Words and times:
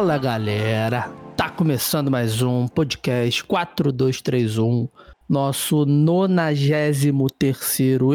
Fala 0.00 0.16
galera, 0.16 1.12
tá 1.36 1.50
começando 1.50 2.10
mais 2.10 2.40
um 2.40 2.66
podcast 2.66 3.44
4231, 3.44 4.88
nosso 5.28 5.84
93 5.84 7.04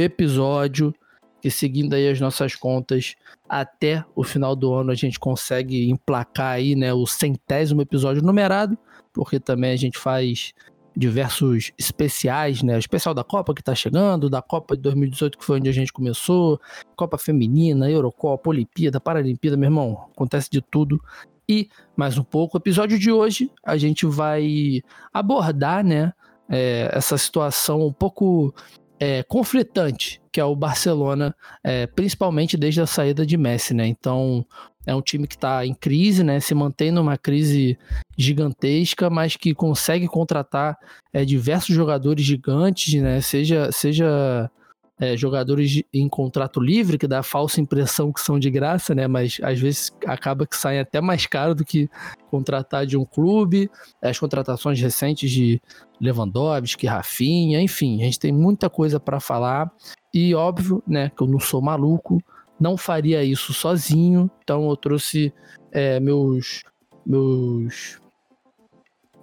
episódio. 0.02 0.92
Que 1.40 1.52
seguindo 1.52 1.94
aí 1.94 2.10
as 2.10 2.20
nossas 2.20 2.56
contas, 2.56 3.14
até 3.48 4.04
o 4.16 4.24
final 4.24 4.56
do 4.56 4.74
ano 4.74 4.90
a 4.90 4.96
gente 4.96 5.20
consegue 5.20 5.88
emplacar 5.88 6.54
aí, 6.54 6.76
né, 6.76 6.92
o 6.92 7.06
centésimo 7.06 7.84
episódio 7.84 8.24
numerado, 8.24 8.76
porque 9.14 9.40
também 9.40 9.72
a 9.72 9.78
gente 9.78 10.00
faz 10.00 10.56
diversos 10.98 11.72
especiais, 11.78 12.64
né? 12.64 12.78
O 12.78 12.80
especial 12.80 13.14
da 13.14 13.24
Copa 13.24 13.54
que 13.54 13.62
tá 13.62 13.76
chegando, 13.76 14.28
da 14.28 14.42
Copa 14.42 14.76
de 14.76 14.82
2018 14.82 15.38
que 15.38 15.46
foi 15.46 15.60
onde 15.60 15.70
a 15.70 15.74
gente 15.74 15.94
começou, 15.94 16.60
Copa 16.96 17.20
Feminina, 17.20 17.92
Eurocopa, 17.92 18.50
Olimpíada, 18.50 19.00
Paralimpíada, 19.00 19.56
meu 19.56 19.68
irmão, 19.68 20.08
acontece 20.12 20.50
de 20.50 20.64
tudo. 20.64 21.00
E 21.48 21.70
mais 21.96 22.18
um 22.18 22.24
pouco, 22.24 22.58
o 22.58 22.60
episódio 22.60 22.98
de 22.98 23.12
hoje 23.12 23.52
a 23.64 23.78
gente 23.78 24.06
vai 24.06 24.82
abordar, 25.14 25.84
né, 25.84 26.14
é, 26.50 26.90
essa 26.92 27.18
situação 27.18 27.86
um 27.86 27.94
pouco 27.94 28.54
é, 29.00 29.24
conflitante 29.24 30.22
que 30.36 30.42
é 30.42 30.44
o 30.44 30.54
Barcelona, 30.54 31.34
é, 31.64 31.88
principalmente 31.88 32.58
desde 32.58 32.82
a 32.82 32.86
saída 32.86 33.26
de 33.26 33.38
Messi, 33.38 33.74
né? 33.74 33.88
Então 33.88 34.46
é 34.86 34.94
um 34.94 35.02
time 35.02 35.26
que 35.26 35.36
está 35.36 35.66
em 35.66 35.74
crise, 35.74 36.26
né? 36.26 36.42
Se 36.42 36.54
mantém 36.54 36.92
numa 36.92 37.18
crise 37.18 37.80
gigantesca, 38.18 39.10
mas 39.10 39.38
que 39.38 39.54
consegue 39.54 40.10
contratar 40.10 40.78
é, 41.14 41.24
diversos 41.24 41.74
jogadores 41.74 42.26
gigantes, 42.26 43.02
né? 43.02 43.22
Seja, 43.22 43.72
seja 43.72 44.52
é, 45.00 45.18
jogadores 45.18 45.84
em 45.94 46.08
contrato 46.08 46.60
livre, 46.60 46.98
que 46.98 47.08
dá 47.08 47.20
a 47.20 47.24
falsa 47.24 47.60
impressão 47.60 48.14
que 48.14 48.22
são 48.22 48.40
de 48.40 48.50
graça, 48.50 48.96
né? 48.96 49.08
Mas 49.08 49.38
às 49.44 49.60
vezes 49.60 49.92
acaba 50.06 50.48
que 50.48 50.56
saem 50.56 50.80
até 50.80 51.02
mais 51.02 51.26
caro 51.26 51.54
do 51.54 51.66
que 51.66 51.90
contratar 52.32 52.86
de 52.86 52.98
um 52.98 53.06
clube. 53.06 53.70
As 54.02 54.18
contratações 54.18 54.80
recentes 54.80 55.30
de 55.30 55.62
Lewandowski, 56.00 56.88
Rafinha, 56.88 57.62
enfim, 57.62 58.02
a 58.02 58.06
gente 58.06 58.20
tem 58.20 58.32
muita 58.32 58.70
coisa 58.70 59.00
para 59.00 59.20
falar. 59.20 59.72
E 60.14 60.34
óbvio, 60.34 60.82
né, 60.88 61.12
que 61.16 61.22
eu 61.22 61.28
não 61.28 61.40
sou 61.40 61.62
maluco, 61.62 62.22
não 62.60 62.78
faria 62.78 63.24
isso 63.24 63.54
sozinho, 63.54 64.32
então 64.44 64.70
eu 64.70 64.78
trouxe 64.78 65.34
é, 65.72 66.00
meus 66.00 66.64
meus 67.06 68.00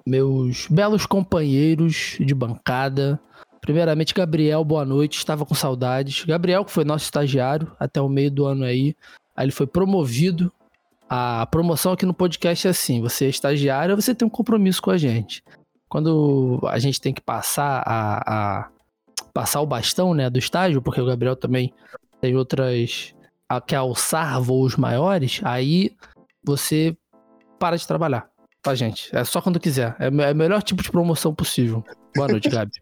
meus 0.06 0.66
belos 0.68 1.06
companheiros 1.06 2.16
de 2.20 2.34
bancada. 2.34 3.20
Primeiramente, 3.62 4.12
Gabriel, 4.12 4.64
boa 4.64 4.84
noite, 4.84 5.18
estava 5.18 5.46
com 5.46 5.54
saudades. 5.54 6.24
Gabriel, 6.24 6.64
que 6.64 6.72
foi 6.72 6.84
nosso 6.84 7.04
estagiário 7.04 7.70
até 7.78 8.00
o 8.00 8.08
meio 8.08 8.28
do 8.28 8.44
ano 8.44 8.64
aí, 8.64 8.96
aí 9.36 9.44
ele 9.44 9.52
foi 9.52 9.68
promovido. 9.68 10.52
A 11.08 11.46
promoção 11.46 11.92
aqui 11.92 12.04
no 12.04 12.12
podcast 12.12 12.66
é 12.66 12.70
assim: 12.70 13.00
você 13.00 13.26
é 13.26 13.28
estagiário, 13.28 13.94
você 13.94 14.16
tem 14.16 14.26
um 14.26 14.30
compromisso 14.30 14.82
com 14.82 14.90
a 14.90 14.98
gente. 14.98 15.44
Quando 15.88 16.60
a 16.68 16.78
gente 16.80 17.00
tem 17.00 17.14
que 17.14 17.20
passar 17.20 17.84
a, 17.86 18.62
a 18.62 18.68
passar 19.32 19.60
o 19.60 19.66
bastão, 19.66 20.12
né, 20.12 20.28
do 20.28 20.40
estágio, 20.40 20.82
porque 20.82 21.00
o 21.00 21.06
Gabriel 21.06 21.36
também 21.36 21.72
tem 22.20 22.34
outras 22.34 23.14
a, 23.48 23.60
quer 23.60 23.76
alçar 23.76 24.40
voos 24.40 24.74
maiores, 24.74 25.40
aí 25.44 25.94
você 26.42 26.96
para 27.60 27.76
de 27.76 27.86
trabalhar 27.86 28.28
pra 28.60 28.74
gente. 28.74 29.14
É 29.14 29.22
só 29.22 29.40
quando 29.40 29.60
quiser. 29.60 29.94
É, 30.00 30.06
é 30.06 30.32
o 30.32 30.36
melhor 30.36 30.64
tipo 30.64 30.82
de 30.82 30.90
promoção 30.90 31.32
possível. 31.32 31.84
Boa 32.16 32.26
noite, 32.26 32.48
Gabi. 32.50 32.72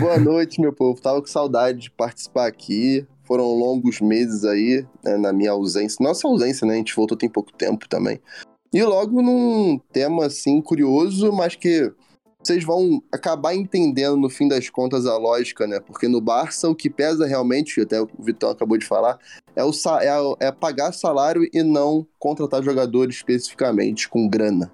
Boa 0.00 0.18
noite, 0.18 0.60
meu 0.60 0.72
povo. 0.72 1.00
Tava 1.00 1.20
com 1.20 1.28
saudade 1.28 1.78
de 1.82 1.90
participar 1.92 2.48
aqui. 2.48 3.06
Foram 3.22 3.44
longos 3.44 4.00
meses 4.00 4.44
aí, 4.44 4.84
né, 5.04 5.16
na 5.16 5.32
minha 5.32 5.52
ausência. 5.52 5.98
Nossa 6.00 6.26
ausência, 6.26 6.66
né? 6.66 6.74
A 6.74 6.76
gente 6.76 6.94
voltou 6.94 7.16
tem 7.16 7.28
pouco 7.28 7.52
tempo 7.52 7.88
também. 7.88 8.20
E 8.72 8.82
logo 8.82 9.22
num 9.22 9.78
tema, 9.92 10.26
assim, 10.26 10.60
curioso, 10.60 11.32
mas 11.32 11.54
que 11.54 11.92
vocês 12.42 12.64
vão 12.64 13.00
acabar 13.12 13.54
entendendo 13.54 14.16
no 14.16 14.28
fim 14.28 14.48
das 14.48 14.68
contas 14.68 15.06
a 15.06 15.16
lógica, 15.16 15.68
né? 15.68 15.78
Porque 15.78 16.08
no 16.08 16.20
Barça 16.20 16.68
o 16.68 16.74
que 16.74 16.90
pesa 16.90 17.24
realmente, 17.24 17.80
até 17.80 18.00
o 18.00 18.08
Vitão 18.18 18.50
acabou 18.50 18.76
de 18.76 18.86
falar, 18.86 19.18
é, 19.54 19.62
o, 19.62 19.70
é, 20.40 20.46
é 20.48 20.52
pagar 20.52 20.90
salário 20.92 21.48
e 21.52 21.62
não 21.62 22.04
contratar 22.18 22.60
jogadores 22.60 23.16
especificamente 23.16 24.08
com 24.08 24.28
grana. 24.28 24.70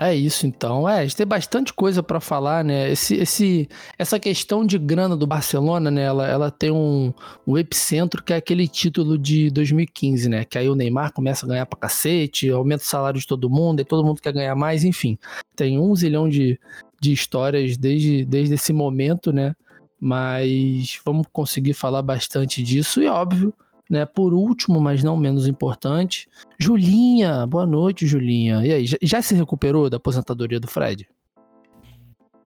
É 0.00 0.14
isso, 0.14 0.46
então. 0.46 0.88
É, 0.88 1.00
a 1.00 1.02
gente 1.02 1.16
tem 1.16 1.26
bastante 1.26 1.70
coisa 1.72 2.02
para 2.02 2.18
falar, 2.18 2.64
né? 2.64 2.90
Esse, 2.90 3.14
esse, 3.16 3.68
essa 3.98 4.18
questão 4.18 4.64
de 4.64 4.78
grana 4.78 5.14
do 5.14 5.26
Barcelona, 5.26 5.90
né? 5.90 6.02
Ela, 6.02 6.26
ela 6.26 6.50
tem 6.50 6.70
um, 6.70 7.12
um 7.46 7.58
epicentro 7.58 8.22
que 8.22 8.32
é 8.32 8.36
aquele 8.36 8.66
título 8.66 9.18
de 9.18 9.50
2015, 9.50 10.30
né? 10.30 10.44
Que 10.46 10.56
aí 10.56 10.66
o 10.70 10.74
Neymar 10.74 11.12
começa 11.12 11.44
a 11.44 11.48
ganhar 11.48 11.66
pra 11.66 11.78
cacete, 11.78 12.48
aumenta 12.48 12.82
o 12.82 12.86
salário 12.86 13.20
de 13.20 13.26
todo 13.26 13.50
mundo, 13.50 13.80
e 13.80 13.84
todo 13.84 14.02
mundo 14.02 14.22
quer 14.22 14.32
ganhar 14.32 14.54
mais, 14.54 14.82
enfim. 14.82 15.18
Tem 15.54 15.78
um 15.78 15.94
zilhão 15.94 16.26
de, 16.26 16.58
de 16.98 17.12
histórias 17.12 17.76
desde, 17.76 18.24
desde 18.24 18.54
esse 18.54 18.72
momento, 18.72 19.30
né? 19.30 19.54
Mas 20.00 20.98
vamos 21.04 21.26
conseguir 21.30 21.74
falar 21.74 22.00
bastante 22.00 22.62
disso, 22.62 23.02
e 23.02 23.08
óbvio, 23.08 23.52
né? 23.92 24.06
Por 24.06 24.32
último, 24.32 24.80
mas 24.80 25.04
não 25.04 25.18
menos 25.18 25.46
importante, 25.46 26.26
Julinha. 26.58 27.46
Boa 27.46 27.66
noite, 27.66 28.06
Julinha. 28.06 28.64
E 28.64 28.72
aí, 28.72 28.86
já, 29.02 29.20
se 29.20 29.34
recuperou 29.34 29.90
da 29.90 29.98
aposentadoria 29.98 30.58
do 30.58 30.66
Fred? 30.66 31.06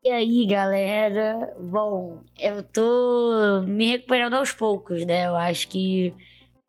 E 0.02 0.10
aí, 0.10 0.44
galera? 0.44 1.54
Bom, 1.60 2.18
eu 2.36 2.64
tô 2.64 3.62
me 3.64 3.86
recuperando 3.86 4.34
aos 4.34 4.50
poucos, 4.50 5.06
né? 5.06 5.28
Eu 5.28 5.36
acho 5.36 5.68
que 5.68 6.12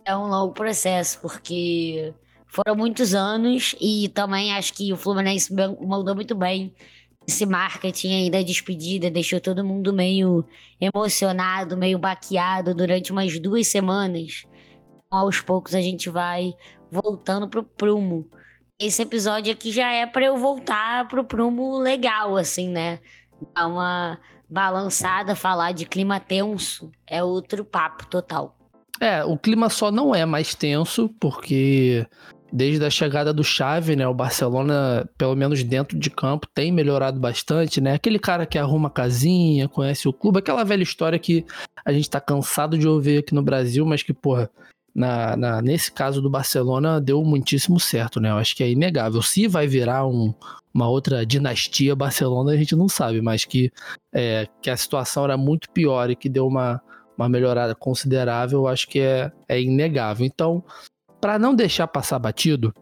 é 0.06 0.16
um 0.16 0.28
longo 0.28 0.54
processo, 0.54 1.20
porque 1.22 2.14
foram 2.46 2.76
muitos 2.76 3.16
anos 3.16 3.76
e 3.82 4.10
também 4.10 4.54
acho 4.54 4.76
que 4.76 4.94
o 4.94 4.98
Fluminense 4.98 5.52
mandou 5.54 6.14
muito 6.14 6.36
bem 6.36 6.72
esse 7.28 7.48
marketing 7.48 8.14
aí 8.14 8.30
da 8.30 8.44
despedida, 8.44 9.10
deixou 9.10 9.42
todo 9.42 9.66
mundo 9.66 9.92
meio 9.92 10.46
emocionado, 10.80 11.76
meio 11.76 11.98
baqueado 11.98 12.76
durante 12.76 13.12
umas 13.12 13.40
duas 13.40 13.68
semanas 13.68 14.46
aos 15.10 15.42
poucos 15.42 15.76
a 15.76 15.82
gente 15.82 16.10
vai 16.10 16.54
voltando 16.92 17.48
pro 17.48 17.64
prumo. 17.64 18.30
Esse 18.80 19.02
episódio 19.02 19.52
aqui 19.52 19.72
já 19.72 19.92
é 19.92 20.06
para 20.06 20.26
eu 20.26 20.38
voltar 20.38 21.08
pro 21.08 21.24
prumo 21.24 21.80
legal, 21.80 22.38
assim, 22.38 22.70
né? 22.70 23.00
Dar 23.56 23.68
uma 23.68 24.20
balançada, 24.50 25.36
falar 25.36 25.72
de 25.72 25.86
clima 25.86 26.20
tenso 26.20 26.92
é 27.06 27.24
outro 27.24 27.66
papo 27.66 28.06
total. 28.08 28.56
É, 29.00 29.24
o 29.24 29.38
clima 29.38 29.70
só 29.70 29.92
não 29.92 30.14
é 30.14 30.26
mais 30.26 30.56
tenso, 30.56 31.10
porque 31.20 32.08
desde 32.52 32.84
a 32.86 32.90
chegada 32.90 33.34
do 33.34 33.44
Xavi, 33.44 33.96
né, 33.96 34.08
o 34.08 34.14
Barcelona, 34.14 35.08
pelo 35.18 35.36
menos 35.36 35.64
dentro 35.64 35.98
de 35.98 36.10
campo, 36.10 36.48
tem 36.54 36.72
melhorado 36.72 37.20
bastante, 37.20 37.82
né? 37.82 37.94
Aquele 37.94 38.18
cara 38.18 38.46
que 38.46 38.58
arruma 38.58 38.90
casinha, 38.90 39.68
conhece 39.68 40.08
o 40.08 40.14
clube, 40.14 40.40
aquela 40.40 40.64
velha 40.64 40.84
história 40.84 41.20
que 41.20 41.46
a 41.86 41.92
gente 41.92 42.10
tá 42.10 42.20
cansado 42.20 42.78
de 42.78 42.88
ouvir 42.88 43.20
aqui 43.20 43.36
no 43.36 43.44
Brasil, 43.44 43.86
mas 43.86 44.02
que, 44.02 44.14
porra, 44.14 44.50
na, 44.98 45.38
na, 45.38 45.62
nesse 45.62 45.92
caso 45.92 46.20
do 46.24 46.28
Barcelona 46.28 47.00
deu 47.00 47.24
muitíssimo 47.24 47.80
certo, 47.80 48.20
né? 48.20 48.32
Eu 48.32 48.38
acho 48.38 48.56
que 48.56 48.64
é 48.64 48.72
inegável. 48.72 49.22
Se 49.22 49.48
vai 49.48 49.68
virar 49.68 50.08
um, 50.08 50.34
uma 50.74 50.90
outra 50.90 51.24
dinastia 51.24 51.96
Barcelona, 51.96 52.52
a 52.52 52.58
gente 52.58 52.76
não 52.76 52.90
sabe, 52.90 53.22
mas 53.22 53.46
que, 53.46 53.72
é, 54.12 54.48
que 54.60 54.72
a 54.72 54.76
situação 54.76 55.24
era 55.24 55.38
muito 55.38 55.70
pior 55.70 56.10
e 56.10 56.16
que 56.16 56.28
deu 56.28 56.48
uma, 56.48 56.82
uma 57.16 57.30
melhorada 57.30 57.76
considerável, 57.76 58.62
eu 58.62 58.68
acho 58.68 58.88
que 58.88 59.00
é, 59.00 59.32
é 59.48 59.62
inegável. 59.62 60.26
Então, 60.26 60.64
para 61.22 61.38
não 61.38 61.54
deixar 61.54 61.86
passar 61.88 62.18
batido, 62.18 62.74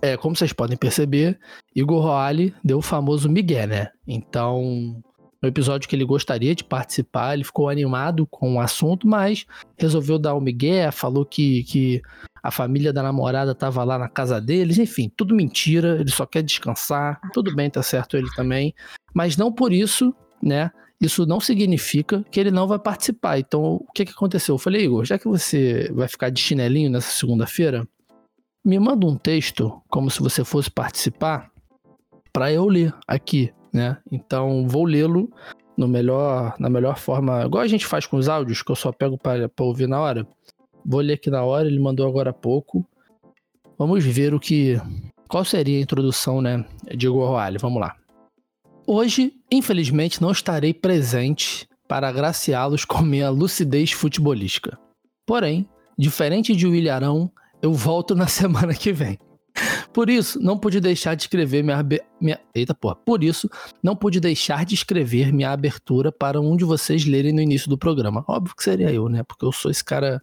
é, 0.00 0.16
como 0.16 0.36
vocês 0.36 0.52
podem 0.52 0.76
perceber, 0.76 1.40
Igor 1.74 2.02
Roale 2.02 2.54
deu 2.62 2.78
o 2.78 2.82
famoso 2.82 3.28
Miguel, 3.28 3.66
né? 3.66 3.88
Então, 4.06 5.02
no 5.42 5.48
episódio 5.48 5.88
que 5.88 5.96
ele 5.96 6.04
gostaria 6.04 6.54
de 6.54 6.62
participar, 6.62 7.34
ele 7.34 7.42
ficou 7.42 7.68
animado 7.68 8.24
com 8.28 8.54
o 8.54 8.60
assunto, 8.60 9.08
mas 9.08 9.44
resolveu 9.76 10.16
dar 10.16 10.36
um 10.36 10.40
migué, 10.40 10.90
falou 10.92 11.26
que, 11.26 11.64
que 11.64 12.00
a 12.40 12.52
família 12.52 12.92
da 12.92 13.02
namorada 13.02 13.50
estava 13.50 13.82
lá 13.82 13.98
na 13.98 14.08
casa 14.08 14.40
deles, 14.40 14.78
enfim, 14.78 15.10
tudo 15.16 15.34
mentira, 15.34 16.00
ele 16.00 16.10
só 16.10 16.24
quer 16.24 16.42
descansar, 16.42 17.20
tudo 17.32 17.54
bem, 17.54 17.68
tá 17.68 17.82
certo 17.82 18.16
ele 18.16 18.28
também, 18.36 18.72
mas 19.12 19.36
não 19.36 19.52
por 19.52 19.72
isso, 19.72 20.14
né, 20.40 20.70
isso 21.00 21.26
não 21.26 21.40
significa 21.40 22.24
que 22.30 22.38
ele 22.38 22.52
não 22.52 22.68
vai 22.68 22.78
participar. 22.78 23.36
Então, 23.36 23.74
o 23.74 23.92
que, 23.92 24.04
que 24.04 24.12
aconteceu? 24.12 24.54
Eu 24.54 24.58
falei, 24.58 24.84
Igor, 24.84 25.04
já 25.04 25.18
que 25.18 25.26
você 25.26 25.90
vai 25.92 26.06
ficar 26.06 26.30
de 26.30 26.40
chinelinho 26.40 26.88
nessa 26.88 27.10
segunda-feira, 27.10 27.86
me 28.64 28.78
manda 28.78 29.04
um 29.04 29.16
texto 29.16 29.82
como 29.88 30.08
se 30.08 30.20
você 30.20 30.44
fosse 30.44 30.70
participar 30.70 31.50
para 32.32 32.52
eu 32.52 32.68
ler 32.68 32.94
aqui 33.08 33.52
né? 33.72 33.98
Então 34.10 34.66
vou 34.68 34.84
lê-lo 34.84 35.30
no 35.76 35.88
melhor, 35.88 36.54
na 36.58 36.68
melhor 36.68 36.98
forma, 36.98 37.44
igual 37.44 37.62
a 37.62 37.68
gente 37.68 37.86
faz 37.86 38.06
com 38.06 38.16
os 38.16 38.28
áudios, 38.28 38.62
que 38.62 38.70
eu 38.70 38.76
só 38.76 38.92
pego 38.92 39.18
para 39.18 39.48
ouvir 39.60 39.88
na 39.88 40.00
hora. 40.00 40.26
Vou 40.84 41.00
ler 41.00 41.14
aqui 41.14 41.30
na 41.30 41.42
hora, 41.42 41.66
ele 41.66 41.78
mandou 41.78 42.06
agora 42.06 42.30
há 42.30 42.34
pouco. 42.34 42.86
Vamos 43.78 44.04
ver 44.04 44.34
o 44.34 44.40
que. 44.40 44.80
Qual 45.28 45.44
seria 45.44 45.78
a 45.78 45.82
introdução, 45.82 46.42
né? 46.42 46.64
De 46.94 47.08
Roale. 47.08 47.58
Vamos 47.58 47.80
lá. 47.80 47.96
Hoje, 48.86 49.32
infelizmente, 49.50 50.20
não 50.20 50.32
estarei 50.32 50.74
presente 50.74 51.66
para 51.88 52.08
agraciá-los 52.08 52.84
com 52.84 53.02
minha 53.02 53.30
lucidez 53.30 53.92
futebolística. 53.92 54.78
Porém, 55.26 55.68
diferente 55.96 56.54
de 56.54 56.66
William 56.66 56.94
Arão, 56.94 57.30
eu 57.62 57.72
volto 57.72 58.14
na 58.14 58.26
semana 58.28 58.74
que 58.74 58.92
vem. 58.92 59.18
Por 59.92 60.08
isso, 60.08 60.40
não 60.40 60.58
pude 60.58 60.80
deixar 60.80 61.14
de 61.14 61.24
escrever 61.24 61.62
minha, 61.62 61.84
minha. 62.20 62.40
Eita 62.54 62.74
porra. 62.74 62.96
Por 62.96 63.22
isso, 63.22 63.48
não 63.82 63.94
pude 63.94 64.20
deixar 64.20 64.64
de 64.64 64.74
escrever 64.74 65.32
minha 65.32 65.50
abertura 65.50 66.10
para 66.10 66.40
um 66.40 66.56
de 66.56 66.64
vocês 66.64 67.04
lerem 67.04 67.32
no 67.32 67.40
início 67.40 67.68
do 67.68 67.76
programa. 67.76 68.24
Óbvio 68.26 68.56
que 68.56 68.62
seria 68.62 68.90
eu, 68.90 69.08
né? 69.08 69.22
Porque 69.22 69.44
eu 69.44 69.52
sou 69.52 69.70
esse 69.70 69.84
cara 69.84 70.22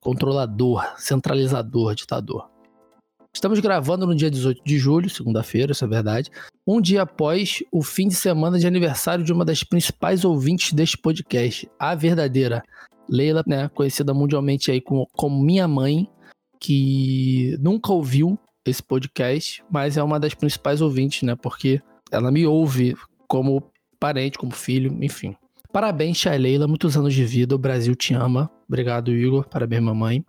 controlador, 0.00 0.82
centralizador, 0.96 1.94
ditador. 1.94 2.48
Estamos 3.32 3.60
gravando 3.60 4.06
no 4.06 4.14
dia 4.14 4.30
18 4.30 4.62
de 4.64 4.78
julho, 4.78 5.08
segunda-feira, 5.08 5.70
isso 5.70 5.84
é 5.84 5.88
verdade, 5.88 6.30
um 6.66 6.80
dia 6.80 7.02
após 7.02 7.62
o 7.70 7.80
fim 7.80 8.08
de 8.08 8.14
semana 8.14 8.58
de 8.58 8.66
aniversário 8.66 9.24
de 9.24 9.32
uma 9.32 9.44
das 9.44 9.62
principais 9.62 10.24
ouvintes 10.24 10.72
deste 10.72 10.98
podcast, 10.98 11.70
a 11.78 11.94
verdadeira 11.94 12.60
Leila, 13.08 13.44
né, 13.46 13.68
conhecida 13.68 14.12
mundialmente 14.12 14.70
aí 14.72 14.80
como, 14.80 15.06
como 15.12 15.40
minha 15.40 15.68
mãe, 15.68 16.08
que 16.58 17.56
nunca 17.60 17.92
ouviu 17.92 18.36
esse 18.64 18.82
podcast, 18.82 19.62
mas 19.70 19.96
é 19.96 20.02
uma 20.02 20.20
das 20.20 20.34
principais 20.34 20.80
ouvintes, 20.80 21.22
né? 21.22 21.34
Porque 21.34 21.80
ela 22.10 22.30
me 22.30 22.46
ouve 22.46 22.96
como 23.26 23.62
parente, 23.98 24.38
como 24.38 24.52
filho, 24.52 24.96
enfim. 25.02 25.36
Parabéns, 25.72 26.18
Tia 26.18 26.36
Leila, 26.36 26.66
muitos 26.66 26.96
anos 26.96 27.14
de 27.14 27.24
vida, 27.24 27.54
o 27.54 27.58
Brasil 27.58 27.94
te 27.94 28.12
ama. 28.12 28.50
Obrigado, 28.66 29.12
Igor, 29.12 29.46
parabéns, 29.48 29.82
mamãe. 29.82 30.24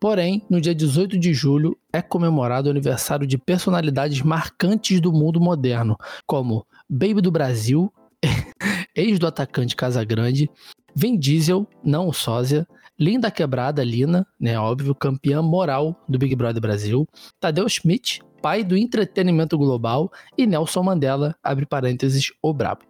Porém, 0.00 0.44
no 0.48 0.60
dia 0.60 0.74
18 0.74 1.18
de 1.18 1.34
julho 1.34 1.76
é 1.92 2.00
comemorado 2.00 2.68
o 2.68 2.70
aniversário 2.70 3.26
de 3.26 3.36
personalidades 3.36 4.22
marcantes 4.22 5.00
do 5.00 5.12
mundo 5.12 5.40
moderno, 5.40 5.96
como 6.24 6.64
Baby 6.88 7.20
do 7.20 7.32
Brasil, 7.32 7.92
ex 8.94 9.18
do 9.18 9.26
atacante 9.26 9.74
Casagrande, 9.74 10.48
Vin 10.94 11.18
Diesel, 11.18 11.66
não 11.84 12.06
o 12.06 12.12
sósia, 12.12 12.66
Linda 12.98 13.30
Quebrada, 13.30 13.84
Lina, 13.84 14.26
né, 14.40 14.58
óbvio, 14.58 14.94
campeã 14.94 15.40
moral 15.40 15.94
do 16.08 16.18
Big 16.18 16.34
Brother 16.34 16.60
Brasil, 16.60 17.06
Tadeu 17.38 17.68
Schmidt, 17.68 18.20
pai 18.42 18.64
do 18.64 18.76
entretenimento 18.76 19.56
global, 19.56 20.10
e 20.36 20.46
Nelson 20.46 20.82
Mandela, 20.82 21.36
abre 21.42 21.64
parênteses, 21.64 22.32
o 22.42 22.52
brabo. 22.52 22.82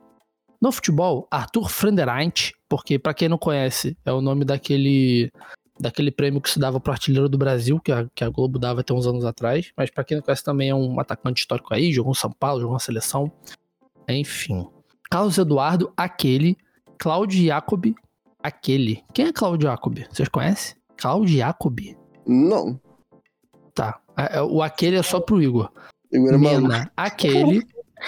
No 0.61 0.73
futebol, 0.73 1.29
Arthur 1.31 1.69
Frenderant, 1.69 2.53
porque 2.69 2.99
para 2.99 3.15
quem 3.15 3.29
não 3.29 3.39
conhece, 3.39 3.97
é 4.05 4.11
o 4.11 4.21
nome 4.21 4.45
daquele 4.45 5.31
daquele 5.81 6.11
prêmio 6.11 6.41
que 6.41 6.51
se 6.51 6.59
dava 6.59 6.81
pro 6.81 6.91
artilheiro 6.91 7.29
do 7.29 7.39
Brasil, 7.39 7.79
que 7.79 7.93
a, 7.93 8.09
que 8.13 8.25
a 8.25 8.29
Globo 8.29 8.59
dava 8.59 8.81
até 8.81 8.93
uns 8.93 9.07
anos 9.07 9.25
atrás, 9.25 9.71
mas 9.77 9.89
para 9.89 10.03
quem 10.03 10.17
não 10.17 10.25
conhece 10.25 10.43
também 10.43 10.71
é 10.71 10.75
um 10.75 10.99
atacante 10.99 11.41
histórico 11.41 11.73
aí, 11.73 11.93
jogou 11.93 12.11
em 12.11 12.17
São 12.17 12.33
Paulo, 12.33 12.61
jogou 12.61 12.75
na 12.75 12.81
seleção, 12.81 13.31
enfim. 14.09 14.67
Carlos 15.09 15.39
Eduardo, 15.39 15.93
aquele, 15.97 16.57
Cláudio 16.99 17.47
Jacobi, 17.47 17.95
aquele. 18.43 19.03
Quem 19.13 19.27
é 19.27 19.33
Cláudio 19.33 19.69
Jacobi? 19.69 20.07
Vocês 20.11 20.29
conhecem? 20.29 20.77
Cláudio 20.97 21.37
Jacobi? 21.37 21.97
Não. 22.27 22.81
Tá. 23.75 24.01
É, 24.17 24.39
é, 24.39 24.43
o 24.43 24.63
aquele 24.63 24.97
é 24.97 25.03
só 25.03 25.21
pro 25.21 25.41
Igor. 25.43 25.71
Igor 26.13 26.35
é 26.35 26.39
Mena, 26.39 26.61
maluco. 26.69 26.91
aquele. 26.97 27.63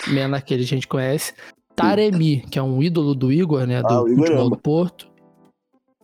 Mena, 0.09 0.37
aquele 0.39 0.63
a 0.63 0.67
gente 0.67 0.87
conhece. 0.89 1.35
Taremi, 1.75 2.43
que 2.43 2.59
é 2.59 2.63
um 2.63 2.83
ídolo 2.83 3.15
do 3.15 3.33
Igor, 3.33 3.67
né? 3.67 3.81
Do 3.83 3.89
Ah, 3.89 4.03
o 4.03 4.09
Igor 4.09 4.19
futebol 4.25 4.47
ama. 4.47 4.57
do 4.57 4.63
Porto. 4.63 5.11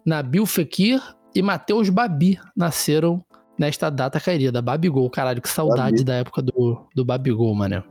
Nabil 0.04 0.46
Fekir 0.46 1.02
e 1.34 1.42
Matheus 1.42 1.88
Babi 1.90 2.38
nasceram 2.56 3.24
nesta 3.58 3.90
data 3.90 4.20
querida. 4.20 4.62
Babigol, 4.62 5.10
caralho, 5.10 5.42
que 5.42 5.48
saudade 5.48 5.96
Babi. 5.96 6.04
da 6.04 6.14
época 6.14 6.40
do, 6.42 6.86
do 6.94 7.04
Babigol, 7.04 7.54
mano. 7.54 7.82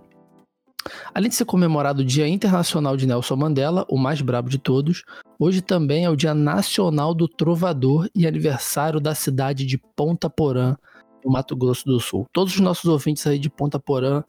Além 1.14 1.30
de 1.30 1.36
ser 1.36 1.46
comemorado 1.46 2.02
o 2.02 2.06
Dia 2.06 2.28
Internacional 2.28 2.96
de 2.96 3.08
Nelson 3.08 3.36
Mandela, 3.36 3.86
o 3.90 3.98
mais 3.98 4.22
brabo 4.22 4.50
de 4.50 4.58
todos, 4.58 5.04
hoje 5.40 5.62
também 5.62 6.06
é 6.06 6.10
o 6.10 6.16
Dia 6.16 6.34
Nacional 6.34 7.14
do 7.14 7.28
Trovador 7.28 8.10
e 8.14 8.28
aniversário 8.28 9.00
da 9.00 9.16
cidade 9.16 9.66
de 9.66 9.78
Ponta 9.96 10.30
Porã, 10.30 10.76
no 11.24 11.32
Mato 11.32 11.56
Grosso 11.56 11.86
do 11.86 12.00
Sul. 12.00 12.28
Todos 12.32 12.54
os 12.54 12.60
nossos 12.60 12.86
ouvintes 12.86 13.26
aí 13.26 13.40
de 13.40 13.50
Ponta 13.50 13.80
Porã, 13.80 14.24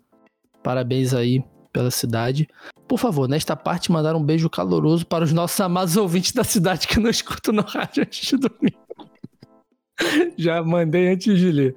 parabéns 0.63 1.13
aí 1.13 1.45
pela 1.73 1.91
cidade. 1.91 2.49
Por 2.89 2.99
favor, 2.99 3.29
nesta 3.29 3.55
parte, 3.55 3.93
mandar 3.93 4.17
um 4.17 4.25
beijo 4.25 4.49
caloroso 4.49 5.07
para 5.07 5.25
os 5.25 5.33
nossos 5.33 5.61
amados 5.61 5.97
ouvintes 5.97 6.33
da 6.33 6.45
cidade 6.45 6.89
que 6.89 6.99
não 6.99 7.11
escutam 7.11 7.53
no 7.53 7.63
rádio 7.63 8.03
antes 8.03 8.27
de 8.27 8.37
dormir. 8.37 8.75
Já 10.39 10.63
mandei 10.63 11.09
antes 11.09 11.39
de 11.39 11.53
ler. 11.53 11.77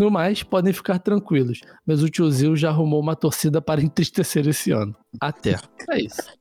No 0.00 0.10
mais, 0.10 0.42
podem 0.42 0.72
ficar 0.72 0.98
tranquilos, 0.98 1.60
mas 1.84 2.02
o 2.02 2.08
tio 2.08 2.30
Zil 2.30 2.56
já 2.56 2.70
arrumou 2.70 2.98
uma 2.98 3.14
torcida 3.14 3.60
para 3.60 3.82
entristecer 3.82 4.48
esse 4.48 4.70
ano. 4.70 4.96
Até. 5.20 5.56
É 5.90 6.00
isso. 6.00 6.38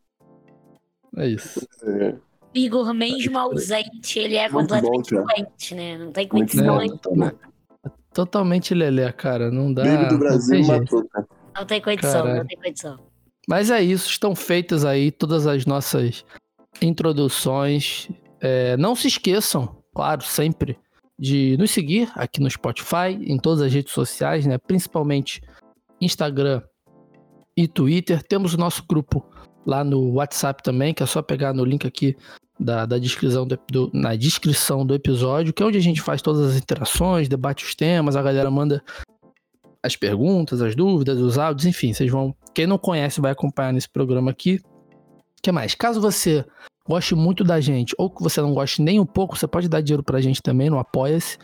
É 1.17 1.27
isso. 1.27 1.67
É, 1.83 2.15
Igor, 2.53 2.93
mesmo 2.93 3.37
ausente, 3.37 4.17
ele 4.17 4.37
é 4.37 4.47
Muito 4.47 4.69
completamente 4.69 5.13
bom, 5.13 5.25
doente, 5.25 5.75
né? 5.75 5.97
Não 5.97 6.09
tem 6.09 6.25
condição. 6.25 6.79
É, 6.81 6.87
totalmente, 6.87 7.37
totalmente 8.13 8.73
lelé, 8.73 9.11
cara. 9.11 9.51
Não 9.51 9.73
dá. 9.73 9.83
Baby 9.83 10.05
do 10.05 10.11
não 10.13 10.19
Brasil 10.19 10.55
tem 10.55 10.63
jeito. 10.63 10.79
matou, 10.79 11.09
cara. 11.09 11.27
não 11.57 11.65
tem 11.65 11.81
condição, 11.81 12.11
Caralho. 12.23 12.37
não 12.37 12.47
tem 12.47 12.57
condição. 12.57 12.99
Mas 13.45 13.69
é 13.69 13.81
isso, 13.81 14.09
estão 14.09 14.33
feitas 14.37 14.85
aí 14.85 15.11
todas 15.11 15.45
as 15.45 15.65
nossas 15.65 16.23
introduções. 16.81 18.07
É, 18.39 18.77
não 18.77 18.95
se 18.95 19.09
esqueçam, 19.09 19.83
claro, 19.93 20.21
sempre, 20.23 20.79
de 21.19 21.57
nos 21.57 21.71
seguir 21.71 22.09
aqui 22.15 22.39
no 22.39 22.49
Spotify, 22.49 23.11
em 23.19 23.37
todas 23.37 23.61
as 23.61 23.73
redes 23.73 23.93
sociais, 23.93 24.45
né? 24.45 24.57
Principalmente 24.57 25.41
Instagram 25.99 26.61
e 27.57 27.67
Twitter. 27.67 28.23
Temos 28.23 28.53
o 28.53 28.57
nosso 28.57 28.83
grupo 28.87 29.25
lá 29.65 29.83
no 29.83 30.13
WhatsApp 30.13 30.63
também, 30.63 30.93
que 30.93 31.03
é 31.03 31.05
só 31.05 31.21
pegar 31.21 31.53
no 31.53 31.65
link 31.65 31.85
aqui 31.85 32.15
da, 32.59 32.85
da 32.85 32.97
descrição 32.97 33.45
do, 33.45 33.59
do- 33.69 33.91
na 33.93 34.15
descrição 34.15 34.85
do 34.85 34.93
episódio, 34.95 35.53
que 35.53 35.61
é 35.61 35.65
onde 35.65 35.77
a 35.77 35.81
gente 35.81 36.01
faz 36.01 36.21
todas 36.21 36.51
as 36.51 36.57
interações, 36.57 37.27
debate 37.27 37.65
os 37.65 37.75
temas, 37.75 38.15
a 38.15 38.21
galera 38.21 38.49
manda 38.49 38.81
as 39.83 39.95
perguntas, 39.95 40.61
as 40.61 40.75
dúvidas, 40.75 41.19
os 41.19 41.37
áudios, 41.37 41.65
enfim, 41.65 41.93
vocês 41.93 42.11
vão. 42.11 42.35
Quem 42.53 42.67
não 42.67 42.77
conhece 42.77 43.21
vai 43.21 43.31
acompanhar 43.31 43.71
nesse 43.73 43.89
programa 43.89 44.31
aqui. 44.31 44.59
O 45.37 45.41
que 45.41 45.51
mais? 45.51 45.73
Caso 45.75 46.01
você 46.01 46.45
goste 46.89 47.13
muito 47.15 47.43
da 47.43 47.61
gente 47.61 47.93
ou 47.97 48.09
que 48.09 48.21
você 48.23 48.41
não 48.41 48.53
goste 48.53 48.81
nem 48.81 48.99
um 48.99 49.05
pouco, 49.05 49.37
você 49.37 49.47
pode 49.47 49.69
dar 49.69 49.79
dinheiro 49.81 50.03
pra 50.03 50.19
gente 50.19 50.41
também 50.41 50.69
no 50.69 50.79
Apoia-se, 50.79 51.37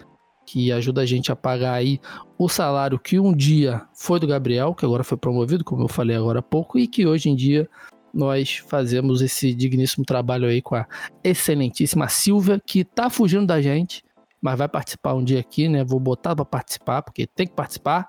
que 0.45 0.71
ajuda 0.71 1.01
a 1.01 1.05
gente 1.05 1.31
a 1.31 1.35
pagar 1.35 1.73
aí 1.73 1.99
o 2.37 2.49
salário 2.49 2.99
que 2.99 3.19
um 3.19 3.31
dia 3.33 3.83
foi 3.93 4.19
do 4.19 4.27
Gabriel, 4.27 4.73
que 4.73 4.85
agora 4.85 5.03
foi 5.03 5.17
promovido, 5.17 5.63
como 5.63 5.83
eu 5.83 5.87
falei 5.87 6.15
agora 6.15 6.39
há 6.39 6.41
pouco, 6.41 6.77
e 6.79 6.87
que 6.87 7.05
hoje 7.05 7.29
em 7.29 7.35
dia 7.35 7.69
nós 8.13 8.57
fazemos 8.67 9.21
esse 9.21 9.53
digníssimo 9.53 10.05
trabalho 10.05 10.47
aí 10.47 10.61
com 10.61 10.75
a 10.75 10.85
excelentíssima 11.23 12.07
Silvia, 12.07 12.61
que 12.65 12.83
tá 12.83 13.09
fugindo 13.09 13.45
da 13.45 13.61
gente, 13.61 14.03
mas 14.41 14.57
vai 14.57 14.67
participar 14.67 15.13
um 15.15 15.23
dia 15.23 15.39
aqui, 15.39 15.67
né? 15.67 15.83
Vou 15.83 15.99
botar 15.99 16.35
pra 16.35 16.45
participar, 16.45 17.01
porque 17.01 17.27
tem 17.27 17.45
que 17.47 17.53
participar. 17.53 18.07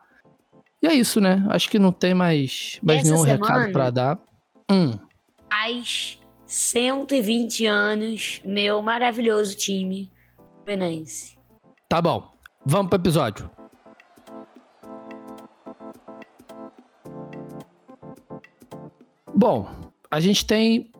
E 0.83 0.87
é 0.87 0.95
isso, 0.95 1.21
né? 1.21 1.45
Acho 1.49 1.69
que 1.71 1.78
não 1.78 1.90
tem 1.90 2.12
mais, 2.14 2.78
mais 2.83 3.00
Essa 3.00 3.11
nenhum 3.11 3.25
semana- 3.25 3.47
recado 3.49 3.73
pra 3.73 3.90
dar. 3.90 4.19
Hum, 4.71 4.93
Faz 5.50 6.19
120 6.47 7.67
anos, 7.67 8.41
meu 8.45 8.81
maravilhoso 8.83 9.57
time 9.57 10.11
Fluminense. 10.65 11.37
tá 11.88 12.00
bom. 12.00 12.31
Vamos 12.65 12.88
pro 12.91 12.99
episódio. 12.99 13.50
Bom, 19.35 19.69
a 20.11 20.21
gente 20.21 20.47
tem 20.47 20.91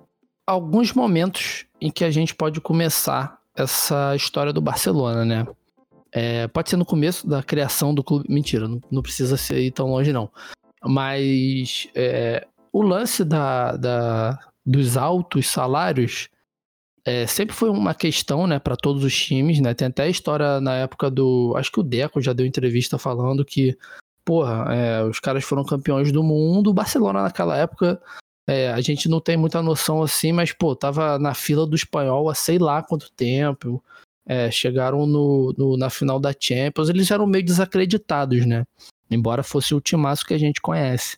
alguns 0.47 0.93
momentos 0.93 1.67
em 1.81 1.91
que 1.91 2.05
a 2.05 2.11
gente 2.11 2.35
pode 2.35 2.61
começar 2.61 3.39
essa 3.55 4.15
história 4.15 4.53
do 4.53 4.61
Barcelona, 4.61 5.25
né? 5.25 5.47
É, 6.13 6.47
pode 6.49 6.71
ser 6.71 6.77
no 6.77 6.85
começo 6.85 7.27
da 7.27 7.43
criação 7.43 7.95
do 7.95 8.05
clube. 8.05 8.27
Mentira, 8.29 8.69
não, 8.69 8.81
não 8.91 9.03
precisa 9.03 9.37
ser 9.37 9.55
aí 9.55 9.71
tão 9.71 9.89
longe, 9.91 10.13
não. 10.13 10.31
Mas 10.85 11.89
é, 11.95 12.47
o 12.73 12.83
lance 12.83 13.25
da, 13.25 13.77
da- 13.77 14.39
dos 14.67 14.97
altos 14.97 15.47
salários 15.47 16.29
é, 17.05 17.27
sempre 17.27 17.55
foi 17.55 17.71
uma 17.71 17.95
questão, 17.95 18.47
né, 18.49 18.59
para 18.59 18.77
todos 18.77 19.05
os 19.05 19.15
times, 19.17 19.61
né? 19.61 19.73
Tem 19.75 19.87
até 19.89 20.03
a 20.05 20.09
história 20.09 20.61
na 20.61 20.75
época 20.75 21.09
do. 21.11 21.55
Acho 21.57 21.71
que 21.71 21.79
o 21.81 21.85
Deco 21.85 22.21
já 22.21 22.33
deu 22.33 22.45
entrevista 22.45 22.99
falando 22.99 23.45
que, 23.45 23.79
porra, 24.25 24.67
é, 24.75 25.05
os 25.05 25.21
caras 25.21 25.45
foram 25.45 25.65
campeões 25.65 26.11
do 26.11 26.23
mundo. 26.25 26.71
O 26.71 26.75
Barcelona 26.75 27.23
naquela 27.23 27.57
época. 27.57 28.01
é, 28.49 28.73
a 28.73 28.81
gente 28.81 29.09
não 29.09 29.21
tem 29.21 29.37
muita 29.37 29.63
noção 29.63 30.03
assim, 30.03 30.33
mas, 30.33 30.53
pô, 30.53 30.75
tava 30.75 31.19
na 31.19 31.33
fila 31.35 31.67
do 31.67 31.77
espanhol 31.77 32.29
há 32.29 32.35
sei 32.35 32.59
lá 32.59 32.83
quanto 32.83 33.11
tempo. 33.13 33.83
É, 34.29 34.51
chegaram 34.51 35.07
no, 35.07 35.55
no- 35.57 35.77
na 35.77 35.89
final 35.89 36.19
da 36.19 36.35
Champions, 36.39 36.89
eles 36.89 37.09
eram 37.13 37.27
meio 37.29 37.45
desacreditados, 37.45 38.45
né? 38.45 38.65
Embora 39.09 39.45
fosse 39.45 39.73
o 39.77 39.81
timaço 39.81 40.27
que 40.27 40.35
a 40.35 40.39
gente 40.39 40.61
conhece. 40.61 41.17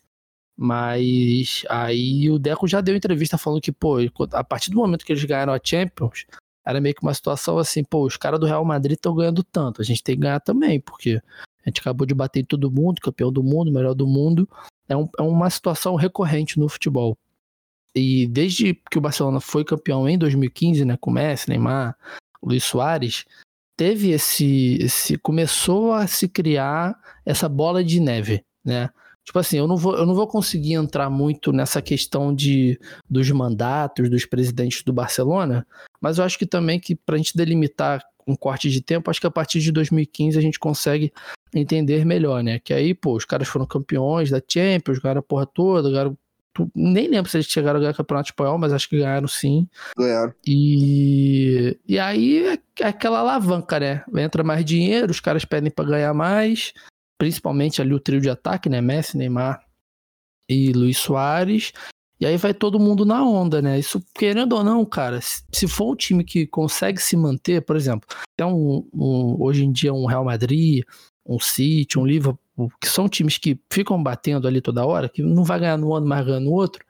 Mas 0.61 1.63
aí 1.69 2.29
o 2.29 2.37
Deco 2.37 2.67
já 2.67 2.81
deu 2.81 2.93
entrevista 2.93 3.37
falando 3.37 3.61
que, 3.61 3.71
pô, 3.71 3.95
a 4.33 4.43
partir 4.43 4.69
do 4.69 4.75
momento 4.75 5.05
que 5.05 5.13
eles 5.13 5.23
ganharam 5.23 5.53
a 5.53 5.59
Champions, 5.63 6.25
era 6.65 6.81
meio 6.81 6.93
que 6.93 7.01
uma 7.01 7.13
situação 7.13 7.57
assim, 7.57 7.81
pô, 7.81 8.05
os 8.05 8.17
caras 8.17 8.37
do 8.41 8.45
Real 8.45 8.65
Madrid 8.65 8.97
estão 8.97 9.15
ganhando 9.15 9.41
tanto, 9.41 9.81
a 9.81 9.85
gente 9.85 10.03
tem 10.03 10.15
que 10.15 10.21
ganhar 10.21 10.41
também, 10.41 10.81
porque 10.81 11.21
a 11.65 11.69
gente 11.69 11.79
acabou 11.79 12.05
de 12.05 12.13
bater 12.13 12.41
em 12.41 12.43
todo 12.45 12.69
mundo, 12.69 12.99
campeão 12.99 13.31
do 13.31 13.41
mundo, 13.41 13.71
melhor 13.71 13.93
do 13.93 14.05
mundo. 14.05 14.49
É, 14.89 14.97
um- 14.97 15.07
é 15.17 15.21
uma 15.21 15.49
situação 15.49 15.95
recorrente 15.95 16.59
no 16.59 16.67
futebol. 16.67 17.17
E 17.95 18.27
desde 18.27 18.73
que 18.91 18.97
o 18.97 19.01
Barcelona 19.01 19.39
foi 19.39 19.63
campeão 19.63 20.09
em 20.09 20.17
2015, 20.17 20.83
né, 20.83 20.97
com 20.99 21.09
Messi, 21.09 21.47
Neymar, 21.47 21.95
Luiz 22.43 22.65
Soares, 22.65 23.23
teve 23.77 24.09
esse, 24.09 24.77
esse 24.81 25.17
começou 25.17 25.93
a 25.93 26.05
se 26.05 26.27
criar 26.27 26.99
essa 27.25 27.47
bola 27.47 27.81
de 27.81 28.01
neve, 28.01 28.43
né? 28.63 28.89
Tipo 29.29 29.37
assim, 29.37 29.59
eu 29.59 29.67
não 29.67 29.77
vou, 29.77 29.95
eu 29.95 30.07
não 30.07 30.15
vou 30.15 30.25
conseguir 30.25 30.73
entrar 30.73 31.07
muito 31.07 31.53
nessa 31.53 31.83
questão 31.83 32.33
de 32.33 32.79
dos 33.07 33.29
mandatos 33.29 34.09
dos 34.09 34.25
presidentes 34.25 34.81
do 34.81 34.91
Barcelona, 34.91 35.67
mas 36.01 36.17
eu 36.17 36.23
acho 36.23 36.35
que 36.39 36.47
também 36.47 36.79
que 36.79 36.95
para 36.95 37.13
a 37.13 37.17
gente 37.19 37.37
delimitar 37.37 38.03
um 38.25 38.35
corte 38.35 38.71
de 38.71 38.81
tempo, 38.81 39.07
acho 39.07 39.21
que 39.21 39.27
a 39.27 39.31
partir 39.31 39.59
de 39.59 39.71
2015 39.71 40.35
a 40.35 40.41
gente 40.41 40.57
consegue 40.57 41.13
entender 41.53 42.07
melhor, 42.07 42.41
né? 42.41 42.57
Que 42.57 42.73
aí, 42.73 42.95
pô, 42.95 43.15
os 43.15 43.23
caras 43.23 43.47
foram 43.47 43.67
campeões 43.67 44.31
da 44.31 44.41
Champions, 44.41 44.97
ganharam 44.97 45.19
a 45.19 45.23
porra 45.23 45.45
toda, 45.45 45.91
ganharam 45.91 46.17
nem 46.75 47.07
lembro 47.07 47.29
se 47.29 47.37
eles 47.37 47.47
chegaram 47.47 47.77
a 47.77 47.79
ganhar 47.81 47.91
o 47.91 47.97
Campeonato 47.97 48.29
Espanhol, 48.29 48.57
mas 48.57 48.73
acho 48.73 48.89
que 48.89 48.97
ganharam 48.97 49.27
sim. 49.27 49.67
Ganharam. 49.95 50.33
E, 50.45 51.77
e 51.87 51.99
aí 51.99 52.47
é, 52.47 52.59
é 52.79 52.87
aquela 52.87 53.19
alavanca, 53.19 53.79
né? 53.79 54.03
Entra 54.17 54.43
mais 54.43 54.65
dinheiro, 54.65 55.11
os 55.11 55.19
caras 55.19 55.45
pedem 55.45 55.71
para 55.71 55.87
ganhar 55.87 56.13
mais, 56.15 56.73
principalmente 57.19 57.81
ali 57.81 57.93
o 57.93 57.99
trio 57.99 58.21
de 58.21 58.29
ataque, 58.29 58.69
né? 58.69 58.81
Messi, 58.81 59.17
Neymar 59.17 59.61
e 60.49 60.71
Luiz 60.71 60.97
Soares. 60.97 61.73
E 62.19 62.25
aí 62.25 62.35
vai 62.35 62.53
todo 62.53 62.79
mundo 62.79 63.05
na 63.05 63.23
onda, 63.23 63.61
né? 63.61 63.77
Isso, 63.77 64.03
querendo 64.13 64.53
ou 64.53 64.63
não, 64.63 64.83
cara, 64.85 65.19
se 65.21 65.67
for 65.67 65.93
um 65.93 65.95
time 65.95 66.23
que 66.23 66.47
consegue 66.47 67.01
se 67.01 67.15
manter, 67.15 67.61
por 67.61 67.75
exemplo, 67.75 68.09
tem 68.35 68.47
um, 68.47 68.87
um 68.93 69.41
hoje 69.41 69.63
em 69.63 69.71
dia 69.71 69.93
um 69.93 70.05
Real 70.05 70.25
Madrid, 70.25 70.83
um 71.25 71.39
City, 71.39 71.99
um 71.99 72.05
Liverpool, 72.05 72.71
que 72.81 72.89
são 72.89 73.07
times 73.07 73.37
que 73.37 73.59
ficam 73.71 74.01
batendo 74.01 74.47
ali 74.47 74.59
toda 74.61 74.85
hora, 74.85 75.07
que 75.07 75.21
não 75.21 75.43
vai 75.43 75.59
ganhar 75.59 75.77
no 75.77 75.93
ano, 75.93 76.07
mas 76.07 76.25
ganha 76.25 76.39
no 76.39 76.51
outro, 76.51 76.83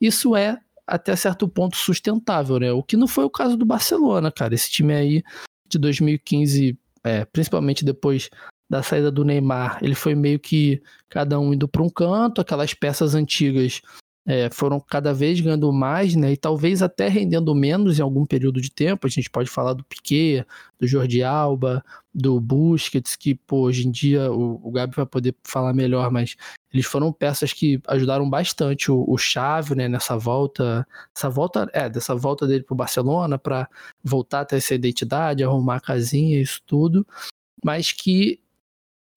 isso 0.00 0.34
é 0.34 0.60
até 0.86 1.16
certo 1.16 1.48
ponto 1.48 1.76
sustentável, 1.76 2.58
né? 2.58 2.72
O 2.72 2.82
que 2.82 2.96
não 2.96 3.06
foi 3.06 3.24
o 3.24 3.30
caso 3.30 3.56
do 3.56 3.64
Barcelona, 3.64 4.30
cara. 4.30 4.54
Esse 4.54 4.70
time 4.70 4.92
aí 4.92 5.22
de 5.66 5.78
2015, 5.78 6.78
é, 7.02 7.24
principalmente 7.24 7.84
depois 7.84 8.28
da 8.68 8.82
saída 8.82 9.10
do 9.10 9.24
Neymar, 9.24 9.78
ele 9.82 9.94
foi 9.94 10.14
meio 10.14 10.38
que 10.38 10.82
cada 11.08 11.38
um 11.38 11.52
indo 11.52 11.68
para 11.68 11.82
um 11.82 11.90
canto, 11.90 12.40
aquelas 12.40 12.74
peças 12.74 13.14
antigas 13.14 13.82
é, 14.26 14.48
foram 14.50 14.80
cada 14.80 15.12
vez 15.12 15.38
ganhando 15.38 15.70
mais, 15.72 16.14
né? 16.14 16.32
E 16.32 16.36
talvez 16.36 16.82
até 16.82 17.08
rendendo 17.08 17.54
menos 17.54 17.98
em 17.98 18.02
algum 18.02 18.24
período 18.24 18.60
de 18.60 18.70
tempo. 18.70 19.06
A 19.06 19.10
gente 19.10 19.28
pode 19.28 19.50
falar 19.50 19.74
do 19.74 19.84
Piquet, 19.84 20.46
do 20.80 20.86
Jordi 20.86 21.22
Alba, 21.22 21.84
do 22.14 22.40
Busquets, 22.40 23.16
que 23.16 23.34
pô, 23.34 23.62
hoje 23.62 23.86
em 23.86 23.90
dia 23.90 24.32
o, 24.32 24.60
o 24.66 24.72
Gabi 24.72 24.96
vai 24.96 25.04
poder 25.04 25.36
falar 25.44 25.74
melhor, 25.74 26.10
mas 26.10 26.36
eles 26.72 26.86
foram 26.86 27.12
peças 27.12 27.52
que 27.52 27.80
ajudaram 27.86 28.28
bastante 28.28 28.90
o, 28.90 29.04
o 29.06 29.18
Xavi, 29.18 29.74
né? 29.74 29.88
Nessa 29.88 30.16
volta, 30.16 30.86
essa 31.14 31.28
volta, 31.28 31.68
é, 31.74 31.88
dessa 31.90 32.14
volta 32.14 32.46
dele 32.46 32.64
para 32.64 32.74
o 32.74 32.76
Barcelona 32.76 33.38
para 33.38 33.68
voltar 34.02 34.40
a 34.40 34.44
ter 34.46 34.56
essa 34.56 34.74
identidade, 34.74 35.44
arrumar 35.44 35.76
a 35.76 35.80
casinha, 35.80 36.40
isso 36.40 36.62
tudo, 36.66 37.06
mas 37.62 37.92
que 37.92 38.40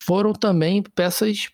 foram 0.07 0.31
também 0.31 0.81
peças, 0.81 1.49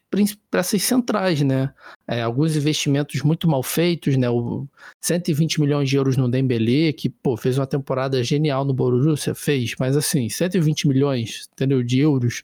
peças 0.52 0.84
centrais, 0.84 1.42
né? 1.42 1.74
É, 2.08 2.22
alguns 2.22 2.56
investimentos 2.56 3.20
muito 3.24 3.48
mal 3.48 3.64
feitos, 3.64 4.16
né? 4.16 4.30
O 4.30 4.68
120 5.02 5.60
milhões 5.60 5.90
de 5.90 5.96
euros 5.96 6.16
no 6.16 6.30
Dembélé, 6.30 6.94
que, 6.94 7.10
pô, 7.10 7.36
fez 7.36 7.58
uma 7.58 7.66
temporada 7.66 8.24
genial 8.24 8.64
no 8.64 8.72
Borussia, 8.72 9.34
fez, 9.34 9.74
mas 9.80 9.98
assim, 9.98 10.30
120 10.30 10.88
milhões, 10.88 11.50
entendeu, 11.52 11.82
de 11.82 12.00
euros, 12.00 12.44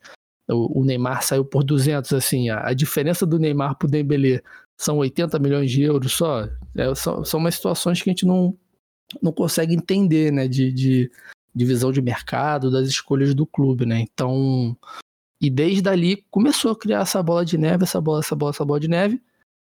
o, 0.50 0.82
o 0.82 0.84
Neymar 0.84 1.22
saiu 1.22 1.46
por 1.46 1.64
200, 1.64 2.12
assim, 2.14 2.50
a, 2.50 2.70
a, 2.70 2.74
diferença 2.74 3.24
do 3.24 3.38
Neymar 3.38 3.78
pro 3.78 3.88
Dembélé 3.88 4.42
são 4.80 4.98
80 4.98 5.38
milhões 5.38 5.70
de 5.70 5.84
euros 5.84 6.14
só, 6.14 6.50
é, 6.76 6.96
são, 6.96 7.24
são 7.24 7.40
umas 7.40 7.54
situações 7.54 8.02
que 8.02 8.10
a 8.10 8.14
gente 8.14 8.26
não, 8.26 8.58
não 9.22 9.32
consegue 9.32 9.76
entender, 9.76 10.32
né, 10.32 10.48
de, 10.48 10.72
de, 10.72 11.12
de 11.54 11.66
visão 11.66 11.92
de 11.92 12.02
mercado, 12.02 12.72
das 12.72 12.88
escolhas 12.88 13.36
do 13.36 13.46
clube, 13.46 13.86
né, 13.86 14.00
então 14.00 14.76
e 15.42 15.50
desde 15.50 15.88
ali 15.90 16.26
começou 16.30 16.72
a 16.72 16.76
criar 16.76 17.02
essa 17.02 17.22
bola 17.24 17.46
de 17.46 17.58
neve, 17.58 17.84
essa 17.84 18.02
bola, 18.02 18.20
essa 18.20 18.36
bola, 18.36 18.52
essa 18.52 18.66
bola 18.66 18.80
de 18.80 18.88
neve, 18.88 19.22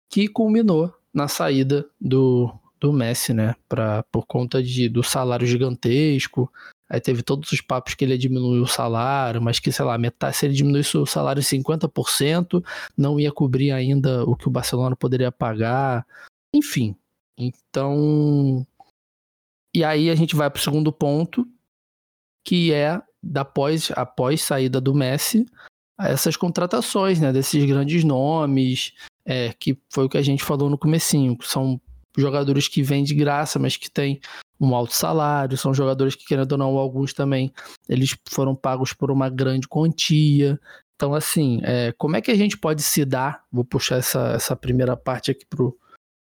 que 0.09 0.27
culminou 0.27 0.93
na 1.13 1.29
saída 1.29 1.89
do, 2.01 2.53
do 2.81 2.93
Messi, 2.93 3.35
né? 3.35 3.55
Pra, 3.69 4.03
por 4.05 4.27
conta 4.27 4.63
de, 4.63 4.89
do 4.89 5.03
salário 5.03 5.47
gigantesco. 5.47 6.51
Aí 6.89 7.01
teve 7.01 7.23
todos 7.23 7.53
os 7.53 7.61
papos 7.61 7.95
que 7.95 8.05
ele 8.05 8.19
diminuiu 8.19 8.63
o 8.63 8.67
salário, 8.67 9.41
mas 9.41 9.61
que, 9.61 9.71
sei 9.71 9.85
lá, 9.85 9.97
metade, 9.97 10.37
se 10.37 10.47
ele 10.47 10.55
diminuísse 10.55 10.97
o 10.97 11.07
salário 11.07 11.43
50%, 11.43 12.65
não 12.97 13.21
ia 13.21 13.31
cobrir 13.31 13.71
ainda 13.71 14.25
o 14.25 14.35
que 14.35 14.49
o 14.49 14.51
Barcelona 14.51 14.97
poderia 14.97 15.31
pagar. 15.31 16.07
Enfim. 16.53 16.97
Então. 17.39 18.67
E 19.75 19.85
aí 19.85 20.11
a 20.11 20.15
gente 20.17 20.35
vai 20.35 20.51
para 20.51 20.59
o 20.59 20.63
segundo 20.63 20.93
ponto, 20.93 21.47
que 22.45 22.73
é 22.73 23.01
da 23.23 23.45
pós, 23.45 23.91
após 23.95 24.43
saída 24.43 24.81
do 24.81 24.95
Messi, 24.95 25.47
essas 25.99 26.37
contratações, 26.37 27.21
né, 27.21 27.33
desses 27.33 27.63
grandes 27.65 28.05
nomes, 28.05 28.93
é, 29.25 29.53
que 29.53 29.79
foi 29.91 30.05
o 30.05 30.09
que 30.09 30.19
a 30.19 30.23
gente 30.23 30.43
falou 30.43 30.71
no 30.71 30.79
comecinho, 30.79 31.37
são 31.43 31.81
jogadores 32.17 32.69
que 32.69 32.83
vêm 32.83 33.05
de 33.05 33.15
graça, 33.15 33.59
mas 33.59 33.77
que 33.77 33.91
têm 33.91 34.21
um 34.61 34.75
alto 34.75 34.95
salário, 34.95 35.57
são 35.57 35.73
jogadores 35.73 36.15
que, 36.15 36.25
querendo 36.25 36.53
ou 36.53 36.59
não, 36.59 36.77
alguns 36.77 37.13
também, 37.13 37.53
eles 37.89 38.17
foram 38.29 38.55
pagos 38.55 38.93
por 38.93 39.11
uma 39.11 39.29
grande 39.29 39.69
quantia. 39.69 40.61
Então, 40.97 41.15
assim, 41.15 41.61
é, 41.63 41.93
como 41.93 42.17
é 42.17 42.21
que 42.21 42.31
a 42.31 42.37
gente 42.37 42.59
pode 42.59 42.83
se 42.83 43.05
dar, 43.05 43.45
vou 43.51 43.65
puxar 43.65 43.97
essa, 43.97 44.33
essa 44.33 44.57
primeira 44.57 44.97
parte 44.97 45.31
aqui 45.31 45.47
pro, 45.49 45.77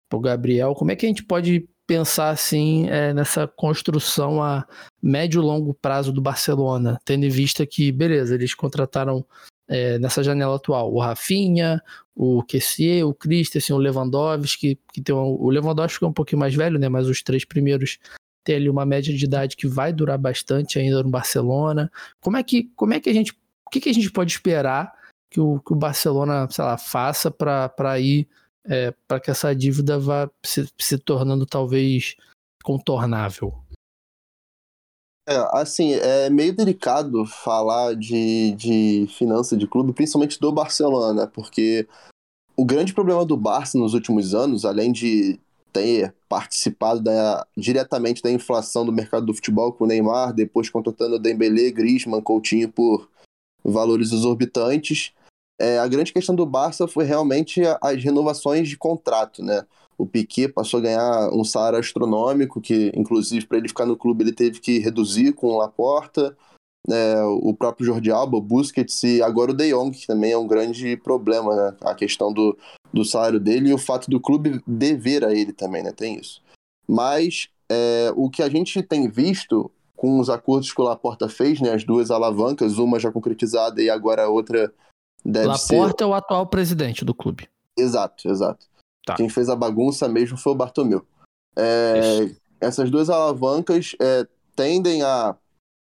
pro 0.10 0.20
Gabriel, 0.20 0.76
como 0.76 0.92
é 0.92 0.96
que 0.96 1.06
a 1.06 1.10
gente 1.10 1.24
pode 1.24 1.68
pensar 1.88 2.30
assim 2.30 2.88
é, 2.90 3.14
nessa 3.14 3.48
construção 3.48 4.44
a 4.44 4.68
médio 5.02 5.42
e 5.42 5.46
longo 5.46 5.74
prazo 5.74 6.12
do 6.12 6.22
Barcelona, 6.22 7.00
tendo 7.06 7.26
em 7.26 7.30
vista 7.30 7.66
que, 7.66 7.92
beleza, 7.92 8.36
eles 8.36 8.54
contrataram 8.54 9.26
é, 9.70 9.98
nessa 9.98 10.22
janela 10.22 10.58
atual 10.58 10.94
o 10.94 11.00
Rafinha, 11.00 11.82
o 12.14 12.44
Kessier, 12.44 13.08
o 13.08 13.14
Christensen, 13.14 13.76
o 13.76 13.80
Lewandowski, 13.80 14.78
que, 14.94 15.02
tem 15.02 15.16
um, 15.16 15.20
o 15.20 15.50
Lewandowski 15.50 16.04
é 16.04 16.08
um 16.08 16.14
pouquinho 16.14 16.40
mais 16.40 16.54
velho, 16.54 16.78
né, 16.78 16.90
mas 16.90 17.08
os 17.08 17.24
três 17.24 17.46
primeiros 17.46 17.98
têm 18.44 18.58
ali 18.58 18.70
uma 18.70 18.86
média 18.86 19.16
de 19.16 19.26
idade 19.26 19.56
que 19.56 19.68
vai 19.68 19.94
durar 19.94 20.18
bastante 20.18 20.78
ainda 20.78 21.02
no 21.04 21.10
Barcelona. 21.10 21.92
Como 22.20 22.38
é 22.38 22.44
que, 22.44 22.70
como 22.76 22.94
é 22.94 23.00
que 23.00 23.10
a 23.10 23.14
gente, 23.14 23.32
o 23.32 23.70
que, 23.70 23.80
que 23.80 23.90
a 23.90 23.94
gente 23.94 24.12
pode 24.12 24.32
esperar 24.32 24.94
que 25.30 25.40
o, 25.40 25.60
que 25.60 25.74
o 25.74 25.76
Barcelona, 25.76 26.48
sei 26.50 26.64
lá, 26.64 26.78
faça 26.78 27.30
para 27.30 28.00
ir 28.00 28.28
é, 28.68 28.94
para 29.08 29.20
que 29.20 29.32
essa 29.32 29.56
dívida 29.56 29.98
vá 29.98 30.30
se, 30.44 30.70
se 30.78 30.98
tornando 30.98 31.46
talvez 31.46 32.16
contornável? 32.64 33.54
É, 35.28 35.36
assim, 35.54 35.94
é 35.94 36.30
meio 36.30 36.56
delicado 36.56 37.26
falar 37.26 37.96
de, 37.96 38.52
de 38.52 39.08
finança 39.18 39.58
de 39.58 39.68
clube, 39.68 39.92
principalmente 39.92 40.40
do 40.40 40.52
Barcelona, 40.52 41.28
porque 41.28 41.88
o 42.56 42.66
grande 42.66 42.94
problema 42.94 43.26
do 43.26 43.36
Barça 43.36 43.78
nos 43.78 43.94
últimos 43.94 44.34
anos, 44.34 44.64
além 44.64 44.92
de 44.92 45.40
ter 45.74 46.16
participado 46.30 47.02
da, 47.02 47.46
diretamente 47.56 48.22
da 48.22 48.32
inflação 48.32 48.86
do 48.86 48.92
mercado 48.92 49.26
do 49.26 49.34
futebol 49.34 49.72
com 49.74 49.84
o 49.84 49.88
Neymar, 49.88 50.34
depois 50.34 50.70
contratando 50.70 51.20
Dembélé, 51.20 51.72
Griezmann, 51.72 52.22
Coutinho 52.22 52.72
por 52.72 53.10
valores 53.64 54.12
exorbitantes, 54.12 55.12
é, 55.60 55.80
a 55.80 55.88
grande 55.88 56.14
questão 56.14 56.36
do 56.36 56.46
Barça 56.46 56.88
foi 56.88 57.06
realmente 57.06 57.62
as 57.82 58.04
renovações 58.04 58.70
de 58.70 58.78
contrato, 58.78 59.44
né? 59.44 59.66
O 59.98 60.06
Piquet 60.06 60.50
passou 60.50 60.80
a 60.80 60.84
ganhar 60.84 61.30
um 61.34 61.44
salário 61.44 61.80
astronômico, 61.80 62.62
que 62.62 62.92
inclusive 62.96 63.48
para 63.48 63.58
ele 63.58 63.68
ficar 63.68 63.86
no 63.86 63.98
clube 63.98 64.24
ele 64.24 64.34
teve 64.34 64.60
que 64.60 64.78
reduzir 64.78 65.34
com 65.34 65.48
o 65.48 65.58
Laporta, 65.58 66.38
é, 66.90 67.22
o 67.24 67.54
próprio 67.54 67.88
Jordi 67.88 68.12
Alba, 68.12 68.38
o 68.38 68.42
Busquets 68.42 69.04
e 69.04 69.22
agora 69.22 69.52
o 69.52 69.54
De 69.54 69.72
Jong, 69.72 69.92
que 69.98 70.08
também 70.08 70.32
é 70.32 70.38
um 70.38 70.48
grande 70.48 70.96
problema, 70.98 71.56
né? 71.56 71.78
A 71.82 71.96
questão 71.96 72.32
do, 72.32 72.56
do 72.94 73.04
salário 73.04 73.40
dele 73.40 73.70
e 73.70 73.74
o 73.74 73.78
fato 73.78 74.10
do 74.10 74.22
clube 74.22 74.62
dever 74.66 75.26
a 75.26 75.34
ele 75.34 75.52
também, 75.52 75.82
né? 75.82 75.92
Tem 75.92 76.16
isso. 76.20 76.42
Mas 76.88 77.50
é, 77.70 78.14
o 78.16 78.30
que 78.30 78.44
a 78.44 78.50
gente 78.50 78.82
tem 78.84 79.10
visto 79.10 79.72
com 79.96 80.20
os 80.20 80.30
acordos 80.30 80.72
que 80.72 80.80
o 80.80 80.84
Laporta 80.84 81.28
fez, 81.28 81.60
né? 81.60 81.74
As 81.74 81.84
duas 81.84 82.12
alavancas, 82.12 82.78
uma 82.78 83.00
já 83.00 83.12
concretizada 83.12 83.82
e 83.82 83.90
agora 83.90 84.26
a 84.26 84.30
outra 84.30 84.72
Deve 85.24 85.48
Laporta 85.48 85.98
ser... 86.00 86.04
é 86.04 86.08
o 86.08 86.14
atual 86.14 86.48
presidente 86.48 87.04
do 87.04 87.14
clube. 87.14 87.50
Exato, 87.78 88.30
exato. 88.30 88.66
Tá. 89.06 89.16
Quem 89.16 89.30
fez 89.30 89.50
a 89.50 89.56
bagunça 89.56 90.08
mesmo 90.08 90.38
foi 90.38 90.54
o 90.54 90.56
Bartomeu. 90.56 91.06
É, 91.56 92.30
essas 92.60 92.92
duas 92.92 93.10
alavancas 93.10 93.96
é, 94.00 94.28
tendem 94.56 95.02
a 95.02 95.36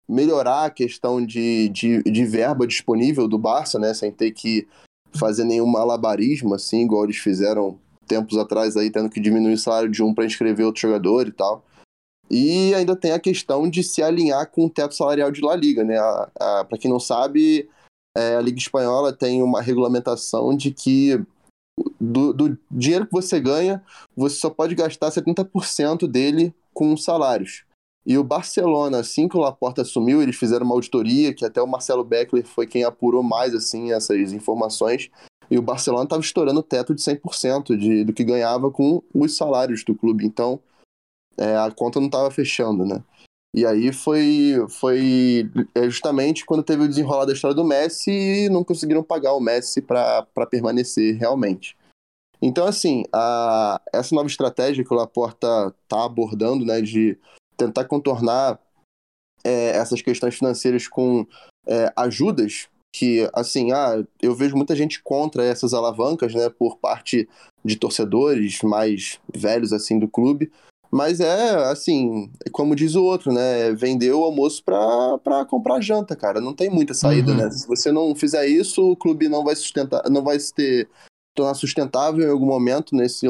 melhorar 0.09 0.65
a 0.65 0.71
questão 0.71 1.25
de, 1.25 1.69
de, 1.69 2.03
de, 2.03 2.25
verba 2.25 2.67
disponível 2.67 3.29
do 3.29 3.39
Barça, 3.39 3.79
né? 3.79 3.95
Sem 3.95 4.11
ter 4.11 4.33
que 4.33 4.67
fazer 5.13 5.45
nenhum 5.45 5.67
malabarismo, 5.67 6.55
assim, 6.55 6.83
igual 6.83 7.05
eles 7.05 7.17
fizeram 7.17 7.79
tempos 8.07 8.37
atrás 8.37 8.77
aí, 8.77 8.91
tendo 8.91 9.09
que 9.09 9.21
diminuir 9.21 9.55
o 9.55 9.59
salário 9.59 9.89
de 9.89 10.03
um 10.03 10.13
para 10.13 10.25
inscrever 10.25 10.67
outro 10.67 10.83
jogador 10.83 11.29
e 11.29 11.33
tal. 11.33 11.65
E 12.31 12.75
ainda 12.75 12.95
tem 12.95 13.13
a 13.13 13.21
questão 13.21 13.69
de 13.69 13.83
se 13.83 14.03
alinhar 14.03 14.49
com 14.51 14.67
o 14.67 14.71
teto 14.71 14.95
salarial 14.95 15.31
de 15.31 15.41
La 15.41 15.57
Liga, 15.57 15.85
né? 15.85 15.97
Para 16.37 16.79
quem 16.79 16.91
não 16.91 17.01
sabe, 17.01 17.69
é, 18.17 18.37
a 18.37 18.41
Liga 18.41 18.59
Espanhola 18.59 19.13
tem 19.13 19.43
uma 19.43 19.61
regulamentação 19.61 20.57
de 20.57 20.71
que 20.71 21.25
do, 22.01 22.33
do, 22.33 22.59
dinheiro 22.71 23.07
que 23.07 23.13
você 23.13 23.41
ganha, 23.41 23.83
você 24.17 24.37
só 24.37 24.51
pode 24.51 24.75
gastar 24.75 25.11
70% 25.11 26.07
dele 26.07 26.55
com 26.75 26.97
salários. 26.97 27.65
E 28.05 28.17
o 28.17 28.25
Barcelona, 28.25 28.99
assim 28.99 29.29
que 29.29 29.37
o 29.37 29.41
Laporta 29.41 29.83
assumiu, 29.83 30.23
eles 30.23 30.37
fizeram 30.37 30.65
uma 30.65 30.75
auditoria, 30.75 31.35
que 31.35 31.45
até 31.45 31.61
o 31.61 31.67
Marcelo 31.67 32.05
Beckler 32.05 32.47
foi 32.47 32.67
quem 32.67 32.83
apurou 32.83 33.23
mais 33.23 33.55
assim 33.55 33.93
essas 33.93 34.33
informações, 34.33 35.11
e 35.51 35.59
o 35.59 35.63
Barcelona 35.63 36.05
estava 36.05 36.23
estourando 36.23 36.61
o 36.61 36.63
teto 36.63 36.95
de 36.95 37.03
100% 37.03 37.77
de, 37.77 38.05
do 38.05 38.13
que 38.13 38.25
ganhava 38.25 38.71
com 38.71 39.03
os 39.13 39.37
salários 39.37 39.85
do 39.85 39.95
clube. 39.95 40.25
Então, 40.25 40.61
é, 41.37 41.57
a 41.57 41.71
conta 41.71 41.99
não 41.99 42.07
estava 42.07 42.31
fechando, 42.31 42.85
né? 42.85 43.03
E 43.53 43.67
aí 43.67 43.93
foi, 43.93 44.55
foi 44.69 45.51
é, 45.75 45.91
justamente 45.91 46.47
quando 46.47 46.63
teve 46.63 46.85
o 46.85 46.89
desenrolar 46.89 47.25
da 47.25 47.33
história 47.33 47.55
do 47.55 47.65
Messi 47.65 48.11
e 48.11 48.49
não 48.49 48.63
conseguiram 48.63 49.03
pagar 49.03 49.33
o 49.35 49.41
Messi 49.41 49.83
para 49.83 50.25
permanecer 50.49 51.17
realmente. 51.17 51.77
Então, 52.41 52.67
assim, 52.67 53.05
a, 53.13 53.81
essa 53.93 54.15
nova 54.15 54.29
estratégia 54.29 54.85
que 54.85 54.95
o 54.95 54.97
Laporta 54.97 55.75
está 55.83 56.05
abordando, 56.05 56.65
né, 56.65 56.81
de 56.81 57.19
tentar 57.57 57.85
contornar 57.85 58.59
é, 59.45 59.71
essas 59.71 60.01
questões 60.01 60.37
financeiras 60.37 60.89
com 60.89 61.27
é, 61.67 61.93
ajudas, 61.97 62.69
que, 62.95 63.29
assim, 63.35 63.73
ah, 63.73 64.05
eu 64.23 64.35
vejo 64.35 64.57
muita 64.57 64.75
gente 64.75 65.03
contra 65.03 65.45
essas 65.45 65.75
alavancas, 65.75 66.35
né, 66.35 66.49
por 66.49 66.79
parte 66.79 67.29
de 67.65 67.77
torcedores 67.77 68.63
mais 68.63 69.21
velhos, 69.35 69.73
assim, 69.73 69.99
do 69.99 70.09
clube, 70.09 70.51
mas 70.91 71.21
é, 71.21 71.55
assim, 71.71 72.31
como 72.51 72.75
diz 72.75 72.97
o 72.97 73.05
outro, 73.05 73.33
né? 73.33 73.73
Vender 73.73 74.13
o 74.13 74.25
almoço 74.25 74.63
para 74.65 75.45
comprar 75.49 75.81
janta, 75.81 76.17
cara. 76.17 76.41
Não 76.41 76.53
tem 76.53 76.69
muita 76.69 76.95
saída, 76.95 77.31
uhum. 77.31 77.37
né? 77.37 77.51
Se 77.51 77.67
você 77.67 77.93
não 77.93 78.15
fizer 78.15 78.47
isso, 78.47 78.91
o 78.91 78.97
clube 78.97 79.29
não 79.29 79.45
vai 79.45 79.55
sustentar, 79.55 80.03
não 80.11 80.23
vai 80.23 80.41
se 80.41 80.53
ter, 80.53 80.89
tornar 81.35 81.55
sustentável 81.55 82.27
em 82.27 82.31
algum 82.31 82.47
momento 82.47 82.97
nesse 82.97 83.25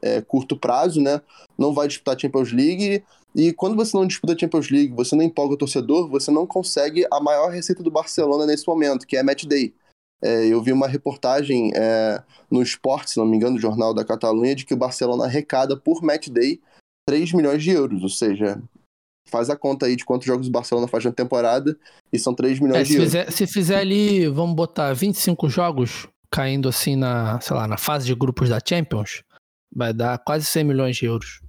é, 0.00 0.22
curto 0.22 0.56
prazo, 0.56 1.00
né? 1.00 1.20
Não 1.58 1.74
vai 1.74 1.88
disputar 1.88 2.16
a 2.16 2.18
Champions 2.18 2.52
League. 2.52 3.04
E 3.34 3.52
quando 3.52 3.76
você 3.76 3.94
não 3.94 4.06
disputa 4.06 4.32
a 4.32 4.38
Champions 4.38 4.70
League, 4.70 4.94
você 4.94 5.14
não 5.14 5.24
empolga 5.24 5.54
o 5.54 5.58
torcedor, 5.58 6.08
você 6.08 6.30
não 6.30 6.46
consegue 6.46 7.06
a 7.12 7.20
maior 7.20 7.50
receita 7.50 7.82
do 7.82 7.90
Barcelona 7.90 8.46
nesse 8.46 8.66
momento, 8.66 9.06
que 9.06 9.16
é 9.16 9.22
match 9.22 9.44
day. 9.44 9.74
É, 10.22 10.46
eu 10.46 10.62
vi 10.62 10.72
uma 10.72 10.88
reportagem 10.88 11.70
é, 11.74 12.22
no 12.50 12.62
Esporte, 12.62 13.10
se 13.10 13.18
não 13.18 13.26
me 13.26 13.36
engano, 13.36 13.56
do 13.56 13.60
Jornal 13.60 13.92
da 13.92 14.04
Catalunha, 14.04 14.54
de 14.54 14.64
que 14.64 14.72
o 14.72 14.76
Barcelona 14.76 15.24
arrecada 15.24 15.76
por 15.76 16.02
match 16.02 16.28
day 16.28 16.60
3 17.06 17.32
milhões 17.32 17.62
de 17.62 17.70
euros, 17.70 18.02
ou 18.02 18.08
seja, 18.08 18.62
faz 19.28 19.50
a 19.50 19.56
conta 19.56 19.86
aí 19.86 19.96
de 19.96 20.04
quantos 20.04 20.26
jogos 20.26 20.48
o 20.48 20.50
Barcelona 20.50 20.88
faz 20.88 21.04
na 21.04 21.12
temporada 21.12 21.76
e 22.12 22.18
são 22.18 22.34
3 22.34 22.60
milhões 22.60 22.80
é, 22.80 22.82
de 22.82 22.88
se 22.88 22.94
euros. 22.94 23.12
Fizer, 23.12 23.30
se 23.30 23.46
fizer 23.46 23.78
ali, 23.78 24.26
vamos 24.28 24.54
botar 24.54 24.92
25 24.92 25.48
jogos 25.48 26.08
caindo 26.30 26.68
assim 26.68 26.96
na, 26.96 27.40
sei 27.40 27.56
lá, 27.56 27.68
na 27.68 27.76
fase 27.76 28.06
de 28.06 28.14
grupos 28.14 28.48
da 28.48 28.58
Champions, 28.64 29.22
vai 29.74 29.92
dar 29.92 30.18
quase 30.18 30.44
100 30.46 30.64
milhões 30.64 30.96
de 30.96 31.06
euros. 31.06 31.40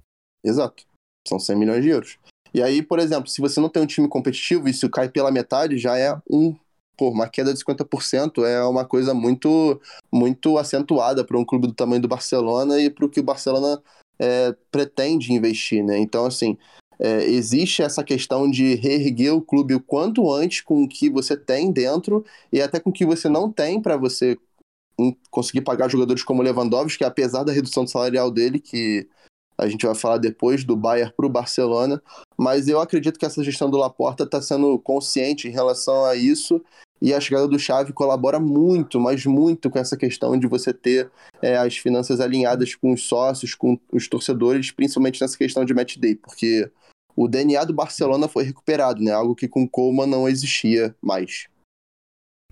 Exato. 0.44 0.84
São 1.26 1.40
100 1.40 1.56
milhões 1.56 1.82
de 1.82 1.88
euros. 1.88 2.18
E 2.54 2.62
aí, 2.62 2.82
por 2.82 2.98
exemplo, 2.98 3.28
se 3.28 3.40
você 3.40 3.60
não 3.60 3.68
tem 3.68 3.82
um 3.82 3.86
time 3.86 4.08
competitivo, 4.08 4.68
isso 4.68 4.88
cai 4.88 5.08
pela 5.08 5.30
metade, 5.30 5.76
já 5.76 5.98
é 5.98 6.16
um 6.30 6.54
pô, 6.96 7.10
uma 7.10 7.28
queda 7.28 7.52
de 7.52 7.62
50% 7.62 8.44
é 8.44 8.64
uma 8.64 8.84
coisa 8.84 9.12
muito 9.12 9.80
muito 10.10 10.56
acentuada 10.56 11.24
para 11.24 11.38
um 11.38 11.44
clube 11.44 11.66
do 11.66 11.74
tamanho 11.74 12.00
do 12.00 12.08
Barcelona 12.08 12.80
e 12.80 12.88
para 12.88 13.04
o 13.04 13.08
que 13.08 13.20
o 13.20 13.24
Barcelona 13.24 13.82
é, 14.18 14.54
pretende 14.70 15.32
investir, 15.32 15.84
né? 15.84 15.98
Então, 15.98 16.26
assim, 16.26 16.56
é, 16.98 17.24
existe 17.24 17.82
essa 17.82 18.02
questão 18.02 18.50
de 18.50 18.74
reerguer 18.74 19.34
o 19.34 19.42
clube 19.42 19.74
o 19.74 19.80
quanto 19.80 20.32
antes 20.32 20.60
com 20.60 20.82
o 20.82 20.88
que 20.88 21.10
você 21.10 21.36
tem 21.36 21.70
dentro 21.70 22.24
e 22.52 22.60
até 22.60 22.80
com 22.80 22.90
o 22.90 22.92
que 22.92 23.04
você 23.04 23.28
não 23.28 23.50
tem 23.50 23.80
para 23.80 23.96
você 23.96 24.36
conseguir 25.30 25.60
pagar 25.60 25.90
jogadores 25.90 26.22
como 26.22 26.42
Lewandowski, 26.42 26.98
que 26.98 27.04
apesar 27.04 27.44
da 27.44 27.52
redução 27.52 27.86
salarial 27.86 28.30
dele, 28.30 28.58
que 28.58 29.06
a 29.58 29.68
gente 29.68 29.84
vai 29.84 29.94
falar 29.94 30.18
depois 30.18 30.64
do 30.64 30.76
Bayern 30.76 31.12
para 31.14 31.26
o 31.26 31.30
Barcelona, 31.30 32.02
mas 32.36 32.68
eu 32.68 32.80
acredito 32.80 33.18
que 33.18 33.26
essa 33.26 33.44
gestão 33.44 33.70
do 33.70 33.76
Laporta 33.76 34.24
está 34.24 34.40
sendo 34.40 34.78
consciente 34.78 35.48
em 35.48 35.50
relação 35.50 36.04
a 36.04 36.14
isso 36.14 36.62
e 37.00 37.12
a 37.12 37.20
chegada 37.20 37.46
do 37.46 37.58
Xavi 37.58 37.92
colabora 37.92 38.40
muito, 38.40 38.98
mas 38.98 39.24
muito 39.26 39.68
com 39.70 39.78
essa 39.78 39.96
questão 39.96 40.38
de 40.38 40.46
você 40.46 40.72
ter 40.72 41.10
é, 41.42 41.56
as 41.56 41.76
finanças 41.76 42.20
alinhadas 42.20 42.74
com 42.74 42.92
os 42.92 43.06
sócios, 43.06 43.54
com 43.54 43.78
os 43.92 44.08
torcedores, 44.08 44.70
principalmente 44.70 45.20
nessa 45.20 45.36
questão 45.36 45.64
de 45.64 45.74
match 45.74 45.96
day, 45.98 46.14
porque 46.14 46.70
o 47.14 47.28
DNA 47.28 47.64
do 47.64 47.72
Barcelona 47.72 48.28
foi 48.28 48.44
recuperado, 48.44 49.02
né? 49.02 49.12
Algo 49.12 49.34
que 49.34 49.48
com 49.48 49.62
o 49.62 49.68
Coleman 49.68 50.06
não 50.06 50.28
existia 50.28 50.94
mais. 51.00 51.46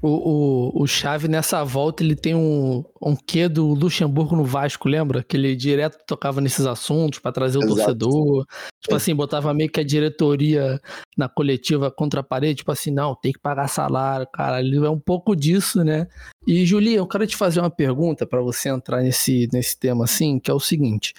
O, 0.06 0.72
o, 0.76 0.82
o 0.82 0.86
Xavi, 0.86 1.28
nessa 1.28 1.64
volta, 1.64 2.04
ele 2.04 2.14
tem 2.14 2.34
um, 2.34 2.84
um 3.00 3.16
quê 3.16 3.48
do 3.48 3.68
Luxemburgo 3.68 4.36
no 4.36 4.44
Vasco, 4.44 4.86
lembra? 4.86 5.22
Que 5.22 5.34
ele 5.34 5.56
direto 5.56 5.96
tocava 6.06 6.42
nesses 6.42 6.66
assuntos 6.66 7.20
para 7.20 7.32
trazer 7.32 7.56
o 7.56 7.62
Exato. 7.62 7.74
torcedor. 7.74 8.46
Tipo 8.82 8.92
é. 8.92 8.96
assim, 8.96 9.14
botava 9.14 9.54
meio 9.54 9.70
que 9.70 9.80
a 9.80 9.82
diretoria 9.82 10.78
na 11.16 11.26
coletiva 11.26 11.90
contra 11.90 12.20
a 12.20 12.22
parede, 12.22 12.56
tipo 12.56 12.70
assim, 12.70 12.90
não, 12.90 13.14
tem 13.14 13.32
que 13.32 13.38
pagar 13.38 13.66
salário, 13.66 14.26
cara. 14.30 14.60
Ele 14.60 14.76
é 14.76 14.90
um 14.90 15.00
pouco 15.00 15.34
disso, 15.34 15.82
né? 15.82 16.06
E, 16.46 16.66
Julia, 16.66 16.98
eu 16.98 17.06
quero 17.06 17.26
te 17.26 17.34
fazer 17.34 17.60
uma 17.60 17.70
pergunta 17.70 18.26
para 18.26 18.42
você 18.42 18.68
entrar 18.68 19.00
nesse, 19.00 19.48
nesse 19.54 19.78
tema 19.78 20.04
assim, 20.04 20.38
que 20.38 20.50
é 20.50 20.54
o 20.54 20.60
seguinte. 20.60 21.14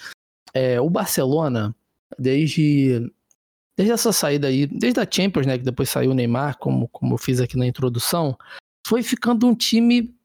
É, 0.54 0.80
o 0.80 0.92
Barcelona, 0.92 1.76
desde 2.20 3.12
desde 3.76 3.94
essa 3.94 4.14
saída 4.14 4.48
aí, 4.48 4.68
desde 4.68 5.00
a 5.00 5.08
Champions, 5.10 5.48
né, 5.48 5.58
que 5.58 5.66
depois 5.66 5.90
saiu 5.90 6.12
o 6.12 6.14
Neymar, 6.14 6.60
como, 6.60 6.88
como 6.90 7.16
eu 7.16 7.18
fiz 7.18 7.42
aqui 7.42 7.58
na 7.58 7.66
introdução, 7.66 8.38
foi 8.86 9.02
ficando 9.02 9.48
um 9.48 9.56
time 9.56 10.16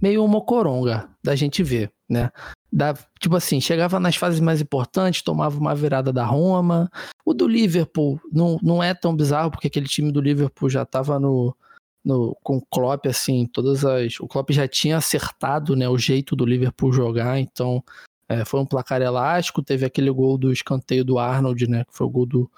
meio 0.00 0.26
mocoronga 0.28 1.10
da 1.20 1.34
gente 1.34 1.64
ver, 1.64 1.90
né? 2.08 2.30
Da, 2.72 2.94
tipo 3.18 3.34
assim, 3.34 3.60
chegava 3.60 3.98
nas 3.98 4.14
fases 4.14 4.38
mais 4.38 4.60
importantes, 4.60 5.20
tomava 5.20 5.58
uma 5.58 5.74
virada 5.74 6.12
da 6.12 6.24
Roma. 6.24 6.88
O 7.24 7.34
do 7.34 7.48
Liverpool 7.48 8.20
não, 8.30 8.56
não 8.62 8.80
é 8.80 8.94
tão 8.94 9.16
bizarro, 9.16 9.50
porque 9.50 9.66
aquele 9.66 9.88
time 9.88 10.12
do 10.12 10.20
Liverpool 10.20 10.70
já 10.70 10.84
tava 10.84 11.18
no, 11.18 11.56
no, 12.04 12.36
com 12.40 12.58
o 12.58 12.66
Klopp, 12.70 13.06
assim, 13.06 13.46
todas 13.52 13.84
as. 13.84 14.20
O 14.20 14.28
Klopp 14.28 14.50
já 14.52 14.68
tinha 14.68 14.96
acertado 14.96 15.74
né, 15.74 15.88
o 15.88 15.98
jeito 15.98 16.36
do 16.36 16.46
Liverpool 16.46 16.92
jogar, 16.92 17.40
então 17.40 17.82
é, 18.28 18.44
foi 18.44 18.60
um 18.60 18.66
placar 18.66 19.02
elástico. 19.02 19.60
Teve 19.60 19.84
aquele 19.84 20.10
gol 20.12 20.38
do 20.38 20.52
escanteio 20.52 21.04
do 21.04 21.18
Arnold, 21.18 21.66
né? 21.66 21.84
Que 21.84 21.96
foi 21.96 22.06
o 22.06 22.10
gol 22.10 22.26
do, 22.26 22.50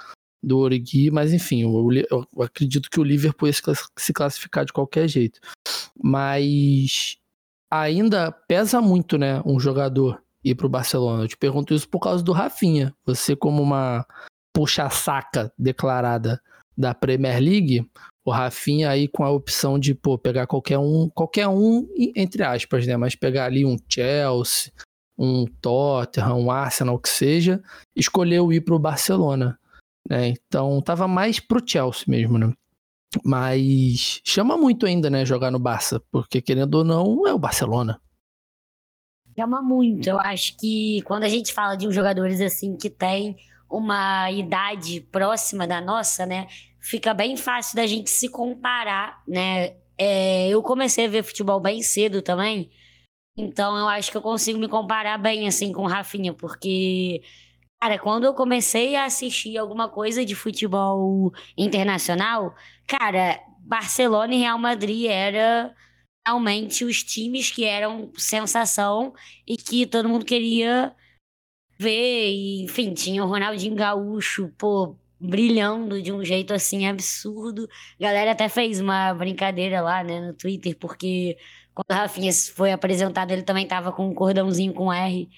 do 0.42 0.58
Origi, 0.58 1.10
mas 1.10 1.32
enfim, 1.32 1.62
eu, 1.62 1.88
eu, 2.10 2.42
acredito 2.42 2.88
que 2.90 2.98
o 2.98 3.04
Liverpool 3.04 3.48
ia 3.48 3.54
se 3.96 4.12
classificar 4.12 4.64
de 4.64 4.72
qualquer 4.72 5.08
jeito. 5.08 5.40
Mas 6.02 7.16
ainda 7.70 8.32
pesa 8.32 8.80
muito, 8.80 9.18
né, 9.18 9.42
um 9.44 9.60
jogador 9.60 10.22
ir 10.42 10.54
para 10.54 10.66
o 10.66 10.70
Barcelona. 10.70 11.24
Eu 11.24 11.28
te 11.28 11.36
pergunto 11.36 11.74
isso 11.74 11.88
por 11.88 12.00
causa 12.00 12.24
do 12.24 12.32
Rafinha. 12.32 12.94
Você 13.04 13.36
como 13.36 13.62
uma 13.62 14.06
puxa-saca 14.54 15.52
declarada 15.58 16.40
da 16.76 16.94
Premier 16.94 17.38
League, 17.38 17.88
o 18.24 18.30
Rafinha 18.30 18.90
aí 18.90 19.06
com 19.06 19.22
a 19.22 19.30
opção 19.30 19.78
de 19.78 19.94
pô, 19.94 20.16
pegar 20.16 20.46
qualquer 20.46 20.78
um, 20.78 21.08
qualquer 21.10 21.46
um 21.48 21.86
entre 22.16 22.42
aspas, 22.42 22.86
né, 22.86 22.96
mas 22.96 23.14
pegar 23.14 23.44
ali 23.44 23.64
um 23.64 23.76
Chelsea, 23.88 24.72
um 25.18 25.44
Tottenham, 25.60 26.38
um 26.38 26.50
Arsenal, 26.50 26.98
que 26.98 27.08
seja, 27.08 27.62
escolheu 27.94 28.50
ir 28.52 28.62
para 28.62 28.74
o 28.74 28.78
Barcelona. 28.78 29.58
Né? 30.08 30.28
Então 30.28 30.80
tava 30.82 31.06
mais 31.06 31.38
pro 31.40 31.62
Chelsea 31.66 32.04
mesmo, 32.08 32.38
né? 32.38 32.52
Mas 33.24 34.20
chama 34.24 34.56
muito 34.56 34.86
ainda, 34.86 35.10
né, 35.10 35.24
jogar 35.24 35.50
no 35.50 35.58
Barça, 35.58 36.00
porque 36.12 36.40
querendo 36.40 36.74
ou 36.74 36.84
não, 36.84 37.26
é 37.26 37.34
o 37.34 37.38
Barcelona. 37.38 38.00
Chama 39.36 39.60
muito. 39.60 40.08
Eu 40.08 40.20
acho 40.20 40.56
que 40.56 41.02
quando 41.02 41.24
a 41.24 41.28
gente 41.28 41.52
fala 41.52 41.74
de 41.74 41.90
jogadores 41.90 42.40
assim 42.40 42.76
que 42.76 42.88
tem 42.88 43.36
uma 43.68 44.30
idade 44.30 45.00
próxima 45.00 45.66
da 45.66 45.80
nossa, 45.80 46.24
né, 46.24 46.46
fica 46.80 47.12
bem 47.12 47.36
fácil 47.36 47.76
da 47.76 47.86
gente 47.86 48.10
se 48.10 48.28
comparar, 48.28 49.22
né? 49.26 49.76
É, 49.98 50.48
eu 50.48 50.62
comecei 50.62 51.06
a 51.06 51.08
ver 51.08 51.22
futebol 51.22 51.60
bem 51.60 51.82
cedo 51.82 52.22
também, 52.22 52.70
então 53.36 53.76
eu 53.76 53.88
acho 53.88 54.10
que 54.10 54.16
eu 54.16 54.22
consigo 54.22 54.58
me 54.58 54.68
comparar 54.68 55.18
bem 55.18 55.46
assim 55.46 55.72
com 55.72 55.82
o 55.82 55.86
Rafinha, 55.86 56.32
porque 56.32 57.22
Cara, 57.82 57.98
quando 57.98 58.24
eu 58.24 58.34
comecei 58.34 58.94
a 58.94 59.04
assistir 59.06 59.56
alguma 59.56 59.88
coisa 59.88 60.24
de 60.24 60.34
futebol 60.34 61.32
internacional, 61.56 62.54
cara, 62.86 63.40
Barcelona 63.60 64.34
e 64.34 64.38
Real 64.40 64.58
Madrid 64.58 65.06
era 65.06 65.74
realmente 66.26 66.84
os 66.84 67.02
times 67.02 67.50
que 67.50 67.64
eram 67.64 68.12
sensação 68.16 69.14
e 69.46 69.56
que 69.56 69.86
todo 69.86 70.08
mundo 70.10 70.26
queria 70.26 70.94
ver. 71.78 72.30
E, 72.32 72.64
enfim, 72.64 72.94
tinha 72.94 73.24
o 73.24 73.28
Ronaldinho 73.28 73.74
Gaúcho, 73.76 74.50
pô, 74.58 74.96
brilhando 75.20 76.02
de 76.02 76.12
um 76.12 76.24
jeito 76.24 76.54
assim 76.54 76.86
absurdo. 76.86 77.68
A 78.00 78.02
galera 78.04 78.32
até 78.32 78.48
fez 78.48 78.80
uma 78.80 79.14
brincadeira 79.14 79.80
lá, 79.82 80.04
né, 80.04 80.20
no 80.20 80.34
Twitter, 80.34 80.76
porque 80.78 81.38
quando 81.74 81.90
o 81.90 81.94
Rafinha 81.94 82.32
foi 82.54 82.72
apresentado, 82.72 83.32
ele 83.32 83.42
também 83.42 83.66
tava 83.66 83.92
com 83.92 84.08
um 84.08 84.14
cordãozinho 84.14 84.74
com 84.74 84.92
R, 84.92 85.30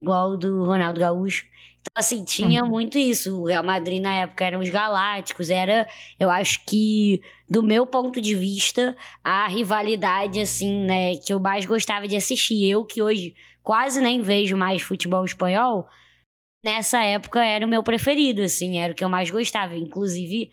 igual 0.00 0.36
do 0.36 0.64
Ronaldo 0.64 1.00
Gaúcho. 1.00 1.46
Então, 1.80 1.92
assim, 1.96 2.24
tinha 2.24 2.62
uhum. 2.62 2.68
muito 2.68 2.98
isso. 2.98 3.40
O 3.40 3.46
Real 3.46 3.64
Madrid 3.64 4.02
na 4.02 4.14
época 4.14 4.44
eram 4.44 4.60
os 4.60 4.68
Galácticos, 4.68 5.50
era, 5.50 5.88
eu 6.18 6.30
acho 6.30 6.64
que, 6.66 7.22
do 7.48 7.62
meu 7.62 7.86
ponto 7.86 8.20
de 8.20 8.34
vista, 8.34 8.96
a 9.24 9.48
rivalidade, 9.48 10.40
assim, 10.40 10.84
né, 10.84 11.16
que 11.16 11.32
eu 11.32 11.40
mais 11.40 11.64
gostava 11.64 12.06
de 12.06 12.16
assistir. 12.16 12.68
Eu, 12.68 12.84
que 12.84 13.02
hoje 13.02 13.34
quase 13.62 14.00
nem 14.00 14.20
vejo 14.20 14.56
mais 14.56 14.82
futebol 14.82 15.24
espanhol, 15.24 15.88
nessa 16.64 17.02
época 17.02 17.44
era 17.44 17.64
o 17.64 17.68
meu 17.68 17.82
preferido, 17.82 18.42
assim, 18.42 18.78
era 18.78 18.92
o 18.92 18.96
que 18.96 19.04
eu 19.04 19.08
mais 19.08 19.30
gostava. 19.30 19.76
Inclusive, 19.76 20.50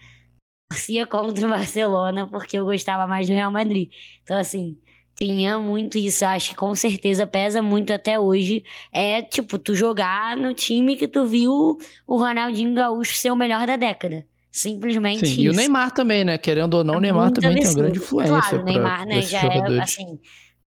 torcia 0.69 1.05
contra 1.05 1.45
o 1.45 1.49
Barcelona, 1.49 2.27
porque 2.27 2.57
eu 2.57 2.65
gostava 2.65 3.05
mais 3.07 3.27
do 3.27 3.33
Real 3.33 3.51
Madrid. 3.51 3.89
Então, 4.23 4.37
assim, 4.37 4.77
Tinha 5.17 5.57
muito 5.57 5.97
isso, 5.97 6.23
acho 6.25 6.51
que 6.51 6.55
com 6.55 6.75
certeza 6.75 7.25
pesa 7.25 7.59
muito 7.59 7.91
até 7.91 8.19
hoje. 8.19 8.63
É 8.93 9.21
tipo, 9.23 9.57
tu 9.57 9.73
jogar 9.73 10.37
no 10.37 10.53
time 10.53 10.95
que 10.95 11.07
tu 11.07 11.25
viu 11.25 11.77
o 12.05 12.17
Ronaldinho 12.17 12.75
Gaúcho 12.75 13.15
ser 13.15 13.31
o 13.31 13.35
melhor 13.35 13.65
da 13.65 13.75
década. 13.75 14.23
Simplesmente 14.51 15.25
Sim, 15.25 15.33
isso. 15.33 15.41
e 15.41 15.49
o 15.49 15.53
Neymar 15.53 15.91
também, 15.91 16.23
né? 16.23 16.37
Querendo 16.37 16.75
ou 16.75 16.83
não, 16.83 16.97
o 16.97 16.99
Neymar 16.99 17.31
também 17.31 17.49
tem 17.49 17.61
uma 17.61 17.65
absurdo. 17.65 17.83
grande 17.83 17.97
influência. 17.97 18.39
Claro, 18.39 18.61
o 18.61 18.63
Neymar, 18.63 19.05
né, 19.07 19.21
já 19.21 19.41
jogadores. 19.41 19.79
é 19.79 19.81
assim, 19.81 20.19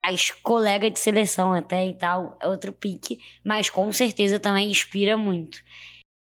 as 0.05 0.31
colega 0.31 0.91
de 0.91 0.99
seleção 0.99 1.53
até 1.53 1.87
e 1.87 1.95
tal, 1.95 2.39
é 2.41 2.47
outro 2.47 2.73
pique, 2.73 3.19
mas 3.45 3.69
com 3.69 3.91
certeza 3.93 4.39
também 4.39 4.71
inspira 4.71 5.17
muito. 5.17 5.59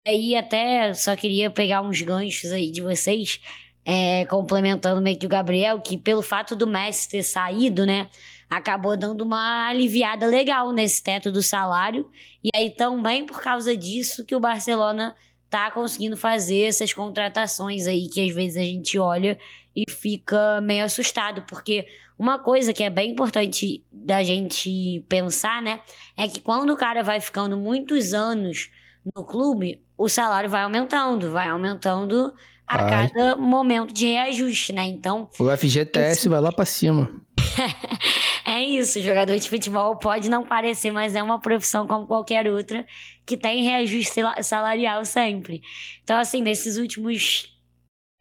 E 0.06 0.10
aí 0.10 0.36
até 0.36 0.94
só 0.94 1.14
queria 1.16 1.50
pegar 1.50 1.82
uns 1.82 2.00
ganchos 2.00 2.50
aí 2.52 2.70
de 2.70 2.80
vocês, 2.80 3.40
é, 3.88 4.26
complementando 4.26 5.00
meio 5.00 5.16
que 5.16 5.26
o 5.26 5.28
Gabriel, 5.28 5.80
que 5.80 5.96
pelo 5.96 6.20
fato 6.20 6.56
do 6.56 6.66
Messi 6.66 7.08
ter 7.08 7.22
saído, 7.22 7.86
né, 7.86 8.08
acabou 8.50 8.96
dando 8.96 9.22
uma 9.22 9.68
aliviada 9.68 10.26
legal 10.26 10.72
nesse 10.72 11.00
teto 11.00 11.30
do 11.30 11.40
salário, 11.40 12.10
e 12.42 12.50
aí 12.52 12.70
também 12.70 13.24
por 13.24 13.40
causa 13.40 13.76
disso 13.76 14.24
que 14.24 14.34
o 14.34 14.40
Barcelona 14.40 15.14
tá 15.48 15.70
conseguindo 15.70 16.16
fazer 16.16 16.62
essas 16.62 16.92
contratações 16.92 17.86
aí 17.86 18.08
que 18.08 18.28
às 18.28 18.34
vezes 18.34 18.56
a 18.56 18.64
gente 18.64 18.98
olha 18.98 19.38
e 19.74 19.88
fica 19.88 20.60
meio 20.60 20.84
assustado, 20.84 21.42
porque 21.42 21.86
uma 22.18 22.40
coisa 22.40 22.72
que 22.72 22.82
é 22.82 22.90
bem 22.90 23.12
importante 23.12 23.84
da 23.92 24.20
gente 24.24 25.04
pensar, 25.08 25.62
né, 25.62 25.80
é 26.16 26.26
que 26.26 26.40
quando 26.40 26.70
o 26.72 26.76
cara 26.76 27.04
vai 27.04 27.20
ficando 27.20 27.56
muitos 27.56 28.12
anos 28.12 28.68
no 29.14 29.24
clube, 29.24 29.80
o 29.96 30.08
salário 30.08 30.50
vai 30.50 30.62
aumentando, 30.62 31.30
vai 31.30 31.48
aumentando 31.48 32.34
a 32.66 32.78
Vai. 32.78 33.08
cada 33.10 33.36
momento 33.36 33.92
de 33.92 34.06
reajuste, 34.06 34.72
né? 34.72 34.84
Então, 34.84 35.28
O 35.38 35.50
FGTS 35.50 36.12
Esse- 36.20 36.28
vai 36.28 36.40
lá 36.40 36.50
pra 36.52 36.64
cima. 36.64 37.10
é 38.44 38.62
isso, 38.62 39.00
jogador 39.00 39.36
de 39.38 39.48
futebol 39.48 39.96
pode 39.96 40.28
não 40.28 40.44
parecer, 40.44 40.90
mas 40.90 41.14
é 41.14 41.22
uma 41.22 41.38
profissão 41.40 41.86
como 41.86 42.06
qualquer 42.06 42.46
outra 42.50 42.86
que 43.24 43.36
tem 43.36 43.62
reajuste 43.64 44.12
sala- 44.14 44.42
salarial 44.42 45.04
sempre. 45.04 45.62
Então, 46.02 46.18
assim, 46.18 46.42
nesses 46.42 46.76
últimos. 46.76 47.52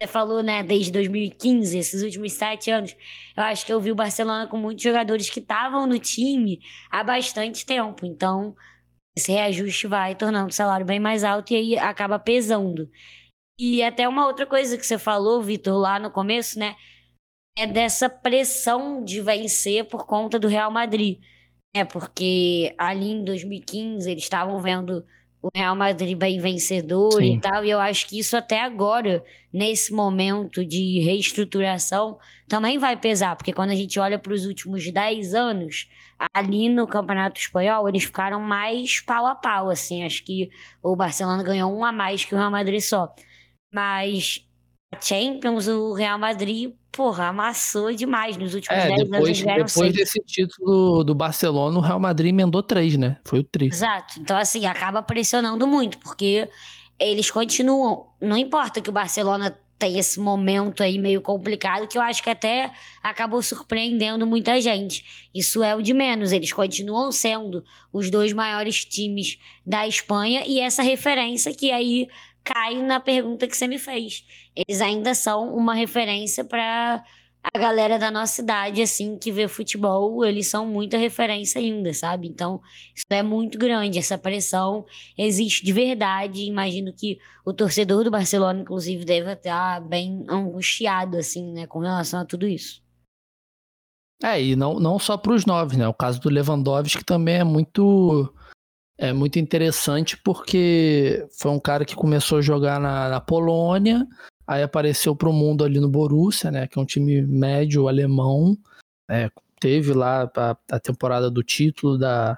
Você 0.01 0.09
falou, 0.09 0.43
né, 0.43 0.61
desde 0.61 0.91
2015, 0.91 1.77
esses 1.77 2.03
últimos 2.03 2.33
sete 2.33 2.69
anos, 2.69 2.93
eu 3.35 3.43
acho 3.43 3.65
que 3.65 3.71
eu 3.71 3.79
vi 3.79 3.93
o 3.93 3.95
Barcelona 3.95 4.45
com 4.45 4.57
muitos 4.57 4.83
jogadores 4.83 5.29
que 5.29 5.39
estavam 5.39 5.87
no 5.87 5.97
time 5.97 6.59
há 6.91 7.01
bastante 7.01 7.65
tempo. 7.65 8.05
Então, 8.05 8.53
esse 9.17 9.31
reajuste 9.31 9.87
vai 9.87 10.13
tornando 10.13 10.49
o 10.49 10.53
salário 10.53 10.85
bem 10.85 10.99
mais 10.99 11.23
alto 11.23 11.53
e 11.53 11.55
aí 11.55 11.77
acaba 11.77 12.19
pesando. 12.19 12.89
E 13.57 13.81
até 13.83 14.07
uma 14.07 14.27
outra 14.27 14.45
coisa 14.45 14.77
que 14.77 14.85
você 14.85 14.97
falou, 14.97 15.41
Vitor, 15.41 15.77
lá 15.77 15.97
no 15.97 16.11
começo, 16.11 16.59
né? 16.59 16.75
é 17.57 17.65
dessa 17.65 18.09
pressão 18.09 19.03
de 19.03 19.21
vencer 19.21 19.85
por 19.85 20.05
conta 20.05 20.37
do 20.37 20.47
Real 20.47 20.69
Madrid. 20.69 21.19
É 21.73 21.85
porque 21.85 22.73
ali 22.77 23.11
em 23.11 23.23
2015 23.23 24.09
eles 24.09 24.23
estavam 24.23 24.59
vendo 24.61 25.05
o 25.41 25.49
Real 25.55 25.75
Madrid 25.75 26.17
bem 26.17 26.39
vencedor 26.39 27.13
Sim. 27.13 27.35
e 27.35 27.39
tal, 27.39 27.63
e 27.63 27.69
eu 27.69 27.79
acho 27.79 28.07
que 28.07 28.17
isso 28.17 28.35
até 28.35 28.61
agora, 28.61 29.23
nesse 29.53 29.93
momento 29.93 30.65
de 30.65 30.99
reestruturação, 31.01 32.17
também 32.47 32.79
vai 32.79 32.97
pesar, 32.97 33.35
porque 33.35 33.53
quando 33.53 33.69
a 33.69 33.75
gente 33.75 33.99
olha 33.99 34.17
para 34.17 34.33
os 34.33 34.45
últimos 34.45 34.91
10 34.91 35.35
anos, 35.35 35.87
ali 36.33 36.67
no 36.67 36.87
Campeonato 36.87 37.39
Espanhol, 37.39 37.87
eles 37.87 38.05
ficaram 38.05 38.39
mais 38.39 38.99
pau 39.01 39.27
a 39.27 39.35
pau, 39.35 39.69
assim, 39.69 40.03
acho 40.03 40.23
que 40.23 40.49
o 40.81 40.95
Barcelona 40.95 41.43
ganhou 41.43 41.71
um 41.71 41.85
a 41.85 41.91
mais 41.91 42.25
que 42.25 42.33
o 42.33 42.37
Real 42.37 42.49
Madrid 42.49 42.81
só. 42.81 43.13
Mas 43.75 44.41
a 44.93 45.01
Champions, 45.01 45.67
o 45.67 45.93
Real 45.93 46.17
Madrid, 46.17 46.71
porra, 46.93 47.25
amassou 47.27 47.93
demais 47.93 48.37
nos 48.37 48.53
últimos 48.55 48.77
É, 48.81 48.87
10 48.87 49.01
anos. 49.01 49.39
depois, 49.41 49.71
seis. 49.71 49.93
desse 49.93 50.19
título 50.25 51.03
do 51.03 51.13
Barcelona, 51.13 51.77
o 51.77 51.81
Real 51.81 51.99
Madrid 51.99 52.29
emendou 52.29 52.63
três, 52.63 52.95
né? 52.97 53.17
Foi 53.25 53.39
o 53.39 53.43
tri. 53.43 53.65
Exato. 53.67 54.17
Então, 54.19 54.37
assim, 54.37 54.65
acaba 54.65 55.03
pressionando 55.03 55.67
muito, 55.67 55.97
porque 55.97 56.47
eles 56.97 57.29
continuam. 57.29 58.07
Não 58.21 58.37
importa 58.37 58.79
que 58.79 58.89
o 58.89 58.93
Barcelona 58.93 59.57
tenha 59.77 59.99
esse 59.99 60.21
momento 60.21 60.81
aí 60.81 60.97
meio 60.97 61.19
complicado, 61.19 61.85
que 61.85 61.97
eu 61.97 62.01
acho 62.01 62.23
que 62.23 62.29
até 62.29 62.71
acabou 63.03 63.41
surpreendendo 63.41 64.25
muita 64.25 64.61
gente. 64.61 65.27
Isso 65.35 65.61
é 65.61 65.75
o 65.75 65.81
de 65.81 65.93
menos. 65.93 66.31
Eles 66.31 66.53
continuam 66.53 67.11
sendo 67.11 67.61
os 67.91 68.09
dois 68.09 68.31
maiores 68.31 68.85
times 68.85 69.37
da 69.65 69.85
Espanha 69.85 70.43
e 70.47 70.61
essa 70.61 70.81
referência 70.81 71.53
que 71.53 71.71
aí 71.71 72.07
cai 72.45 72.75
na 72.81 72.99
pergunta 72.99 73.47
que 73.47 73.57
você 73.57 73.67
me 73.67 73.79
fez. 73.79 74.23
Eles 74.55 74.79
ainda 74.79 75.15
são 75.15 75.53
uma 75.55 75.73
referência 75.73 76.45
para 76.45 77.03
a 77.53 77.59
galera 77.59 77.99
da 77.99 78.09
nossa 78.09 78.41
idade, 78.41 78.81
assim, 78.81 79.17
que 79.17 79.31
vê 79.31 79.47
futebol, 79.47 80.25
eles 80.25 80.47
são 80.47 80.65
muita 80.65 80.97
referência 80.97 81.59
ainda, 81.59 81.93
sabe? 81.93 82.27
Então, 82.27 82.61
isso 82.95 83.05
é 83.09 83.21
muito 83.21 83.57
grande, 83.57 83.99
essa 83.99 84.17
pressão 84.17 84.85
existe 85.17 85.63
de 85.63 85.71
verdade. 85.71 86.43
Imagino 86.43 86.91
que 86.93 87.19
o 87.45 87.53
torcedor 87.53 88.03
do 88.03 88.11
Barcelona, 88.11 88.61
inclusive, 88.61 89.05
deve 89.05 89.31
estar 89.31 89.79
bem 89.81 90.23
angustiado, 90.27 91.17
assim, 91.17 91.51
né, 91.51 91.67
com 91.67 91.79
relação 91.79 92.21
a 92.21 92.25
tudo 92.25 92.47
isso. 92.47 92.83
É, 94.23 94.41
e 94.41 94.55
não, 94.55 94.79
não 94.79 94.97
só 94.97 95.17
para 95.17 95.33
os 95.33 95.45
nove, 95.45 95.77
né? 95.77 95.87
O 95.87 95.93
caso 95.93 96.19
do 96.21 96.29
Lewandowski 96.29 97.03
também 97.03 97.35
é 97.35 97.43
muito 97.43 98.33
é 98.97 99.11
muito 99.11 99.37
interessante 99.39 100.17
porque 100.17 101.27
foi 101.37 101.51
um 101.51 101.59
cara 101.59 101.83
que 101.83 101.95
começou 101.95 102.37
a 102.37 102.41
jogar 102.41 102.79
na, 102.79 103.09
na 103.09 103.19
Polônia, 103.19 104.07
aí 104.47 104.63
apareceu 104.63 105.15
para 105.15 105.29
o 105.29 105.33
mundo 105.33 105.63
ali 105.63 105.79
no 105.79 105.89
Borussia, 105.89 106.49
né? 106.49 106.67
Que 106.67 106.79
é 106.79 106.81
um 106.81 106.85
time 106.85 107.21
médio 107.21 107.87
alemão. 107.87 108.57
É, 109.09 109.29
teve 109.59 109.93
lá 109.93 110.31
a, 110.35 110.57
a 110.71 110.79
temporada 110.79 111.29
do 111.29 111.43
título 111.43 111.97
da, 111.97 112.37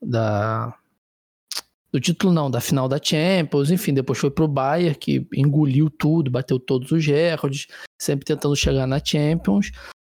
da 0.00 0.76
do 1.92 2.00
título 2.00 2.32
não, 2.32 2.50
da 2.50 2.60
final 2.60 2.88
da 2.88 2.98
Champions, 3.00 3.70
enfim, 3.70 3.92
depois 3.92 4.18
foi 4.18 4.30
pro 4.30 4.48
Bayern 4.48 4.94
que 4.94 5.26
engoliu 5.34 5.90
tudo, 5.90 6.30
bateu 6.30 6.58
todos 6.58 6.90
os 6.90 7.06
recordes, 7.06 7.66
sempre 8.00 8.24
tentando 8.24 8.56
chegar 8.56 8.86
na 8.86 8.98
Champions. 9.04 9.70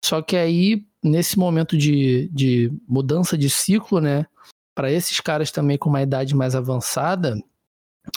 Só 0.03 0.21
que 0.21 0.37
aí, 0.37 0.85
nesse 1.03 1.37
momento 1.37 1.77
de, 1.77 2.29
de 2.29 2.71
mudança 2.87 3.37
de 3.37 3.49
ciclo, 3.49 3.99
né, 3.99 4.25
para 4.75 4.91
esses 4.91 5.21
caras 5.21 5.49
também 5.49 5.77
com 5.77 5.89
uma 5.89 6.01
idade 6.01 6.35
mais 6.35 6.53
avançada, 6.53 7.41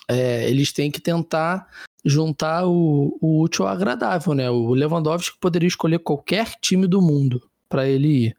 é, 0.08 0.50
eles 0.50 0.72
têm 0.72 0.90
que 0.90 1.00
tentar 1.00 1.66
juntar 2.04 2.66
o, 2.66 3.16
o 3.20 3.40
útil 3.42 3.66
ao 3.66 3.72
agradável, 3.72 4.34
né? 4.34 4.50
O 4.50 4.74
Lewandowski 4.74 5.38
poderia 5.40 5.68
escolher 5.68 6.00
qualquer 6.00 6.54
time 6.60 6.86
do 6.86 7.00
mundo 7.00 7.48
para 7.68 7.88
ele 7.88 8.26
ir. 8.26 8.36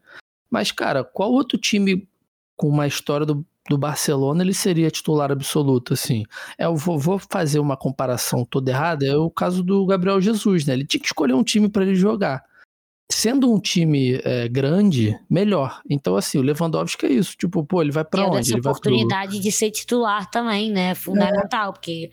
Mas, 0.50 0.70
cara, 0.70 1.02
qual 1.02 1.32
outro 1.32 1.56
time 1.56 2.08
com 2.56 2.68
uma 2.68 2.86
história 2.86 3.24
do, 3.24 3.46
do 3.68 3.78
Barcelona 3.78 4.42
ele 4.42 4.52
seria 4.52 4.90
titular 4.90 5.30
absoluto, 5.30 5.94
assim? 5.94 6.24
É, 6.58 6.66
eu 6.66 6.76
vou, 6.76 6.98
vou 6.98 7.18
fazer 7.18 7.58
uma 7.58 7.76
comparação 7.76 8.44
toda 8.44 8.70
errada, 8.70 9.06
é 9.06 9.16
o 9.16 9.30
caso 9.30 9.62
do 9.62 9.86
Gabriel 9.86 10.20
Jesus, 10.20 10.66
né? 10.66 10.74
Ele 10.74 10.86
tinha 10.86 11.00
que 11.00 11.06
escolher 11.06 11.34
um 11.34 11.44
time 11.44 11.68
para 11.68 11.84
ele 11.84 11.94
jogar. 11.94 12.44
Sendo 13.12 13.52
um 13.52 13.58
time 13.58 14.20
é, 14.24 14.48
grande, 14.48 15.18
melhor. 15.28 15.80
Então, 15.90 16.14
assim, 16.16 16.38
o 16.38 16.42
Lewandowski 16.42 17.06
é 17.06 17.12
isso. 17.12 17.36
Tipo, 17.36 17.64
pô, 17.64 17.82
ele 17.82 17.90
vai 17.90 18.04
pra 18.04 18.22
Tendo 18.22 18.32
onde? 18.34 18.40
essa 18.40 18.52
Ele 18.52 18.60
vai 18.60 18.72
pro... 18.72 18.78
oportunidade 18.78 19.40
de 19.40 19.50
ser 19.52 19.70
titular 19.72 20.30
também, 20.30 20.70
né? 20.70 20.94
Fundamental, 20.94 21.72
porque 21.72 22.10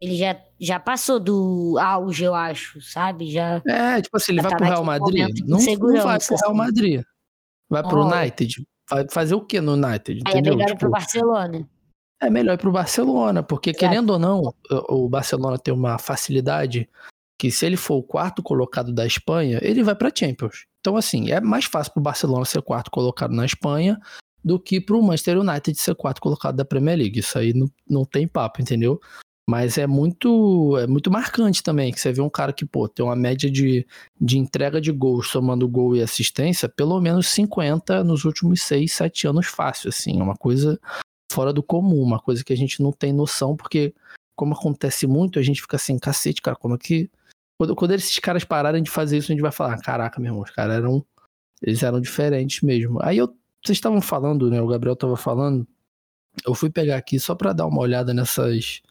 ele 0.00 0.16
já, 0.16 0.36
já 0.60 0.78
passou 0.78 1.18
do 1.18 1.78
auge, 1.80 2.24
eu 2.24 2.34
acho, 2.34 2.80
sabe? 2.82 3.30
Já 3.30 3.62
É, 3.66 4.02
tipo 4.02 4.16
assim, 4.18 4.32
ele 4.32 4.42
vai 4.42 4.50
tá 4.50 4.56
pro 4.58 4.66
Real 4.66 4.84
Madrid? 4.84 5.40
Não, 5.46 5.58
não 5.58 5.64
vai 5.64 5.76
pro 5.78 5.88
Real 5.92 6.08
assim. 6.10 6.34
Madrid. 6.52 7.02
Vai 7.70 7.82
pro 7.82 8.00
Olha. 8.04 8.16
United. 8.20 8.66
Vai 8.90 9.06
fazer 9.10 9.34
o 9.34 9.40
que 9.40 9.60
no 9.62 9.72
United? 9.72 10.20
aí 10.26 10.34
é 10.34 10.38
Entendeu? 10.38 10.56
melhor 10.56 10.68
ir 10.68 10.72
Tipo, 10.72 10.80
pro 10.80 10.90
Barcelona. 10.90 11.68
é 12.20 12.30
melhor 12.30 12.52
ir 12.54 12.58
pro 12.58 12.70
Barcelona, 12.70 13.42
porque 13.42 13.70
Exato. 13.70 13.80
querendo 13.80 14.10
ou 14.10 14.18
não, 14.18 14.54
o 14.90 15.08
Barcelona 15.08 15.58
tem 15.58 15.72
uma 15.72 15.98
facilidade 15.98 16.86
que 17.38 17.50
se 17.50 17.66
ele 17.66 17.76
for 17.76 17.96
o 17.96 18.02
quarto 18.02 18.42
colocado 18.42 18.92
da 18.92 19.06
Espanha, 19.06 19.58
ele 19.62 19.82
vai 19.82 19.94
pra 19.94 20.12
Champions. 20.14 20.66
Então, 20.80 20.96
assim, 20.96 21.30
é 21.30 21.40
mais 21.40 21.64
fácil 21.64 21.92
pro 21.92 22.02
Barcelona 22.02 22.44
ser 22.44 22.62
quarto 22.62 22.90
colocado 22.90 23.32
na 23.32 23.44
Espanha 23.44 23.98
do 24.44 24.60
que 24.60 24.80
pro 24.80 25.02
Manchester 25.02 25.38
United 25.38 25.78
ser 25.78 25.94
quarto 25.94 26.20
colocado 26.20 26.56
da 26.56 26.64
Premier 26.64 26.98
League. 26.98 27.18
Isso 27.18 27.38
aí 27.38 27.54
não, 27.54 27.66
não 27.88 28.04
tem 28.04 28.28
papo, 28.28 28.60
entendeu? 28.60 29.00
Mas 29.46 29.76
é 29.76 29.86
muito 29.86 30.76
é 30.78 30.86
muito 30.86 31.10
marcante 31.10 31.62
também, 31.62 31.92
que 31.92 32.00
você 32.00 32.12
vê 32.12 32.20
um 32.20 32.30
cara 32.30 32.52
que, 32.52 32.64
pô, 32.64 32.88
tem 32.88 33.04
uma 33.04 33.16
média 33.16 33.50
de, 33.50 33.86
de 34.20 34.38
entrega 34.38 34.80
de 34.80 34.90
gols, 34.90 35.28
somando 35.28 35.68
gol 35.68 35.94
e 35.96 36.02
assistência, 36.02 36.68
pelo 36.68 36.98
menos 37.00 37.28
50 37.28 38.02
nos 38.04 38.24
últimos 38.24 38.62
6, 38.62 38.90
7 38.90 39.26
anos 39.26 39.46
fácil, 39.46 39.88
assim. 39.88 40.18
É 40.18 40.22
uma 40.22 40.36
coisa 40.36 40.78
fora 41.30 41.52
do 41.52 41.62
comum, 41.62 42.02
uma 42.02 42.18
coisa 42.18 42.44
que 42.44 42.52
a 42.52 42.56
gente 42.56 42.82
não 42.82 42.92
tem 42.92 43.12
noção, 43.12 43.56
porque 43.56 43.94
como 44.36 44.54
acontece 44.54 45.06
muito, 45.06 45.38
a 45.38 45.42
gente 45.42 45.60
fica 45.60 45.76
assim, 45.76 45.98
cacete, 45.98 46.42
cara, 46.42 46.56
como 46.56 46.74
é 46.74 46.78
que... 46.78 47.10
Quando, 47.64 47.74
quando 47.74 47.92
esses 47.92 48.18
caras 48.18 48.44
pararem 48.44 48.82
de 48.82 48.90
fazer 48.90 49.16
isso, 49.16 49.32
a 49.32 49.34
gente 49.34 49.40
vai 49.40 49.52
falar, 49.52 49.80
caraca, 49.80 50.20
meu 50.20 50.30
irmão, 50.30 50.42
os 50.42 50.50
caras 50.50 50.76
eram... 50.76 51.04
Eles 51.62 51.82
eram 51.82 51.98
diferentes 51.98 52.60
mesmo. 52.60 52.98
Aí 53.02 53.16
eu, 53.16 53.26
vocês 53.64 53.78
estavam 53.78 54.00
falando, 54.02 54.50
né, 54.50 54.60
o 54.60 54.66
Gabriel 54.66 54.94
tava 54.94 55.16
falando, 55.16 55.66
eu 56.46 56.54
fui 56.54 56.68
pegar 56.68 56.96
aqui 56.96 57.18
só 57.18 57.34
pra 57.34 57.54
dar 57.54 57.66
uma 57.66 57.80
olhada 57.80 58.12
nessas... 58.12 58.82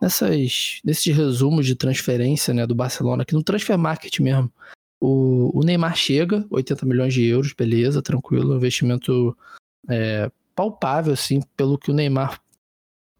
Nessas, 0.00 0.80
nesses 0.82 1.14
resumos 1.14 1.66
de 1.66 1.74
transferência 1.74 2.54
né, 2.54 2.66
do 2.66 2.74
Barcelona, 2.74 3.22
aqui 3.22 3.34
no 3.34 3.42
Transfer 3.42 3.76
Market 3.76 4.18
mesmo. 4.20 4.50
O, 4.98 5.58
o 5.58 5.62
Neymar 5.62 5.94
chega, 5.94 6.46
80 6.50 6.86
milhões 6.86 7.12
de 7.12 7.22
euros, 7.26 7.52
beleza, 7.52 8.00
tranquilo, 8.00 8.56
investimento 8.56 9.36
é, 9.90 10.30
palpável, 10.54 11.12
assim, 11.12 11.42
pelo 11.54 11.76
que 11.78 11.90
o 11.90 11.94
Neymar 11.94 12.40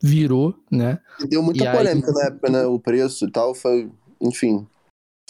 virou, 0.02 0.58
né? 0.70 0.98
Deu 1.28 1.42
muita 1.42 1.64
e 1.64 1.70
polêmica 1.70 2.08
aí... 2.08 2.14
na 2.14 2.24
época, 2.24 2.50
né? 2.50 2.64
O 2.64 2.78
preço 2.78 3.26
e 3.26 3.30
tal, 3.30 3.54
foi, 3.54 3.90
enfim, 4.18 4.66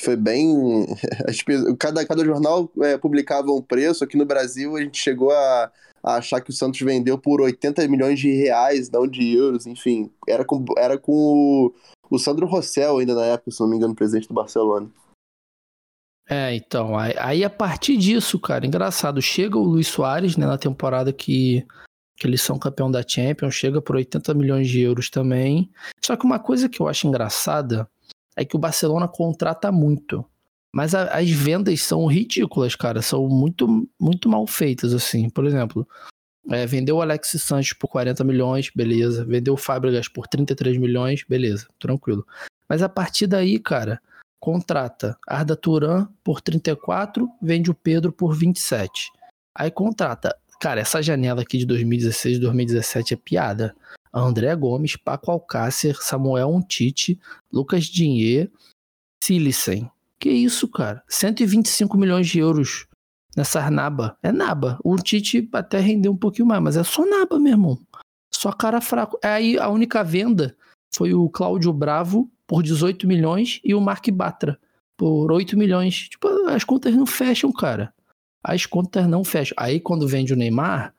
foi 0.00 0.16
bem. 0.16 0.86
Cada, 1.78 2.04
cada 2.04 2.24
jornal 2.24 2.70
é, 2.80 2.96
publicava 2.98 3.50
um 3.52 3.62
preço. 3.62 4.02
Aqui 4.02 4.16
no 4.16 4.24
Brasil, 4.24 4.76
a 4.76 4.80
gente 4.80 4.98
chegou 4.98 5.30
a, 5.30 5.70
a, 6.02 6.16
achar 6.16 6.40
que 6.40 6.50
o 6.50 6.52
Santos 6.52 6.80
vendeu 6.80 7.18
por 7.18 7.40
80 7.40 7.86
milhões 7.88 8.18
de 8.18 8.30
reais, 8.32 8.90
não 8.90 9.06
de 9.06 9.34
euros, 9.34 9.66
enfim. 9.66 10.10
Era 10.28 10.44
com, 10.44 10.64
era 10.76 10.98
com 10.98 11.12
o, 11.12 11.74
o 12.10 12.18
Sandro 12.18 12.46
Rossell 12.46 12.98
ainda 12.98 13.14
na 13.14 13.24
época, 13.24 13.50
se 13.50 13.60
não 13.60 13.68
me 13.68 13.76
engano, 13.76 13.94
presidente 13.94 14.28
do 14.28 14.34
Barcelona. 14.34 14.90
É, 16.28 16.54
então, 16.54 16.96
aí, 16.96 17.14
aí, 17.18 17.44
a 17.44 17.50
partir 17.50 17.96
disso, 17.96 18.38
cara, 18.38 18.64
engraçado, 18.64 19.20
chega 19.20 19.58
o 19.58 19.64
Luiz 19.64 19.88
Soares, 19.88 20.36
né, 20.36 20.46
na 20.46 20.56
temporada 20.56 21.12
que, 21.12 21.66
que 22.16 22.24
eles 22.24 22.40
são 22.40 22.56
campeão 22.56 22.88
da 22.88 23.02
Champions, 23.06 23.54
chega 23.54 23.82
por 23.82 23.96
80 23.96 24.32
milhões 24.34 24.68
de 24.68 24.80
euros 24.80 25.10
também. 25.10 25.68
Só 26.00 26.16
que 26.16 26.24
uma 26.24 26.38
coisa 26.38 26.68
que 26.68 26.80
eu 26.80 26.86
acho 26.86 27.08
engraçada 27.08 27.88
é 28.36 28.44
que 28.44 28.56
o 28.56 28.58
Barcelona 28.58 29.08
contrata 29.08 29.70
muito. 29.70 30.24
Mas 30.72 30.94
a, 30.94 31.04
as 31.18 31.28
vendas 31.30 31.82
são 31.82 32.06
ridículas, 32.06 32.74
cara, 32.74 33.02
são 33.02 33.28
muito, 33.28 33.88
muito 34.00 34.28
mal 34.28 34.46
feitas, 34.46 34.94
assim. 34.94 35.28
Por 35.28 35.44
exemplo, 35.44 35.86
é, 36.48 36.66
vendeu 36.66 36.96
o 36.96 37.02
Alex 37.02 37.36
Sanches 37.38 37.72
por 37.72 37.88
40 37.88 38.22
milhões, 38.24 38.70
beleza. 38.74 39.24
Vendeu 39.24 39.54
o 39.54 39.56
Fábricas 39.56 40.08
por 40.08 40.26
33 40.26 40.78
milhões, 40.78 41.24
beleza, 41.28 41.66
tranquilo. 41.78 42.26
Mas 42.68 42.82
a 42.82 42.88
partir 42.88 43.26
daí, 43.26 43.58
cara, 43.58 44.00
contrata 44.38 45.18
Arda 45.28 45.56
Turan 45.56 46.06
por 46.24 46.40
34, 46.40 47.28
vende 47.42 47.70
o 47.70 47.74
Pedro 47.74 48.12
por 48.12 48.34
27. 48.34 49.10
Aí 49.54 49.70
contrata. 49.70 50.36
Cara, 50.60 50.80
essa 50.80 51.02
janela 51.02 51.42
aqui 51.42 51.58
de 51.58 51.66
2016 51.66 52.38
2017 52.38 53.14
é 53.14 53.16
piada. 53.16 53.74
André 54.12 54.54
Gomes, 54.56 54.96
Paco 54.96 55.30
Alcácer, 55.30 55.96
Samuel 56.00 56.48
Untite, 56.48 57.18
Lucas 57.52 57.84
Dinhe, 57.84 58.50
Silicen. 59.22 59.90
Que 60.18 60.30
isso, 60.30 60.68
cara? 60.68 61.02
125 61.08 61.96
milhões 61.96 62.28
de 62.28 62.38
euros 62.38 62.86
nessa 63.36 63.70
naba. 63.70 64.16
É 64.22 64.32
naba. 64.32 64.78
O 64.84 64.96
Tite 64.96 65.48
até 65.52 65.78
rendeu 65.78 66.12
um 66.12 66.16
pouquinho 66.16 66.46
mais, 66.46 66.62
mas 66.62 66.76
é 66.76 66.84
só 66.84 67.06
naba, 67.06 67.38
meu 67.38 67.52
irmão. 67.52 67.78
Só 68.32 68.52
cara 68.52 68.80
fraco. 68.80 69.18
Aí 69.22 69.58
a 69.58 69.68
única 69.68 70.02
venda 70.02 70.56
foi 70.94 71.14
o 71.14 71.28
Cláudio 71.28 71.72
Bravo 71.72 72.30
por 72.46 72.62
18 72.62 73.06
milhões 73.06 73.60
e 73.64 73.74
o 73.74 73.80
Mark 73.80 74.06
Batra 74.10 74.58
por 74.96 75.32
8 75.32 75.56
milhões. 75.56 76.08
Tipo, 76.08 76.28
as 76.48 76.64
contas 76.64 76.94
não 76.94 77.06
fecham, 77.06 77.52
cara. 77.52 77.92
As 78.42 78.66
contas 78.66 79.06
não 79.06 79.24
fecham. 79.24 79.54
Aí 79.58 79.80
quando 79.80 80.08
vende 80.08 80.32
o 80.32 80.36
Neymar, 80.36 80.94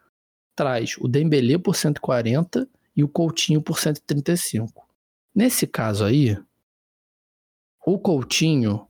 traz 0.55 0.95
o 0.99 1.07
Dembélé 1.07 1.57
por 1.57 1.75
140 1.75 2.67
e 3.01 3.03
o 3.03 3.09
Coutinho 3.09 3.61
por 3.61 3.79
135. 3.79 4.87
Nesse 5.33 5.65
caso 5.65 6.05
aí, 6.05 6.37
o 7.85 7.97
Coutinho, 7.97 8.85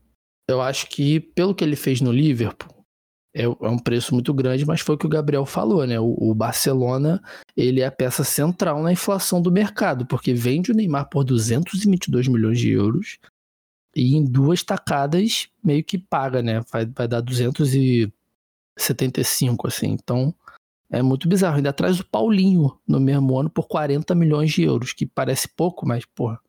eu 0.47 0.59
acho 0.61 0.87
que 0.87 1.19
pelo 1.19 1.53
que 1.55 1.63
ele 1.63 1.77
fez 1.77 2.01
no 2.01 2.11
Liverpool, 2.11 2.85
é, 3.33 3.43
é, 3.43 3.47
um 3.47 3.79
preço 3.79 4.13
muito 4.13 4.33
grande, 4.33 4.65
mas 4.65 4.81
foi 4.81 4.95
o 4.95 4.97
que 4.97 5.05
o 5.05 5.09
Gabriel 5.09 5.45
falou, 5.45 5.87
né? 5.87 5.97
O, 5.97 6.13
o, 6.19 6.35
Barcelona, 6.35 7.23
ele 7.55 7.79
é 7.79 7.85
a 7.85 7.91
peça 7.91 8.25
central 8.25 8.83
na 8.83 8.91
inflação 8.91 9.41
do 9.41 9.49
mercado, 9.49 10.05
porque 10.05 10.33
vende 10.33 10.71
o 10.71 10.75
Neymar 10.75 11.07
por 11.09 11.23
222 11.23 12.27
milhões 12.27 12.59
de 12.59 12.71
euros 12.71 13.17
e 13.95 14.17
em 14.17 14.25
duas 14.25 14.63
tacadas 14.63 15.47
meio 15.63 15.81
que 15.83 15.97
paga, 15.97 16.41
né? 16.41 16.59
Vai, 16.69 16.85
vai 16.85 17.07
dar 17.07 17.21
275, 17.21 19.67
assim. 19.67 19.91
Então, 19.91 20.35
é 20.91 21.01
muito 21.01 21.27
bizarro. 21.27 21.57
Ainda 21.57 21.73
traz 21.73 21.99
o 21.99 22.05
Paulinho 22.05 22.77
no 22.87 22.99
mesmo 22.99 23.39
ano 23.39 23.49
por 23.49 23.67
40 23.67 24.13
milhões 24.13 24.51
de 24.51 24.63
euros, 24.63 24.93
que 24.93 25.05
parece 25.05 25.47
pouco, 25.55 25.87
mas, 25.87 26.05
porra, 26.05 26.39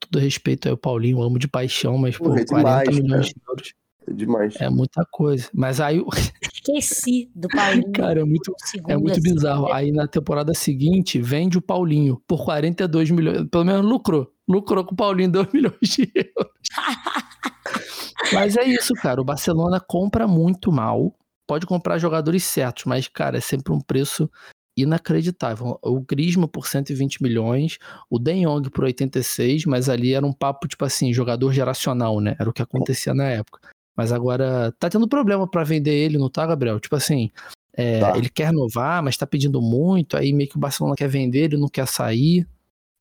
todo 0.00 0.18
respeito 0.18 0.68
ao 0.68 0.76
Paulinho, 0.76 1.22
amo 1.22 1.38
de 1.38 1.48
paixão, 1.48 1.98
mas, 1.98 2.16
por 2.16 2.38
é 2.38 2.44
40 2.44 2.44
demais, 2.44 2.98
milhões 2.98 3.26
de 3.26 3.34
euros 3.46 3.74
é 4.06 4.12
demais. 4.12 4.54
É 4.60 4.68
muita 4.68 5.04
coisa. 5.10 5.48
Mas 5.54 5.80
aí. 5.80 6.02
Esqueci 6.42 7.30
do 7.34 7.48
Paulinho. 7.48 7.92
Cara, 7.92 8.20
é 8.20 8.24
muito, 8.24 8.54
é 8.88 8.96
muito 8.96 9.20
bizarro. 9.20 9.72
Aí 9.72 9.92
na 9.92 10.06
temporada 10.06 10.54
seguinte, 10.54 11.20
vende 11.20 11.58
o 11.58 11.62
Paulinho 11.62 12.20
por 12.26 12.44
42 12.44 13.10
milhões. 13.10 13.48
Pelo 13.50 13.64
menos 13.64 13.84
lucrou. 13.84 14.32
Lucrou 14.48 14.84
com 14.84 14.94
o 14.94 14.96
Paulinho 14.96 15.30
2 15.30 15.48
milhões 15.52 15.76
de 15.82 16.10
euros. 16.14 16.52
mas 18.32 18.56
é 18.56 18.64
isso, 18.64 18.94
cara. 18.94 19.20
O 19.20 19.24
Barcelona 19.24 19.80
compra 19.80 20.26
muito 20.26 20.70
mal. 20.72 21.14
Pode 21.52 21.66
comprar 21.66 21.98
jogadores 21.98 22.44
certos, 22.44 22.86
mas, 22.86 23.06
cara, 23.08 23.36
é 23.36 23.40
sempre 23.42 23.74
um 23.74 23.78
preço 23.78 24.26
inacreditável. 24.74 25.78
O 25.82 26.00
Griezmann 26.00 26.48
por 26.48 26.66
120 26.66 27.22
milhões, 27.22 27.76
o 28.08 28.18
Den 28.18 28.46
Jong 28.46 28.70
por 28.70 28.84
86, 28.84 29.66
mas 29.66 29.90
ali 29.90 30.14
era 30.14 30.24
um 30.24 30.32
papo, 30.32 30.66
tipo 30.66 30.82
assim, 30.82 31.12
jogador 31.12 31.52
geracional, 31.52 32.20
né? 32.20 32.34
Era 32.40 32.48
o 32.48 32.54
que 32.54 32.62
acontecia 32.62 33.12
na 33.12 33.24
época. 33.24 33.60
Mas 33.94 34.12
agora 34.12 34.72
tá 34.78 34.88
tendo 34.88 35.06
problema 35.06 35.46
para 35.46 35.62
vender 35.62 35.92
ele, 35.92 36.16
não 36.16 36.30
tá, 36.30 36.46
Gabriel? 36.46 36.80
Tipo 36.80 36.96
assim, 36.96 37.30
é, 37.74 38.00
tá. 38.00 38.16
ele 38.16 38.30
quer 38.30 38.46
renovar, 38.46 39.02
mas 39.02 39.18
tá 39.18 39.26
pedindo 39.26 39.60
muito, 39.60 40.16
aí 40.16 40.32
meio 40.32 40.48
que 40.48 40.56
o 40.56 40.58
Barcelona 40.58 40.96
quer 40.96 41.08
vender, 41.08 41.52
ele 41.52 41.58
não 41.58 41.68
quer 41.68 41.86
sair. 41.86 42.48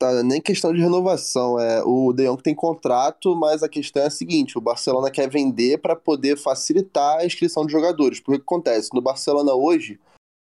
Tá, 0.01 0.23
nem 0.23 0.41
questão 0.41 0.73
de 0.73 0.81
renovação. 0.81 1.59
É, 1.59 1.83
o 1.83 2.11
De 2.11 2.25
Jong 2.25 2.41
tem 2.41 2.55
contrato, 2.55 3.35
mas 3.35 3.61
a 3.61 3.69
questão 3.69 4.01
é 4.01 4.07
a 4.07 4.09
seguinte: 4.09 4.57
o 4.57 4.61
Barcelona 4.61 5.11
quer 5.11 5.29
vender 5.29 5.77
para 5.77 5.95
poder 5.95 6.39
facilitar 6.39 7.19
a 7.19 7.25
inscrição 7.25 7.67
de 7.67 7.71
jogadores. 7.71 8.19
Porque 8.19 8.37
o 8.37 8.39
que 8.39 8.43
acontece? 8.43 8.89
No 8.95 9.01
Barcelona 9.01 9.53
hoje, 9.53 9.99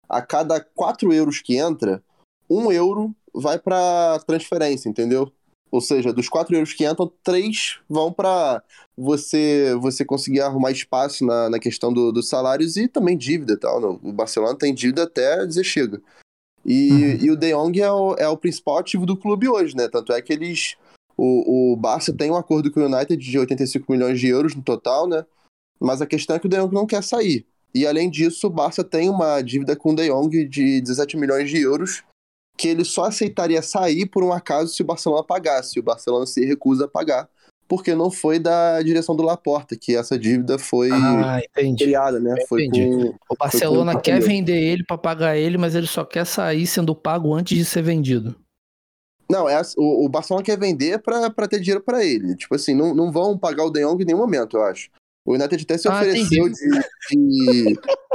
a 0.08 0.22
cada 0.22 0.60
4 0.60 1.12
euros 1.12 1.40
que 1.40 1.56
entra, 1.56 2.00
1 2.48 2.70
euro 2.70 3.12
vai 3.34 3.58
para 3.58 4.20
transferência, 4.24 4.88
entendeu? 4.88 5.28
Ou 5.72 5.80
seja, 5.80 6.12
dos 6.12 6.28
4 6.28 6.54
euros 6.54 6.72
que 6.72 6.86
entram, 6.86 7.10
3 7.24 7.80
vão 7.88 8.12
para 8.12 8.62
você 8.96 9.74
você 9.80 10.04
conseguir 10.04 10.40
arrumar 10.40 10.70
espaço 10.70 11.26
na, 11.26 11.50
na 11.50 11.58
questão 11.58 11.92
do, 11.92 12.12
dos 12.12 12.28
salários 12.28 12.76
e 12.76 12.86
também 12.86 13.18
dívida 13.18 13.58
tal. 13.58 13.98
O 14.04 14.12
Barcelona 14.12 14.56
tem 14.56 14.72
dívida 14.72 15.02
até 15.02 15.44
dizer 15.44 15.64
chega. 15.64 16.00
E, 16.68 16.90
uhum. 16.90 17.18
e 17.22 17.30
o 17.30 17.36
De 17.36 17.50
Jong 17.50 17.80
é 17.80 17.90
o, 17.90 18.14
é 18.16 18.28
o 18.28 18.36
principal 18.36 18.76
ativo 18.76 19.06
do 19.06 19.16
clube 19.16 19.48
hoje, 19.48 19.74
né? 19.74 19.88
Tanto 19.88 20.12
é 20.12 20.20
que 20.20 20.34
eles. 20.34 20.76
O, 21.16 21.72
o 21.72 21.76
Barça 21.76 22.12
tem 22.12 22.30
um 22.30 22.36
acordo 22.36 22.70
com 22.70 22.80
o 22.80 22.84
United 22.84 23.16
de 23.16 23.38
85 23.38 23.90
milhões 23.90 24.20
de 24.20 24.28
euros 24.28 24.54
no 24.54 24.62
total, 24.62 25.08
né? 25.08 25.24
Mas 25.80 26.02
a 26.02 26.06
questão 26.06 26.36
é 26.36 26.38
que 26.38 26.46
o 26.46 26.48
De 26.48 26.58
Jong 26.58 26.74
não 26.74 26.86
quer 26.86 27.02
sair. 27.02 27.46
E 27.74 27.86
além 27.86 28.10
disso, 28.10 28.46
o 28.46 28.50
Barça 28.50 28.84
tem 28.84 29.08
uma 29.08 29.40
dívida 29.40 29.74
com 29.74 29.92
o 29.92 29.96
De 29.96 30.08
Jong 30.08 30.44
de 30.46 30.80
17 30.82 31.16
milhões 31.16 31.48
de 31.48 31.58
euros 31.58 32.04
que 32.58 32.68
ele 32.68 32.84
só 32.84 33.04
aceitaria 33.04 33.62
sair 33.62 34.04
por 34.04 34.24
um 34.24 34.32
acaso 34.32 34.74
se 34.74 34.82
o 34.82 34.84
Barcelona 34.84 35.22
pagasse. 35.22 35.78
O 35.78 35.82
Barcelona 35.82 36.26
se 36.26 36.44
recusa 36.44 36.84
a 36.84 36.88
pagar, 36.88 37.30
porque 37.68 37.94
não 37.94 38.10
foi 38.10 38.38
da 38.38 38.80
direção 38.82 39.14
do 39.14 39.22
Laporta, 39.22 39.76
que 39.76 39.94
essa 39.94 40.18
dívida 40.18 40.58
foi 40.58 40.88
ah, 40.90 41.38
criada, 41.78 42.18
né? 42.18 42.34
Foi 42.48 42.66
com, 42.66 43.14
o 43.28 43.36
Barcelona 43.38 43.92
com 43.92 44.00
quer 44.00 44.20
vender 44.20 44.58
ele 44.58 44.82
para 44.82 44.96
pagar 44.96 45.36
ele, 45.36 45.58
mas 45.58 45.74
ele 45.74 45.86
só 45.86 46.02
quer 46.02 46.24
sair 46.24 46.66
sendo 46.66 46.94
pago 46.94 47.34
antes 47.34 47.56
de 47.56 47.64
ser 47.66 47.82
vendido. 47.82 48.34
Não, 49.30 49.46
é, 49.46 49.60
o, 49.76 50.06
o 50.06 50.08
Barcelona 50.08 50.42
quer 50.42 50.58
vender 50.58 50.98
para 51.02 51.46
ter 51.46 51.60
dinheiro 51.60 51.84
para 51.84 52.02
ele. 52.02 52.34
Tipo 52.34 52.54
assim, 52.54 52.74
não, 52.74 52.94
não 52.94 53.12
vão 53.12 53.36
pagar 53.36 53.64
o 53.64 53.70
De 53.70 53.84
Jong 53.84 54.02
em 54.02 54.06
nenhum 54.06 54.18
momento, 54.18 54.56
eu 54.56 54.62
acho. 54.62 54.88
O 55.26 55.34
United 55.34 55.62
até 55.62 55.76
se 55.76 55.86
ah, 55.86 55.92
ofereceu 55.94 56.48
de, 56.48 56.70
de, 57.10 57.74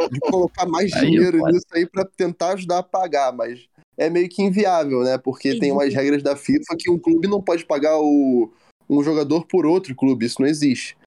de, 0.10 0.20
colocar 0.22 0.66
mais 0.66 0.90
dinheiro 1.00 1.46
nisso 1.46 1.68
aí 1.72 1.86
para 1.86 2.04
tentar 2.04 2.54
ajudar 2.54 2.80
a 2.80 2.84
pagar, 2.84 3.32
mas 3.32 3.68
é 3.96 4.10
meio 4.10 4.28
que 4.28 4.42
inviável, 4.42 5.04
né? 5.04 5.20
Porque 5.20 5.60
tem 5.60 5.72
umas 5.72 5.94
regras 5.94 6.24
da 6.24 6.36
FIFA 6.36 6.76
que 6.80 6.90
um 6.90 6.98
clube 6.98 7.28
não 7.28 7.40
pode 7.40 7.64
pagar 7.66 8.00
o, 8.00 8.52
um 9.00 9.04
jogador 9.04 9.46
por 9.46 9.66
outro 9.66 9.96
clube, 9.96 10.26
isso 10.26 10.42
não 10.42 10.48
existe. 10.48 10.98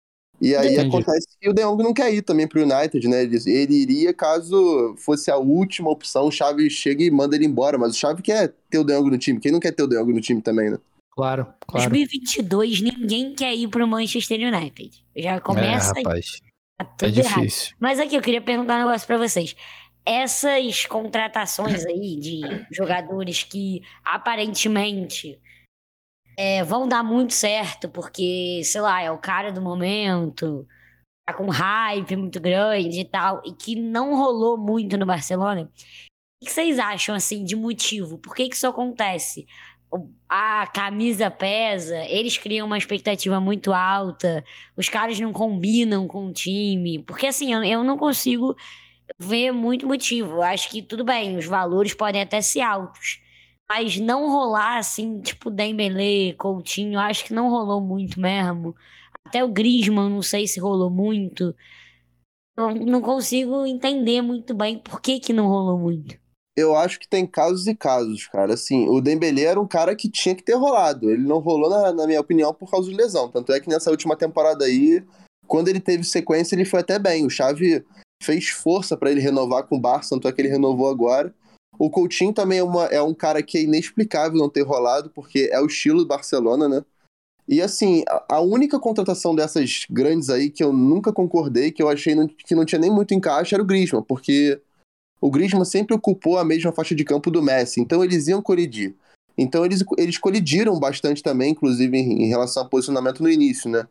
E 0.40 0.54
aí 0.54 0.74
Entendi. 0.74 0.88
acontece 0.88 1.26
que 1.40 1.48
o 1.48 1.54
De 1.54 1.62
Jong 1.62 1.82
não 1.82 1.94
quer 1.94 2.12
ir 2.12 2.20
também 2.20 2.46
pro 2.46 2.62
United, 2.62 3.08
né? 3.08 3.22
Ele, 3.22 3.36
ele 3.46 3.74
iria 3.74 4.12
caso 4.12 4.94
fosse 4.98 5.30
a 5.30 5.36
última 5.36 5.90
opção, 5.90 6.26
o 6.26 6.30
Xavi 6.30 6.68
chega 6.68 7.02
e 7.02 7.10
manda 7.10 7.34
ele 7.34 7.46
embora, 7.46 7.78
mas 7.78 7.92
o 7.92 7.98
Xavi 7.98 8.22
quer 8.22 8.54
ter 8.68 8.78
o 8.78 8.84
De 8.84 8.92
Jong 8.92 9.10
no 9.10 9.18
time, 9.18 9.40
quem 9.40 9.50
não 9.50 9.60
quer 9.60 9.72
ter 9.72 9.82
o 9.82 9.86
De 9.86 9.96
Jong 9.96 10.12
no 10.12 10.20
time 10.20 10.42
também, 10.42 10.70
né? 10.70 10.78
Claro, 11.12 11.46
claro. 11.66 11.88
2022 11.88 12.82
ninguém 12.82 13.34
quer 13.34 13.54
ir 13.54 13.68
pro 13.68 13.88
Manchester 13.88 14.38
United. 14.38 14.90
Já 15.16 15.40
começa 15.40 15.94
é, 15.96 16.02
rapaz. 16.02 16.42
Tá 16.98 17.06
é 17.06 17.10
difícil. 17.10 17.74
Mas 17.80 17.98
aqui 17.98 18.14
eu 18.14 18.20
queria 18.20 18.42
perguntar 18.42 18.76
um 18.76 18.86
negócio 18.86 19.06
para 19.06 19.16
vocês 19.16 19.56
essas 20.06 20.86
contratações 20.86 21.84
aí 21.84 22.16
de 22.16 22.40
jogadores 22.70 23.42
que 23.42 23.82
aparentemente 24.04 25.36
é, 26.36 26.62
vão 26.64 26.88
dar 26.88 27.02
muito 27.02 27.32
certo, 27.32 27.88
porque, 27.88 28.62
sei 28.64 28.80
lá, 28.80 29.02
é 29.02 29.10
o 29.10 29.18
cara 29.18 29.52
do 29.52 29.62
momento, 29.62 30.66
tá 31.26 31.34
com 31.34 31.48
hype 31.48 32.16
muito 32.16 32.40
grande 32.40 33.00
e 33.00 33.04
tal, 33.04 33.42
e 33.44 33.52
que 33.52 33.76
não 33.76 34.16
rolou 34.16 34.58
muito 34.58 34.96
no 34.98 35.06
Barcelona. 35.06 35.70
O 36.42 36.44
que 36.46 36.52
vocês 36.52 36.78
acham, 36.78 37.14
assim, 37.14 37.44
de 37.44 37.56
motivo? 37.56 38.18
Por 38.18 38.34
que, 38.34 38.48
que 38.48 38.56
isso 38.56 38.66
acontece? 38.66 39.46
a 40.28 40.66
camisa 40.66 41.30
pesa, 41.30 41.96
eles 42.06 42.36
criam 42.36 42.66
uma 42.66 42.78
expectativa 42.78 43.40
muito 43.40 43.72
alta, 43.72 44.44
os 44.76 44.88
caras 44.88 45.18
não 45.20 45.32
combinam 45.32 46.06
com 46.08 46.26
o 46.26 46.32
time, 46.32 47.02
porque 47.04 47.26
assim, 47.26 47.52
eu, 47.52 47.62
eu 47.62 47.84
não 47.84 47.96
consigo 47.96 48.54
ver 49.18 49.52
muito 49.52 49.86
motivo. 49.86 50.42
Acho 50.42 50.68
que 50.70 50.82
tudo 50.82 51.04
bem, 51.04 51.36
os 51.36 51.46
valores 51.46 51.94
podem 51.94 52.22
até 52.22 52.40
ser 52.40 52.60
altos, 52.60 53.20
mas 53.68 53.98
não 53.98 54.28
rolar 54.28 54.78
assim, 54.78 55.20
tipo 55.20 55.50
Dembele, 55.50 56.34
Coutinho, 56.34 56.98
acho 56.98 57.24
que 57.24 57.34
não 57.34 57.50
rolou 57.50 57.80
muito 57.80 58.20
mesmo. 58.20 58.74
Até 59.26 59.44
o 59.44 59.48
Griezmann, 59.48 60.10
não 60.10 60.22
sei 60.22 60.46
se 60.46 60.60
rolou 60.60 60.90
muito. 60.90 61.54
Eu 62.56 62.74
não 62.74 63.00
consigo 63.00 63.66
entender 63.66 64.22
muito 64.22 64.54
bem 64.54 64.78
por 64.78 65.00
que 65.00 65.20
que 65.20 65.32
não 65.32 65.48
rolou 65.48 65.78
muito 65.78 66.18
eu 66.56 66.74
acho 66.74 66.98
que 66.98 67.06
tem 67.06 67.26
casos 67.26 67.66
e 67.66 67.74
casos, 67.74 68.26
cara. 68.28 68.54
Assim, 68.54 68.88
o 68.88 69.00
Dembele 69.00 69.44
era 69.44 69.60
um 69.60 69.66
cara 69.66 69.94
que 69.94 70.10
tinha 70.10 70.34
que 70.34 70.42
ter 70.42 70.54
rolado. 70.54 71.10
Ele 71.10 71.22
não 71.22 71.38
rolou, 71.38 71.68
na, 71.68 71.92
na 71.92 72.06
minha 72.06 72.20
opinião, 72.20 72.54
por 72.54 72.70
causa 72.70 72.88
de 72.88 72.96
lesão. 72.96 73.30
Tanto 73.30 73.52
é 73.52 73.60
que 73.60 73.68
nessa 73.68 73.90
última 73.90 74.16
temporada 74.16 74.64
aí, 74.64 75.04
quando 75.46 75.68
ele 75.68 75.80
teve 75.80 76.02
sequência, 76.02 76.54
ele 76.54 76.64
foi 76.64 76.80
até 76.80 76.98
bem. 76.98 77.26
O 77.26 77.30
Xavi 77.30 77.84
fez 78.22 78.48
força 78.48 78.96
para 78.96 79.10
ele 79.10 79.20
renovar 79.20 79.64
com 79.64 79.76
o 79.76 79.80
Barça, 79.80 80.10
tanto 80.14 80.26
é 80.26 80.32
que 80.32 80.40
ele 80.40 80.48
renovou 80.48 80.88
agora. 80.88 81.32
O 81.78 81.90
Coutinho 81.90 82.32
também 82.32 82.58
é, 82.58 82.62
uma, 82.62 82.86
é 82.86 83.02
um 83.02 83.14
cara 83.14 83.42
que 83.42 83.58
é 83.58 83.62
inexplicável 83.62 84.38
não 84.38 84.48
ter 84.48 84.62
rolado, 84.62 85.10
porque 85.10 85.48
é 85.52 85.60
o 85.60 85.66
estilo 85.66 85.98
do 85.98 86.06
Barcelona, 86.06 86.68
né? 86.68 86.84
E 87.48 87.62
assim, 87.62 88.02
a, 88.28 88.40
única 88.40 88.78
contratação 88.80 89.34
dessas 89.34 89.86
grandes 89.88 90.30
aí 90.30 90.50
que 90.50 90.64
eu 90.64 90.72
nunca 90.72 91.12
concordei, 91.12 91.70
que 91.70 91.80
eu 91.80 91.88
achei 91.88 92.14
não, 92.14 92.26
que 92.26 92.54
não 92.56 92.64
tinha 92.64 92.80
nem 92.80 92.90
muito 92.90 93.14
encaixe, 93.14 93.54
era 93.54 93.62
o 93.62 93.66
Griezmann, 93.66 94.02
porque 94.02 94.60
o 95.20 95.30
Griezmann 95.30 95.64
sempre 95.64 95.94
ocupou 95.94 96.38
a 96.38 96.44
mesma 96.44 96.72
faixa 96.72 96.94
de 96.94 97.04
campo 97.04 97.30
do 97.30 97.42
Messi, 97.42 97.80
então 97.80 98.02
eles 98.02 98.26
iam 98.26 98.42
colidir. 98.42 98.96
Então 99.38 99.64
eles, 99.64 99.84
eles 99.96 100.18
colidiram 100.18 100.78
bastante 100.80 101.22
também, 101.22 101.52
inclusive 101.52 101.96
em, 101.96 102.24
em 102.24 102.28
relação 102.28 102.64
ao 102.64 102.68
posicionamento 102.68 103.22
no 103.22 103.30
início, 103.30 103.70
né? 103.70 103.86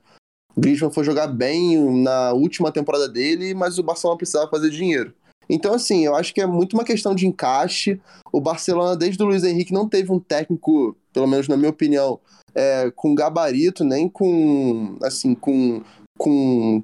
O 0.53 0.59
Griezmann 0.59 0.91
foi 0.91 1.03
jogar 1.05 1.27
bem 1.27 1.77
na 2.01 2.33
última 2.33 2.71
temporada 2.71 3.07
dele, 3.07 3.53
mas 3.53 3.77
o 3.77 3.83
Barcelona 3.83 4.17
precisava 4.17 4.49
fazer 4.49 4.69
dinheiro. 4.69 5.13
Então, 5.49 5.73
assim, 5.73 6.05
eu 6.05 6.15
acho 6.15 6.33
que 6.33 6.41
é 6.41 6.45
muito 6.45 6.73
uma 6.73 6.83
questão 6.83 7.13
de 7.13 7.27
encaixe. 7.27 7.99
O 8.31 8.41
Barcelona, 8.41 8.95
desde 8.95 9.21
o 9.21 9.25
Luiz 9.25 9.43
Henrique, 9.43 9.73
não 9.73 9.87
teve 9.87 10.11
um 10.11 10.19
técnico, 10.19 10.95
pelo 11.13 11.27
menos 11.27 11.47
na 11.47 11.57
minha 11.57 11.69
opinião, 11.69 12.19
é, 12.53 12.91
com 12.91 13.13
gabarito, 13.13 13.83
nem 13.83 14.09
com, 14.09 14.97
assim, 15.03 15.35
com, 15.35 15.81
com 16.17 16.81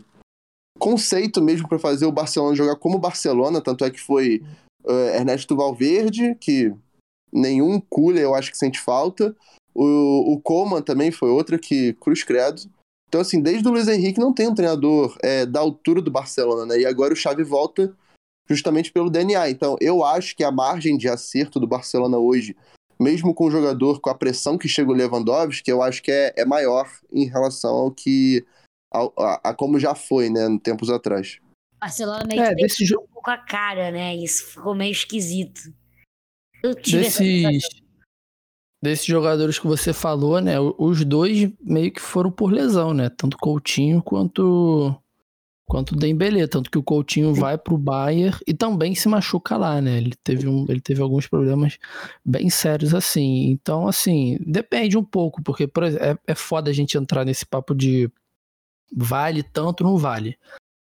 conceito 0.78 1.41
mesmo 1.41 1.67
para 1.67 1.80
fazer 1.80 2.06
o 2.06 2.12
Barcelona 2.12 2.56
jogar 2.56 2.76
como 2.76 3.00
Barcelona, 3.00 3.62
tanto 3.62 3.86
é 3.86 3.89
que 3.89 4.00
foi 4.00 4.43
uh, 4.84 5.15
Ernesto 5.15 5.56
Valverde, 5.56 6.36
que 6.39 6.74
nenhum 7.32 7.80
cooler 7.80 8.24
eu 8.24 8.36
acho 8.36 8.52
que 8.52 8.58
sente 8.58 8.80
falta. 8.80 9.36
O, 9.74 10.34
o 10.34 10.41
Coman 10.41 10.82
também 10.82 11.12
foi 11.12 11.30
outra 11.30 11.58
que 11.58 11.93
cruz 11.93 12.24
credo. 12.24 12.63
Então, 13.08 13.21
assim, 13.21 13.41
desde 13.41 13.67
o 13.67 13.71
Luiz 13.71 13.88
Henrique 13.88 14.19
não 14.19 14.34
tem 14.34 14.47
um 14.47 14.56
treinador 14.56 15.17
é, 15.21 15.45
da 15.45 15.60
altura 15.60 16.02
do 16.02 16.10
Barcelona, 16.10 16.65
né? 16.65 16.80
E 16.80 16.86
agora 16.86 17.13
o 17.13 17.15
Xavi 17.15 17.43
volta 17.43 17.93
justamente 18.53 18.91
pelo 18.91 19.09
DNA. 19.09 19.49
Então, 19.49 19.77
eu 19.79 20.03
acho 20.03 20.35
que 20.35 20.43
a 20.43 20.51
margem 20.51 20.97
de 20.97 21.07
acerto 21.07 21.59
do 21.59 21.67
Barcelona 21.67 22.17
hoje, 22.17 22.55
mesmo 22.99 23.33
com 23.33 23.45
o 23.45 23.51
jogador 23.51 23.99
com 23.99 24.09
a 24.09 24.15
pressão 24.15 24.57
que 24.57 24.67
chega 24.67 24.91
o 24.91 24.93
Lewandowski, 24.93 25.69
eu 25.69 25.81
acho 25.81 26.03
que 26.03 26.11
é, 26.11 26.33
é 26.37 26.45
maior 26.45 26.89
em 27.11 27.25
relação 27.25 27.73
ao 27.73 27.91
que 27.91 28.45
a, 28.93 28.99
a, 29.17 29.49
a, 29.49 29.53
como 29.53 29.79
já 29.79 29.95
foi, 29.95 30.29
né, 30.29 30.41
tempos 30.61 30.89
atrás. 30.89 31.39
Barcelona 31.79 32.23
meio 32.27 32.41
é, 32.41 32.49
que 32.49 32.55
desse 32.55 32.85
jo... 32.85 32.99
um 32.99 33.07
pouco 33.07 33.31
a 33.31 33.37
cara, 33.37 33.91
né? 33.91 34.15
Isso 34.15 34.45
ficou 34.51 34.75
meio 34.75 34.91
esquisito. 34.91 35.73
Eu 36.61 36.75
tive 36.75 37.03
desses, 37.03 37.63
desses 38.83 39.05
jogadores 39.05 39.57
que 39.57 39.65
você 39.65 39.91
falou, 39.91 40.39
né? 40.39 40.59
Os 40.59 41.03
dois 41.03 41.51
meio 41.59 41.91
que 41.91 42.01
foram 42.01 42.31
por 42.31 42.51
lesão, 42.51 42.93
né? 42.93 43.09
Tanto 43.09 43.37
Coutinho 43.37 44.03
quanto 44.03 44.95
quanto 45.71 45.95
Dembélé, 45.95 46.45
tanto 46.47 46.69
que 46.69 46.77
o 46.77 46.84
Coutinho 46.84 47.34
vai 47.34 47.57
pro 47.57 47.77
Bayern 47.77 48.38
e 48.45 48.53
também 48.53 48.93
se 48.93 49.07
machuca 49.07 49.55
lá, 49.55 49.79
né? 49.79 49.99
Ele 49.99 50.13
teve, 50.21 50.45
um, 50.45 50.65
ele 50.67 50.81
teve 50.81 51.01
alguns 51.01 51.27
problemas 51.27 51.77
bem 52.25 52.49
sérios 52.49 52.93
assim. 52.93 53.45
Então, 53.51 53.88
assim, 53.88 54.38
depende 54.45 54.97
um 54.97 55.03
pouco, 55.03 55.41
porque 55.41 55.69
por 55.69 55.84
exemplo, 55.84 56.05
é, 56.05 56.17
é 56.27 56.36
foda 56.36 56.69
a 56.69 56.73
gente 56.73 56.97
entrar 56.97 57.23
nesse 57.23 57.45
papo 57.45 57.73
de 57.73 58.12
vale 58.93 59.43
tanto, 59.43 59.81
não 59.81 59.97
vale. 59.97 60.38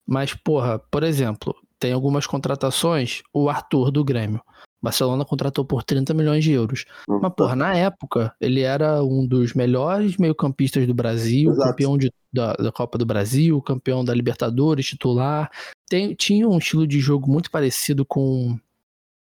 Mas, 0.06 0.34
porra, 0.34 0.78
por 0.78 1.02
exemplo, 1.02 1.56
tem 1.80 1.94
algumas 1.94 2.26
contratações, 2.26 3.22
o 3.32 3.48
Arthur 3.48 3.90
do 3.90 4.04
Grêmio. 4.04 4.42
Barcelona 4.86 5.24
contratou 5.24 5.64
por 5.64 5.82
30 5.82 6.14
milhões 6.14 6.44
de 6.44 6.52
euros. 6.52 6.84
Mas, 7.08 7.34
porra, 7.34 7.56
na 7.56 7.74
época, 7.74 8.32
ele 8.40 8.60
era 8.60 9.02
um 9.02 9.26
dos 9.26 9.52
melhores 9.52 10.16
meio-campistas 10.16 10.86
do 10.86 10.94
Brasil, 10.94 11.50
Exato. 11.50 11.70
campeão 11.70 11.98
de, 11.98 12.12
da, 12.32 12.52
da, 12.52 12.70
Copa 12.70 12.96
do 12.96 13.04
Brasil, 13.04 13.60
campeão 13.60 14.04
da 14.04 14.14
Libertadores, 14.14 14.86
titular. 14.86 15.50
Tem, 15.88 16.14
tinha 16.14 16.48
um 16.48 16.58
estilo 16.58 16.86
de 16.86 17.00
jogo 17.00 17.28
muito 17.28 17.50
parecido 17.50 18.06
com, 18.06 18.56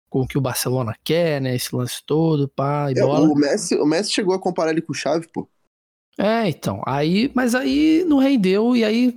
com 0.08 0.22
o 0.22 0.26
que 0.26 0.38
o 0.38 0.40
Barcelona 0.40 0.94
quer, 1.04 1.42
né? 1.42 1.54
Esse 1.54 1.76
lance 1.76 2.02
todo, 2.06 2.48
pá, 2.48 2.90
e 2.90 2.98
é, 2.98 3.02
bola. 3.02 3.28
O 3.28 3.34
Messi, 3.34 3.74
o 3.74 3.84
Messi 3.84 4.12
chegou 4.12 4.34
a 4.34 4.40
comparar 4.40 4.70
ele 4.70 4.80
com 4.80 4.92
o 4.92 4.96
Xavi, 4.96 5.28
pô. 5.30 5.46
É, 6.18 6.48
então. 6.48 6.82
Aí, 6.86 7.30
mas 7.34 7.54
aí 7.54 8.02
não 8.06 8.16
rendeu, 8.16 8.74
e 8.74 8.82
aí, 8.82 9.14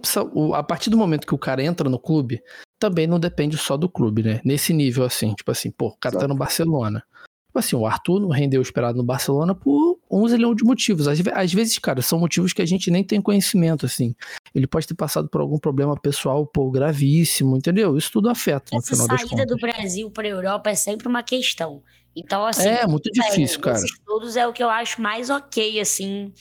a 0.54 0.64
partir 0.64 0.90
do 0.90 0.98
momento 0.98 1.26
que 1.26 1.36
o 1.36 1.40
cara 1.40 1.64
entra 1.64 1.90
no 1.90 2.00
clube, 2.00 2.42
também 2.84 3.08
não 3.08 3.18
depende 3.18 3.58
só 3.58 3.78
do 3.78 3.88
clube, 3.88 4.22
né? 4.22 4.42
Nesse 4.44 4.74
nível, 4.74 5.06
assim, 5.06 5.34
tipo 5.34 5.50
assim, 5.50 5.72
pô, 5.72 5.88
o 5.88 5.98
cara 5.98 6.16
Exato. 6.16 6.26
tá 6.26 6.34
no 6.34 6.38
Barcelona. 6.38 7.02
Tipo 7.48 7.60
assim, 7.60 7.76
o 7.78 7.86
Arthur 7.86 8.20
não 8.20 8.28
rendeu 8.28 8.60
o 8.60 8.62
esperado 8.62 8.98
no 8.98 9.04
Barcelona 9.06 9.56
por 9.56 9.98
um 10.12 10.28
zilhão 10.28 10.54
de 10.54 10.66
motivos. 10.66 11.08
Às, 11.08 11.20
às, 11.34 11.54
vezes, 11.54 11.80
cara, 11.80 12.02
são 12.02 12.20
motivos 12.20 12.52
que 12.52 12.62
a 12.62 12.66
gente 12.66 12.92
nem 12.92 13.02
tem 13.02 13.22
conhecimento, 13.22 13.86
assim. 13.86 14.14
Ele 14.54 14.68
pode 14.68 14.86
ter 14.86 14.96
passado 14.96 15.30
por 15.30 15.40
algum 15.40 15.58
problema 15.58 15.96
pessoal, 15.96 16.46
pô, 16.46 16.70
gravíssimo, 16.70 17.56
entendeu? 17.56 17.96
Isso 17.96 18.12
tudo 18.12 18.30
afeta, 18.30 18.76
Essa 18.76 18.76
no 18.76 18.84
final 18.84 19.08
das 19.08 19.22
contas. 19.22 19.38
saída 19.38 19.56
do 19.56 19.62
Brasil 19.62 20.12
pra 20.12 20.28
Europa 20.28 20.70
é 20.70 20.76
sempre 20.76 21.08
uma 21.08 21.24
questão. 21.24 21.82
Então, 22.14 22.46
assim... 22.46 22.68
É, 22.68 22.86
muito 22.86 23.10
difícil, 23.12 23.60
é, 23.60 23.62
cara. 23.62 23.80
todos 24.06 24.36
é 24.36 24.46
o 24.46 24.52
que 24.52 24.62
eu 24.62 24.70
acho 24.70 25.02
mais 25.02 25.30
ok, 25.30 25.80
assim, 25.80 26.34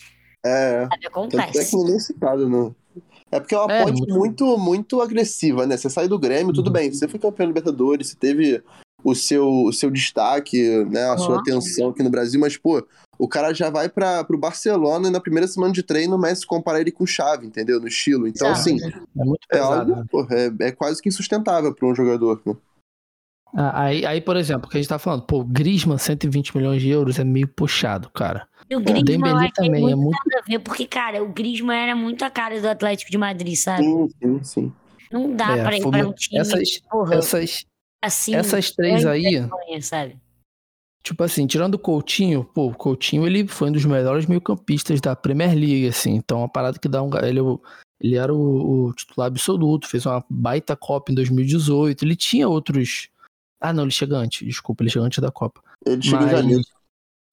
é. 0.45 0.89
Acontece. 1.07 1.59
É 1.59 1.65
que 1.65 1.77
ninguém 1.77 2.01
citado, 2.01 2.49
não. 2.49 2.75
É 3.33 3.41
porque 3.41 3.55
é 3.55 3.59
uma 3.59 3.73
é, 3.73 3.85
ponte 3.85 3.99
muito... 3.99 4.15
muito, 4.15 4.59
muito 4.59 5.01
agressiva, 5.01 5.67
né? 5.67 5.77
Você 5.77 5.89
sai 5.89 6.07
do 6.07 6.19
Grêmio, 6.19 6.53
tudo 6.53 6.67
uhum. 6.67 6.75
bem. 6.75 6.93
Você 6.93 7.09
foi 7.09 7.19
campeão 7.19 7.47
Libertadores, 7.47 8.09
você 8.09 8.17
teve 8.17 8.63
o 9.03 9.15
seu, 9.15 9.49
o 9.49 9.73
seu 9.73 9.91
destaque, 9.91 10.85
né? 10.91 11.09
A 11.11 11.17
sua 11.17 11.41
atenção 11.41 11.89
aqui 11.89 12.03
no 12.03 12.11
Brasil, 12.11 12.39
mas, 12.39 12.59
pô, 12.59 12.87
o 13.19 13.27
cara 13.27 13.55
já 13.55 13.71
vai 13.71 13.89
para 13.89 14.23
pro 14.23 14.37
Barcelona 14.37 15.09
e 15.09 15.11
na 15.11 15.21
primeira 15.21 15.49
semana 15.49 15.73
de 15.73 15.83
treino 15.83 16.17
o 16.17 16.19
Messi 16.19 16.47
compara 16.47 16.81
ele 16.81 16.93
com 16.93 17.07
chave, 17.07 17.47
entendeu? 17.47 17.81
No 17.81 17.89
estilo. 17.89 18.29
Então, 18.29 18.51
assim, 18.51 18.79
é, 18.85 18.93
muito 19.15 19.47
é 19.51 19.59
algo, 19.59 19.97
né? 19.97 20.05
pô, 20.11 20.27
é, 20.31 20.69
é 20.69 20.73
quase 20.73 21.01
que 21.01 21.09
insustentável 21.09 21.75
para 21.75 21.89
um 21.89 21.95
jogador, 21.95 22.41
né? 22.45 22.55
Ah, 23.55 23.85
aí, 23.85 24.07
aí, 24.07 24.21
por 24.21 24.37
exemplo, 24.37 24.69
que 24.69 24.77
a 24.77 24.81
gente 24.81 24.89
tá 24.89 24.99
falando, 24.99 25.23
pô, 25.23 25.45
Griezmann, 25.45 25.99
120 25.99 26.57
milhões 26.57 26.81
de 26.81 26.89
euros 26.89 27.19
é 27.19 27.25
meio 27.25 27.49
puxado, 27.49 28.09
cara. 28.11 28.47
E 28.73 28.77
o 28.77 28.81
Griezmann 28.81 29.49
o 29.49 29.53
também 29.53 29.83
muito 29.83 29.93
é 29.93 29.97
muito 29.97 30.19
nada 30.25 30.43
a 30.43 30.49
ver, 30.49 30.59
porque, 30.61 30.87
cara, 30.87 31.23
o 31.23 31.29
Griezmann 31.29 31.77
era 31.77 31.95
muito 31.95 32.25
a 32.25 32.31
cara 32.31 32.59
do 32.59 32.67
Atlético 32.67 33.11
de 33.11 33.19
Madrid, 33.19 33.55
sabe? 33.55 33.85
Sim, 33.85 34.09
sim, 34.09 34.43
sim. 34.43 34.73
Não 35.11 35.37
dá 35.37 35.59
é, 35.59 35.63
pra 35.63 35.77
ir 35.77 35.83
pra 35.83 36.09
um 36.09 36.13
time, 36.15 36.41
essas, 36.41 36.79
porra, 36.91 37.17
essas, 37.17 37.67
assim, 38.03 38.35
essas 38.35 38.71
três 38.71 39.05
aí, 39.05 39.25
vergonha, 39.25 39.83
sabe? 39.83 40.17
Tipo 41.05 41.23
assim, 41.23 41.47
tirando 41.47 41.75
o 41.75 41.79
Coutinho, 41.79 42.45
pô, 42.45 42.69
o 42.69 42.75
Coutinho 42.75 43.27
ele 43.27 43.47
foi 43.47 43.69
um 43.69 43.73
dos 43.73 43.85
melhores 43.85 44.25
meio-campistas 44.25 45.03
da 45.03 45.15
Premier 45.15 45.53
League, 45.53 45.89
assim. 45.89 46.15
Então, 46.15 46.39
uma 46.39 46.49
parada 46.49 46.79
que 46.79 46.89
dá 46.89 47.03
um. 47.03 47.11
Ele, 47.23 47.41
é 47.41 47.43
ele 48.01 48.17
era 48.17 48.33
o, 48.33 48.87
o, 48.87 48.93
titular 48.95 49.27
absoluto, 49.27 49.87
fez 49.87 50.07
uma 50.07 50.25
baita 50.31 50.75
Copa 50.75 51.13
em 51.13 51.15
2018. 51.15 52.07
Ele 52.07 52.17
tinha 52.17 52.49
outros. 52.49 53.11
Ah, 53.61 53.73
não, 53.73 53.83
ele 53.83 53.93
chega 53.93 54.17
antes, 54.17 54.47
desculpa, 54.47 54.83
ele 54.83 54.91
chega 54.91 55.05
antes 55.05 55.19
da 55.19 55.31
Copa. 55.31 55.61
Ele 55.85 56.01
chega 56.01 56.23
Mas... 56.23 56.33
em 56.33 56.37
janeiro 56.37 56.63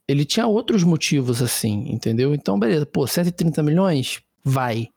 ele 0.10 0.26
tinha 0.26 0.48
outros 0.48 0.84
motivos 0.84 1.40
assim, 1.40 1.86
entendeu? 1.88 2.34
Então, 2.34 2.58
beleza, 2.58 2.84
pô, 2.84 3.06
130 3.06 3.62
milhões? 3.62 4.20
Vai. 4.44 4.88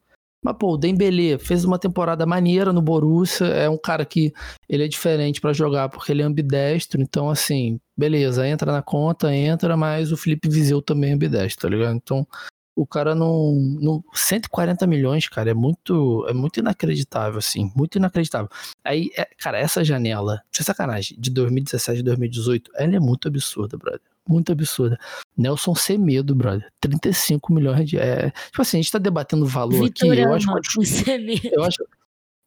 Mas, 0.43 0.57
pô, 0.59 0.73
o 0.73 0.77
Dembele 0.79 1.39
fez 1.39 1.67
uma 1.67 1.79
temporada 1.79 2.25
maneira 2.25 2.73
no 2.73 2.81
Borussia, 2.81 3.45
é 3.45 3.69
um 3.69 3.77
cara 3.77 4.07
que 4.07 4.33
ele 4.67 4.85
é 4.85 4.89
diferente 4.89 5.39
para 5.39 5.53
jogar 5.53 5.91
porque 5.91 6.11
ele 6.13 6.23
é 6.23 6.25
ambidestro, 6.25 7.03
então, 7.03 7.29
assim, 7.29 7.79
beleza, 7.95 8.49
entra 8.49 8.73
na 8.73 8.83
conta, 8.83 9.35
entra, 9.37 9.77
mas 9.77 10.13
o 10.13 10.17
Felipe 10.17 10.49
Viseu 10.49 10.81
também 10.81 11.11
é 11.11 11.13
ambidestro, 11.13 11.69
tá 11.69 11.69
ligado? 11.69 11.95
Então, 11.95 12.27
o 12.75 12.87
cara 12.87 13.15
não, 13.15 13.53
não 13.81 14.05
140 14.15 14.87
milhões, 14.87 15.29
cara, 15.29 15.51
é 15.51 15.55
muito 15.55 16.27
é 16.29 16.33
muito 16.33 16.61
inacreditável 16.61 17.39
assim, 17.39 17.71
muito 17.77 17.99
inacreditável. 17.99 18.49
Aí, 18.85 19.11
é, 19.17 19.25
cara, 19.39 19.59
essa 19.59 19.85
janela, 19.85 20.43
sem 20.51 20.65
sacanagem, 20.65 21.17
de 21.19 21.31
2017 21.31 22.01
e 22.01 22.03
2018, 22.03 22.71
ela 22.75 22.97
é 22.97 23.01
muito 23.01 23.29
absurda, 23.29 23.77
brother 23.77 24.01
muito 24.29 24.53
absurda. 24.53 24.99
Nelson 25.37 25.75
Semedo, 25.75 26.35
brother. 26.35 26.71
35 26.81 27.53
milhões 27.53 27.89
de. 27.89 27.99
É, 27.99 28.31
tipo 28.31 28.63
assim, 28.63 28.79
a 28.79 28.81
gente 28.83 28.93
tá 28.93 28.99
debatendo 28.99 29.47
valor 29.47 29.85
Vitor 29.85 30.13
aqui. 30.13 30.21
Eu 30.21 30.33
acho, 30.33 30.49
uma, 30.49 30.61
eu, 31.53 31.65
acho, 31.65 31.85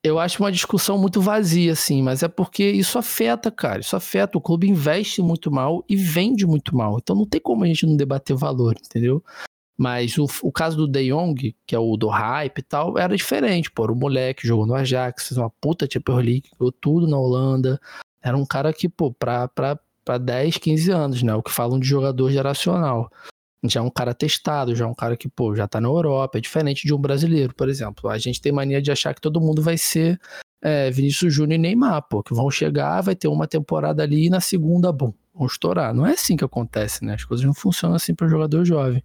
eu 0.03 0.19
acho 0.19 0.41
uma 0.41 0.51
discussão 0.51 0.97
muito 0.97 1.21
vazia, 1.21 1.73
assim, 1.73 2.01
mas 2.01 2.23
é 2.23 2.27
porque 2.27 2.63
isso 2.63 2.97
afeta, 2.97 3.51
cara. 3.51 3.81
Isso 3.81 3.95
afeta. 3.95 4.37
O 4.37 4.41
clube 4.41 4.69
investe 4.69 5.21
muito 5.21 5.51
mal 5.51 5.83
e 5.89 5.95
vende 5.95 6.45
muito 6.45 6.75
mal. 6.75 6.97
Então 6.97 7.15
não 7.15 7.25
tem 7.25 7.41
como 7.41 7.63
a 7.63 7.67
gente 7.67 7.85
não 7.85 7.97
debater 7.97 8.35
valor, 8.35 8.75
entendeu? 8.79 9.23
Mas 9.77 10.17
o, 10.17 10.25
o 10.41 10.51
caso 10.51 10.77
do 10.77 10.87
De 10.87 11.09
Jong, 11.09 11.55
que 11.65 11.75
é 11.75 11.79
o 11.79 11.97
do 11.97 12.07
hype 12.07 12.59
e 12.59 12.61
tal, 12.61 12.97
era 12.97 13.15
diferente. 13.15 13.69
Pô, 13.69 13.83
era 13.83 13.91
um 13.91 13.95
moleque, 13.95 14.47
jogou 14.47 14.65
no 14.65 14.73
Ajax, 14.73 15.27
fez 15.27 15.37
uma 15.37 15.49
puta 15.49 15.87
Champions 15.91 16.23
League, 16.23 16.49
ganhou 16.57 16.71
tudo 16.71 17.07
na 17.07 17.17
Holanda. 17.17 17.79
Era 18.21 18.37
um 18.37 18.45
cara 18.45 18.71
que, 18.71 18.87
pô, 18.87 19.11
pra, 19.11 19.47
pra, 19.47 19.77
pra 20.03 20.17
10, 20.17 20.57
15 20.57 20.91
anos, 20.91 21.23
né? 21.23 21.33
O 21.35 21.43
que 21.43 21.51
falam 21.51 21.79
de 21.79 21.87
jogador 21.87 22.31
geracional 22.31 23.09
já 23.69 23.79
é 23.79 23.83
um 23.83 23.89
cara 23.89 24.13
testado, 24.13 24.75
já 24.75 24.85
é 24.85 24.87
um 24.87 24.93
cara 24.93 25.17
que, 25.17 25.27
pô, 25.27 25.55
já 25.55 25.67
tá 25.67 25.81
na 25.81 25.87
Europa, 25.87 26.37
é 26.37 26.41
diferente 26.41 26.85
de 26.85 26.93
um 26.93 26.97
brasileiro, 26.97 27.53
por 27.53 27.69
exemplo. 27.69 28.09
A 28.09 28.17
gente 28.17 28.41
tem 28.41 28.51
mania 28.51 28.81
de 28.81 28.91
achar 28.91 29.13
que 29.13 29.21
todo 29.21 29.41
mundo 29.41 29.61
vai 29.61 29.77
ser 29.77 30.19
é, 30.61 30.89
Vinícius 30.91 31.33
Júnior 31.33 31.59
e 31.59 31.61
Neymar, 31.61 32.03
pô, 32.07 32.23
que 32.23 32.33
vão 32.33 32.49
chegar, 32.49 33.01
vai 33.01 33.15
ter 33.15 33.27
uma 33.27 33.47
temporada 33.47 34.03
ali 34.03 34.27
e 34.27 34.29
na 34.29 34.39
segunda, 34.39 34.91
bom, 34.91 35.13
vão 35.33 35.47
estourar. 35.47 35.93
Não 35.93 36.05
é 36.05 36.13
assim 36.13 36.35
que 36.35 36.45
acontece, 36.45 37.03
né? 37.03 37.13
As 37.13 37.23
coisas 37.23 37.45
não 37.45 37.53
funcionam 37.53 37.95
assim 37.95 38.13
para 38.13 38.27
jogador 38.27 38.65
jovem. 38.65 39.03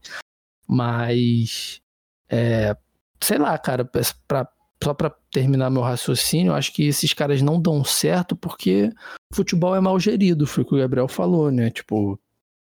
Mas, 0.73 1.81
é, 2.29 2.77
sei 3.21 3.39
lá, 3.39 3.59
cara, 3.59 3.85
pra, 3.85 4.49
só 4.81 4.95
para 4.95 5.11
terminar 5.33 5.69
meu 5.69 5.83
raciocínio, 5.83 6.55
acho 6.55 6.73
que 6.73 6.85
esses 6.85 7.13
caras 7.13 7.43
não 7.43 7.61
dão 7.61 7.83
certo 7.83 8.37
porque 8.37 8.89
futebol 9.35 9.75
é 9.75 9.81
mal 9.81 9.99
gerido, 9.99 10.47
foi 10.47 10.63
o 10.63 10.67
que 10.67 10.75
o 10.77 10.79
Gabriel 10.79 11.09
falou, 11.09 11.51
né? 11.51 11.71
Tipo, 11.71 12.17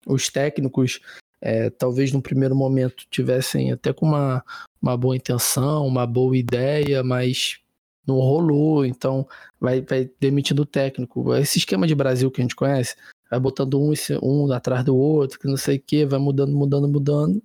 os 0.05 0.29
técnicos 0.29 0.99
é, 1.39 1.69
talvez 1.69 2.11
no 2.11 2.21
primeiro 2.21 2.53
momento 2.53 3.05
tivessem 3.09 3.71
até 3.71 3.93
com 3.93 4.07
uma, 4.07 4.43
uma 4.81 4.97
boa 4.97 5.15
intenção, 5.15 5.87
uma 5.87 6.05
boa 6.05 6.35
ideia, 6.35 7.01
mas 7.01 7.59
não 8.05 8.15
rolou, 8.15 8.85
então 8.85 9.25
vai, 9.57 9.79
vai 9.79 10.09
demitindo 10.19 10.63
o 10.63 10.65
técnico. 10.65 11.33
Esse 11.33 11.59
esquema 11.59 11.87
de 11.87 11.95
Brasil 11.95 12.29
que 12.29 12.41
a 12.41 12.43
gente 12.43 12.57
conhece, 12.57 12.97
vai 13.31 13.39
botando 13.39 13.79
um, 13.79 13.93
um 14.21 14.51
atrás 14.51 14.83
do 14.83 14.97
outro, 14.97 15.39
que 15.39 15.47
não 15.47 15.55
sei 15.55 15.77
o 15.77 15.81
que, 15.81 16.05
vai 16.05 16.19
mudando, 16.19 16.51
mudando, 16.51 16.89
mudando. 16.89 17.41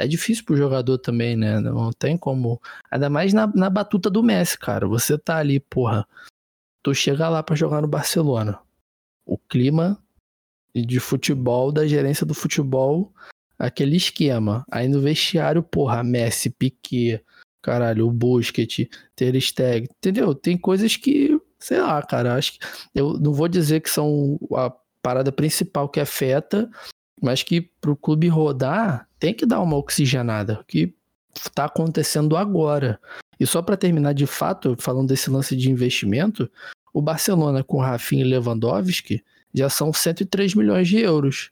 É 0.00 0.06
difícil 0.06 0.46
pro 0.46 0.56
jogador 0.56 0.96
também, 0.96 1.36
né? 1.36 1.60
Não 1.60 1.92
tem 1.92 2.16
como. 2.16 2.58
Ainda 2.90 3.10
mais 3.10 3.34
na, 3.34 3.46
na 3.48 3.68
batuta 3.68 4.08
do 4.08 4.22
Messi, 4.22 4.58
cara. 4.58 4.88
Você 4.88 5.18
tá 5.18 5.36
ali, 5.36 5.60
porra. 5.60 6.08
Tu 6.82 6.94
chega 6.94 7.28
lá 7.28 7.42
para 7.42 7.54
jogar 7.54 7.82
no 7.82 7.88
Barcelona. 7.88 8.58
O 9.26 9.36
clima 9.36 10.02
de 10.74 10.98
futebol, 10.98 11.70
da 11.70 11.86
gerência 11.86 12.24
do 12.24 12.32
futebol, 12.32 13.12
aquele 13.58 13.96
esquema. 13.96 14.64
Aí 14.70 14.88
no 14.88 15.02
vestiário, 15.02 15.62
porra, 15.62 16.02
Messi, 16.02 16.48
Piquet, 16.48 17.22
caralho, 17.60 18.06
o 18.06 18.10
Busquets, 18.10 18.88
Ter 19.14 19.38
Stegen, 19.38 19.86
entendeu? 19.98 20.34
Tem 20.34 20.56
coisas 20.56 20.96
que, 20.96 21.38
sei 21.58 21.78
lá, 21.82 22.02
cara, 22.02 22.36
acho 22.36 22.54
que 22.54 22.58
eu 22.94 23.18
não 23.18 23.34
vou 23.34 23.48
dizer 23.48 23.80
que 23.80 23.90
são 23.90 24.38
a 24.54 24.72
parada 25.02 25.30
principal 25.30 25.90
que 25.90 26.00
afeta, 26.00 26.70
mas 27.20 27.42
que 27.42 27.60
pro 27.60 27.94
clube 27.94 28.28
rodar 28.28 29.09
tem 29.20 29.34
que 29.34 29.46
dar 29.46 29.60
uma 29.60 29.76
oxigenada, 29.76 30.64
que 30.66 30.92
tá 31.54 31.66
acontecendo 31.66 32.36
agora. 32.36 32.98
E 33.38 33.46
só 33.46 33.62
para 33.62 33.76
terminar 33.76 34.14
de 34.14 34.26
fato, 34.26 34.74
falando 34.78 35.08
desse 35.08 35.30
lance 35.30 35.54
de 35.54 35.70
investimento, 35.70 36.50
o 36.92 37.00
Barcelona 37.00 37.62
com 37.62 37.78
Rafinha 37.78 38.24
e 38.24 38.28
Lewandowski 38.28 39.22
já 39.54 39.68
são 39.68 39.92
103 39.92 40.54
milhões 40.54 40.88
de 40.88 40.98
euros. 40.98 41.50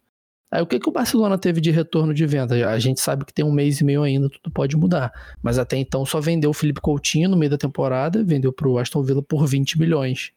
Aí 0.50 0.62
o 0.62 0.66
que, 0.66 0.80
que 0.80 0.88
o 0.88 0.92
Barcelona 0.92 1.36
teve 1.36 1.60
de 1.60 1.70
retorno 1.70 2.14
de 2.14 2.24
venda? 2.26 2.70
A 2.70 2.78
gente 2.78 3.00
sabe 3.00 3.24
que 3.24 3.34
tem 3.34 3.44
um 3.44 3.52
mês 3.52 3.80
e 3.80 3.84
meio 3.84 4.02
ainda, 4.02 4.30
tudo 4.30 4.50
pode 4.50 4.76
mudar. 4.76 5.12
Mas 5.42 5.58
até 5.58 5.76
então 5.76 6.06
só 6.06 6.20
vendeu 6.20 6.50
o 6.50 6.54
Felipe 6.54 6.80
Coutinho 6.80 7.28
no 7.28 7.36
meio 7.36 7.50
da 7.50 7.58
temporada, 7.58 8.24
vendeu 8.24 8.52
pro 8.52 8.78
Aston 8.78 9.02
Villa 9.02 9.22
por 9.22 9.46
20 9.46 9.78
milhões. 9.78 10.32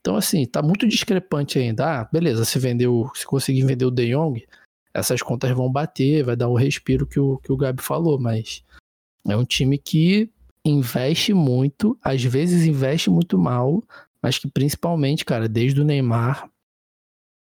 Então, 0.00 0.16
assim, 0.16 0.44
tá 0.46 0.62
muito 0.62 0.88
discrepante 0.88 1.58
ainda. 1.58 2.00
Ah, 2.00 2.08
beleza, 2.10 2.44
se 2.44 2.58
vendeu, 2.58 3.10
se 3.14 3.26
conseguir 3.26 3.64
vender 3.64 3.84
o 3.84 3.90
De 3.90 4.10
Jong, 4.10 4.44
essas 4.94 5.22
contas 5.22 5.50
vão 5.52 5.70
bater, 5.70 6.24
vai 6.24 6.36
dar 6.36 6.48
o 6.48 6.56
respiro 6.56 7.06
que 7.06 7.18
o, 7.18 7.38
que 7.38 7.52
o 7.52 7.56
Gabi 7.56 7.82
falou, 7.82 8.18
mas 8.18 8.62
é 9.26 9.36
um 9.36 9.44
time 9.44 9.78
que 9.78 10.30
investe 10.64 11.32
muito, 11.32 11.98
às 12.02 12.22
vezes 12.22 12.66
investe 12.66 13.10
muito 13.10 13.38
mal, 13.38 13.82
mas 14.22 14.38
que 14.38 14.48
principalmente, 14.48 15.24
cara, 15.24 15.48
desde 15.48 15.80
o 15.80 15.84
Neymar, 15.84 16.48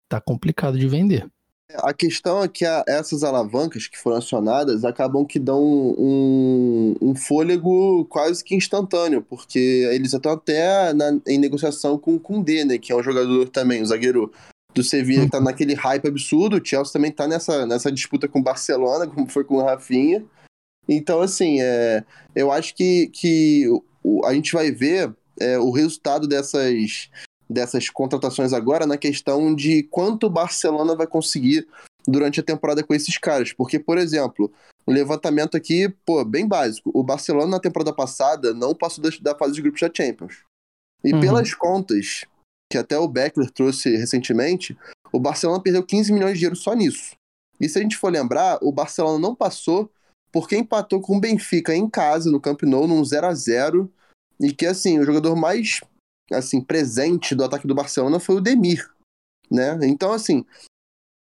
tá 0.07 0.21
complicado 0.21 0.77
de 0.77 0.87
vender. 0.87 1.29
A 1.75 1.93
questão 1.93 2.41
é 2.43 2.47
que 2.47 2.65
a, 2.65 2.83
essas 2.87 3.23
alavancas 3.23 3.87
que 3.87 3.97
foram 3.97 4.17
acionadas 4.17 4.83
acabam 4.83 5.23
que 5.23 5.37
dão 5.37 5.61
um, 5.63 6.95
um 6.99 7.15
fôlego 7.15 8.05
quase 8.05 8.43
que 8.43 8.55
instantâneo, 8.55 9.21
porque 9.21 9.87
eles 9.91 10.13
estão 10.13 10.31
até 10.31 10.91
na, 10.93 11.19
em 11.27 11.37
negociação 11.37 11.97
com 11.97 12.15
o 12.15 12.19
Koundé, 12.19 12.65
né, 12.65 12.79
que 12.79 12.91
é 12.91 12.95
um 12.95 13.03
jogador 13.03 13.49
também, 13.49 13.83
um 13.83 13.85
zagueiro 13.85 14.31
do 14.79 14.83
Sevilla, 14.83 15.25
que 15.25 15.31
tá 15.31 15.41
naquele 15.41 15.73
hype 15.73 16.07
absurdo. 16.07 16.57
O 16.57 16.65
Chelsea 16.65 16.93
também 16.93 17.11
tá 17.11 17.27
nessa, 17.27 17.65
nessa 17.65 17.91
disputa 17.91 18.27
com 18.27 18.39
o 18.39 18.43
Barcelona, 18.43 19.05
como 19.05 19.27
foi 19.27 19.43
com 19.43 19.55
o 19.55 19.63
Rafinha. 19.63 20.23
Então, 20.87 21.21
assim, 21.21 21.61
é, 21.61 22.03
eu 22.33 22.51
acho 22.51 22.73
que, 22.73 23.07
que 23.07 23.65
o, 24.03 24.25
a 24.25 24.33
gente 24.33 24.53
vai 24.53 24.71
ver 24.71 25.13
é, 25.39 25.59
o 25.59 25.69
resultado 25.69 26.27
dessas, 26.27 27.09
dessas 27.49 27.89
contratações 27.89 28.53
agora 28.53 28.87
na 28.87 28.97
questão 28.97 29.53
de 29.53 29.83
quanto 29.83 30.27
o 30.27 30.31
Barcelona 30.31 30.95
vai 30.95 31.05
conseguir 31.05 31.67
durante 32.07 32.39
a 32.39 32.43
temporada 32.43 32.81
com 32.81 32.93
esses 32.93 33.17
caras. 33.17 33.51
Porque, 33.51 33.77
por 33.77 33.97
exemplo, 33.97 34.51
um 34.87 34.93
levantamento 34.93 35.57
aqui, 35.57 35.93
pô, 36.05 36.23
bem 36.23 36.47
básico. 36.47 36.89
O 36.93 37.03
Barcelona 37.03 37.51
na 37.51 37.59
temporada 37.59 37.93
passada 37.93 38.53
não 38.53 38.73
passou 38.73 39.03
da, 39.21 39.35
fase 39.35 39.53
de 39.53 39.61
grupos 39.61 39.81
da 39.81 39.91
Champions. 39.93 40.43
E 41.03 41.13
uhum. 41.13 41.19
pelas 41.19 41.53
contas 41.53 42.23
que 42.69 42.77
até 42.77 42.97
o 42.97 43.07
Beckler 43.07 43.49
trouxe 43.49 43.95
recentemente, 43.95 44.77
o 45.11 45.19
Barcelona 45.19 45.61
perdeu 45.61 45.83
15 45.83 46.13
milhões 46.13 46.37
de 46.37 46.45
euros 46.45 46.59
só 46.59 46.73
nisso. 46.73 47.15
E 47.59 47.67
se 47.67 47.79
a 47.79 47.81
gente 47.81 47.97
for 47.97 48.11
lembrar, 48.11 48.59
o 48.61 48.71
Barcelona 48.71 49.19
não 49.19 49.35
passou 49.35 49.91
porque 50.31 50.55
empatou 50.55 51.01
com 51.01 51.17
o 51.17 51.19
Benfica 51.19 51.75
em 51.75 51.89
casa, 51.89 52.29
no 52.29 52.39
Camp 52.39 52.61
Nou, 52.63 52.87
num 52.87 53.03
0 53.03 53.27
a 53.27 53.33
0 53.33 53.91
e 54.39 54.53
que, 54.53 54.65
assim, 54.65 54.99
o 54.99 55.03
jogador 55.03 55.35
mais 55.35 55.81
assim 56.31 56.61
presente 56.61 57.33
do 57.33 57.43
ataque 57.43 57.67
do 57.67 57.75
Barcelona 57.75 58.19
foi 58.19 58.35
o 58.35 58.41
Demir, 58.41 58.87
né? 59.49 59.77
Então 59.83 60.11
assim, 60.11 60.45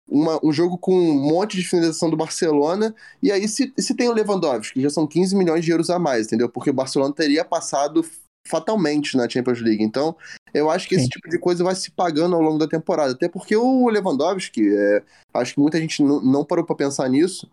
uma, 0.10 0.44
um 0.44 0.52
jogo 0.52 0.78
com 0.78 0.94
um 0.94 1.14
monte 1.14 1.58
de 1.58 1.64
finalização 1.64 2.10
do 2.10 2.18
Barcelona 2.18 2.96
e 3.22 3.32
aí 3.32 3.48
se, 3.48 3.74
se 3.78 3.96
tem 3.96 4.10
o 4.10 4.14
Lewandowski, 4.14 4.82
já 4.82 4.90
são 4.90 5.06
15 5.06 5.36
milhões 5.36 5.64
de 5.64 5.72
euros 5.72 5.90
a 5.90 6.00
mais, 6.00 6.28
entendeu? 6.28 6.50
Porque 6.50 6.70
o 6.70 6.74
Barcelona 6.74 7.14
teria 7.14 7.46
passado 7.46 8.04
fatalmente 8.48 9.18
na 9.18 9.28
Champions 9.28 9.62
League. 9.62 9.84
Então, 9.84 10.16
eu 10.60 10.70
acho 10.70 10.88
que 10.88 10.96
esse 10.96 11.06
Sim. 11.06 11.10
tipo 11.10 11.30
de 11.30 11.40
coisa 11.40 11.64
vai 11.64 11.76
se 11.76 11.92
pagando 11.92 12.36
ao 12.36 12.42
longo 12.42 12.58
da 12.58 12.68
temporada. 12.68 13.14
Até 13.14 13.28
porque 13.28 13.56
o 13.56 13.88
Lewandowski, 13.90 14.76
é, 14.76 15.04
acho 15.34 15.54
que 15.54 15.60
muita 15.60 15.80
gente 15.80 16.02
não 16.02 16.46
parou 16.46 16.66
para 16.66 16.76
pensar 16.76 17.10
nisso, 17.10 17.50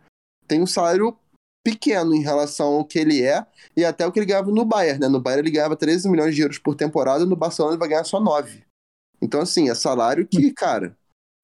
tem 0.47 0.63
um 0.63 0.67
salário 0.67 1.17
pequeno 1.65 2.15
em 2.15 2.21
relação 2.21 2.75
ao 2.75 2.85
que 2.85 2.99
ele 2.99 3.23
é 3.23 3.45
e 3.75 3.85
até 3.85 4.07
o 4.07 4.13
que 4.13 4.19
ele 4.19 4.27
ganhava 4.27 4.51
no 4.51 4.65
Bayern, 4.65 5.01
né? 5.01 5.09
No 5.09 5.21
Bayern 5.21 5.49
ele 5.49 5.55
ganhava 5.55 5.75
13 5.75 6.11
milhões 6.11 6.35
de 6.35 6.43
euros 6.43 6.59
por 6.59 6.75
temporada, 6.75 7.25
no 7.25 7.35
Barcelona 7.35 7.75
ele 7.75 7.81
vai 7.81 7.89
ganhar 7.89 8.05
só 8.05 8.21
9. 8.21 8.63
Então, 9.21 9.41
assim, 9.41 9.71
é 9.71 9.75
salário 9.75 10.27
que, 10.27 10.53
cara, 10.53 10.95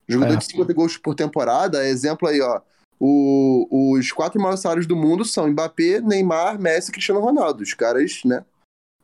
jogador 0.07 0.35
é. 0.35 0.37
de 0.37 0.45
50 0.45 0.73
gols 0.75 0.99
por 0.99 1.15
temporada, 1.15 1.87
exemplo 1.89 2.29
aí, 2.29 2.41
ó. 2.41 2.61
O, 3.03 3.95
os 3.97 4.13
quatro 4.13 4.39
maiores 4.39 4.61
salários 4.61 4.87
do 4.87 4.95
mundo 4.95 5.25
são 5.25 5.49
Mbappé, 5.49 6.03
Neymar, 6.03 6.61
Messi 6.61 6.91
e 6.91 6.93
Cristiano 6.93 7.21
Ronaldo. 7.21 7.63
Os 7.63 7.73
caras, 7.73 8.21
né, 8.27 8.45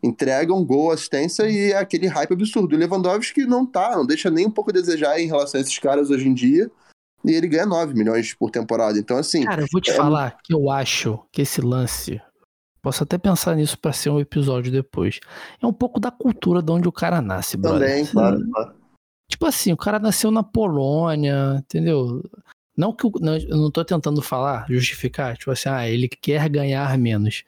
entregam 0.02 0.64
gol, 0.64 0.92
assistência 0.92 1.48
e 1.48 1.72
é 1.72 1.78
aquele 1.78 2.06
hype 2.06 2.32
absurdo. 2.32 2.74
O 2.74 2.78
Lewandowski 2.78 3.44
não 3.44 3.66
tá, 3.66 3.96
não 3.96 4.06
deixa 4.06 4.30
nem 4.30 4.46
um 4.46 4.50
pouco 4.50 4.70
a 4.70 4.72
desejar 4.72 5.18
em 5.18 5.26
relação 5.26 5.58
a 5.58 5.62
esses 5.62 5.78
caras 5.78 6.10
hoje 6.10 6.28
em 6.28 6.34
dia 6.34 6.70
e 7.24 7.32
ele 7.32 7.48
ganha 7.48 7.66
9 7.66 7.94
milhões 7.94 8.34
por 8.34 8.50
temporada. 8.50 8.98
Então, 8.98 9.16
assim. 9.18 9.44
Cara, 9.44 9.62
eu 9.62 9.66
vou 9.72 9.80
te 9.80 9.90
é... 9.90 9.94
falar 9.94 10.38
que 10.42 10.54
eu 10.54 10.70
acho 10.70 11.18
que 11.32 11.42
esse 11.42 11.60
lance. 11.60 12.20
Posso 12.80 13.02
até 13.02 13.18
pensar 13.18 13.56
nisso 13.56 13.76
para 13.76 13.92
ser 13.92 14.10
um 14.10 14.20
episódio 14.20 14.70
depois. 14.70 15.18
É 15.60 15.66
um 15.66 15.72
pouco 15.72 15.98
da 15.98 16.12
cultura 16.12 16.62
de 16.62 16.70
onde 16.70 16.86
o 16.86 16.92
cara 16.92 17.20
nasce, 17.20 17.56
brother. 17.56 17.88
Também, 17.88 18.06
claro, 18.06 18.48
claro. 18.48 18.74
Tipo 19.28 19.46
assim, 19.46 19.72
o 19.72 19.76
cara 19.76 19.98
nasceu 19.98 20.30
na 20.30 20.44
Polônia, 20.44 21.56
entendeu? 21.58 22.22
Não 22.76 22.92
que 22.92 23.04
eu 23.04 23.12
não, 23.20 23.36
eu 23.36 23.56
não 23.56 23.70
tô 23.72 23.84
tentando 23.84 24.22
falar, 24.22 24.66
justificar, 24.68 25.36
tipo 25.36 25.50
assim, 25.50 25.68
ah, 25.68 25.88
ele 25.88 26.08
quer 26.08 26.48
ganhar 26.48 26.96
menos. 26.96 27.42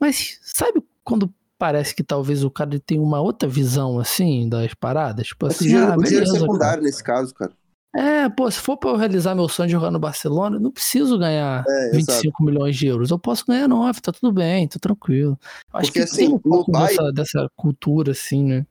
Mas 0.00 0.38
sabe 0.40 0.82
quando 1.04 1.30
parece 1.58 1.94
que 1.94 2.04
talvez 2.04 2.44
o 2.44 2.50
cara 2.50 2.78
tenha 2.78 3.02
uma 3.02 3.20
outra 3.20 3.48
visão, 3.48 3.98
assim, 3.98 4.48
das 4.48 4.72
paradas? 4.74 5.26
Tipo 5.28 5.46
assim, 5.46 5.74
ah, 5.74 5.96
beleza, 5.96 6.38
secundário 6.38 6.58
cara. 6.58 6.80
nesse 6.82 7.02
caso, 7.02 7.34
cara. 7.34 7.52
É, 7.94 8.28
pô, 8.28 8.50
se 8.50 8.60
for 8.60 8.76
pra 8.76 8.90
eu 8.90 8.96
realizar 8.96 9.34
meu 9.34 9.48
sonho 9.48 9.66
de 9.66 9.72
jogar 9.72 9.90
no 9.90 9.98
Barcelona, 9.98 10.56
eu 10.56 10.60
não 10.60 10.70
preciso 10.70 11.18
ganhar 11.18 11.64
é, 11.66 11.90
25 11.90 12.12
exato. 12.12 12.44
milhões 12.44 12.76
de 12.76 12.86
euros. 12.86 13.10
Eu 13.10 13.18
posso 13.18 13.44
ganhar 13.46 13.66
9, 13.66 14.00
tá 14.00 14.12
tudo 14.12 14.32
bem, 14.32 14.68
tô 14.68 14.78
tranquilo. 14.78 15.38
Acho 15.72 15.86
Porque, 15.86 16.00
que 16.00 16.04
assim, 16.04 16.16
tem 16.16 16.28
um 16.28 16.38
pouco 16.38 16.70
dessa, 16.70 17.12
dessa, 17.12 17.50
cultura, 17.56 18.12
assim, 18.12 18.44
né? 18.44 18.66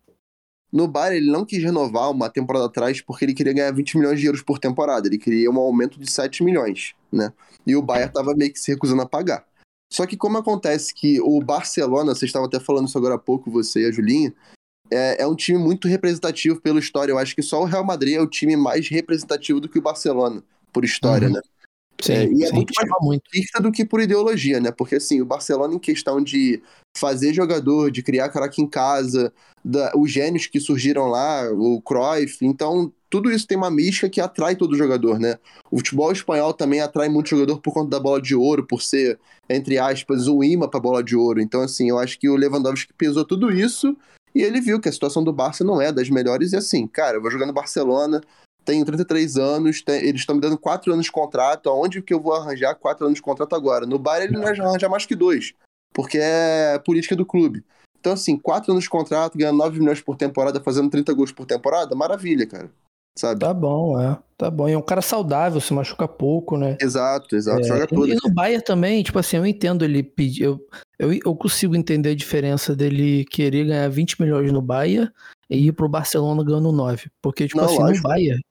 No 0.71 0.87
Bayern, 0.87 1.17
ele 1.17 1.31
não 1.31 1.45
quis 1.45 1.63
renovar 1.63 2.11
uma 2.11 2.29
temporada 2.29 2.65
atrás 2.65 3.01
porque 3.01 3.25
ele 3.25 3.33
queria 3.33 3.53
ganhar 3.53 3.71
20 3.71 3.97
milhões 3.97 4.19
de 4.19 4.27
euros 4.27 4.43
por 4.43 4.59
temporada. 4.59 5.07
Ele 5.07 5.17
queria 5.17 5.49
um 5.49 5.57
aumento 5.57 5.99
de 5.99 6.09
7 6.09 6.43
milhões, 6.43 6.93
né? 7.11 7.33
E 7.65 7.75
o 7.75 7.81
Bayern 7.81 8.13
tava 8.13 8.35
meio 8.35 8.53
que 8.53 8.59
se 8.59 8.71
recusando 8.71 9.01
a 9.01 9.05
pagar. 9.05 9.45
Só 9.91 10.05
que 10.05 10.17
como 10.17 10.37
acontece 10.37 10.93
que 10.93 11.19
o 11.21 11.39
Barcelona, 11.41 12.13
vocês 12.13 12.29
estavam 12.29 12.47
até 12.47 12.59
falando 12.59 12.87
isso 12.87 12.97
agora 12.97 13.15
há 13.15 13.19
pouco, 13.19 13.49
você 13.49 13.83
e 13.83 13.85
a 13.85 13.91
Julinha, 13.91 14.33
é, 14.91 15.23
é, 15.23 15.27
um 15.27 15.35
time 15.35 15.57
muito 15.57 15.87
representativo 15.87 16.61
pela 16.61 16.79
história. 16.79 17.11
Eu 17.11 17.17
acho 17.17 17.35
que 17.35 17.41
só 17.41 17.61
o 17.61 17.65
Real 17.65 17.83
Madrid 17.83 18.15
é 18.15 18.21
o 18.21 18.27
time 18.27 18.55
mais 18.55 18.87
representativo 18.87 19.59
do 19.59 19.69
que 19.69 19.79
o 19.79 19.81
Barcelona, 19.81 20.43
por 20.71 20.83
história, 20.83 21.27
uhum. 21.27 21.35
né? 21.35 21.41
Sim, 22.01 22.13
é, 22.13 22.25
e 22.25 22.43
é 22.43 22.51
muito 22.51 22.73
mais 22.75 22.89
muito. 23.01 23.23
do 23.61 23.71
que 23.71 23.83
por 23.83 23.99
ideologia, 23.99 24.59
né? 24.59 24.71
Porque 24.71 24.95
assim, 24.95 25.19
o 25.19 25.25
Barcelona, 25.25 25.73
em 25.73 25.79
questão 25.79 26.21
de 26.21 26.61
fazer 26.95 27.33
jogador, 27.33 27.89
de 27.89 28.03
criar 28.03 28.29
caraca 28.29 28.61
em 28.61 28.67
casa, 28.67 29.33
da, 29.63 29.91
os 29.95 30.11
gênios 30.11 30.45
que 30.47 30.59
surgiram 30.59 31.07
lá, 31.07 31.49
o 31.51 31.81
Cruyff, 31.81 32.45
então 32.45 32.91
tudo 33.09 33.31
isso 33.31 33.47
tem 33.47 33.57
uma 33.57 33.71
mística 33.71 34.09
que 34.09 34.21
atrai 34.21 34.55
todo 34.55 34.77
jogador, 34.77 35.19
né? 35.19 35.37
O 35.71 35.77
futebol 35.77 36.11
espanhol 36.11 36.53
também 36.53 36.81
atrai 36.81 37.09
muito 37.09 37.29
jogador 37.29 37.59
por 37.59 37.73
conta 37.73 37.89
da 37.89 37.99
bola 37.99 38.21
de 38.21 38.35
ouro, 38.35 38.65
por 38.65 38.81
ser, 38.81 39.17
entre 39.49 39.77
aspas, 39.77 40.27
o 40.27 40.43
imã 40.43 40.67
pra 40.67 40.79
bola 40.79 41.03
de 41.03 41.15
ouro. 41.15 41.41
Então, 41.41 41.61
assim, 41.61 41.89
eu 41.89 41.97
acho 41.97 42.19
que 42.19 42.29
o 42.29 42.35
Lewandowski 42.35 42.93
pesou 42.93 43.23
tudo 43.23 43.51
isso 43.51 43.95
e 44.35 44.41
ele 44.43 44.59
viu 44.59 44.79
que 44.79 44.89
a 44.89 44.91
situação 44.91 45.23
do 45.23 45.33
Barça 45.33 45.63
não 45.63 45.81
é 45.81 45.91
das 45.91 46.09
melhores 46.09 46.51
e 46.51 46.57
assim, 46.57 46.85
cara, 46.85 47.17
eu 47.17 47.21
vou 47.21 47.31
jogar 47.31 47.45
no 47.45 47.53
Barcelona, 47.53 48.21
tenho 48.67 48.83
33 48.83 49.37
anos, 49.37 49.81
tem, 49.81 50.03
eles 50.05 50.19
estão 50.19 50.35
me 50.35 50.41
dando 50.41 50.57
4 50.57 50.91
anos 50.91 51.05
de 51.05 51.11
contrato, 51.11 51.69
aonde 51.69 52.01
que 52.01 52.13
eu 52.13 52.21
vou 52.21 52.33
arranjar 52.33 52.75
4 52.75 53.05
anos 53.05 53.15
de 53.15 53.21
contrato 53.21 53.55
agora? 53.55 53.85
No 53.85 53.97
Bayern 53.97 54.35
ele 54.35 54.43
não 54.43 54.67
arranja 54.67 54.89
mais 54.89 55.05
que 55.05 55.15
dois, 55.15 55.53
porque 55.93 56.19
é 56.21 56.77
política 56.79 57.15
do 57.15 57.25
clube. 57.25 57.63
Então, 57.97 58.11
assim, 58.11 58.37
4 58.37 58.73
anos 58.73 58.83
de 58.83 58.89
contrato, 58.89 59.37
ganhando 59.37 59.57
9 59.57 59.79
milhões 59.79 60.01
por 60.01 60.17
temporada, 60.17 60.61
fazendo 60.61 60.89
30 60.89 61.13
gols 61.13 61.31
por 61.31 61.45
temporada, 61.45 61.95
maravilha, 61.95 62.45
cara 62.45 62.69
sabe? 63.17 63.39
Tá 63.39 63.53
bom, 63.53 63.99
é. 63.99 64.17
Tá 64.37 64.49
bom. 64.49 64.69
E 64.69 64.73
é 64.73 64.77
um 64.77 64.81
cara 64.81 65.01
saudável, 65.01 65.59
se 65.59 65.73
machuca 65.73 66.07
pouco, 66.07 66.57
né? 66.57 66.77
Exato, 66.79 67.35
exato. 67.35 67.61
É, 67.61 67.63
Joga 67.63 67.87
tudo. 67.87 68.07
E 68.07 68.15
no 68.23 68.33
Bayern 68.33 68.63
também, 68.63 69.03
tipo 69.03 69.17
assim, 69.17 69.37
eu 69.37 69.45
entendo 69.45 69.83
ele 69.83 70.03
pedir. 70.03 70.43
Eu, 70.43 70.59
eu, 70.99 71.11
eu 71.13 71.35
consigo 71.35 71.75
entender 71.75 72.09
a 72.09 72.15
diferença 72.15 72.75
dele 72.75 73.25
querer 73.25 73.65
ganhar 73.65 73.89
20 73.89 74.21
milhões 74.21 74.51
no 74.51 74.61
Bayern 74.61 75.11
e 75.49 75.67
ir 75.67 75.71
pro 75.71 75.89
Barcelona 75.89 76.43
ganhando 76.43 76.71
9. 76.71 77.09
Porque, 77.21 77.47
tipo 77.47 77.59
Não, 77.59 77.65
assim, 77.65 77.79
lógico. 77.79 78.07
no 78.07 78.13
Bayern, 78.13 78.41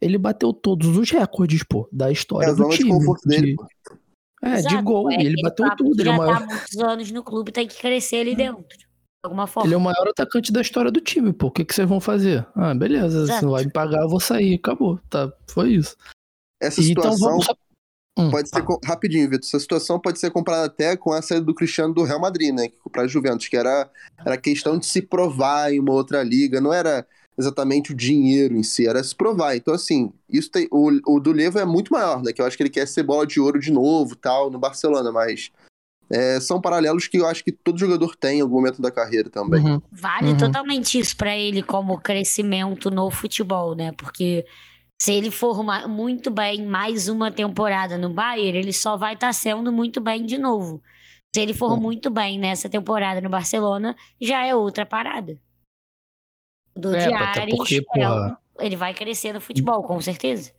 ele 0.00 0.18
bateu 0.18 0.52
todos 0.52 0.96
os 0.96 1.10
recordes, 1.10 1.62
pô, 1.62 1.88
da 1.92 2.10
história 2.10 2.50
é, 2.50 2.54
do 2.54 2.68
time. 2.70 2.98
De 2.98 3.28
dele, 3.28 3.56
de... 3.56 3.62
É, 4.42 4.54
Exato, 4.54 4.76
de 4.76 4.82
gol. 4.82 5.10
É, 5.10 5.14
ele, 5.14 5.26
ele 5.28 5.42
bateu 5.42 5.76
tudo. 5.76 6.00
Ele 6.00 6.08
já 6.08 6.14
é 6.14 6.18
maior... 6.18 6.38
tá 6.38 6.44
há 6.44 6.46
muitos 6.46 6.78
anos 6.78 7.10
no 7.10 7.22
clube, 7.22 7.52
tem 7.52 7.68
que 7.68 7.78
crescer 7.78 8.16
ali 8.16 8.34
dentro 8.34 8.64
alguma 9.22 9.46
forma. 9.46 9.66
Ele 9.66 9.74
é 9.74 9.76
o 9.76 9.80
maior 9.80 10.08
atacante 10.08 10.52
da 10.52 10.60
história 10.60 10.90
do 10.90 11.00
time, 11.00 11.32
pô. 11.32 11.48
O 11.48 11.50
que, 11.50 11.64
que 11.64 11.74
vocês 11.74 11.88
vão 11.88 12.00
fazer? 12.00 12.46
Ah, 12.54 12.74
beleza. 12.74 13.22
Exato. 13.22 13.38
Se 13.38 13.44
não 13.44 13.52
vai 13.52 13.64
me 13.64 13.70
pagar, 13.70 14.02
eu 14.02 14.08
vou 14.08 14.20
sair. 14.20 14.54
Acabou. 14.54 14.98
Tá, 15.08 15.32
foi 15.48 15.72
isso. 15.74 15.96
Essa 16.60 16.80
então 16.80 17.02
situação 17.02 17.38
então, 17.38 17.56
hum, 18.18 18.30
pode 18.30 18.48
ser. 18.48 18.64
Rapidinho, 18.84 19.28
Vitor. 19.28 19.46
Essa 19.46 19.60
situação 19.60 20.00
pode 20.00 20.18
ser 20.18 20.30
comparada 20.30 20.66
até 20.66 20.96
com 20.96 21.12
a 21.12 21.22
saída 21.22 21.44
do 21.44 21.54
Cristiano 21.54 21.94
do 21.94 22.04
Real 22.04 22.20
Madrid, 22.20 22.54
né? 22.54 22.68
Para 22.90 23.06
Juventus, 23.06 23.48
que 23.48 23.56
era, 23.56 23.90
era 24.24 24.36
questão 24.36 24.78
de 24.78 24.86
se 24.86 25.02
provar 25.02 25.72
em 25.72 25.80
uma 25.80 25.92
outra 25.92 26.22
liga. 26.22 26.60
Não 26.60 26.72
era 26.72 27.06
exatamente 27.40 27.92
o 27.92 27.96
dinheiro 27.96 28.56
em 28.56 28.62
si, 28.62 28.86
era 28.86 29.02
se 29.02 29.14
provar. 29.14 29.56
Então, 29.56 29.74
assim, 29.74 30.12
isso 30.28 30.50
tem, 30.50 30.68
o, 30.70 30.90
o 31.06 31.20
do 31.20 31.32
Levo 31.32 31.58
é 31.58 31.64
muito 31.64 31.92
maior, 31.92 32.22
né? 32.22 32.32
Que 32.32 32.40
eu 32.40 32.46
acho 32.46 32.56
que 32.56 32.62
ele 32.62 32.70
quer 32.70 32.86
ser 32.86 33.02
bola 33.02 33.26
de 33.26 33.40
ouro 33.40 33.58
de 33.58 33.72
novo 33.72 34.14
tal, 34.14 34.50
no 34.50 34.58
Barcelona, 34.58 35.10
mas 35.10 35.50
é, 36.10 36.40
são 36.40 36.60
paralelos 36.60 37.06
que 37.06 37.18
eu 37.18 37.26
acho 37.26 37.44
que 37.44 37.52
todo 37.52 37.78
jogador 37.78 38.16
tem 38.16 38.38
em 38.38 38.42
algum 38.42 38.56
momento 38.56 38.82
da 38.82 38.90
carreira 38.90 39.30
também. 39.30 39.64
Uhum. 39.64 39.80
Vale 39.90 40.30
uhum. 40.30 40.36
totalmente 40.36 40.98
isso 40.98 41.16
para 41.16 41.36
ele 41.36 41.62
como 41.62 42.00
crescimento 42.00 42.90
no 42.90 43.10
futebol, 43.10 43.74
né? 43.74 43.92
Porque 43.92 44.44
se 45.00 45.12
ele 45.12 45.30
for 45.30 45.64
muito 45.88 46.30
bem 46.30 46.66
mais 46.66 47.08
uma 47.08 47.30
temporada 47.30 47.96
no 47.96 48.10
Bayern, 48.10 48.58
ele 48.58 48.72
só 48.72 48.96
vai 48.96 49.14
estar 49.14 49.28
tá 49.28 49.32
sendo 49.32 49.72
muito 49.72 50.00
bem 50.00 50.26
de 50.26 50.36
novo. 50.36 50.82
Se 51.34 51.40
ele 51.40 51.54
for 51.54 51.72
uhum. 51.72 51.80
muito 51.80 52.10
bem 52.10 52.38
nessa 52.38 52.68
temporada 52.68 53.20
no 53.20 53.30
Barcelona, 53.30 53.94
já 54.20 54.44
é 54.44 54.54
outra 54.54 54.84
parada. 54.84 55.40
Do 56.74 56.94
é, 56.94 57.08
Diário, 57.08 57.56
é, 58.58 58.66
ele 58.66 58.76
vai 58.76 58.94
crescer 58.94 59.32
no 59.32 59.40
futebol, 59.40 59.82
com 59.82 60.00
certeza 60.00 60.52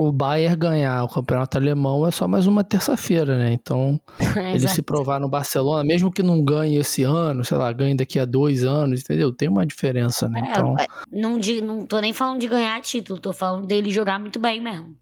o 0.00 0.10
Bayern 0.10 0.56
ganhar 0.56 1.04
o 1.04 1.08
campeonato 1.08 1.58
alemão 1.58 2.06
é 2.06 2.10
só 2.10 2.26
mais 2.26 2.46
uma 2.46 2.64
terça-feira, 2.64 3.36
né? 3.36 3.52
Então, 3.52 4.00
é, 4.18 4.54
ele 4.56 4.66
se 4.66 4.80
provar 4.80 5.20
no 5.20 5.28
Barcelona, 5.28 5.84
mesmo 5.84 6.10
que 6.10 6.22
não 6.22 6.42
ganhe 6.42 6.78
esse 6.78 7.02
ano, 7.02 7.44
sei 7.44 7.58
lá, 7.58 7.70
ganhe 7.70 7.94
daqui 7.94 8.18
a 8.18 8.24
dois 8.24 8.64
anos, 8.64 9.02
entendeu? 9.02 9.30
Tem 9.30 9.46
uma 9.46 9.66
diferença, 9.66 10.26
né? 10.26 10.40
É, 10.40 10.50
então... 10.50 10.74
não, 11.12 11.38
não 11.62 11.86
tô 11.86 12.00
nem 12.00 12.14
falando 12.14 12.40
de 12.40 12.48
ganhar 12.48 12.80
título, 12.80 13.20
tô 13.20 13.34
falando 13.34 13.66
dele 13.66 13.90
jogar 13.90 14.18
muito 14.18 14.40
bem 14.40 14.58
mesmo. 14.58 14.96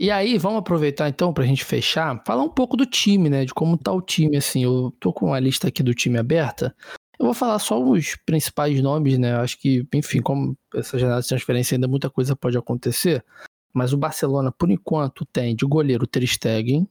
E 0.00 0.10
aí, 0.10 0.38
vamos 0.38 0.60
aproveitar 0.60 1.08
então 1.08 1.32
pra 1.32 1.44
gente 1.44 1.64
fechar, 1.64 2.22
falar 2.26 2.42
um 2.42 2.50
pouco 2.50 2.78
do 2.78 2.86
time, 2.86 3.28
né? 3.28 3.44
De 3.44 3.52
como 3.52 3.76
tá 3.76 3.92
o 3.92 4.00
time, 4.00 4.36
assim. 4.36 4.62
Eu 4.62 4.92
tô 5.00 5.10
com 5.10 5.32
a 5.32 5.40
lista 5.40 5.68
aqui 5.68 5.82
do 5.82 5.94
time 5.94 6.18
aberta. 6.18 6.74
Eu 7.18 7.26
vou 7.26 7.34
falar 7.34 7.58
só 7.58 7.82
os 7.82 8.14
principais 8.26 8.80
nomes, 8.82 9.18
né? 9.18 9.34
Acho 9.36 9.58
que, 9.58 9.86
enfim, 9.94 10.20
como 10.20 10.56
essa 10.74 10.98
janela 10.98 11.22
de 11.22 11.28
transferência 11.28 11.74
ainda 11.74 11.88
muita 11.88 12.10
coisa 12.10 12.36
pode 12.36 12.58
acontecer. 12.58 13.24
Mas 13.72 13.92
o 13.92 13.98
Barcelona, 13.98 14.52
por 14.52 14.70
enquanto, 14.70 15.24
tem 15.26 15.54
de 15.54 15.64
goleiro 15.64 16.06
Ter 16.06 16.26
Stegen. 16.26 16.88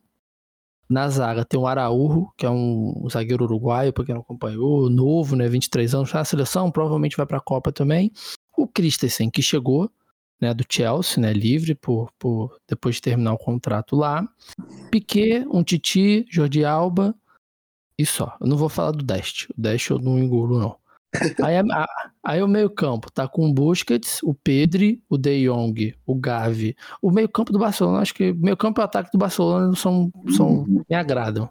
Na 0.88 1.10
zaga 1.10 1.44
tem 1.44 1.60
o 1.60 1.66
Araújo, 1.66 2.28
que 2.38 2.46
é 2.46 2.50
um 2.50 3.08
zagueiro 3.10 3.44
uruguaio, 3.46 3.92
para 3.92 4.06
quem 4.06 4.14
não 4.14 4.22
acompanhou, 4.22 4.88
novo, 4.88 5.36
né, 5.36 5.48
23 5.48 5.96
anos, 5.96 6.14
na 6.14 6.24
seleção, 6.24 6.70
provavelmente 6.70 7.18
vai 7.18 7.26
para 7.26 7.38
a 7.38 7.42
Copa 7.42 7.72
também. 7.72 8.12
O 8.56 8.68
Christensen, 8.68 9.32
que 9.32 9.42
chegou, 9.42 9.90
né, 10.40 10.54
do 10.54 10.64
Chelsea, 10.70 11.20
né, 11.20 11.34
livre 11.34 11.74
por, 11.74 12.12
por 12.20 12.56
depois 12.68 12.96
de 12.96 13.02
terminar 13.02 13.34
o 13.34 13.38
contrato 13.38 13.96
lá. 13.96 14.28
Piquet, 14.92 15.44
um 15.52 15.64
Titi, 15.64 16.26
Jordi 16.30 16.64
Alba 16.64 17.16
e 17.98 18.06
só. 18.06 18.36
Eu 18.40 18.48
não 18.48 18.58
vou 18.58 18.70
falar 18.70 18.92
do 18.92 19.04
Dest. 19.04 19.50
O 19.50 19.62
Dest 19.62 19.90
eu 19.90 20.00
não 20.00 20.20
engulo 20.20 20.60
não. 20.60 20.76
Aí, 21.42 21.56
a, 21.58 21.88
aí 22.24 22.44
o 22.44 22.48
meio-campo 22.48 23.10
tá 23.10 23.26
com 23.26 23.50
o 23.50 23.54
Busquets, 23.54 24.22
o 24.22 24.34
Pedri, 24.34 25.02
o 25.10 25.18
De 25.18 25.46
Jong, 25.46 25.96
o 26.06 26.14
Gavi. 26.14 26.76
O 27.02 27.10
meio-campo 27.10 27.54
do 27.54 27.60
Barcelona, 27.60 28.00
acho 28.00 28.14
que 28.14 28.32
o 28.32 28.36
meio-campo 28.36 28.82
e 28.82 28.84
o 28.84 28.86
ataque 28.86 29.12
do 29.14 29.18
Barcelona 29.18 29.74
são, 29.78 30.12
são, 30.36 30.66
me 30.68 30.94
agradam. 30.94 31.50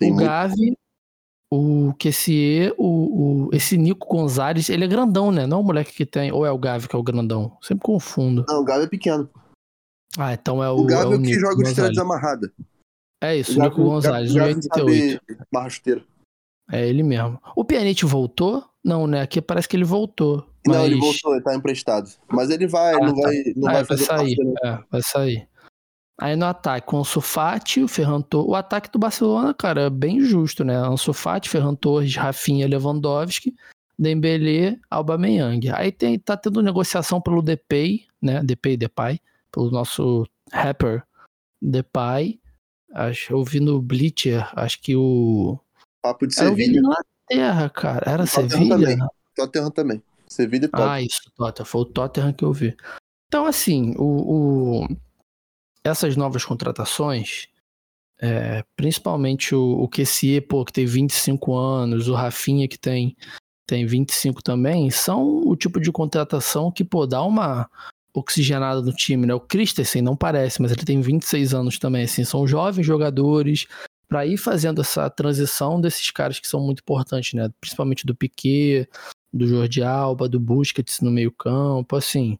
o 0.00 0.14
Gavi, 0.14 0.74
o 1.50 1.92
Kessier, 1.98 2.74
o, 2.78 2.86
o, 3.46 3.50
esse 3.52 3.76
Nico 3.76 4.08
Gonzalez, 4.08 4.70
ele 4.70 4.84
é 4.84 4.88
grandão, 4.88 5.30
né? 5.30 5.46
Não 5.46 5.58
é 5.58 5.60
o 5.60 5.64
moleque 5.64 5.92
que 5.92 6.06
tem, 6.06 6.32
ou 6.32 6.46
é 6.46 6.50
o 6.50 6.58
Gavi 6.58 6.88
que 6.88 6.96
é 6.96 6.98
o 6.98 7.02
grandão? 7.02 7.56
Sempre 7.60 7.84
confundo. 7.84 8.44
Não, 8.48 8.60
o 8.60 8.64
Gavi 8.64 8.84
é 8.84 8.88
pequeno. 8.88 9.28
Ah, 10.16 10.32
então 10.32 10.62
é 10.62 10.70
o. 10.70 10.76
O 10.76 10.86
Gavi 10.86 11.12
é 11.12 11.16
o, 11.16 11.22
que 11.22 11.34
joga 11.34 11.58
o 11.58 11.62
estrela 11.62 11.90
desamarrada. 11.90 12.50
É 13.22 13.36
isso, 13.36 13.60
Nico 13.60 13.82
Gonzalez, 13.82 14.34
o 14.34 14.42
88. 14.42 15.20
Barra 15.52 15.70
chuteira. 15.70 16.04
É 16.70 16.86
ele 16.86 17.02
mesmo. 17.02 17.40
O 17.54 17.64
Pianete 17.64 18.04
voltou? 18.04 18.64
Não, 18.82 19.06
né? 19.06 19.22
Aqui 19.22 19.40
parece 19.40 19.68
que 19.68 19.76
ele 19.76 19.84
voltou. 19.84 20.46
Mas... 20.66 20.76
Não, 20.76 20.86
ele 20.86 20.96
voltou, 20.96 21.34
ele 21.34 21.42
tá 21.42 21.54
emprestado. 21.54 22.10
Mas 22.28 22.50
ele 22.50 22.66
vai, 22.66 22.94
ah, 22.94 22.98
não 22.98 23.14
tá. 23.14 23.22
vai, 23.22 23.42
não 23.56 23.68
ah, 23.68 23.72
vai, 23.72 23.84
vai 23.84 23.98
sair. 23.98 24.36
É, 24.62 24.78
vai 24.90 25.02
sair. 25.02 25.48
Aí 26.18 26.36
no 26.36 26.46
ataque, 26.46 26.86
com 26.86 27.00
o 27.00 27.04
Sufati, 27.04 27.82
o 27.82 27.88
Ferran 27.88 28.20
Torres. 28.20 28.48
O 28.48 28.54
ataque 28.54 28.90
do 28.90 28.98
Barcelona, 28.98 29.52
cara, 29.52 29.82
é 29.82 29.90
bem 29.90 30.20
justo, 30.20 30.64
né? 30.64 30.80
O 30.88 30.96
Sufati, 30.96 31.48
Ferran 31.48 31.74
Torres, 31.74 32.14
Rafinha, 32.14 32.68
Lewandowski, 32.68 33.54
Dembélé, 33.98 34.78
Aubameyang. 34.88 35.70
Aí 35.70 35.90
tem, 35.90 36.18
tá 36.18 36.36
tendo 36.36 36.62
negociação 36.62 37.20
pelo 37.20 37.42
Depay, 37.42 38.06
né? 38.22 38.42
Depay, 38.44 38.76
Depay, 38.76 39.20
pelo 39.50 39.70
nosso 39.70 40.24
rapper 40.52 41.02
Depay. 41.60 42.40
Acho, 42.94 43.32
eu 43.32 43.42
vi 43.42 43.58
no 43.58 43.82
Bleacher, 43.82 44.48
acho 44.54 44.80
que 44.80 44.94
o 44.94 45.58
Papo 46.00 46.26
de 46.26 46.34
Sevilha. 46.34 46.78
Inglaterra, 46.78 47.70
cara. 47.70 48.02
Era 48.08 48.26
Sevilha? 48.26 48.76
Também. 48.76 48.98
Tottenham 49.34 49.70
também. 49.70 50.02
Sevilha 50.28 50.66
e 50.66 50.68
Tottenham. 50.68 50.92
Ah, 50.92 51.02
isso, 51.02 51.32
Tottenham. 51.34 51.66
Foi 51.66 51.80
o 51.80 51.84
Tottenham 51.86 52.32
que 52.32 52.44
eu 52.44 52.52
vi. 52.52 52.76
Então, 53.26 53.46
assim, 53.46 53.94
o, 53.96 54.82
o... 54.82 54.88
essas 55.82 56.14
novas 56.14 56.44
contratações, 56.44 57.48
é, 58.20 58.62
principalmente 58.76 59.54
o, 59.54 59.80
o 59.80 59.88
Kessie, 59.88 60.40
pô, 60.40 60.64
que 60.64 60.72
tem 60.72 60.86
25 60.86 61.52
anos, 61.56 62.06
o 62.06 62.14
Rafinha, 62.14 62.68
que 62.68 62.78
tem, 62.78 63.16
tem 63.66 63.86
25 63.86 64.42
também, 64.42 64.90
são 64.90 65.38
o 65.38 65.56
tipo 65.56 65.80
de 65.80 65.90
contratação 65.90 66.70
que, 66.70 66.84
pô, 66.84 67.06
dá 67.06 67.24
uma 67.24 67.68
oxigenada 68.14 68.80
no 68.80 68.92
time, 68.92 69.26
né? 69.26 69.34
O 69.34 69.40
Christensen 69.40 70.00
não 70.00 70.16
parece, 70.16 70.62
mas 70.62 70.70
ele 70.70 70.84
tem 70.84 71.00
26 71.00 71.52
anos 71.52 71.78
também, 71.78 72.04
assim, 72.04 72.24
são 72.24 72.46
jovens 72.46 72.86
jogadores, 72.86 73.66
para 74.08 74.24
ir 74.24 74.36
fazendo 74.36 74.80
essa 74.80 75.10
transição 75.10 75.80
desses 75.80 76.10
caras 76.10 76.38
que 76.38 76.46
são 76.46 76.60
muito 76.60 76.80
importantes, 76.80 77.32
né? 77.34 77.50
Principalmente 77.60 78.06
do 78.06 78.14
Piquet, 78.14 78.88
do 79.32 79.46
Jordi 79.46 79.82
Alba, 79.82 80.28
do 80.28 80.38
Busquets 80.38 81.00
no 81.00 81.10
meio 81.10 81.32
campo, 81.32 81.96
assim. 81.96 82.38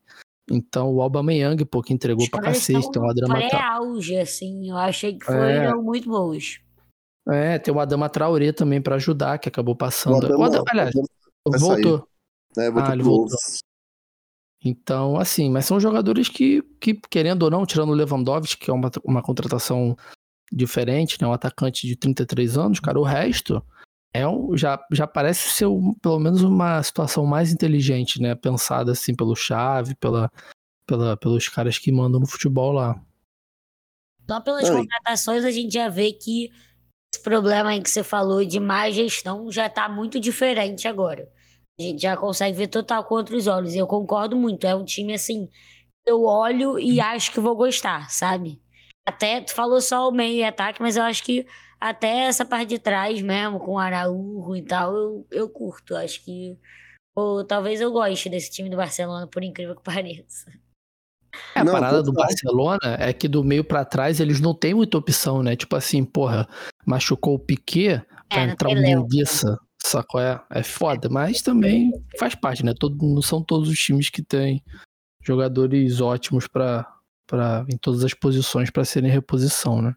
Então 0.49 0.93
o 0.93 1.03
Alba 1.03 1.23
Meyang, 1.23 1.65
pô, 1.65 1.83
que 1.83 1.93
entregou 1.93 2.29
pra 2.31 2.43
cacete, 2.43 2.91
tem 2.93 3.03
uma 3.03 3.15
drama... 3.15 3.41
É 3.41 3.57
auge, 3.57 4.17
assim, 4.17 4.71
eu 4.71 4.77
achei 4.77 5.19
que 5.19 5.25
foram 5.25 5.41
é. 5.41 5.75
muito 5.75 6.09
bons. 6.09 6.61
É, 7.27 7.59
tem 7.59 7.73
o 7.73 7.81
Adama 7.81 8.09
Traoré 8.09 8.53
também 8.53 8.81
para 8.81 8.97
ajudar, 8.97 9.39
que 9.39 9.49
acabou 9.49 9.75
passando. 9.75 10.23
O 10.23 10.27
Adama, 10.27 10.39
o 10.39 10.45
Adama, 10.45 10.65
aliás, 10.69 10.95
voltou. 11.59 12.07
É, 12.57 12.71
voltou 12.71 12.91
ah, 12.91 12.93
ele 12.93 13.03
voltou. 13.03 13.39
Então, 14.65 15.19
assim, 15.19 15.51
mas 15.51 15.67
são 15.67 15.79
jogadores 15.79 16.29
que, 16.29 16.63
que, 16.81 16.95
querendo 17.11 17.43
ou 17.43 17.51
não, 17.51 17.67
tirando 17.67 17.91
o 17.91 17.95
Lewandowski, 17.95 18.65
que 18.65 18.71
é 18.71 18.75
uma, 18.75 18.91
uma 19.05 19.23
contratação 19.23 19.95
diferente, 20.51 21.21
né? 21.21 21.29
Um 21.29 21.33
atacante 21.33 21.87
de 21.87 21.95
33 21.95 22.57
anos, 22.57 22.81
cara. 22.81 22.99
O 22.99 23.03
resto 23.03 23.63
é 24.15 24.27
um, 24.27 24.57
já, 24.57 24.83
já 24.91 25.07
parece 25.07 25.51
ser 25.51 25.67
um, 25.67 25.93
pelo 25.95 26.19
menos 26.19 26.43
uma 26.43 26.83
situação 26.83 27.27
mais 27.27 27.53
inteligente, 27.53 28.23
né? 28.23 28.35
Pensada 28.35 28.93
assim 28.93 29.15
pelo 29.15 29.37
Chave, 29.37 29.95
pela, 29.97 30.31
pela, 30.87 31.17
pelos 31.17 31.49
caras 31.49 31.79
que 31.79 31.93
mandam 31.93 32.21
no 32.21 32.27
futebol 32.27 32.73
lá. 32.73 32.99
Só 34.27 34.41
pelas 34.41 34.71
Oi. 34.71 34.77
contratações 34.79 35.45
a 35.45 35.51
gente 35.51 35.75
já 35.75 35.91
vê 35.91 36.13
que 36.13 36.51
esse 37.15 37.23
problema 37.23 37.71
aí 37.71 37.83
que 37.83 37.91
você 37.91 38.03
falou 38.03 38.43
de 38.43 38.59
má 38.59 38.89
gestão 38.91 39.53
já 39.53 39.69
tá 39.69 39.91
muito 39.91 40.19
diferente 40.19 40.89
agora. 40.89 41.31
A 41.79 41.83
gente 41.83 42.03
já 42.03 42.17
consegue 42.17 42.57
ver 42.57 42.69
total 42.69 43.05
com 43.05 43.15
outros 43.17 43.47
olhos. 43.47 43.75
E 43.75 43.79
eu 43.79 43.87
concordo 43.87 44.37
muito. 44.37 44.67
É 44.67 44.75
um 44.75 44.85
time 44.85 45.15
assim, 45.15 45.49
eu 46.07 46.25
olho 46.25 46.79
e 46.79 47.01
acho 47.01 47.33
que 47.33 47.41
vou 47.41 47.57
gostar, 47.57 48.11
sabe? 48.11 48.61
Até 49.07 49.41
tu 49.41 49.53
falou 49.53 49.81
só 49.81 50.09
o 50.09 50.13
meio 50.13 50.37
e 50.37 50.45
ataque, 50.45 50.81
mas 50.81 50.97
eu 50.97 51.03
acho 51.03 51.23
que 51.23 51.47
até 51.81 52.27
essa 52.27 52.45
parte 52.45 52.71
de 52.71 52.79
trás 52.79 53.21
mesmo, 53.21 53.59
com 53.59 53.73
o 53.73 53.79
Araújo 53.79 54.57
e 54.57 54.63
tal, 54.63 54.95
eu, 54.95 55.27
eu 55.31 55.49
curto. 55.49 55.97
Acho 55.97 56.25
que 56.25 56.59
pô, 57.15 57.45
talvez 57.45 57.81
eu 57.81 57.93
goste 57.93 58.29
desse 58.29 58.51
time 58.51 58.71
do 58.71 58.77
Barcelona, 58.77 59.27
por 59.27 59.43
incrível 59.43 59.75
que 59.77 59.83
pareça. 59.85 60.51
É, 61.55 61.61
a 61.61 61.65
Não, 61.65 61.73
parada 61.73 62.03
do. 62.03 62.13
Barcelona 62.13 62.97
é 62.99 63.13
que 63.13 63.27
do 63.27 63.43
meio 63.43 63.65
pra 63.65 63.85
trás 63.85 64.21
eles 64.21 64.41
não 64.41 64.55
têm 64.55 64.75
muita 64.75 64.97
opção, 64.97 65.43
né? 65.43 65.57
Tipo 65.57 65.75
assim, 65.77 66.05
porra, 66.05 66.49
machucou 66.87 67.35
o 67.35 67.39
Piquet, 67.39 68.03
vai 68.33 68.49
É, 68.49 68.51
entrar 68.53 68.69
tem 68.69 68.79
Léo. 68.79 69.03
Minguiça, 69.03 69.59
sacou? 69.87 70.21
É, 70.21 70.43
é 70.51 70.63
foda, 70.63 71.09
mas 71.09 71.43
também 71.43 71.93
faz 72.19 72.35
parte, 72.35 72.65
né? 72.65 72.73
Todo, 72.79 72.97
não 73.03 73.23
são 73.23 73.43
todos 73.43 73.69
os 73.69 73.79
times 73.79 74.11
que 74.11 74.23
têm 74.23 74.63
jogadores 75.23 76.01
ótimos 76.01 76.47
pra, 76.47 76.87
em 77.69 77.77
todas 77.77 78.05
as 78.05 78.15
posições 78.15 78.71
pra 78.71 78.85
serem 78.85 79.11
reposição, 79.11 79.81
né? 79.81 79.95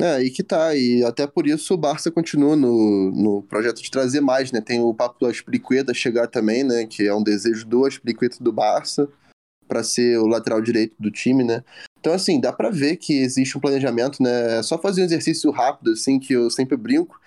É, 0.00 0.14
aí 0.14 0.30
que 0.30 0.42
tá. 0.42 0.74
E 0.74 1.04
até 1.04 1.26
por 1.26 1.46
isso 1.46 1.74
o 1.74 1.76
Barça 1.76 2.10
continua 2.10 2.56
no, 2.56 3.12
no 3.12 3.42
projeto 3.42 3.82
de 3.82 3.90
trazer 3.90 4.20
mais, 4.20 4.50
né? 4.50 4.60
Tem 4.60 4.80
o 4.80 4.94
papo 4.94 5.18
do 5.20 5.26
Aspliqueta 5.26 5.92
chegar 5.92 6.26
também, 6.28 6.64
né? 6.64 6.86
Que 6.86 7.06
é 7.06 7.14
um 7.14 7.22
desejo 7.22 7.66
do 7.66 7.84
Aspliqueta 7.84 8.42
do 8.42 8.52
Barça 8.52 9.08
para 9.68 9.82
ser 9.84 10.18
o 10.18 10.26
lateral 10.26 10.60
direito 10.60 10.94
do 10.98 11.10
time, 11.10 11.44
né? 11.44 11.62
Então, 12.00 12.12
assim, 12.12 12.40
dá 12.40 12.52
pra 12.52 12.68
ver 12.68 12.96
que 12.96 13.20
existe 13.20 13.56
um 13.56 13.60
planejamento, 13.60 14.22
né? 14.22 14.58
É 14.58 14.62
só 14.62 14.76
fazer 14.76 15.02
um 15.02 15.04
exercício 15.04 15.50
rápido, 15.50 15.92
assim, 15.92 16.18
que 16.18 16.32
eu 16.32 16.50
sempre 16.50 16.76
brinco. 16.76 17.20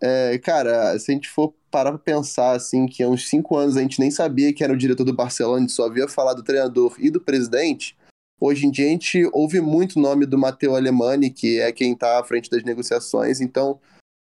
É, 0.00 0.38
cara, 0.38 0.98
se 0.98 1.10
a 1.10 1.14
gente 1.14 1.28
for 1.28 1.54
parar 1.70 1.90
pra 1.90 1.98
pensar, 1.98 2.52
assim, 2.52 2.86
que 2.86 3.02
há 3.02 3.08
uns 3.08 3.28
cinco 3.28 3.56
anos 3.56 3.76
a 3.76 3.82
gente 3.82 3.98
nem 3.98 4.10
sabia 4.10 4.52
que 4.52 4.62
era 4.62 4.72
o 4.72 4.76
diretor 4.76 5.04
do 5.04 5.14
Barcelona, 5.14 5.58
a 5.58 5.60
gente 5.60 5.72
só 5.72 5.86
havia 5.86 6.08
falar 6.08 6.34
do 6.34 6.42
treinador 6.42 6.94
e 6.98 7.10
do 7.10 7.20
presidente. 7.20 7.96
Hoje 8.38 8.66
em 8.66 8.70
dia 8.70 8.86
a 8.86 8.90
gente 8.90 9.28
ouve 9.32 9.60
muito 9.60 9.96
o 9.96 10.02
nome 10.02 10.26
do 10.26 10.38
Matteo 10.38 10.76
Alemani, 10.76 11.30
que 11.30 11.58
é 11.58 11.72
quem 11.72 11.94
tá 11.94 12.20
à 12.20 12.24
frente 12.24 12.50
das 12.50 12.62
negociações, 12.62 13.40
então 13.40 13.80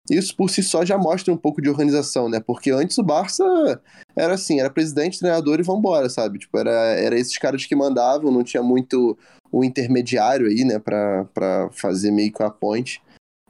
isso 0.10 0.36
por 0.36 0.50
si 0.50 0.62
só 0.62 0.84
já 0.84 0.98
mostra 0.98 1.34
um 1.34 1.38
pouco 1.38 1.62
de 1.62 1.70
organização, 1.70 2.28
né? 2.28 2.40
Porque 2.40 2.70
antes 2.72 2.98
o 2.98 3.04
Barça 3.04 3.82
era 4.16 4.34
assim, 4.34 4.60
era 4.60 4.70
presidente, 4.70 5.20
treinador 5.20 5.60
e 5.60 5.64
vambora, 5.64 6.10
sabe? 6.10 6.40
Tipo, 6.40 6.58
era, 6.58 6.72
era 6.72 7.18
esses 7.18 7.38
caras 7.38 7.66
que 7.66 7.76
mandavam, 7.76 8.32
não 8.32 8.44
tinha 8.44 8.62
muito 8.62 9.18
o 9.52 9.64
intermediário 9.64 10.48
aí, 10.48 10.66
né, 10.66 10.80
pra, 10.80 11.26
pra 11.26 11.70
fazer 11.72 12.12
meio 12.12 12.34
que 12.34 12.42
a 12.42 12.50
ponte. 12.50 13.02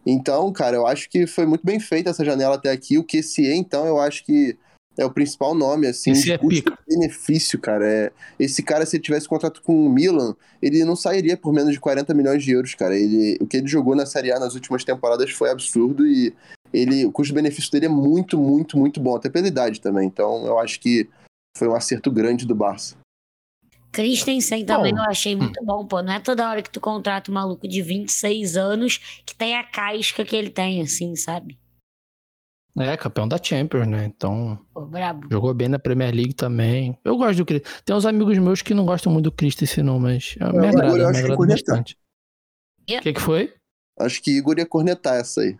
Então, 0.05 0.51
cara, 0.51 0.75
eu 0.75 0.85
acho 0.85 1.09
que 1.09 1.25
foi 1.25 1.45
muito 1.45 1.65
bem 1.65 1.79
feita 1.79 2.09
essa 2.09 2.25
janela 2.25 2.55
até 2.55 2.71
aqui. 2.71 2.97
O 2.97 3.03
QCE, 3.03 3.53
então, 3.53 3.85
eu 3.85 3.99
acho 3.99 4.23
que 4.25 4.57
é 4.97 5.05
o 5.05 5.11
principal 5.11 5.55
nome, 5.55 5.87
assim, 5.87 6.11
Esse 6.11 6.31
é 6.31 6.37
pica. 6.37 6.71
custo-benefício, 6.71 7.59
cara. 7.59 7.87
É, 7.87 8.11
esse 8.39 8.61
cara, 8.61 8.85
se 8.85 8.95
ele 8.95 9.03
tivesse 9.03 9.27
contrato 9.27 9.61
com 9.61 9.85
o 9.85 9.89
Milan, 9.89 10.35
ele 10.61 10.83
não 10.83 10.95
sairia 10.95 11.35
por 11.35 11.51
menos 11.51 11.73
de 11.73 11.79
40 11.79 12.13
milhões 12.13 12.43
de 12.43 12.51
euros, 12.51 12.75
cara. 12.75 12.95
Ele, 12.95 13.37
o 13.41 13.47
que 13.47 13.57
ele 13.57 13.67
jogou 13.67 13.95
na 13.95 14.05
Série 14.05 14.31
A 14.31 14.39
nas 14.39 14.53
últimas 14.53 14.83
temporadas 14.83 15.31
foi 15.31 15.49
absurdo 15.49 16.05
e 16.05 16.33
ele, 16.71 17.05
o 17.05 17.11
custo-benefício 17.11 17.71
dele 17.71 17.85
é 17.87 17.89
muito, 17.89 18.37
muito, 18.37 18.77
muito 18.77 18.99
bom, 18.99 19.15
até 19.15 19.29
pela 19.29 19.47
idade 19.47 19.81
também. 19.81 20.07
Então, 20.07 20.45
eu 20.45 20.59
acho 20.59 20.79
que 20.79 21.09
foi 21.57 21.67
um 21.67 21.75
acerto 21.75 22.11
grande 22.11 22.45
do 22.45 22.55
Barça. 22.55 22.95
Christensen 23.93 24.65
também 24.65 24.91
Bom, 24.93 24.99
eu 24.99 25.03
achei 25.09 25.35
muito 25.35 25.63
bom, 25.63 25.85
pô. 25.85 26.01
Não 26.01 26.13
é 26.13 26.19
toda 26.19 26.49
hora 26.49 26.61
que 26.63 26.69
tu 26.69 26.81
contrata 26.81 27.29
um 27.29 27.33
maluco 27.35 27.67
de 27.67 27.81
26 27.81 28.57
anos 28.57 28.97
que 29.25 29.35
tem 29.35 29.55
a 29.55 29.63
casca 29.63 30.25
que 30.25 30.35
ele 30.35 30.49
tem, 30.49 30.81
assim, 30.81 31.15
sabe? 31.15 31.59
É, 32.75 32.97
campeão 32.97 33.27
da 33.27 33.37
Champions, 33.41 33.87
né? 33.87 34.05
Então, 34.05 34.59
Pô, 34.73 34.83
brabo. 34.83 35.27
jogou 35.31 35.53
bem 35.53 35.67
na 35.69 35.77
Premier 35.77 36.11
League 36.13 36.33
também. 36.33 36.97
Eu 37.05 37.15
gosto 37.17 37.37
do 37.37 37.45
Christensen. 37.45 37.81
Tem 37.85 37.95
uns 37.95 38.05
amigos 38.05 38.35
meus 38.39 38.63
que 38.63 38.73
não 38.73 38.83
gostam 38.83 39.13
muito 39.13 39.25
do 39.25 39.31
Christensen, 39.31 39.83
não, 39.83 39.99
mas 39.99 40.35
é, 40.39 40.51
me 40.51 40.57
eu 40.57 40.65
agrada, 40.67 40.87
acho 40.87 41.11
me 41.11 41.17
que 41.17 41.17
agrada 41.19 41.37
cornetar. 41.37 41.75
bastante. 41.77 41.97
O 42.81 43.01
que, 43.01 43.13
que 43.13 43.21
foi? 43.21 43.53
Acho 43.99 44.21
que 44.23 44.31
Igor 44.31 44.57
ia 44.57 44.65
cornetar 44.65 45.17
essa 45.17 45.41
aí. 45.41 45.55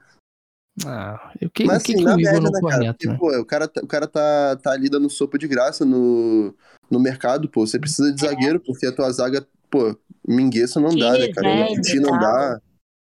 Ah, 0.88 1.32
o 1.40 1.50
que, 1.52 1.66
Mas 1.66 1.84
o 1.84 1.86
que, 1.86 1.94
assim, 1.94 2.04
que 2.04 2.04
na 2.04 2.16
o 2.16 2.20
Igor 2.20 2.34
média, 2.34 2.42
não 2.42 2.52
né, 2.52 2.62
cara? 2.62 2.72
corneta, 2.74 2.94
Porque, 2.94 3.08
né? 3.08 3.18
pô, 3.20 3.40
o 3.42 3.46
cara, 3.46 3.68
tá- 3.68 3.82
o 3.84 3.88
cara 3.88 4.08
tá, 4.08 4.56
tá 4.56 4.72
ali 4.72 4.90
dando 4.90 5.08
sopa 5.08 5.38
de 5.38 5.48
graça 5.48 5.86
no, 5.86 6.56
no 6.90 7.00
mercado, 7.00 7.50
pô. 7.50 7.66
Você 7.66 7.80
precisa 7.80 8.14
de 8.14 8.22
zagueiro, 8.22 8.60
porque 8.60 8.86
a 8.86 8.92
tua 8.92 9.12
zaga, 9.12 9.46
pô, 9.70 9.98
Mingueça 10.28 10.80
não 10.80 10.96
dá, 10.96 11.14
né, 11.14 11.32
cara? 11.34 11.70
Não 12.02 12.20
dá. 12.20 12.62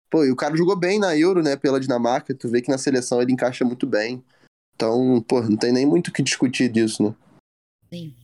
Pô, 0.10 0.24
e 0.24 0.32
o 0.32 0.36
cara 0.36 0.56
jogou 0.56 0.76
bem 0.76 1.00
na 1.00 1.18
Euro, 1.18 1.42
né, 1.42 1.56
pela 1.56 1.80
Dinamarca. 1.80 2.34
Tu 2.36 2.48
vê 2.48 2.62
que 2.62 2.70
na 2.70 2.78
seleção 2.78 3.22
ele 3.22 3.34
encaixa 3.34 3.66
muito 3.66 3.88
bem. 3.88 4.24
Então, 4.76 5.22
pô, 5.28 5.42
não 5.42 5.58
tem 5.58 5.72
nem 5.72 5.86
muito 5.86 6.08
o 6.10 6.12
que 6.12 6.22
discutir 6.22 6.70
disso, 6.70 7.04
né? 7.04 7.16
Sim. 7.92 8.16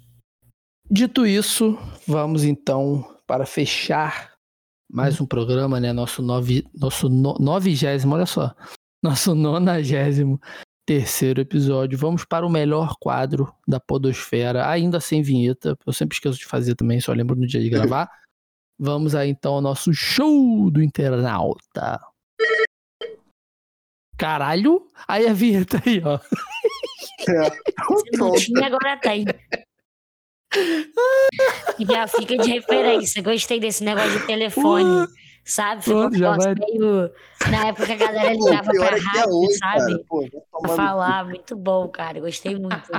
Dito 0.90 1.26
isso, 1.26 1.78
vamos 2.08 2.44
então 2.44 3.16
para 3.28 3.46
fechar 3.46 4.34
mais 4.92 5.22
um 5.22 5.26
programa, 5.26 5.80
né? 5.80 5.94
Nosso, 5.94 6.22
nove, 6.22 6.66
nosso 6.74 7.08
no, 7.08 7.36
novigésimo, 7.40 8.16
olha 8.16 8.26
só. 8.26 8.56
Nosso 9.04 9.36
nonagésimo 9.36 10.42
terceiro 10.90 11.40
episódio. 11.40 11.96
Vamos 12.00 12.26
para 12.26 12.44
o 12.44 12.50
melhor 12.50 12.96
quadro 13.00 13.54
da 13.68 13.80
Podosfera, 13.80 14.68
ainda 14.68 15.00
sem 15.00 15.22
vinheta. 15.22 15.78
Eu 15.86 15.94
sempre 15.94 16.16
esqueço 16.16 16.40
de 16.40 16.48
fazer 16.48 16.74
também, 16.74 17.00
só 17.00 17.14
lembro 17.14 17.36
no 17.36 17.46
dia 17.46 17.62
de 17.62 17.70
gravar. 17.70 18.10
Vamos 18.80 19.14
aí 19.14 19.30
então 19.30 19.54
ao 19.54 19.62
nosso 19.62 19.94
show 19.94 20.72
do 20.72 20.82
internauta. 20.82 22.00
Caralho! 24.18 24.88
Aí 25.08 25.28
a 25.28 25.34
vinheta 25.34 25.80
aí, 25.86 26.02
ó. 26.04 26.18
Se 27.20 28.18
não 28.18 28.34
tinha, 28.34 28.66
agora 28.66 28.98
tem. 28.98 29.26
Já 31.88 32.08
fica 32.08 32.36
de 32.36 32.50
referência. 32.50 33.22
Gostei 33.22 33.60
desse 33.60 33.84
negócio 33.84 34.20
de 34.20 34.26
telefone. 34.26 35.08
Sabe? 35.50 35.84
Ficou 35.84 36.06
um 36.06 36.10
negócio 36.10 36.54
meio. 36.60 37.12
Na 37.50 37.68
época 37.70 37.92
a 37.92 37.96
galera 37.96 38.34
ligava 38.38 38.72
pra 38.72 38.86
é 38.86 39.00
é 39.00 39.02
rádio, 39.02 39.34
hoje, 39.34 39.58
sabe? 39.58 40.06
Pô, 40.06 40.30
Pra 40.30 40.70
no 40.70 40.76
falar. 40.76 41.26
Muito 41.26 41.56
bom, 41.56 41.88
cara. 41.90 42.20
Gostei 42.20 42.56
muito. 42.56 42.92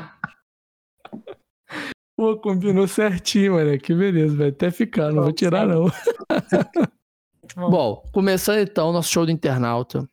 Pô, 2.16 2.36
combinou 2.38 2.88
certinho, 2.88 3.55
mano. 3.55 3.78
Que 3.78 3.94
beleza, 3.94 4.36
vai 4.36 4.48
até 4.48 4.68
ficar, 4.72 5.12
não 5.12 5.22
vou 5.22 5.32
tirar 5.32 5.64
não. 5.64 5.82
Muito 5.82 7.55
bom. 7.55 7.70
Bom, 7.70 8.03
começando 8.12 8.59
então 8.59 8.90
o 8.90 8.92
nosso 8.92 9.12
show 9.12 9.24
do 9.24 9.30
internauta. 9.30 10.05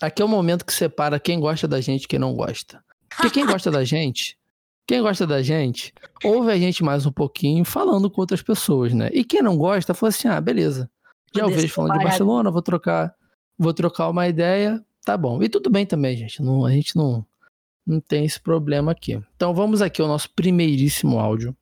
Aqui 0.00 0.22
é 0.22 0.24
o 0.24 0.28
momento 0.28 0.64
que 0.64 0.72
separa 0.72 1.18
quem 1.18 1.40
gosta 1.40 1.66
da 1.66 1.80
gente 1.80 2.04
e 2.04 2.08
quem 2.08 2.20
não 2.20 2.34
gosta. 2.34 2.80
Porque 3.08 3.30
quem 3.30 3.46
gosta 3.46 3.68
da 3.68 3.82
gente, 3.82 4.38
quem 4.86 5.02
gosta 5.02 5.26
da 5.26 5.42
gente, 5.42 5.92
ouve 6.22 6.52
a 6.52 6.56
gente 6.56 6.84
mais 6.84 7.04
um 7.04 7.10
pouquinho 7.10 7.64
falando 7.64 8.08
com 8.08 8.20
outras 8.20 8.42
pessoas, 8.42 8.94
né? 8.94 9.10
E 9.12 9.24
quem 9.24 9.42
não 9.42 9.56
gosta, 9.56 9.92
fala 9.92 10.10
assim: 10.10 10.28
ah, 10.28 10.40
beleza. 10.40 10.88
Já 11.34 11.46
ouvi 11.46 11.68
falando 11.68 11.98
de. 11.98 12.04
Barcelona, 12.04 12.50
vou 12.50 12.62
trocar, 12.62 13.14
vou 13.58 13.74
trocar 13.74 14.08
uma 14.08 14.28
ideia, 14.28 14.84
tá 15.04 15.16
bom. 15.16 15.42
E 15.42 15.48
tudo 15.48 15.70
bem 15.70 15.86
também, 15.86 16.16
gente. 16.16 16.42
Não, 16.42 16.64
a 16.64 16.70
gente 16.70 16.96
não, 16.96 17.24
não 17.86 18.00
tem 18.00 18.24
esse 18.24 18.40
problema 18.40 18.92
aqui. 18.92 19.20
Então 19.36 19.54
vamos 19.54 19.82
aqui 19.82 20.00
ao 20.00 20.08
nosso 20.08 20.30
primeiríssimo 20.30 21.18
áudio 21.18 21.56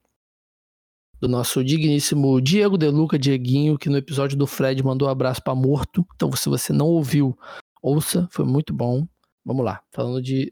do 1.20 1.28
nosso 1.28 1.64
digníssimo 1.64 2.40
Diego 2.40 2.76
Deluca, 2.76 3.18
Dieguinho, 3.18 3.78
que 3.78 3.88
no 3.88 3.96
episódio 3.96 4.36
do 4.36 4.46
Fred 4.46 4.82
mandou 4.82 5.08
um 5.08 5.10
abraço 5.10 5.42
pra 5.42 5.54
morto. 5.54 6.06
Então, 6.14 6.30
se 6.32 6.48
você 6.48 6.72
não 6.72 6.86
ouviu, 6.86 7.36
ouça, 7.82 8.28
foi 8.30 8.44
muito 8.44 8.72
bom. 8.72 9.06
Vamos 9.44 9.64
lá, 9.64 9.82
falando 9.92 10.20
de 10.20 10.50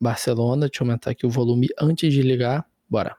Barcelona, 0.00 0.68
deixa 0.68 0.82
eu 0.82 0.86
aumentar 0.86 1.10
aqui 1.10 1.26
o 1.26 1.30
volume 1.30 1.68
antes 1.78 2.12
de 2.12 2.22
ligar. 2.22 2.64
Bora. 2.88 3.16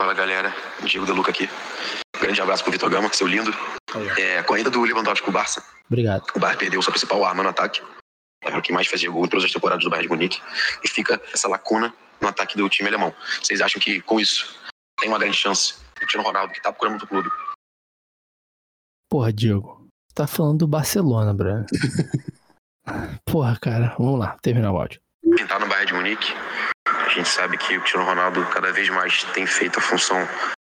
Fala 0.00 0.14
galera, 0.14 0.52
Diego 0.84 1.06
Deluca 1.06 1.30
aqui. 1.30 1.48
Grande 2.20 2.40
abraço 2.40 2.62
pro 2.62 2.72
Vitor 2.72 2.90
Gama, 2.90 3.12
seu 3.12 3.26
lindo. 3.26 3.50
É, 4.18 4.42
com 4.42 4.54
a 4.54 4.60
ida 4.60 4.70
do 4.70 4.82
Lewandowski 4.82 5.22
pro 5.24 5.32
Barça, 5.32 5.64
Obrigado. 5.86 6.24
o 6.34 6.38
Bayern 6.38 6.58
perdeu 6.58 6.82
sua 6.82 6.92
principal 6.92 7.24
arma 7.24 7.42
no 7.42 7.48
ataque. 7.50 7.80
Era 8.42 8.58
o 8.58 8.62
que 8.62 8.72
mais 8.72 8.86
fazia 8.86 9.10
gol 9.10 9.24
em 9.24 9.28
todas 9.28 9.44
as 9.44 9.52
temporadas 9.52 9.84
do 9.84 9.90
Bayern 9.90 10.08
de 10.08 10.14
Munique. 10.14 10.42
E 10.82 10.88
fica 10.88 11.20
essa 11.32 11.48
lacuna 11.48 11.94
no 12.20 12.28
ataque 12.28 12.56
do 12.56 12.68
time 12.68 12.88
alemão. 12.88 13.14
Vocês 13.42 13.60
acham 13.60 13.80
que 13.80 14.00
com 14.02 14.20
isso 14.20 14.54
tem 14.98 15.08
uma 15.08 15.18
grande 15.18 15.36
chance? 15.36 15.74
O 15.92 15.94
Cristiano 15.94 16.26
Ronaldo, 16.26 16.52
que 16.52 16.60
tá 16.60 16.70
procurando 16.70 16.92
muito 16.92 17.06
clube. 17.06 17.30
Porra, 19.08 19.32
Diego. 19.32 19.86
Tá 20.14 20.26
falando 20.26 20.58
do 20.58 20.66
Barcelona, 20.66 21.32
Bruno. 21.32 21.64
Porra, 23.24 23.56
cara. 23.60 23.94
Vamos 23.98 24.18
lá, 24.18 24.36
terminar 24.42 24.72
o 24.72 24.76
áudio. 24.76 25.00
Quem 25.36 25.46
tá 25.46 25.58
no 25.58 25.66
Bayern 25.66 25.86
de 25.86 25.94
Munique, 25.94 26.32
a 26.86 27.08
gente 27.08 27.28
sabe 27.28 27.56
que 27.56 27.76
o 27.76 27.80
Cristiano 27.80 28.06
Ronaldo 28.06 28.44
cada 28.46 28.72
vez 28.72 28.88
mais 28.90 29.24
tem 29.32 29.46
feito 29.46 29.78
a 29.78 29.82
função 29.82 30.18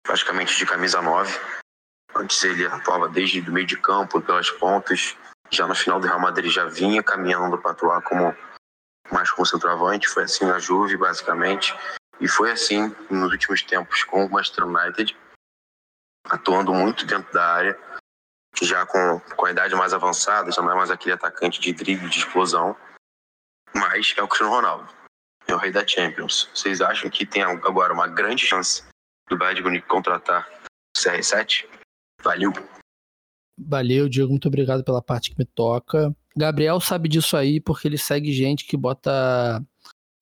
praticamente 0.08 0.58
de 0.58 0.66
camisa 0.66 1.02
9. 1.02 1.38
Antes 2.16 2.42
ele 2.44 2.66
atuava 2.66 3.10
desde 3.10 3.42
o 3.42 3.52
meio 3.52 3.68
de 3.68 3.78
campo, 3.78 4.22
pelas 4.22 4.50
pontas. 4.50 5.16
Já 5.52 5.68
no 5.68 5.76
final 5.76 6.00
do 6.00 6.08
Real 6.08 6.20
Madrid 6.20 6.52
já 6.52 6.66
vinha 6.66 7.04
caminhando 7.04 7.58
para 7.58 7.72
atuar 7.72 8.02
como 8.02 8.36
mais 9.12 9.30
como 9.30 9.46
centroavante. 9.46 10.08
Foi 10.08 10.24
assim 10.24 10.46
na 10.46 10.58
Juve, 10.58 10.98
basicamente. 10.98 11.76
E 12.20 12.28
foi 12.28 12.52
assim 12.52 12.96
nos 13.10 13.32
últimos 13.32 13.62
tempos 13.62 14.04
com 14.06 14.26
o 14.26 14.32
Manchester 14.32 14.66
United, 14.66 15.16
atuando 16.26 16.74
muito 16.74 17.06
dentro 17.06 17.32
da 17.32 17.46
área, 17.54 17.80
já 18.60 18.86
com, 18.88 19.20
com 19.36 19.46
a 19.46 19.52
idade 19.52 19.76
mais 19.76 19.94
avançada, 19.94 20.52
já 20.52 20.62
não 20.64 20.72
é 20.72 20.76
mais 20.76 20.90
aquele 20.90 21.14
atacante 21.14 21.62
de 21.62 21.72
drible, 21.72 22.10
de 22.10 22.18
explosão, 22.18 22.76
mas 23.72 24.16
é 24.18 24.24
o 24.24 24.28
Cristiano 24.28 24.52
Ronaldo, 24.52 24.92
é 25.46 25.54
o 25.54 25.60
rei 25.60 25.72
da 25.72 25.86
Champions. 25.86 26.50
Vocês 26.56 26.82
acham 26.82 27.08
que 27.08 27.24
tem 27.24 27.44
agora 27.44 27.94
uma 27.94 28.08
grande 28.08 28.48
chance 28.48 28.84
do 29.30 29.38
Bayern 29.38 29.58
de 29.58 29.64
Munique 29.64 29.88
contratar 29.88 30.48
o 30.96 31.00
CR7? 31.00 31.66
Valeu! 32.24 32.52
Valeu, 33.60 34.08
Diego, 34.08 34.30
muito 34.30 34.48
obrigado 34.48 34.84
pela 34.84 35.02
parte 35.02 35.32
que 35.32 35.40
me 35.40 35.46
toca. 35.46 36.16
Gabriel 36.36 36.80
sabe 36.80 37.10
disso 37.10 37.36
aí 37.36 37.60
porque 37.60 37.88
ele 37.88 37.98
segue 37.98 38.32
gente 38.32 38.66
que 38.66 38.78
bota 38.78 39.64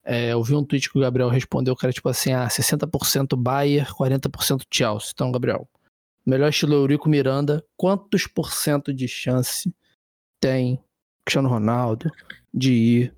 é, 0.08 0.32
eu 0.32 0.42
vi 0.44 0.54
um 0.54 0.64
tweet 0.64 0.88
que 0.88 0.96
o 0.96 1.00
Gabriel 1.00 1.28
respondeu 1.28 1.74
que 1.74 1.84
era 1.84 1.92
tipo 1.92 2.08
assim: 2.08 2.32
ah, 2.32 2.46
60% 2.46 3.36
Bayer, 3.36 3.92
40% 3.92 4.62
Chelsea. 4.72 5.10
Então, 5.12 5.32
Gabriel, 5.32 5.68
melhor 6.24 6.48
estilo 6.48 6.74
Eurico 6.74 7.08
Miranda, 7.08 7.64
quantos 7.76 8.24
por 8.24 8.52
cento 8.52 8.94
de 8.94 9.08
chance 9.08 9.74
tem 10.40 10.80
Cristiano 11.24 11.48
Ronaldo 11.48 12.08
de 12.54 12.72
ir 12.72 13.14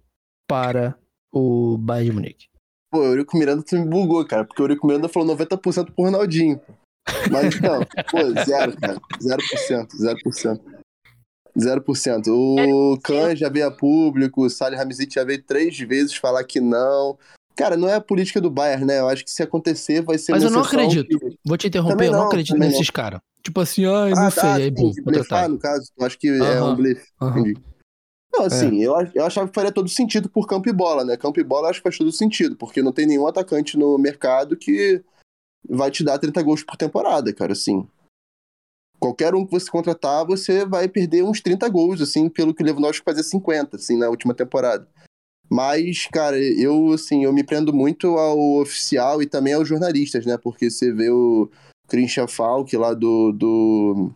para 0.48 0.98
o 1.30 1.76
Bayern 1.76 2.08
de 2.08 2.16
Munique? 2.16 2.47
Pô, 2.90 3.00
o 3.00 3.04
Eurico 3.04 3.36
Miranda 3.36 3.62
tu 3.62 3.76
me 3.76 3.84
bugou, 3.84 4.24
cara, 4.26 4.44
porque 4.44 4.62
o 4.62 4.64
Eurico 4.64 4.86
Miranda 4.86 5.08
falou 5.08 5.36
90% 5.36 5.92
pro 5.94 6.04
Ronaldinho. 6.04 6.60
Mas 7.30 7.54
então, 7.54 7.80
pô, 8.10 8.18
zero, 8.44 8.76
cara. 8.76 9.00
0%, 9.20 9.88
0%. 10.00 10.60
0%. 11.58 12.28
O 12.28 12.98
Khan 13.02 13.34
já 13.34 13.48
veio 13.48 13.66
a 13.66 13.70
público, 13.70 14.44
o 14.44 14.50
Salih 14.50 14.76
Hamzit 14.76 15.14
já 15.14 15.24
veio 15.24 15.42
três 15.42 15.78
vezes 15.78 16.14
falar 16.14 16.44
que 16.44 16.60
não. 16.60 17.18
Cara, 17.56 17.76
não 17.76 17.88
é 17.88 17.94
a 17.94 18.00
política 18.00 18.40
do 18.40 18.50
Bayern, 18.50 18.84
né? 18.84 19.00
Eu 19.00 19.08
acho 19.08 19.24
que 19.24 19.30
se 19.32 19.42
acontecer 19.42 20.00
vai 20.02 20.16
ser 20.16 20.32
Mas 20.32 20.44
eu 20.44 20.50
não 20.50 20.60
acredito. 20.60 21.18
Que... 21.18 21.36
Vou 21.44 21.56
te 21.56 21.66
interromper, 21.66 22.06
eu 22.06 22.12
não 22.12 22.26
acredito 22.26 22.56
nesses 22.56 22.88
caras. 22.88 23.20
Tipo 23.42 23.60
assim, 23.60 23.84
ai, 23.84 24.10
não 24.10 24.26
ah, 24.26 24.30
sei. 24.30 24.42
Tá, 24.42 24.54
aí, 24.54 24.70
bom, 24.70 24.92
blefar, 25.04 25.48
no 25.48 25.58
caso. 25.58 25.90
Eu 25.98 26.06
acho 26.06 26.18
que 26.18 26.30
uh 26.30 26.38
-huh. 26.38 26.52
é 26.52 26.62
um 26.62 26.76
blefe. 26.76 27.06
Uh 27.20 27.26
-huh. 27.26 27.62
Não, 28.32 28.44
assim, 28.44 28.82
é. 28.82 28.86
eu, 28.86 28.94
eu 29.14 29.24
achava 29.24 29.48
que 29.48 29.54
faria 29.54 29.72
todo 29.72 29.88
sentido 29.88 30.28
por 30.28 30.46
campo 30.46 30.68
e 30.68 30.72
bola, 30.72 31.04
né? 31.04 31.16
Campo 31.16 31.40
e 31.40 31.44
bola 31.44 31.66
eu 31.66 31.70
acho 31.70 31.80
que 31.80 31.84
faz 31.84 31.98
todo 31.98 32.12
sentido, 32.12 32.56
porque 32.56 32.82
não 32.82 32.92
tem 32.92 33.06
nenhum 33.06 33.26
atacante 33.26 33.78
no 33.78 33.98
mercado 33.98 34.56
que 34.56 35.02
vai 35.68 35.90
te 35.90 36.04
dar 36.04 36.18
30 36.18 36.42
gols 36.42 36.62
por 36.62 36.76
temporada, 36.76 37.32
cara, 37.32 37.52
assim 37.52 37.86
qualquer 38.98 39.34
um 39.34 39.44
que 39.44 39.52
você 39.52 39.70
contratar, 39.70 40.26
você 40.26 40.66
vai 40.66 40.88
perder 40.88 41.22
uns 41.22 41.40
30 41.40 41.68
gols, 41.68 42.00
assim, 42.00 42.28
pelo 42.28 42.52
que 42.52 42.62
o 42.62 42.66
Lewandowski 42.66 43.04
fazia 43.04 43.22
50, 43.22 43.76
assim, 43.76 43.96
na 43.96 44.08
última 44.08 44.34
temporada. 44.34 44.86
Mas, 45.50 46.06
cara, 46.12 46.38
eu, 46.38 46.92
assim, 46.92 47.24
eu 47.24 47.32
me 47.32 47.42
prendo 47.42 47.72
muito 47.72 48.18
ao 48.18 48.60
oficial 48.60 49.22
e 49.22 49.26
também 49.26 49.54
aos 49.54 49.68
jornalistas, 49.68 50.26
né? 50.26 50.36
Porque 50.36 50.70
você 50.70 50.92
vê 50.92 51.10
o 51.10 51.48
Christian 51.86 52.26
Falk 52.26 52.76
lá 52.76 52.92
do, 52.92 53.32
do, 53.32 54.10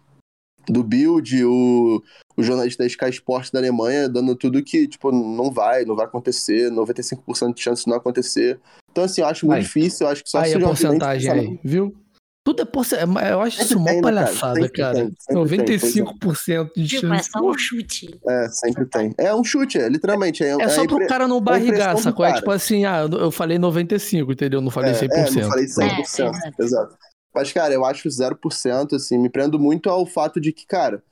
do 0.69 0.83
Bild, 0.83 1.45
o, 1.45 2.03
o 2.37 2.43
jornalista 2.43 2.83
da 2.83 2.87
Sky 2.87 3.11
Sports 3.11 3.51
da 3.51 3.59
Alemanha, 3.59 4.09
dando 4.09 4.35
tudo 4.35 4.63
que, 4.63 4.87
tipo, 4.87 5.11
não 5.13 5.51
vai, 5.51 5.85
não 5.85 5.97
vai 5.97 6.07
acontecer, 6.07 6.71
95% 6.71 7.55
de 7.55 7.61
chance 7.61 7.85
de 7.85 7.91
não 7.91 7.97
acontecer. 7.97 8.59
Então, 8.91 9.05
assim, 9.05 9.23
eu 9.23 9.27
acho 9.27 9.47
muito 9.47 9.59
aí, 9.59 9.63
difícil, 9.63 10.07
eu 10.07 10.13
acho 10.13 10.23
que 10.23 10.31
só 10.31 10.39
aí 10.39 10.51
se 10.51 10.57
a 10.57 10.61
porcentagem 10.61 11.31
aí, 11.31 11.61
viu? 11.65 11.97
Tudo 12.45 12.63
é 12.63 12.65
porcentagem. 12.65 13.31
Eu 13.31 13.41
acho 13.41 13.63
isso 13.63 13.79
uma 13.79 14.01
palhaçada, 14.01 14.69
cara. 14.69 14.95
Tem, 15.29 15.37
95% 15.37 16.71
de 16.75 16.89
tipo, 16.89 17.07
chance. 17.07 17.29
é 17.29 17.31
só 17.31 17.41
um 17.41 17.57
chute. 17.57 18.21
É, 18.29 18.49
sempre 18.49 18.85
tem. 18.87 19.15
É 19.17 19.33
um 19.33 19.45
chute, 19.45 19.79
é, 19.79 19.89
literalmente. 19.89 20.43
É, 20.43 20.51
é 20.61 20.69
só 20.69 20.83
é 20.83 20.87
pro 20.89 21.07
cara 21.07 21.29
não 21.29 21.41
barrigar, 21.41 21.97
sacou? 21.99 22.27
É 22.27 22.35
tipo 22.35 22.51
assim, 22.51 22.85
ah, 22.85 23.09
eu 23.11 23.31
falei 23.31 23.59
95, 23.61 24.33
entendeu? 24.33 24.61
Não 24.61 24.73
falei 24.73 24.93
100%. 24.93 25.09
É, 25.13 25.31
não 25.31 25.51
falei 25.51 25.67
100%, 25.67 26.33
é, 26.59 26.63
exato. 26.63 26.97
Mas, 27.35 27.53
cara, 27.53 27.73
eu 27.73 27.85
acho 27.85 28.09
0%, 28.09 28.95
assim, 28.97 29.19
me 29.19 29.31
prendo 29.31 29.59
muito 29.59 29.89
ao 29.89 30.07
fato 30.07 30.41
de 30.41 30.53
que, 30.53 30.67
cara, 30.67 31.03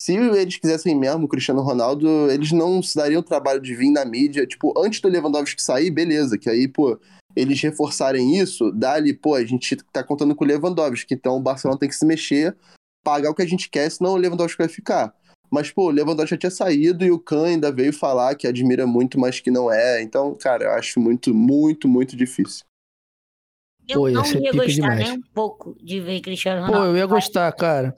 se 0.00 0.14
eles 0.14 0.58
quisessem 0.58 0.94
mesmo 0.94 1.24
o 1.24 1.28
Cristiano 1.28 1.62
Ronaldo, 1.62 2.30
eles 2.30 2.52
não 2.52 2.82
se 2.82 2.94
dariam 2.94 3.20
o 3.20 3.24
trabalho 3.24 3.60
de 3.60 3.74
vir 3.74 3.90
na 3.90 4.04
mídia, 4.04 4.46
tipo, 4.46 4.72
antes 4.78 5.00
do 5.00 5.08
Lewandowski 5.08 5.60
sair, 5.62 5.90
beleza, 5.90 6.36
que 6.36 6.50
aí, 6.50 6.68
pô, 6.68 6.98
eles 7.34 7.60
reforçarem 7.60 8.38
isso, 8.38 8.70
dali, 8.72 9.14
pô, 9.14 9.34
a 9.34 9.44
gente 9.44 9.76
tá 9.92 10.04
contando 10.04 10.34
com 10.34 10.44
o 10.44 10.46
Lewandowski, 10.46 11.14
então 11.14 11.36
o 11.36 11.40
Barcelona 11.40 11.80
tem 11.80 11.88
que 11.88 11.96
se 11.96 12.04
mexer, 12.04 12.56
pagar 13.02 13.30
o 13.30 13.34
que 13.34 13.42
a 13.42 13.46
gente 13.46 13.70
quer, 13.70 13.90
senão 13.90 14.12
o 14.12 14.16
Lewandowski 14.16 14.58
vai 14.58 14.68
ficar. 14.68 15.14
Mas, 15.50 15.70
pô, 15.70 15.86
o 15.86 15.90
Lewandowski 15.90 16.30
já 16.30 16.38
tinha 16.38 16.50
saído 16.50 17.04
e 17.04 17.10
o 17.10 17.18
Kahn 17.18 17.44
ainda 17.44 17.72
veio 17.72 17.92
falar 17.92 18.34
que 18.34 18.46
admira 18.46 18.86
muito, 18.86 19.18
mas 19.18 19.40
que 19.40 19.50
não 19.50 19.70
é. 19.70 20.02
Então, 20.02 20.34
cara, 20.34 20.64
eu 20.64 20.70
acho 20.72 21.00
muito, 21.00 21.32
muito, 21.32 21.88
muito 21.88 22.16
difícil. 22.16 22.64
Eu 23.88 24.00
pô, 24.00 24.10
não 24.10 24.24
ia 24.24 24.52
gostar 24.52 24.66
demais. 24.66 24.98
nem 24.98 25.12
um 25.12 25.22
pouco 25.34 25.76
de 25.82 26.00
ver 26.00 26.20
Cristiano 26.20 26.66
Ronaldo. 26.66 26.78
Pô, 26.78 26.84
eu 26.86 26.96
ia 26.96 27.06
gostar, 27.06 27.52
cara. 27.52 27.94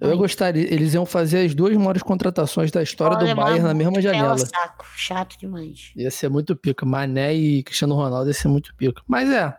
Eu 0.00 0.10
ia 0.10 0.16
gostar, 0.16 0.56
eles 0.56 0.94
iam 0.94 1.04
fazer 1.04 1.44
as 1.44 1.54
duas 1.54 1.76
maiores 1.76 2.02
contratações 2.02 2.70
da 2.70 2.82
história 2.82 3.18
Olha, 3.18 3.34
do 3.34 3.36
Bayern 3.36 3.62
na 3.62 3.74
mesma 3.74 4.00
janela. 4.00 4.38
Saco, 4.38 4.86
chato 4.96 5.38
demais. 5.38 5.92
Ia 5.94 6.10
ser 6.10 6.30
muito 6.30 6.56
pica. 6.56 6.86
Mané 6.86 7.34
e 7.34 7.62
Cristiano 7.62 7.94
Ronaldo 7.94 8.30
ia 8.30 8.34
ser 8.34 8.48
muito 8.48 8.74
pica. 8.76 9.02
Mas 9.06 9.28
é. 9.30 9.54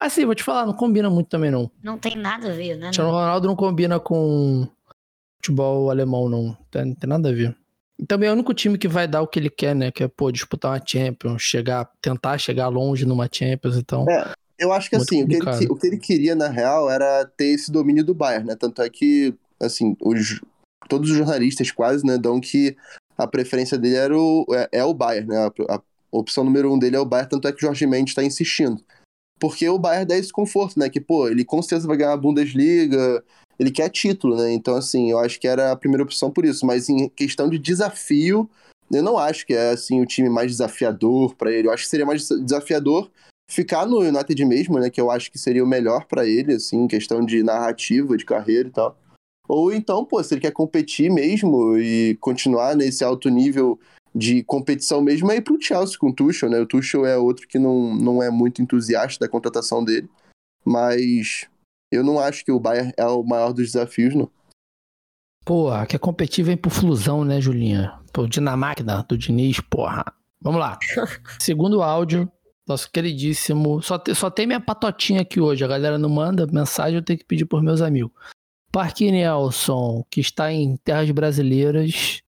Assim, 0.00 0.26
vou 0.26 0.34
te 0.34 0.42
falar, 0.42 0.66
não 0.66 0.72
combina 0.74 1.08
muito 1.08 1.28
também, 1.28 1.50
não. 1.50 1.70
Não 1.82 1.96
tem 1.96 2.16
nada 2.16 2.50
a 2.50 2.52
ver, 2.52 2.74
né? 2.76 2.86
Cristiano 2.86 3.10
Ronaldo 3.10 3.46
não 3.46 3.54
combina 3.54 4.00
com 4.00 4.66
futebol 5.36 5.90
alemão, 5.90 6.28
não. 6.28 6.56
Tem, 6.70 6.86
não 6.86 6.94
tem 6.94 7.08
nada 7.08 7.28
a 7.28 7.32
ver. 7.32 7.56
E 7.96 8.04
também 8.04 8.28
é 8.28 8.32
o 8.32 8.34
único 8.34 8.52
time 8.52 8.76
que 8.76 8.88
vai 8.88 9.06
dar 9.06 9.22
o 9.22 9.28
que 9.28 9.38
ele 9.38 9.48
quer, 9.48 9.76
né? 9.76 9.92
Que 9.92 10.02
é, 10.02 10.08
pô, 10.08 10.32
disputar 10.32 10.72
uma 10.72 10.82
Champions, 10.84 11.42
chegar, 11.42 11.88
tentar 12.02 12.36
chegar 12.38 12.66
longe 12.66 13.06
numa 13.06 13.28
Champions, 13.30 13.76
então. 13.76 14.04
É, 14.10 14.32
eu 14.58 14.72
acho 14.72 14.88
que 14.88 14.96
assim, 14.96 15.22
o 15.22 15.28
que, 15.28 15.36
ele, 15.36 15.66
o 15.68 15.76
que, 15.76 15.86
ele, 15.86 15.98
queria, 15.98 16.34
na 16.34 16.48
real, 16.48 16.90
era 16.90 17.24
ter 17.36 17.46
esse 17.46 17.70
domínio 17.70 18.04
do 18.04 18.14
Bayern, 18.14 18.46
né? 18.46 18.56
Tanto 18.56 18.82
é 18.82 18.88
que 18.88 19.34
assim, 19.60 19.96
os, 20.00 20.40
todos 20.88 21.10
os 21.10 21.16
jornalistas 21.16 21.70
quase, 21.70 22.04
né, 22.04 22.18
dão 22.18 22.40
que 22.40 22.76
a 23.16 23.26
preferência 23.26 23.78
dele 23.78 23.96
era 23.96 24.18
o, 24.18 24.46
é, 24.52 24.68
é 24.72 24.84
o 24.84 24.94
Bayern, 24.94 25.28
né? 25.28 25.36
A, 25.68 25.74
a, 25.74 25.82
opção 26.12 26.44
número 26.44 26.72
um 26.72 26.78
dele 26.78 26.96
é 26.96 27.00
o 27.00 27.04
Bayern, 27.04 27.30
tanto 27.30 27.48
é 27.48 27.52
que 27.52 27.58
o 27.58 27.66
Jorge 27.66 27.86
Mendes 27.86 28.12
está 28.12 28.22
insistindo. 28.22 28.82
Porque 29.40 29.68
o 29.68 29.78
Bayern 29.78 30.06
dá 30.06 30.16
esse 30.16 30.32
conforto, 30.32 30.78
né? 30.78 30.88
Que, 30.88 31.00
pô, 31.00 31.28
ele 31.28 31.44
com 31.44 31.60
certeza 31.60 31.88
vai 31.88 31.96
ganhar 31.96 32.12
a 32.12 32.16
Bundesliga, 32.16 33.22
ele 33.58 33.70
quer 33.70 33.88
título, 33.88 34.36
né? 34.36 34.52
Então, 34.52 34.76
assim, 34.76 35.10
eu 35.10 35.18
acho 35.18 35.40
que 35.40 35.48
era 35.48 35.72
a 35.72 35.76
primeira 35.76 36.02
opção 36.02 36.30
por 36.30 36.44
isso. 36.44 36.64
Mas 36.64 36.88
em 36.88 37.08
questão 37.08 37.48
de 37.48 37.58
desafio, 37.58 38.48
eu 38.92 39.02
não 39.02 39.18
acho 39.18 39.46
que 39.46 39.54
é, 39.54 39.70
assim, 39.70 40.00
o 40.00 40.06
time 40.06 40.28
mais 40.28 40.50
desafiador 40.50 41.34
para 41.34 41.50
ele. 41.50 41.68
Eu 41.68 41.72
acho 41.72 41.84
que 41.84 41.90
seria 41.90 42.06
mais 42.06 42.28
desafiador 42.28 43.10
ficar 43.50 43.86
no 43.86 43.98
United 44.00 44.44
mesmo, 44.44 44.78
né? 44.78 44.90
Que 44.90 45.00
eu 45.00 45.10
acho 45.10 45.30
que 45.30 45.38
seria 45.38 45.64
o 45.64 45.66
melhor 45.66 46.06
para 46.06 46.26
ele, 46.26 46.54
assim, 46.54 46.84
em 46.84 46.88
questão 46.88 47.24
de 47.24 47.42
narrativa, 47.42 48.16
de 48.16 48.24
carreira 48.24 48.68
e 48.68 48.72
tal. 48.72 48.98
Ou 49.48 49.72
então, 49.72 50.04
pô, 50.04 50.22
se 50.22 50.34
ele 50.34 50.40
quer 50.40 50.52
competir 50.52 51.10
mesmo 51.10 51.78
e 51.78 52.16
continuar 52.20 52.74
nesse 52.74 53.04
alto 53.04 53.28
nível 53.28 53.78
de 54.14 54.42
competição 54.44 55.02
mesmo, 55.02 55.30
é 55.30 55.36
ir 55.36 55.42
pro 55.42 55.60
Chelsea 55.60 55.98
com 55.98 56.08
o 56.08 56.14
Tuchel, 56.14 56.48
né? 56.48 56.58
O 56.60 56.66
Tuchel 56.66 57.04
é 57.04 57.16
outro 57.16 57.46
que 57.46 57.58
não, 57.58 57.94
não 57.94 58.22
é 58.22 58.30
muito 58.30 58.62
entusiasta 58.62 59.24
da 59.24 59.30
contratação 59.30 59.84
dele, 59.84 60.08
mas 60.64 61.46
eu 61.92 62.02
não 62.02 62.18
acho 62.18 62.44
que 62.44 62.52
o 62.52 62.60
Bayern 62.60 62.92
é 62.96 63.06
o 63.06 63.22
maior 63.22 63.52
dos 63.52 63.72
desafios, 63.72 64.14
não. 64.14 64.30
Porra, 65.44 65.84
quer 65.84 65.98
competir 65.98 66.42
vem 66.42 66.56
pro 66.56 66.70
Flusão, 66.70 67.22
né, 67.22 67.38
Julinha? 67.40 68.00
Pô, 68.12 68.26
Dinamáquina 68.26 69.04
do 69.06 69.18
Diniz, 69.18 69.60
porra. 69.60 70.04
Vamos 70.40 70.60
lá. 70.60 70.78
Segundo 71.38 71.82
áudio, 71.82 72.30
nosso 72.66 72.90
queridíssimo. 72.90 73.82
Só, 73.82 73.98
te, 73.98 74.14
só 74.14 74.30
tem 74.30 74.46
minha 74.46 74.60
patotinha 74.60 75.20
aqui 75.20 75.40
hoje. 75.40 75.64
A 75.64 75.68
galera 75.68 75.98
não 75.98 76.08
manda 76.08 76.46
mensagem, 76.46 76.96
eu 76.96 77.02
tenho 77.02 77.18
que 77.18 77.24
pedir 77.24 77.44
por 77.44 77.62
meus 77.62 77.80
amigos. 77.80 78.12
Parque 78.72 79.10
Nelson, 79.10 80.04
que 80.10 80.20
está 80.20 80.52
em 80.52 80.76
terras 80.78 81.10
brasileiras 81.10 82.22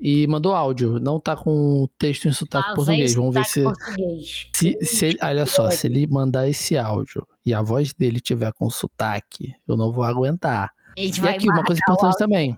e 0.00 0.26
mandou 0.28 0.54
áudio. 0.54 1.00
Não 1.00 1.18
tá 1.18 1.36
com 1.36 1.88
texto 1.98 2.28
em 2.28 2.32
sotaque 2.32 2.70
ah, 2.70 2.74
português. 2.74 3.14
Vamos 3.14 3.34
ver 3.34 3.44
se, 3.44 3.64
se, 4.54 4.78
se 4.84 5.06
ele, 5.06 5.18
olha 5.20 5.46
só, 5.46 5.70
se 5.70 5.86
ele 5.86 6.06
mandar 6.06 6.48
esse 6.48 6.78
áudio 6.78 7.26
e 7.44 7.52
a 7.52 7.62
voz 7.62 7.92
dele 7.92 8.20
tiver 8.20 8.52
com 8.52 8.70
sotaque, 8.70 9.54
eu 9.66 9.76
não 9.76 9.92
vou 9.92 10.04
aguentar. 10.04 10.70
E 10.96 11.10
aqui 11.28 11.48
uma 11.48 11.64
coisa 11.64 11.80
importante 11.82 12.16
também. 12.16 12.56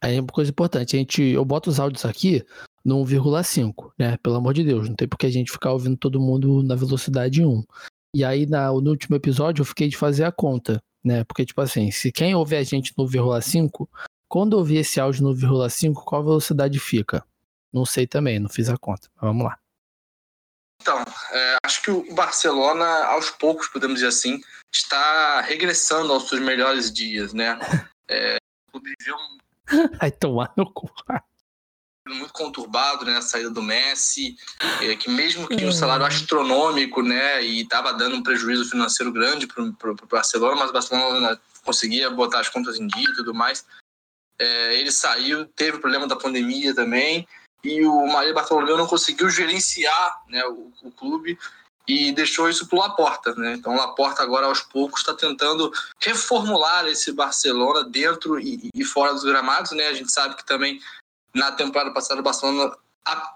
Aí 0.00 0.18
uma 0.20 0.28
coisa 0.28 0.50
importante, 0.50 0.96
a 0.96 0.98
gente, 0.98 1.22
eu 1.22 1.44
boto 1.44 1.70
os 1.70 1.80
áudios 1.80 2.04
aqui 2.04 2.44
no 2.84 3.02
1,5, 3.02 3.92
né? 3.98 4.16
Pelo 4.18 4.36
amor 4.36 4.54
de 4.54 4.62
Deus, 4.62 4.88
não 4.88 4.96
tem 4.96 5.08
porque 5.08 5.26
a 5.26 5.30
gente 5.30 5.50
ficar 5.50 5.72
ouvindo 5.72 5.96
todo 5.96 6.20
mundo 6.20 6.62
na 6.62 6.74
velocidade 6.74 7.44
1. 7.44 7.64
E 8.14 8.24
aí 8.24 8.46
na, 8.46 8.68
no 8.68 8.90
último 8.90 9.16
episódio 9.16 9.62
eu 9.62 9.66
fiquei 9.66 9.88
de 9.88 9.96
fazer 9.96 10.24
a 10.24 10.32
conta 10.32 10.82
né? 11.04 11.22
Porque, 11.24 11.44
tipo 11.44 11.60
assim, 11.60 11.90
se 11.90 12.10
quem 12.10 12.34
ouve 12.34 12.56
a 12.56 12.62
gente 12.62 12.94
no 12.96 13.04
1,5, 13.04 13.86
quando 14.26 14.54
ouvir 14.54 14.78
esse 14.78 14.98
áudio 14.98 15.22
no 15.22 15.34
1,5, 15.34 16.02
qual 16.02 16.24
velocidade 16.24 16.80
fica? 16.80 17.24
Não 17.70 17.84
sei 17.84 18.06
também, 18.06 18.38
não 18.40 18.48
fiz 18.48 18.70
a 18.70 18.78
conta. 18.78 19.08
Mas 19.14 19.22
vamos 19.22 19.44
lá. 19.44 19.58
Então, 20.80 21.04
é, 21.32 21.56
acho 21.64 21.82
que 21.82 21.90
o 21.90 22.14
Barcelona, 22.14 22.86
aos 23.06 23.30
poucos, 23.30 23.68
podemos 23.68 23.96
dizer 23.96 24.08
assim, 24.08 24.40
está 24.72 25.40
regressando 25.42 26.12
aos 26.12 26.28
seus 26.28 26.40
melhores 26.40 26.90
dias, 26.90 27.34
né? 27.34 27.58
É, 28.06 28.36
o 28.68 28.72
clube 28.72 28.92
viveu 28.98 29.16
um 29.16 29.96
Vai 29.96 30.10
tomar 30.10 30.52
no 30.58 30.70
cu. 30.70 30.90
Muito 32.08 32.32
conturbado, 32.32 33.04
né, 33.04 33.16
a 33.16 33.22
saída 33.22 33.50
do 33.50 33.62
Messi, 33.62 34.36
é, 34.82 34.94
que 34.94 35.10
mesmo 35.10 35.48
que 35.48 35.64
um 35.64 35.72
salário 35.72 36.04
astronômico, 36.04 37.02
né, 37.02 37.42
e 37.42 37.62
estava 37.62 37.92
dando 37.92 38.16
um 38.16 38.22
prejuízo 38.22 38.68
financeiro 38.68 39.10
grande 39.10 39.46
para 39.46 39.62
o 39.62 40.06
Barcelona, 40.10 40.56
mas 40.56 40.70
o 40.70 40.72
Barcelona 40.72 41.40
conseguia 41.64 42.10
botar 42.10 42.40
as 42.40 42.48
contas 42.48 42.78
em 42.78 42.86
dia 42.86 43.08
e 43.08 43.14
tudo 43.14 43.32
mais. 43.32 43.64
É, 44.38 44.78
ele 44.78 44.92
saiu, 44.92 45.46
teve 45.46 45.78
o 45.78 45.80
problema 45.80 46.06
da 46.06 46.16
pandemia 46.16 46.74
também, 46.74 47.26
e 47.64 47.82
o 47.86 48.06
Maria 48.06 48.34
Bartolomeu 48.34 48.76
não 48.76 48.86
conseguiu 48.86 49.30
gerenciar 49.30 50.22
né, 50.28 50.44
o, 50.44 50.70
o 50.82 50.92
clube 50.92 51.38
e 51.86 52.12
deixou 52.12 52.48
isso 52.48 52.66
para 52.66 52.76
o 52.76 52.80
Laporta. 52.80 53.34
Né? 53.34 53.54
Então, 53.54 53.72
o 53.72 53.76
Laporta 53.76 54.22
agora, 54.22 54.46
aos 54.46 54.60
poucos, 54.60 55.00
está 55.00 55.14
tentando 55.14 55.72
reformular 56.00 56.86
esse 56.86 57.12
Barcelona 57.12 57.84
dentro 57.84 58.38
e, 58.38 58.68
e, 58.74 58.84
fora 58.84 59.12
dos 59.12 59.24
gramados. 59.24 59.72
Né? 59.72 59.88
A 59.88 59.94
gente 59.94 60.12
sabe 60.12 60.36
que 60.36 60.44
também, 60.44 60.78
na 61.34 61.52
temporada 61.52 61.92
passada, 61.92 62.20
o 62.20 62.24
Barcelona 62.24 62.72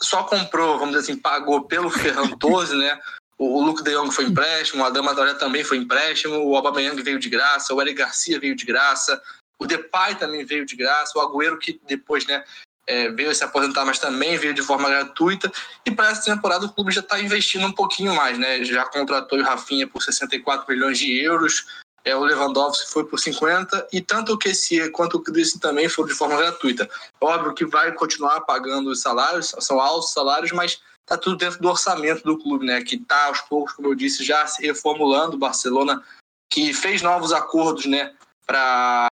só 0.00 0.24
comprou, 0.24 0.78
vamos 0.78 0.94
dizer 0.94 1.12
assim, 1.12 1.20
pagou 1.20 1.64
pelo 1.64 1.90
Ferran 1.90 2.28
Torres, 2.38 2.70
né? 2.70 2.98
O, 3.36 3.58
o 3.58 3.62
Luke 3.62 3.82
de 3.82 3.92
Jong 3.92 4.10
foi 4.10 4.24
empréstimo, 4.24 4.82
o 4.82 4.86
Adama 4.86 5.14
Traoré 5.14 5.34
também 5.34 5.62
foi 5.62 5.76
empréstimo, 5.76 6.36
o 6.44 6.56
Aubameyang 6.56 7.00
veio 7.02 7.18
de 7.18 7.28
graça, 7.28 7.74
o 7.74 7.80
Eric 7.80 7.98
Garcia 7.98 8.40
veio 8.40 8.56
de 8.56 8.64
graça, 8.64 9.20
o 9.58 9.66
Depay 9.66 10.14
também 10.14 10.44
veio 10.44 10.64
de 10.64 10.76
graça, 10.76 11.18
o 11.18 11.20
Agüero 11.20 11.58
que 11.58 11.80
depois, 11.86 12.26
né, 12.26 12.44
é, 12.88 13.10
veio 13.10 13.34
se 13.34 13.44
aposentar, 13.44 13.84
mas 13.84 13.98
também 13.98 14.38
veio 14.38 14.54
de 14.54 14.62
forma 14.62 14.88
gratuita. 14.88 15.52
E 15.84 15.90
para 15.90 16.10
essa 16.10 16.24
temporada 16.34 16.64
o 16.64 16.72
clube 16.72 16.90
já 16.90 17.00
está 17.00 17.20
investindo 17.20 17.66
um 17.66 17.72
pouquinho 17.72 18.14
mais, 18.14 18.38
né? 18.38 18.64
Já 18.64 18.86
contratou 18.86 19.38
o 19.38 19.42
Rafinha 19.42 19.86
por 19.86 20.02
64 20.02 20.64
milhões 20.66 20.98
de 20.98 21.20
euros, 21.20 21.66
é, 22.08 22.16
o 22.16 22.24
Lewandowski 22.24 22.90
foi 22.90 23.04
por 23.04 23.18
50, 23.18 23.88
e 23.92 24.00
tanto 24.00 24.32
o 24.32 24.38
Kessie 24.38 24.90
quanto 24.90 25.18
o 25.18 25.22
Christensen 25.22 25.60
também 25.60 25.88
foram 25.88 26.08
de 26.08 26.14
forma 26.14 26.36
gratuita. 26.36 26.88
Óbvio 27.20 27.54
que 27.54 27.66
vai 27.66 27.92
continuar 27.92 28.40
pagando 28.42 28.90
os 28.90 29.00
salários, 29.00 29.54
são 29.60 29.78
altos 29.78 30.12
salários, 30.12 30.52
mas 30.52 30.80
está 31.02 31.18
tudo 31.18 31.36
dentro 31.36 31.60
do 31.60 31.68
orçamento 31.68 32.22
do 32.22 32.38
clube, 32.38 32.64
né? 32.64 32.82
Que 32.82 32.96
está 32.96 33.26
aos 33.26 33.40
poucos, 33.42 33.74
como 33.74 33.88
eu 33.88 33.94
disse, 33.94 34.24
já 34.24 34.46
se 34.46 34.66
reformulando. 34.66 35.36
O 35.36 35.38
Barcelona 35.38 36.02
que 36.50 36.72
fez 36.72 37.02
novos 37.02 37.32
acordos, 37.32 37.86
né? 37.86 38.14
Para 38.46 39.08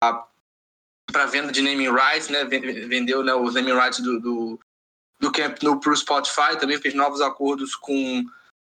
para 1.13 1.27
venda 1.27 1.53
de 1.53 1.63
naming 1.63 1.91
rights, 1.91 2.29
né? 2.29 2.45
Vendeu 2.45 3.23
né, 3.23 3.33
os 3.33 3.55
naming 3.55 3.79
rights 3.79 4.01
do, 4.01 4.19
do, 4.21 4.61
do 5.21 5.33
Camp 5.33 5.63
Nou 5.63 5.79
para 5.79 5.95
Spotify, 5.95 6.59
também 6.59 6.81
fez 6.81 6.95
novos 6.95 7.21
acordos 7.21 7.77
com, 7.77 8.25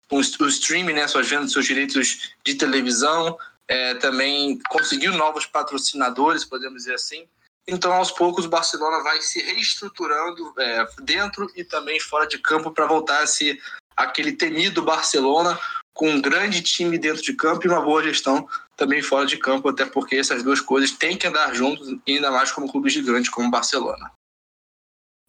com 0.09 0.17
o 0.17 0.47
streaming, 0.47 0.93
né? 0.93 1.07
Suas 1.07 1.29
vendas, 1.29 1.51
seus 1.51 1.65
direitos 1.65 2.33
de 2.43 2.55
televisão, 2.55 3.37
é, 3.71 3.95
também 3.95 4.59
conseguiu 4.67 5.13
novos 5.13 5.45
patrocinadores, 5.45 6.43
podemos 6.43 6.79
dizer 6.79 6.95
assim. 6.95 7.25
Então, 7.65 7.93
aos 7.93 8.11
poucos, 8.11 8.43
o 8.43 8.49
Barcelona 8.49 9.01
vai 9.01 9.21
se 9.21 9.41
reestruturando 9.41 10.53
é, 10.59 10.85
dentro 11.03 11.49
e 11.55 11.63
também 11.63 11.97
fora 11.97 12.27
de 12.27 12.37
campo 12.37 12.71
para 12.71 12.85
voltar 12.85 13.23
a 13.23 13.27
ser 13.27 13.61
aquele 13.95 14.33
temido 14.33 14.81
Barcelona 14.81 15.57
com 15.93 16.09
um 16.09 16.21
grande 16.21 16.61
time 16.61 16.97
dentro 16.97 17.21
de 17.21 17.33
campo 17.33 17.65
e 17.65 17.69
uma 17.69 17.81
boa 17.81 18.03
gestão 18.03 18.45
também 18.75 19.01
fora 19.01 19.25
de 19.25 19.37
campo, 19.37 19.69
até 19.69 19.85
porque 19.85 20.17
essas 20.17 20.43
duas 20.43 20.59
coisas 20.59 20.91
têm 20.91 21.15
que 21.15 21.27
andar 21.27 21.53
juntos, 21.55 21.87
ainda 22.05 22.29
mais 22.29 22.51
como 22.51 22.69
clube 22.69 22.89
gigante 22.89 23.31
como 23.31 23.47
o 23.47 23.51
Barcelona. 23.51 24.11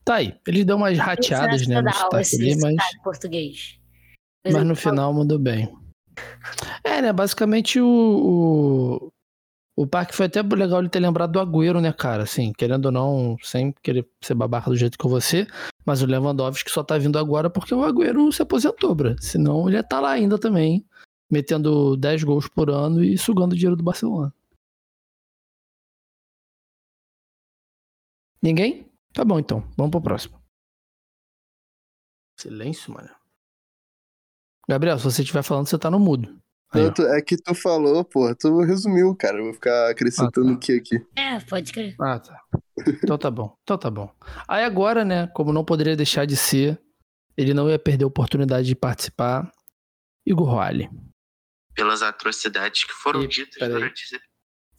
Tá 0.05 0.17
aí, 0.17 0.37
ele 0.49 0.65
deu 0.65 0.77
umas 0.77 0.99
rateadas, 0.99 1.65
né, 1.69 1.81
no 1.81 1.93
sotaque 1.93 2.35
ali, 2.35 2.57
mas... 2.57 2.75
português. 3.05 3.79
Mas, 4.45 4.55
mas 4.55 4.65
no 4.65 4.75
final 4.75 5.15
mudou 5.15 5.39
bem. 5.39 5.82
É, 6.85 7.03
né, 7.03 7.13
basicamente 7.13 7.81
o, 7.81 7.87
o, 7.87 9.13
o 9.77 9.87
parque 9.87 10.15
foi 10.15 10.27
até 10.27 10.43
legal 10.43 10.81
ele 10.81 10.89
ter 10.89 11.01
lembrado 11.01 11.33
do 11.33 11.41
Agüero, 11.41 11.81
né, 11.81 11.93
cara, 11.93 12.25
assim, 12.25 12.53
querendo 12.53 12.87
ou 12.87 12.93
não, 12.93 13.37
sem 13.43 13.73
querer 13.83 14.07
ser 14.21 14.35
babaca 14.35 14.71
do 14.71 14.77
jeito 14.77 14.99
que 14.99 15.09
você, 15.09 15.47
mas 15.85 16.03
o 16.03 16.07
Lewandowski 16.07 16.71
só 16.71 16.83
tá 16.85 16.99
vindo 16.99 17.19
agora 17.19 17.51
porque 17.51 17.75
o 17.75 17.85
Agüero 17.85 18.33
se 18.33 18.43
aposentou, 18.43 18.95
bra. 18.95 19.17
Senão 19.21 19.69
ele 19.69 19.77
ia 19.77 19.83
tá 19.83 20.01
lá 20.01 20.11
ainda 20.13 20.39
também, 20.39 20.85
metendo 21.31 21.97
10 21.97 22.25
gols 22.25 22.49
por 22.49 22.71
ano 22.71 23.03
e 23.03 23.17
sugando 23.19 23.53
o 23.53 23.57
dinheiro 23.57 23.77
do 23.77 23.85
Barcelona. 23.85 24.33
Ninguém? 28.43 28.91
Tá 29.15 29.25
bom 29.25 29.39
então, 29.39 29.61
vamos 29.77 29.91
pro 29.91 30.03
próximo. 30.03 30.43
Silêncio, 32.37 32.93
mano. 32.93 33.22
Gabriel, 34.73 34.99
se 34.99 35.05
você 35.05 35.23
estiver 35.23 35.43
falando, 35.43 35.67
você 35.67 35.79
tá 35.79 35.91
no 35.91 35.99
mudo. 35.99 36.37
Aí, 36.73 36.91
tu, 36.91 37.03
é 37.03 37.21
que 37.21 37.37
tu 37.37 37.55
falou, 37.55 38.03
pô, 38.03 38.35
tu 38.35 38.61
resumiu, 38.61 39.15
cara. 39.15 39.39
Eu 39.39 39.45
vou 39.45 39.53
ficar 39.53 39.91
acrescentando 39.91 40.49
o 40.49 40.53
ah, 40.53 40.55
tá. 40.55 40.61
que 40.61 40.73
aqui. 40.73 41.07
É, 41.15 41.39
pode 41.41 41.73
crer. 41.73 41.95
Ah, 42.01 42.19
tá. 42.19 42.41
Então 43.03 43.19
tá 43.19 43.31
bom, 43.31 43.55
então 43.63 43.77
tá 43.77 43.91
bom. 43.91 44.11
Aí 44.49 44.65
agora, 44.65 45.05
né, 45.05 45.27
como 45.35 45.53
não 45.53 45.65
poderia 45.65 45.95
deixar 45.95 46.25
de 46.25 46.37
ser, 46.37 46.81
ele 47.37 47.53
não 47.53 47.69
ia 47.69 47.79
perder 47.79 48.05
a 48.05 48.09
oportunidade 48.09 48.67
de 48.67 48.75
participar. 48.75 49.53
Igor 50.27 50.49
Roale 50.49 50.89
pelas 51.75 52.03
atrocidades 52.03 52.85
que 52.85 52.93
foram 52.93 53.23
e, 53.23 53.29
ditas 53.29 53.69
durante 53.69 54.03
esse... 54.03 54.21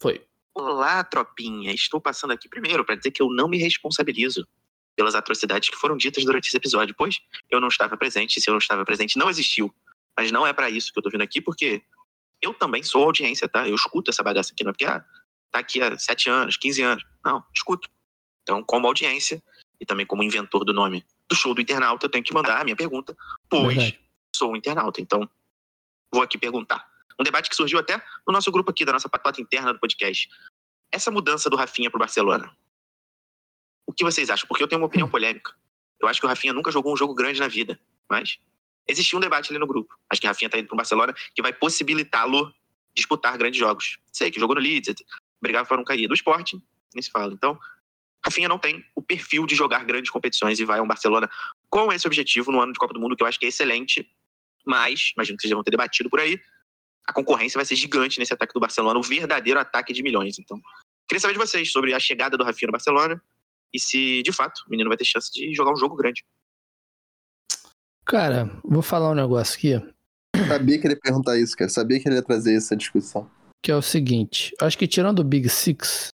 Foi. 0.00 0.24
Olá, 0.54 1.02
tropinha. 1.02 1.72
Estou 1.72 2.00
passando 2.00 2.32
aqui 2.32 2.48
primeiro 2.48 2.84
para 2.84 2.94
dizer 2.94 3.10
que 3.10 3.22
eu 3.22 3.28
não 3.30 3.48
me 3.48 3.58
responsabilizo 3.58 4.46
pelas 4.96 5.14
atrocidades 5.14 5.68
que 5.68 5.76
foram 5.76 5.96
ditas 5.96 6.24
durante 6.24 6.46
esse 6.46 6.56
episódio, 6.56 6.94
pois 6.96 7.18
eu 7.50 7.60
não 7.60 7.68
estava 7.68 7.96
presente. 7.96 8.40
Se 8.40 8.48
eu 8.48 8.52
não 8.52 8.58
estava 8.58 8.84
presente, 8.84 9.18
não 9.18 9.28
existiu. 9.28 9.74
Mas 10.16 10.30
não 10.30 10.46
é 10.46 10.52
para 10.52 10.70
isso 10.70 10.92
que 10.92 10.98
eu 10.98 11.02
tô 11.02 11.10
vindo 11.10 11.22
aqui, 11.22 11.40
porque 11.40 11.82
eu 12.40 12.54
também 12.54 12.82
sou 12.82 13.04
audiência, 13.04 13.48
tá? 13.48 13.68
Eu 13.68 13.74
escuto 13.74 14.10
essa 14.10 14.22
bagaça 14.22 14.52
aqui, 14.52 14.62
não 14.64 14.70
é 14.70 14.72
porque 14.72 14.84
ah, 14.84 15.04
tá 15.50 15.58
aqui 15.58 15.80
há 15.82 15.96
7 15.96 16.30
anos, 16.30 16.56
15 16.56 16.82
anos. 16.82 17.04
Não, 17.24 17.44
escuto. 17.54 17.88
Então, 18.42 18.62
como 18.62 18.86
audiência 18.86 19.42
e 19.80 19.86
também 19.86 20.06
como 20.06 20.22
inventor 20.22 20.64
do 20.64 20.72
nome 20.72 21.04
do 21.28 21.34
show 21.34 21.54
do 21.54 21.60
internauta, 21.60 22.06
eu 22.06 22.10
tenho 22.10 22.22
que 22.22 22.34
mandar 22.34 22.60
a 22.60 22.64
minha 22.64 22.76
pergunta, 22.76 23.16
pois 23.48 23.76
Verdade. 23.76 24.00
sou 24.34 24.52
um 24.52 24.56
internauta. 24.56 25.00
Então, 25.00 25.28
vou 26.12 26.22
aqui 26.22 26.38
perguntar. 26.38 26.86
Um 27.18 27.24
debate 27.24 27.48
que 27.48 27.56
surgiu 27.56 27.78
até 27.78 27.96
no 28.26 28.32
nosso 28.32 28.50
grupo 28.50 28.70
aqui, 28.70 28.84
da 28.84 28.92
nossa 28.92 29.08
patota 29.08 29.40
interna 29.40 29.72
do 29.72 29.80
podcast. 29.80 30.28
Essa 30.92 31.10
mudança 31.10 31.48
do 31.48 31.56
Rafinha 31.56 31.90
para 31.90 31.98
o 31.98 32.00
Barcelona. 32.00 32.54
O 33.86 33.92
que 33.92 34.04
vocês 34.04 34.28
acham? 34.30 34.46
Porque 34.46 34.62
eu 34.62 34.68
tenho 34.68 34.80
uma 34.80 34.86
opinião 34.86 35.08
polêmica. 35.10 35.54
Eu 36.00 36.08
acho 36.08 36.20
que 36.20 36.26
o 36.26 36.28
Rafinha 36.28 36.52
nunca 36.52 36.70
jogou 36.70 36.92
um 36.92 36.96
jogo 36.96 37.14
grande 37.14 37.40
na 37.40 37.48
vida, 37.48 37.80
mas 38.10 38.38
existiu 38.86 39.18
um 39.18 39.20
debate 39.20 39.50
ali 39.50 39.58
no 39.58 39.66
grupo. 39.66 39.94
Acho 40.10 40.20
que 40.20 40.26
Rafinha 40.26 40.48
está 40.48 40.58
indo 40.58 40.66
para 40.66 40.74
o 40.74 40.76
Barcelona 40.76 41.14
que 41.34 41.42
vai 41.42 41.52
possibilitá-lo 41.52 42.52
disputar 42.94 43.36
grandes 43.36 43.58
jogos. 43.58 43.98
Sei 44.12 44.30
que 44.30 44.38
jogou 44.38 44.54
no 44.54 44.62
Leeds, 44.62 44.94
brigava 45.40 45.66
para 45.66 45.76
não 45.76 45.84
cair. 45.84 46.06
Do 46.06 46.14
esporte, 46.14 46.56
nem 46.94 47.02
se 47.02 47.10
fala. 47.10 47.32
Então, 47.32 47.58
Rafinha 48.24 48.48
não 48.48 48.58
tem 48.58 48.84
o 48.94 49.02
perfil 49.02 49.46
de 49.46 49.54
jogar 49.54 49.84
grandes 49.84 50.10
competições 50.10 50.58
e 50.58 50.64
vai 50.64 50.78
a 50.78 50.82
um 50.82 50.86
Barcelona 50.86 51.28
com 51.68 51.92
esse 51.92 52.06
objetivo 52.06 52.52
no 52.52 52.60
ano 52.60 52.72
de 52.72 52.78
Copa 52.78 52.94
do 52.94 53.00
Mundo, 53.00 53.16
que 53.16 53.22
eu 53.22 53.26
acho 53.26 53.38
que 53.38 53.46
é 53.46 53.48
excelente 53.48 54.08
mas, 54.64 55.12
imagino 55.14 55.36
que 55.36 55.42
vocês 55.42 55.50
já 55.50 55.56
vão 55.56 55.62
ter 55.62 55.70
debatido 55.70 56.08
por 56.08 56.20
aí, 56.20 56.40
a 57.06 57.12
concorrência 57.12 57.58
vai 57.58 57.66
ser 57.66 57.76
gigante 57.76 58.18
nesse 58.18 58.32
ataque 58.32 58.54
do 58.54 58.60
Barcelona, 58.60 58.98
o 58.98 59.02
verdadeiro 59.02 59.60
ataque 59.60 59.92
de 59.92 60.02
milhões. 60.02 60.38
Então, 60.38 60.58
queria 61.06 61.20
saber 61.20 61.34
de 61.34 61.38
vocês 61.38 61.70
sobre 61.70 61.92
a 61.92 62.00
chegada 62.00 62.36
do 62.36 62.44
Rafinha 62.44 62.68
no 62.68 62.72
Barcelona 62.72 63.22
e 63.72 63.78
se, 63.78 64.22
de 64.22 64.32
fato, 64.32 64.62
o 64.66 64.70
menino 64.70 64.88
vai 64.88 64.96
ter 64.96 65.04
chance 65.04 65.30
de 65.30 65.54
jogar 65.54 65.72
um 65.72 65.76
jogo 65.76 65.94
grande. 65.96 66.24
Cara, 68.06 68.50
vou 68.64 68.82
falar 68.82 69.10
um 69.10 69.14
negócio 69.14 69.56
aqui. 69.56 69.94
Sabia 70.46 70.78
que 70.78 70.86
ele 70.86 70.94
ia 70.94 71.00
perguntar 71.00 71.38
isso, 71.38 71.56
cara. 71.56 71.70
Sabia 71.70 72.00
que 72.00 72.08
ele 72.08 72.16
ia 72.16 72.22
trazer 72.22 72.54
essa 72.54 72.76
discussão. 72.76 73.28
Que 73.62 73.70
é 73.70 73.76
o 73.76 73.82
seguinte, 73.82 74.54
acho 74.60 74.76
que 74.76 74.86
tirando 74.86 75.20
o 75.20 75.24
Big 75.24 75.48
Six 75.48 76.08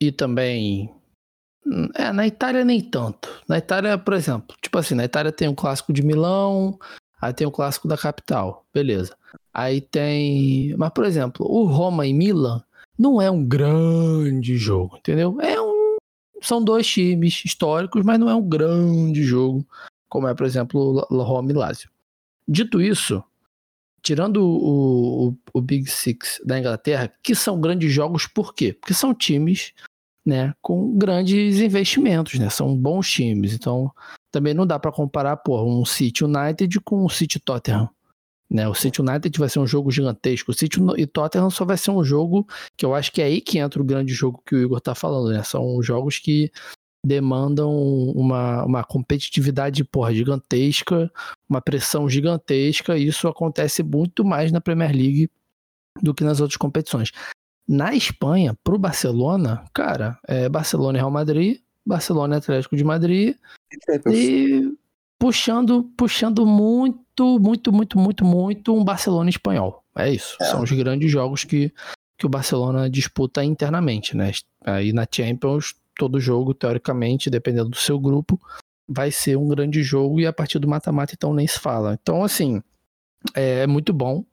e 0.00 0.10
também 0.10 0.90
é, 1.94 2.12
na 2.12 2.26
Itália 2.26 2.64
nem 2.64 2.80
tanto. 2.80 3.28
Na 3.48 3.58
Itália, 3.58 3.96
por 3.96 4.14
exemplo, 4.14 4.56
tipo 4.60 4.78
assim, 4.78 4.94
na 4.94 5.04
Itália 5.04 5.30
tem 5.30 5.48
o 5.48 5.54
clássico 5.54 5.92
de 5.92 6.02
Milão, 6.02 6.78
aí 7.20 7.32
tem 7.32 7.46
o 7.46 7.52
clássico 7.52 7.86
da 7.86 7.96
capital, 7.96 8.66
beleza. 8.74 9.16
Aí 9.54 9.80
tem. 9.80 10.74
Mas, 10.76 10.90
por 10.90 11.04
exemplo, 11.04 11.46
o 11.48 11.64
Roma 11.64 12.06
e 12.06 12.12
Milan 12.12 12.62
não 12.98 13.20
é 13.20 13.30
um 13.30 13.44
grande 13.44 14.56
jogo, 14.56 14.96
entendeu? 14.96 15.40
É 15.40 15.60
um. 15.60 15.71
São 16.42 16.62
dois 16.62 16.86
times 16.86 17.42
históricos, 17.44 18.04
mas 18.04 18.18
não 18.18 18.28
é 18.28 18.34
um 18.34 18.46
grande 18.46 19.22
jogo, 19.22 19.66
como 20.08 20.28
é, 20.28 20.34
por 20.34 20.44
exemplo, 20.44 21.06
o 21.08 21.22
Roma 21.22 21.50
e 21.50 21.54
Lazio. 21.54 21.88
Dito 22.46 22.80
isso, 22.80 23.22
tirando 24.02 24.38
o, 24.38 25.28
o, 25.28 25.36
o 25.54 25.60
Big 25.60 25.88
Six 25.88 26.40
da 26.44 26.58
Inglaterra, 26.58 27.10
que 27.22 27.34
são 27.34 27.60
grandes 27.60 27.92
jogos, 27.92 28.26
por 28.26 28.54
quê? 28.54 28.72
Porque 28.72 28.92
são 28.92 29.14
times 29.14 29.72
né, 30.24 30.54
com 30.60 30.96
grandes 30.96 31.60
investimentos, 31.60 32.38
né? 32.38 32.48
São 32.50 32.76
bons 32.76 33.10
times. 33.10 33.54
Então, 33.54 33.90
também 34.30 34.54
não 34.54 34.66
dá 34.66 34.78
para 34.78 34.92
comparar, 34.92 35.36
pô, 35.36 35.62
um 35.62 35.84
City 35.84 36.24
United 36.24 36.80
com 36.80 37.04
um 37.04 37.08
City 37.08 37.38
Tottenham. 37.38 37.88
Né, 38.52 38.68
o 38.68 38.74
City 38.74 39.00
United 39.00 39.38
vai 39.38 39.48
ser 39.48 39.60
um 39.60 39.66
jogo 39.66 39.90
gigantesco. 39.90 40.50
O 40.50 40.54
City 40.54 40.78
e 40.98 41.06
Tottenham 41.06 41.48
só 41.48 41.64
vai 41.64 41.78
ser 41.78 41.90
um 41.90 42.04
jogo 42.04 42.46
que 42.76 42.84
eu 42.84 42.94
acho 42.94 43.10
que 43.10 43.22
é 43.22 43.24
aí 43.24 43.40
que 43.40 43.58
entra 43.58 43.80
o 43.80 43.84
grande 43.84 44.12
jogo 44.12 44.42
que 44.44 44.54
o 44.54 44.60
Igor 44.60 44.78
tá 44.78 44.94
falando, 44.94 45.32
né? 45.32 45.42
São 45.42 45.82
jogos 45.82 46.18
que 46.18 46.52
demandam 47.04 47.72
uma, 47.74 48.62
uma 48.64 48.84
competitividade 48.84 49.82
porra, 49.84 50.12
gigantesca, 50.12 51.10
uma 51.48 51.62
pressão 51.62 52.06
gigantesca, 52.10 52.96
e 52.98 53.06
isso 53.06 53.26
acontece 53.26 53.82
muito 53.82 54.22
mais 54.22 54.52
na 54.52 54.60
Premier 54.60 54.92
League 54.92 55.30
do 56.02 56.12
que 56.12 56.22
nas 56.22 56.38
outras 56.38 56.58
competições. 56.58 57.10
Na 57.66 57.94
Espanha, 57.94 58.54
pro 58.62 58.78
Barcelona, 58.78 59.64
cara, 59.72 60.18
é 60.28 60.46
Barcelona 60.48 60.98
e 60.98 61.00
Real 61.00 61.10
Madrid, 61.10 61.60
Barcelona 61.86 62.34
e 62.34 62.38
Atlético 62.38 62.76
de 62.76 62.84
Madrid, 62.84 63.34
e 64.12 64.72
puxando, 65.18 65.84
puxando 65.96 66.44
muito, 66.44 67.00
muito, 67.20 67.72
muito, 67.72 67.98
muito, 67.98 68.24
muito 68.24 68.74
um 68.74 68.84
Barcelona 68.84 69.30
espanhol. 69.30 69.82
É 69.96 70.10
isso. 70.10 70.36
É. 70.40 70.44
São 70.46 70.62
os 70.62 70.70
grandes 70.72 71.10
jogos 71.10 71.44
que, 71.44 71.72
que 72.18 72.26
o 72.26 72.28
Barcelona 72.28 72.88
disputa 72.88 73.44
internamente, 73.44 74.16
né? 74.16 74.32
Aí 74.64 74.92
na 74.92 75.06
Champions, 75.10 75.74
todo 75.96 76.20
jogo, 76.20 76.54
teoricamente, 76.54 77.30
dependendo 77.30 77.70
do 77.70 77.76
seu 77.76 77.98
grupo, 77.98 78.40
vai 78.88 79.10
ser 79.10 79.36
um 79.36 79.48
grande 79.48 79.82
jogo 79.82 80.20
e 80.20 80.26
a 80.26 80.32
partir 80.32 80.58
do 80.58 80.68
mata-mata, 80.68 81.14
então 81.14 81.34
nem 81.34 81.46
se 81.46 81.58
fala. 81.58 81.98
Então, 82.00 82.24
assim, 82.24 82.62
é 83.34 83.66
muito 83.66 83.92
bom 83.92 84.24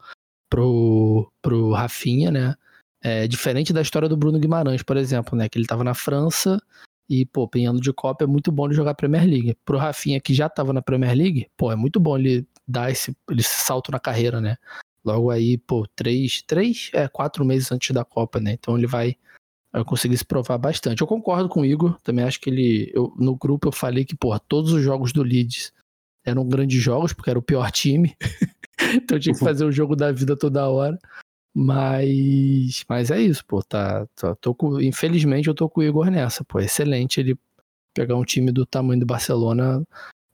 pro, 0.50 1.32
pro 1.42 1.72
Rafinha, 1.72 2.32
né? 2.32 2.56
É 3.02 3.28
diferente 3.28 3.72
da 3.72 3.82
história 3.82 4.10
do 4.10 4.18
Bruno 4.18 4.40
Guimarães, 4.40 4.84
por 4.84 4.98
exemplo, 4.98 5.38
né? 5.38 5.48
Que 5.48 5.58
ele 5.58 5.68
tava 5.68 5.84
na 5.84 5.94
França 5.94 6.62
e, 7.10 7.26
pô, 7.26 7.48
pinhando 7.48 7.80
de 7.80 7.94
Copa 7.94 8.24
é 8.24 8.28
muito 8.28 8.52
bom 8.52 8.66
ele 8.66 8.76
jogar 8.76 8.94
Premier 8.94 9.26
League. 9.26 9.58
Pro 9.66 9.78
Rafinha, 9.78 10.20
que 10.20 10.34
já 10.34 10.50
tava 10.50 10.74
na 10.74 10.82
Premier 10.82 11.16
League, 11.16 11.48
pô, 11.56 11.72
é 11.72 11.76
muito 11.76 12.00
bom 12.00 12.18
ele 12.18 12.46
dar 12.70 12.92
esse, 12.92 13.16
salto 13.42 13.92
na 13.92 14.00
carreira, 14.00 14.40
né? 14.40 14.58
Logo 15.04 15.32
aí, 15.32 15.58
pô, 15.58 15.88
três, 15.96 16.44
três, 16.44 16.92
é, 16.94 17.08
quatro 17.08 17.44
meses 17.44 17.72
antes 17.72 17.92
da 17.92 18.06
Copa, 18.06 18.40
né? 18.40 18.54
Então 18.54 18.78
ele 18.78 18.86
vai, 18.86 19.16
vai 19.72 19.84
conseguir 19.84 20.18
se 20.18 20.26
provar 20.26 20.58
bastante. 20.58 21.02
Eu 21.02 21.08
concordo 21.08 21.50
com 21.50 21.62
o 21.62 21.66
Igor, 21.66 22.00
também 22.02 22.24
acho 22.24 22.40
que 22.40 22.50
ele, 22.50 22.92
eu, 22.94 23.14
no 23.18 23.36
grupo 23.36 23.70
eu 23.70 23.72
falei 23.72 24.06
que, 24.06 24.16
pô, 24.16 24.38
todos 24.40 24.72
os 24.72 24.84
jogos 24.84 25.12
do 25.12 25.24
Leeds 25.24 25.74
eram 26.24 26.48
grandes 26.48 26.82
jogos, 26.82 27.12
porque 27.12 27.30
era 27.30 27.40
o 27.40 27.44
pior 27.44 27.72
time. 27.72 28.16
então 28.94 29.18
eu 29.18 29.22
tinha 29.22 29.34
que 29.34 29.40
fazer 29.40 29.66
o 29.66 29.72
jogo 29.72 29.96
da 29.96 30.12
vida 30.12 30.38
toda 30.38 30.70
hora. 30.70 30.98
Mas, 31.54 32.86
mas 32.88 33.10
é 33.10 33.20
isso, 33.20 33.44
pô, 33.46 33.64
tá, 33.64 34.06
tá 34.16 34.36
tô 34.36 34.54
com, 34.54 34.80
infelizmente 34.80 35.48
eu 35.48 35.56
tô 35.56 35.68
com 35.68 35.82
o 35.82 35.84
Igor 35.84 36.10
nessa, 36.12 36.46
pô, 36.46 36.60
é 36.60 36.66
excelente 36.66 37.20
ele 37.20 37.36
pegar 37.92 38.16
um 38.16 38.24
time 38.24 38.52
do 38.52 38.68
tamanho 38.68 39.00
do 39.00 39.06
Barcelona 39.06 39.84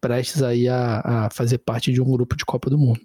prestes 0.05 0.43
aí 0.43 0.69
a, 0.69 0.99
a 1.25 1.29
fazer 1.31 1.57
parte 1.57 1.91
de 1.91 1.99
um 1.99 2.11
grupo 2.11 2.35
de 2.35 2.45
Copa 2.45 2.69
do 2.69 2.77
Mundo. 2.77 3.01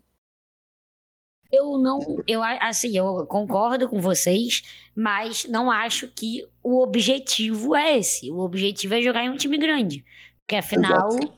Eu 1.51 1.79
não, 1.79 1.99
eu 2.29 2.43
assim, 2.43 2.97
eu 2.97 3.27
concordo 3.27 3.89
com 3.89 4.01
vocês, 4.01 4.63
mas 4.95 5.47
não 5.47 5.71
acho 5.71 6.09
que 6.09 6.47
o 6.63 6.83
objetivo 6.83 7.75
é 7.75 7.99
esse. 7.99 8.31
O 8.31 8.39
objetivo 8.39 8.95
é 8.95 9.03
jogar 9.03 9.25
em 9.25 9.31
um 9.31 9.37
time 9.37 9.57
grande, 9.57 10.05
porque 10.41 10.57
afinal, 10.57 11.09
Exato. 11.09 11.33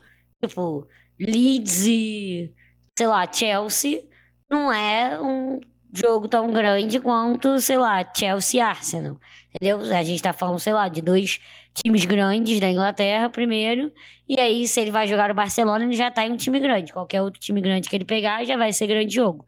tipo, 0.45 0.87
Leeds 1.19 1.87
e 1.87 2.53
sei 2.99 3.07
lá, 3.07 3.31
Chelsea 3.33 4.03
não 4.51 4.71
é 4.71 5.19
um 5.21 5.61
jogo 5.93 6.26
tão 6.28 6.51
grande 6.51 6.99
quanto, 6.99 7.61
sei 7.61 7.76
lá, 7.76 8.05
Chelsea 8.14 8.59
e 8.59 8.62
Arsenal. 8.62 9.18
Entendeu? 9.55 9.80
A 9.95 10.03
gente 10.03 10.22
tá 10.22 10.32
falando, 10.32 10.59
sei 10.59 10.72
lá, 10.72 10.88
de 10.88 11.03
dois 11.03 11.38
times 11.74 12.05
grandes 12.05 12.59
da 12.59 12.70
Inglaterra 12.70 13.28
primeiro. 13.28 13.93
E 14.28 14.40
aí, 14.40 14.66
se 14.66 14.80
ele 14.80 14.90
vai 14.90 15.07
jogar 15.07 15.28
no 15.28 15.34
Barcelona, 15.34 15.84
ele 15.84 15.95
já 15.95 16.11
tá 16.11 16.26
em 16.26 16.32
um 16.32 16.36
time 16.36 16.59
grande. 16.59 16.93
Qualquer 16.93 17.20
outro 17.22 17.40
time 17.40 17.61
grande 17.61 17.88
que 17.88 17.97
ele 17.97 18.05
pegar 18.05 18.45
já 18.45 18.57
vai 18.57 18.72
ser 18.72 18.86
grande 18.86 19.14
jogo. 19.14 19.45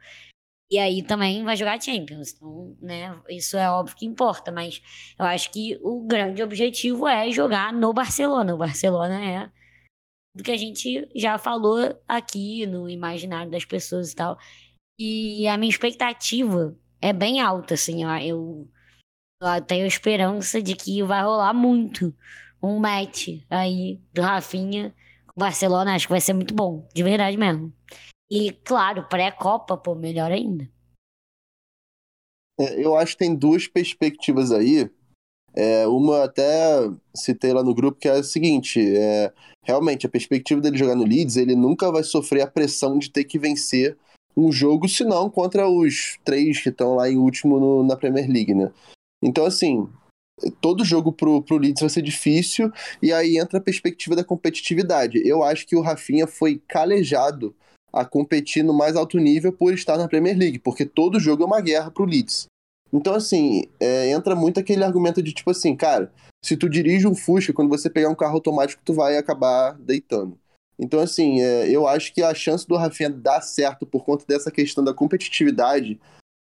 E 0.71 0.79
aí 0.79 1.03
também 1.03 1.45
vai 1.45 1.57
jogar 1.57 1.81
Champions. 1.81 2.35
Então, 2.35 2.77
né, 2.81 3.17
isso 3.31 3.57
é 3.57 3.71
óbvio 3.71 3.97
que 3.97 4.07
importa, 4.07 4.51
mas 4.51 4.83
eu 5.19 5.25
acho 5.25 5.51
que 5.51 5.79
o 5.83 6.07
grande 6.07 6.43
objetivo 6.43 7.07
é 7.07 7.31
jogar 7.31 7.73
no 7.73 7.93
Barcelona. 7.93 8.55
O 8.55 8.59
Barcelona 8.59 9.25
é 9.25 9.51
do 10.35 10.43
que 10.43 10.51
a 10.51 10.57
gente 10.57 11.09
já 11.15 11.39
falou 11.39 11.79
aqui 12.09 12.67
no 12.67 12.89
imaginário 12.89 13.51
das 13.51 13.65
pessoas 13.65 14.13
e 14.13 14.17
tal. 14.17 14.37
E 14.99 15.47
a 15.49 15.57
minha 15.57 15.71
expectativa 15.71 16.77
é 17.01 17.13
bem 17.13 17.41
alta, 17.41 17.75
assim, 17.75 18.05
ó. 18.05 18.17
Eu, 18.19 18.69
eu 19.43 19.63
tenho 19.67 19.87
esperança 19.87 20.63
de 20.63 20.75
que 20.77 21.03
vai 21.03 21.23
rolar 21.23 21.53
muito 21.53 22.15
um 22.63 22.79
match 22.79 23.29
aí 23.51 24.01
do 24.13 24.23
Rafinha 24.23 24.95
com 25.27 25.41
o 25.41 25.41
Barcelona. 25.41 25.95
Acho 25.95 26.07
que 26.07 26.13
vai 26.13 26.21
ser 26.21 26.33
muito 26.33 26.55
bom, 26.55 26.89
de 26.95 27.03
verdade 27.03 27.37
mesmo. 27.37 27.73
E, 28.31 28.53
claro, 28.65 29.09
pré-Copa, 29.09 29.77
pô, 29.77 29.95
melhor 29.95 30.31
ainda. 30.31 30.69
É, 32.59 32.81
eu 32.83 32.97
acho 32.97 33.13
que 33.13 33.19
tem 33.19 33.35
duas 33.35 33.67
perspectivas 33.67 34.53
aí. 34.53 34.89
É, 35.57 35.87
uma 35.87 36.25
até 36.25 36.43
citei 37.15 37.53
lá 37.53 37.63
no 37.63 37.75
grupo 37.75 37.99
que 37.99 38.09
é 38.09 38.13
a 38.13 38.23
seguinte: 38.23 38.81
é, 38.81 39.33
realmente, 39.63 40.07
a 40.07 40.11
perspectiva 40.11 40.61
dele 40.61 40.79
jogar 40.79 40.95
no 40.95 41.05
Leeds, 41.05 41.37
ele 41.37 41.55
nunca 41.55 41.91
vai 41.93 42.03
sofrer 42.03 42.43
a 42.43 42.51
pressão 42.51 42.99
de 42.99 43.11
ter 43.11 43.25
que 43.25 43.39
vencer 43.39 43.97
um 44.37 44.51
jogo, 44.51 44.89
se 44.89 45.05
não 45.05 45.31
contra 45.31 45.69
os 45.69 46.19
três 46.25 46.61
que 46.61 46.69
estão 46.69 46.97
lá 46.97 47.09
em 47.09 47.17
último 47.17 47.61
no, 47.61 47.83
na 47.85 47.97
Premier 47.97 48.29
League, 48.29 48.55
né? 48.55 48.73
Então, 49.23 49.45
assim, 49.45 49.89
todo 50.61 50.85
jogo 50.85 51.13
pro, 51.13 51.43
pro 51.43 51.57
Leeds 51.57 51.81
vai 51.81 51.91
ser 51.91 52.03
difícil, 52.03 52.71
e 53.03 53.13
aí 53.13 53.39
entra 53.39 53.59
a 53.59 53.63
perspectiva 53.63 54.17
da 54.17 54.25
competitividade. 54.25 55.23
Eu 55.25 55.43
acho 55.43 55.67
que 55.67 55.77
o 55.77 55.81
Rafinha 55.81 56.27
foi 56.27 56.61
calejado 56.67 57.55
a 57.93 58.05
competir 58.05 58.65
no 58.65 58.75
mais 58.75 58.97
alto 58.97 59.19
nível 59.19 59.53
por 59.53 59.73
estar 59.73 59.97
na 59.97 60.09
Premier 60.09 60.37
League, 60.37 60.59
porque 60.59 60.85
todo 60.85 61.21
jogo 61.21 61.45
é 61.45 61.47
uma 61.47 61.61
guerra 61.61 61.91
pro 61.91 62.05
Leeds. 62.05 62.47
Então, 62.93 63.15
assim, 63.15 63.65
é, 63.81 64.11
entra 64.11 64.35
muito 64.35 64.59
aquele 64.61 64.85
argumento 64.85 65.23
de 65.23 65.33
tipo 65.33 65.51
assim, 65.51 65.75
cara, 65.75 66.13
se 66.45 66.57
tu 66.57 66.69
dirige 66.69 67.07
um 67.07 67.15
Fusca, 67.15 67.53
quando 67.53 67.69
você 67.69 67.89
pegar 67.89 68.09
um 68.09 68.15
carro 68.15 68.35
automático, 68.35 68.83
tu 68.85 68.93
vai 68.93 69.17
acabar 69.17 69.73
deitando. 69.79 70.39
Então, 70.79 71.01
assim, 71.01 71.41
é, 71.41 71.69
eu 71.71 71.87
acho 71.87 72.13
que 72.13 72.23
a 72.23 72.35
chance 72.35 72.67
do 72.67 72.77
Rafinha 72.77 73.11
dar 73.11 73.41
certo 73.41 73.87
por 73.87 74.05
conta 74.05 74.25
dessa 74.27 74.51
questão 74.51 74.83
da 74.83 74.93
competitividade, 74.93 76.01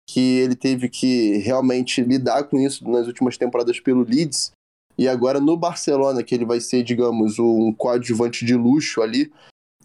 que 0.08 0.38
ele 0.38 0.54
teve 0.54 0.88
que 0.88 1.38
realmente 1.38 2.02
lidar 2.02 2.44
com 2.44 2.58
isso 2.58 2.88
nas 2.88 3.06
últimas 3.06 3.36
temporadas 3.36 3.80
pelo 3.80 4.04
Leeds, 4.04 4.52
e 4.96 5.06
agora 5.06 5.40
no 5.40 5.56
Barcelona, 5.56 6.22
que 6.22 6.34
ele 6.34 6.44
vai 6.44 6.60
ser, 6.60 6.82
digamos, 6.82 7.38
um 7.38 7.72
coadjuvante 7.72 8.44
de 8.44 8.54
luxo 8.54 9.00
ali, 9.00 9.32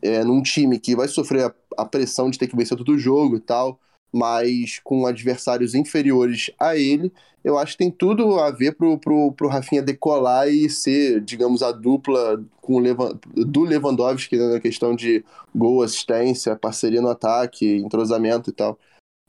é, 0.01 0.23
num 0.23 0.41
time 0.41 0.79
que 0.79 0.95
vai 0.95 1.07
sofrer 1.07 1.45
a, 1.45 1.53
a 1.77 1.85
pressão 1.85 2.29
de 2.29 2.37
ter 2.37 2.47
que 2.47 2.55
vencer 2.55 2.77
todo 2.77 2.93
o 2.93 2.97
jogo 2.97 3.37
e 3.37 3.39
tal, 3.39 3.79
mas 4.13 4.79
com 4.83 5.07
adversários 5.07 5.73
inferiores 5.73 6.51
a 6.59 6.77
ele, 6.77 7.11
eu 7.43 7.57
acho 7.57 7.73
que 7.73 7.79
tem 7.79 7.91
tudo 7.91 8.39
a 8.39 8.51
ver 8.51 8.75
pro, 8.75 8.97
pro, 8.97 9.33
pro 9.33 9.49
Rafinha 9.49 9.81
decolar 9.81 10.47
e 10.47 10.69
ser, 10.69 11.19
digamos, 11.21 11.61
a 11.61 11.71
dupla 11.71 12.43
com 12.61 12.79
Levan, 12.79 13.19
do 13.35 13.63
Lewandowski 13.63 14.37
né, 14.37 14.53
na 14.53 14.59
questão 14.59 14.95
de 14.95 15.25
gol, 15.53 15.81
assistência, 15.81 16.55
parceria 16.55 17.01
no 17.01 17.09
ataque, 17.09 17.77
entrosamento 17.77 18.49
e 18.49 18.53
tal. 18.53 18.79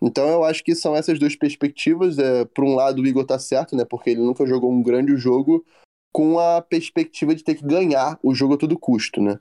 Então 0.01 0.29
eu 0.29 0.45
acho 0.45 0.63
que 0.63 0.75
são 0.75 0.95
essas 0.95 1.19
duas 1.19 1.35
perspectivas. 1.35 2.19
É, 2.19 2.45
por 2.45 2.65
um 2.65 2.75
lado, 2.75 3.03
o 3.03 3.07
Igor 3.07 3.25
tá 3.25 3.39
certo, 3.39 3.75
né? 3.75 3.85
Porque 3.85 4.11
ele 4.11 4.21
nunca 4.21 4.47
jogou 4.47 4.71
um 4.71 4.83
grande 4.83 5.17
jogo 5.17 5.65
com 6.13 6.39
a 6.39 6.63
perspectiva 6.63 7.35
de 7.35 7.43
ter 7.43 7.57
que 7.57 7.65
ganhar 7.65 8.19
o 8.23 8.35
jogo 8.35 8.55
a 8.55 8.57
todo 8.59 8.79
custo, 8.79 9.21
né? 9.21 9.41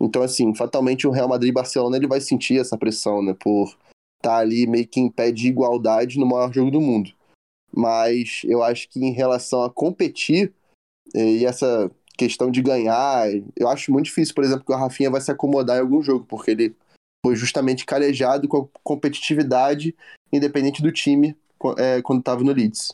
Então, 0.00 0.22
assim, 0.22 0.54
fatalmente 0.54 1.06
o 1.06 1.10
Real 1.10 1.28
Madrid 1.28 1.50
e 1.50 1.54
Barcelona 1.54 1.96
ele 1.96 2.06
vai 2.06 2.20
sentir 2.20 2.60
essa 2.60 2.78
pressão, 2.78 3.22
né? 3.22 3.34
Por 3.34 3.76
tá 4.22 4.36
ali 4.36 4.66
meio 4.66 4.86
que 4.86 5.00
em 5.00 5.10
pé 5.10 5.32
de 5.32 5.48
igualdade 5.48 6.18
no 6.18 6.26
maior 6.26 6.52
jogo 6.52 6.70
do 6.70 6.80
mundo. 6.80 7.10
Mas 7.74 8.42
eu 8.44 8.62
acho 8.62 8.88
que 8.88 9.00
em 9.00 9.12
relação 9.12 9.62
a 9.62 9.70
competir 9.70 10.52
eh, 11.14 11.38
e 11.38 11.46
essa 11.46 11.90
questão 12.16 12.50
de 12.50 12.62
ganhar, 12.62 13.26
eu 13.56 13.68
acho 13.68 13.90
muito 13.90 14.06
difícil, 14.06 14.34
por 14.34 14.44
exemplo, 14.44 14.64
que 14.64 14.72
o 14.72 14.76
Rafinha 14.76 15.10
vai 15.10 15.20
se 15.20 15.30
acomodar 15.30 15.78
em 15.78 15.80
algum 15.80 16.02
jogo, 16.02 16.24
porque 16.26 16.50
ele 16.50 16.76
foi 17.24 17.34
justamente 17.36 17.86
calejado 17.86 18.46
com 18.46 18.58
a 18.58 18.78
competitividade, 18.82 19.94
independente 20.32 20.82
do 20.82 20.92
time, 20.92 21.36
é, 21.78 22.02
quando 22.02 22.20
estava 22.20 22.42
no 22.42 22.52
Leeds. 22.52 22.92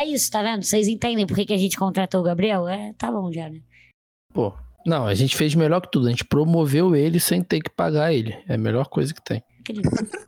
É 0.00 0.06
isso, 0.06 0.30
tá 0.30 0.42
vendo? 0.42 0.64
Vocês 0.64 0.88
entendem 0.88 1.26
por 1.26 1.36
que, 1.36 1.46
que 1.46 1.52
a 1.52 1.58
gente 1.58 1.78
contratou 1.78 2.20
o 2.20 2.24
Gabriel? 2.24 2.66
É, 2.66 2.92
tá 2.94 3.10
bom 3.10 3.30
já, 3.30 3.48
né? 3.48 3.60
Pô, 4.32 4.52
não, 4.84 5.06
a 5.06 5.14
gente 5.14 5.36
fez 5.36 5.54
melhor 5.54 5.80
que 5.80 5.90
tudo. 5.90 6.08
A 6.08 6.10
gente 6.10 6.24
promoveu 6.24 6.96
ele 6.96 7.20
sem 7.20 7.42
ter 7.42 7.60
que 7.60 7.70
pagar 7.70 8.12
ele. 8.12 8.36
É 8.48 8.54
a 8.54 8.58
melhor 8.58 8.88
coisa 8.88 9.14
que 9.14 9.22
tem. 9.22 9.42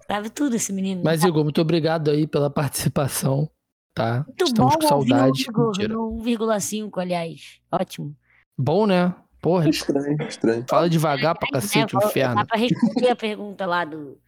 Sabe 0.06 0.30
tudo 0.30 0.56
esse 0.56 0.72
menino. 0.72 1.02
Mas, 1.04 1.22
Igor, 1.22 1.44
muito 1.44 1.60
obrigado 1.60 2.10
aí 2.10 2.26
pela 2.26 2.50
participação. 2.50 3.50
Tá? 3.94 4.24
Muito 4.26 4.44
Estamos 4.44 4.74
bom 4.74 4.80
com 4.80 4.88
saudade. 4.88 5.46
No 5.88 6.22
1,5, 6.22 7.00
aliás. 7.00 7.60
Ótimo. 7.70 8.14
Bom, 8.58 8.86
né? 8.86 9.14
Porra. 9.40 9.68
Estranho, 9.68 10.22
estranho. 10.22 10.64
Fala 10.68 10.88
devagar 10.88 11.38
pra 11.38 11.48
cacete, 11.50 11.94
é, 11.94 12.06
inferno. 12.06 12.34
Dá 12.36 12.44
pra 12.44 12.58
responder 12.58 13.10
a 13.10 13.16
pergunta 13.16 13.66
lá 13.66 13.84
do. 13.84 14.18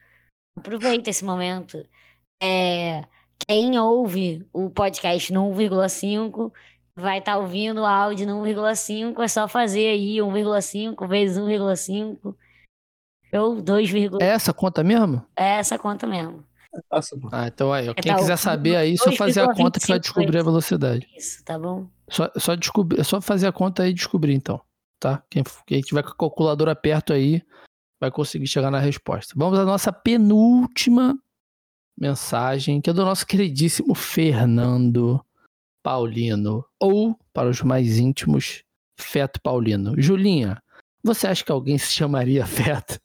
Aproveita 0.56 1.10
esse 1.10 1.24
momento. 1.24 1.84
É, 2.40 3.04
quem 3.46 3.78
ouve 3.78 4.46
o 4.52 4.70
podcast 4.70 5.32
no 5.32 5.50
1,5 5.50 6.52
vai 6.94 7.18
estar 7.18 7.32
tá 7.32 7.38
ouvindo 7.38 7.80
o 7.80 7.86
áudio 7.86 8.26
no 8.26 8.42
1,5. 8.42 9.20
É 9.22 9.28
só 9.28 9.48
fazer 9.48 9.88
aí 9.88 10.16
1,5 10.16 11.08
vezes 11.08 11.38
1,5 11.38 12.34
eu 13.36 13.60
2, 13.60 13.90
é 14.20 14.26
essa 14.26 14.52
conta 14.52 14.82
mesmo? 14.82 15.24
É 15.36 15.58
essa 15.58 15.78
conta 15.78 16.06
mesmo. 16.06 16.44
Ah, 17.32 17.46
então 17.46 17.72
aí, 17.72 17.88
ó. 17.88 17.94
Quem 17.94 18.12
tá, 18.12 18.18
quiser 18.18 18.36
saber 18.36 18.76
aí, 18.76 18.96
só 18.98 19.10
fazer 19.12 19.40
a 19.40 19.54
conta 19.54 19.80
que 19.80 19.86
vai 19.86 19.98
2,25 19.98 20.02
descobrir 20.02 20.38
a 20.38 20.42
velocidade. 20.42 21.08
Isso, 21.16 21.44
tá 21.44 21.58
bom? 21.58 21.86
Só, 22.08 22.30
só, 22.36 22.54
descobrir, 22.54 23.00
é 23.00 23.04
só 23.04 23.20
fazer 23.20 23.46
a 23.46 23.52
conta 23.52 23.82
aí 23.82 23.90
e 23.90 23.94
descobrir, 23.94 24.34
então. 24.34 24.60
Tá? 25.00 25.22
Quem, 25.30 25.42
quem 25.66 25.80
tiver 25.80 26.02
com 26.02 26.10
a 26.10 26.16
calculadora 26.16 26.74
perto 26.74 27.12
aí 27.12 27.42
vai 28.00 28.10
conseguir 28.10 28.46
chegar 28.46 28.70
na 28.70 28.78
resposta. 28.78 29.34
Vamos 29.36 29.58
à 29.58 29.64
nossa 29.64 29.92
penúltima 29.92 31.18
mensagem, 31.98 32.80
que 32.80 32.90
é 32.90 32.92
do 32.92 33.04
nosso 33.04 33.26
queridíssimo 33.26 33.94
Fernando 33.94 35.24
Paulino. 35.82 36.64
Ou, 36.78 37.18
para 37.32 37.48
os 37.48 37.62
mais 37.62 37.98
íntimos, 37.98 38.62
Feto 38.98 39.40
Paulino. 39.40 39.94
Julinha, 40.00 40.62
você 41.02 41.26
acha 41.26 41.44
que 41.44 41.52
alguém 41.52 41.78
se 41.78 41.92
chamaria 41.92 42.44
Feto? 42.46 43.00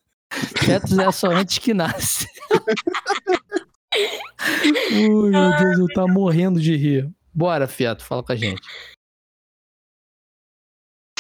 Fetos 0.58 0.98
é 0.98 1.12
só 1.12 1.32
antes 1.32 1.58
que 1.58 1.74
nasce. 1.74 2.28
Ui, 4.94 5.30
meu 5.30 5.58
Deus, 5.58 5.80
eu 5.80 5.88
tá 5.94 6.08
morrendo 6.08 6.60
de 6.60 6.76
rir. 6.76 7.10
Bora, 7.34 7.68
Feto, 7.68 8.04
fala 8.04 8.24
com 8.24 8.32
a 8.32 8.36
gente. 8.36 8.62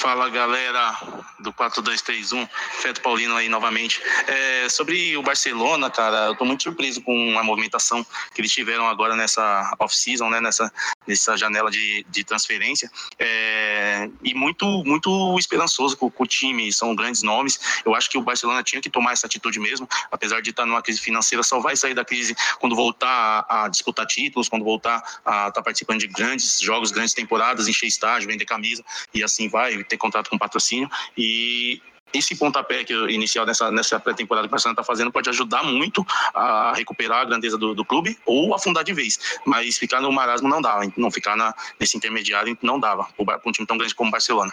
Fala 0.01 0.27
galera 0.29 0.97
do 1.41 1.53
4231, 1.53 2.47
Feto 2.81 3.01
Paulino 3.01 3.35
aí 3.35 3.47
novamente. 3.47 4.01
É, 4.27 4.67
sobre 4.67 5.15
o 5.15 5.21
Barcelona, 5.21 5.91
cara, 5.91 6.27
eu 6.27 6.35
tô 6.35 6.43
muito 6.43 6.63
surpreso 6.63 7.01
com 7.01 7.37
a 7.37 7.43
movimentação 7.43 8.03
que 8.33 8.41
eles 8.41 8.51
tiveram 8.51 8.87
agora 8.87 9.15
nessa 9.15 9.75
off-season, 9.79 10.27
né, 10.29 10.41
nessa, 10.41 10.71
nessa 11.07 11.37
janela 11.37 11.69
de, 11.69 12.03
de 12.09 12.23
transferência. 12.23 12.89
É, 13.19 14.09
e 14.23 14.33
muito, 14.33 14.65
muito 14.85 15.37
esperançoso 15.37 15.95
com, 15.95 16.09
com 16.09 16.23
o 16.23 16.27
time, 16.27 16.73
são 16.73 16.95
grandes 16.95 17.21
nomes. 17.21 17.59
Eu 17.85 17.93
acho 17.93 18.09
que 18.09 18.17
o 18.17 18.21
Barcelona 18.21 18.63
tinha 18.63 18.81
que 18.81 18.89
tomar 18.89 19.13
essa 19.13 19.27
atitude 19.27 19.59
mesmo, 19.59 19.87
apesar 20.11 20.41
de 20.41 20.49
estar 20.49 20.65
numa 20.65 20.81
crise 20.81 20.99
financeira, 20.99 21.43
só 21.43 21.59
vai 21.59 21.75
sair 21.75 21.93
da 21.93 22.03
crise 22.03 22.35
quando 22.59 22.75
voltar 22.75 23.45
a, 23.47 23.67
disputar 23.67 24.07
títulos, 24.07 24.49
quando 24.49 24.63
voltar 24.63 25.03
a 25.23 25.49
estar 25.49 25.61
participando 25.61 25.99
de 25.99 26.07
grandes 26.07 26.59
jogos, 26.59 26.89
grandes 26.89 27.13
temporadas, 27.13 27.67
encher 27.67 27.85
estágio, 27.85 28.27
vender 28.27 28.45
camisa 28.45 28.83
e 29.13 29.23
assim 29.23 29.47
vai, 29.47 29.83
ter 29.91 29.97
contrato 29.97 30.29
com 30.29 30.37
patrocínio. 30.37 30.89
E 31.17 31.81
esse 32.13 32.35
pontapé 32.37 32.83
que 32.83 32.93
inicial 32.93 33.45
nessa, 33.45 33.71
nessa 33.71 33.99
pré-temporada 33.99 34.47
que 34.47 34.51
o 34.51 34.55
Barcelona 34.55 34.73
está 34.73 34.83
fazendo 34.83 35.11
pode 35.11 35.29
ajudar 35.29 35.63
muito 35.63 36.05
a 36.33 36.73
recuperar 36.75 37.21
a 37.21 37.25
grandeza 37.25 37.57
do, 37.57 37.73
do 37.73 37.85
clube 37.85 38.17
ou 38.25 38.53
afundar 38.53 38.83
de 38.83 38.93
vez. 38.93 39.39
Mas 39.45 39.77
ficar 39.77 40.01
no 40.01 40.11
marasmo 40.11 40.49
não 40.49 40.61
dava, 40.61 40.81
não 40.97 41.11
ficar 41.11 41.35
na, 41.35 41.53
nesse 41.79 41.97
intermediário 41.97 42.57
não 42.61 42.79
dava, 42.79 43.07
para 43.25 43.41
um 43.45 43.51
time 43.51 43.67
tão 43.67 43.77
grande 43.77 43.95
como 43.95 44.09
o 44.09 44.11
Barcelona. 44.11 44.51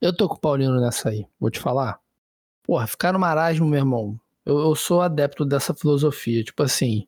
Eu 0.00 0.16
tô 0.16 0.28
com 0.28 0.36
o 0.36 0.40
Paulino 0.40 0.80
nessa 0.80 1.10
aí, 1.10 1.26
vou 1.38 1.50
te 1.50 1.60
falar. 1.60 2.00
Porra, 2.62 2.86
ficar 2.86 3.12
no 3.12 3.18
marasmo, 3.18 3.66
meu 3.66 3.78
irmão. 3.78 4.18
Eu, 4.46 4.58
eu 4.58 4.74
sou 4.74 5.02
adepto 5.02 5.44
dessa 5.44 5.74
filosofia. 5.74 6.42
Tipo 6.42 6.62
assim, 6.62 7.06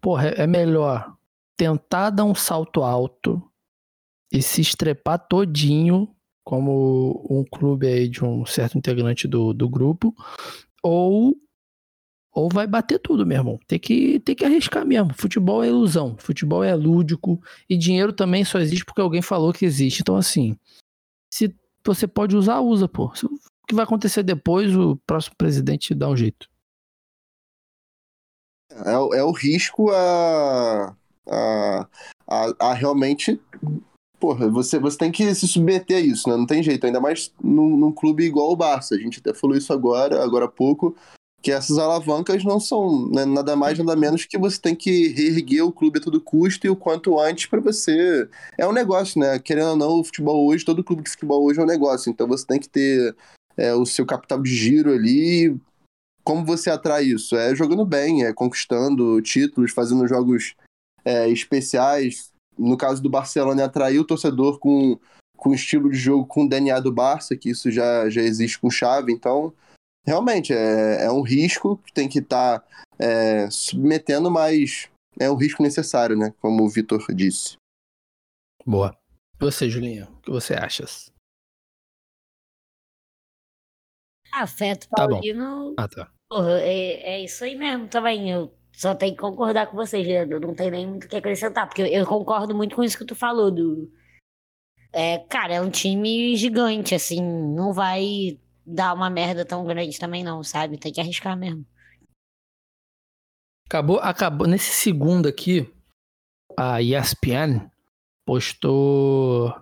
porra, 0.00 0.28
é 0.28 0.44
é 0.44 0.46
melhor 0.46 1.14
tentar 1.56 2.10
dar 2.10 2.24
um 2.24 2.34
salto 2.34 2.82
alto 2.82 3.42
e 4.32 4.42
se 4.42 4.60
estrepar 4.60 5.18
todinho, 5.28 6.14
como 6.44 7.26
um 7.30 7.42
clube 7.44 7.86
aí 7.86 8.08
de 8.08 8.24
um 8.24 8.44
certo 8.44 8.76
integrante 8.78 9.26
do, 9.26 9.52
do 9.54 9.68
grupo, 9.68 10.14
ou 10.82 11.34
ou 12.36 12.48
vai 12.52 12.66
bater 12.66 12.98
tudo, 12.98 13.24
meu 13.24 13.38
irmão. 13.38 13.60
Tem 13.64 13.78
que, 13.78 14.18
tem 14.18 14.34
que 14.34 14.44
arriscar 14.44 14.84
mesmo. 14.84 15.14
Futebol 15.14 15.62
é 15.62 15.68
ilusão, 15.68 16.16
futebol 16.18 16.64
é 16.64 16.74
lúdico 16.74 17.40
e 17.70 17.76
dinheiro 17.76 18.12
também 18.12 18.44
só 18.44 18.58
existe 18.58 18.84
porque 18.84 19.00
alguém 19.00 19.22
falou 19.22 19.52
que 19.52 19.64
existe. 19.64 20.00
Então, 20.00 20.16
assim, 20.16 20.58
se 21.32 21.54
você 21.86 22.08
pode 22.08 22.34
usar, 22.36 22.58
usa, 22.60 22.88
pô. 22.88 23.04
O 23.06 23.66
que 23.68 23.74
vai 23.74 23.84
acontecer 23.84 24.24
depois, 24.24 24.74
o 24.74 24.96
próximo 25.06 25.36
presidente 25.36 25.94
dá 25.94 26.08
um 26.08 26.16
jeito. 26.16 26.48
É, 28.84 28.98
o- 28.98 29.14
é 29.14 29.22
o 29.22 29.30
risco 29.30 29.90
a, 29.92 30.96
a, 31.28 31.88
a, 32.26 32.54
a 32.58 32.74
realmente. 32.74 33.40
Porra, 34.24 34.48
você, 34.48 34.78
você 34.78 34.96
tem 34.96 35.12
que 35.12 35.34
se 35.34 35.46
submeter 35.46 35.98
a 35.98 36.00
isso, 36.00 36.30
né? 36.30 36.34
Não 36.34 36.46
tem 36.46 36.62
jeito, 36.62 36.86
ainda 36.86 36.98
mais 36.98 37.30
num, 37.42 37.76
num 37.76 37.92
clube 37.92 38.24
igual 38.24 38.50
o 38.50 38.56
Barça. 38.56 38.94
A 38.94 38.98
gente 38.98 39.20
até 39.20 39.34
falou 39.34 39.54
isso 39.54 39.70
agora, 39.70 40.24
agora 40.24 40.46
há 40.46 40.48
pouco, 40.48 40.96
que 41.42 41.52
essas 41.52 41.76
alavancas 41.76 42.42
não 42.42 42.58
são 42.58 43.06
né, 43.10 43.26
nada 43.26 43.54
mais, 43.54 43.78
nada 43.78 43.94
menos 43.94 44.24
que 44.24 44.38
você 44.38 44.58
tem 44.58 44.74
que 44.74 45.08
reerguer 45.08 45.62
o 45.62 45.70
clube 45.70 45.98
a 45.98 46.02
todo 46.02 46.22
custo 46.22 46.66
e 46.66 46.70
o 46.70 46.74
quanto 46.74 47.20
antes 47.20 47.44
para 47.44 47.60
você. 47.60 48.26
É 48.56 48.66
um 48.66 48.72
negócio, 48.72 49.20
né? 49.20 49.38
Querendo 49.38 49.72
ou 49.72 49.76
não, 49.76 50.00
o 50.00 50.04
futebol 50.04 50.46
hoje, 50.46 50.64
todo 50.64 50.82
clube 50.82 51.02
de 51.02 51.10
futebol 51.10 51.44
hoje 51.44 51.60
é 51.60 51.62
um 51.62 51.66
negócio. 51.66 52.08
Então 52.08 52.26
você 52.26 52.46
tem 52.46 52.58
que 52.58 52.70
ter 52.70 53.14
é, 53.58 53.74
o 53.74 53.84
seu 53.84 54.06
capital 54.06 54.40
de 54.40 54.56
giro 54.56 54.90
ali. 54.90 55.54
Como 56.24 56.46
você 56.46 56.70
atrai 56.70 57.04
isso? 57.04 57.36
É 57.36 57.54
jogando 57.54 57.84
bem, 57.84 58.24
é 58.24 58.32
conquistando 58.32 59.20
títulos, 59.20 59.72
fazendo 59.72 60.08
jogos 60.08 60.54
é, 61.04 61.28
especiais. 61.28 62.32
No 62.58 62.76
caso 62.76 63.02
do 63.02 63.10
Barcelona, 63.10 63.62
é 63.62 63.64
atrair 63.64 63.98
o 63.98 64.04
torcedor 64.04 64.58
com, 64.58 64.98
com 65.36 65.54
estilo 65.54 65.90
de 65.90 65.96
jogo 65.96 66.26
com 66.26 66.44
o 66.44 66.48
DNA 66.48 66.80
do 66.80 66.92
Barça, 66.92 67.36
que 67.36 67.50
isso 67.50 67.70
já, 67.70 68.08
já 68.08 68.22
existe 68.22 68.58
com 68.58 68.70
chave. 68.70 69.12
Então, 69.12 69.52
realmente, 70.06 70.52
é, 70.52 71.04
é 71.04 71.10
um 71.10 71.22
risco 71.22 71.76
que 71.78 71.92
tem 71.92 72.08
que 72.08 72.20
estar 72.20 72.64
é, 72.98 73.48
submetendo, 73.50 74.30
mas 74.30 74.88
é 75.18 75.30
um 75.30 75.36
risco 75.36 75.62
necessário, 75.62 76.16
né? 76.16 76.32
Como 76.40 76.64
o 76.64 76.68
Vitor 76.68 77.04
disse. 77.14 77.56
Boa. 78.64 78.96
E 79.40 79.44
você, 79.44 79.68
Julinha, 79.68 80.08
o 80.10 80.20
que 80.22 80.30
você 80.30 80.54
achas? 80.54 81.12
Afeto 84.32 84.88
Tá 84.88 85.06
bom. 85.06 85.14
Paulino, 85.20 85.74
Ah, 85.76 85.88
tá. 85.88 86.10
porra, 86.28 86.60
é, 86.60 87.14
é 87.14 87.24
isso 87.24 87.44
aí 87.44 87.56
mesmo 87.56 87.86
também. 87.88 88.30
Eu 88.30 88.52
só 88.76 88.94
tenho 88.94 89.14
que 89.14 89.20
concordar 89.20 89.68
com 89.68 89.76
vocês, 89.76 90.04
Leandro. 90.06 90.40
Não 90.40 90.54
tem 90.54 90.70
nem 90.70 90.86
muito 90.86 91.04
o 91.04 91.08
que 91.08 91.16
acrescentar, 91.16 91.66
porque 91.66 91.82
eu, 91.82 92.04
concordo 92.06 92.54
muito 92.54 92.74
com 92.74 92.82
isso 92.82 92.98
que 92.98 93.04
tu 93.04 93.14
falou 93.14 93.50
do. 93.50 93.90
É, 94.92 95.18
cara, 95.18 95.54
é 95.54 95.60
um 95.60 95.70
time 95.70 96.36
gigante, 96.36 96.94
assim, 96.94 97.22
não 97.22 97.72
vai 97.72 98.38
dar 98.66 98.94
uma 98.94 99.08
merda 99.10 99.44
tão 99.44 99.64
grande 99.64 99.98
também, 99.98 100.24
não, 100.24 100.42
sabe? 100.42 100.78
Tem 100.78 100.92
que 100.92 101.00
arriscar 101.00 101.36
mesmo. 101.36 101.64
Acabou, 103.66 103.98
acabou. 104.00 104.46
Nesse 104.46 104.72
segundo 104.72 105.28
aqui, 105.28 105.72
a 106.56 106.82
ESPN 106.82 107.70
postou. 108.26 109.54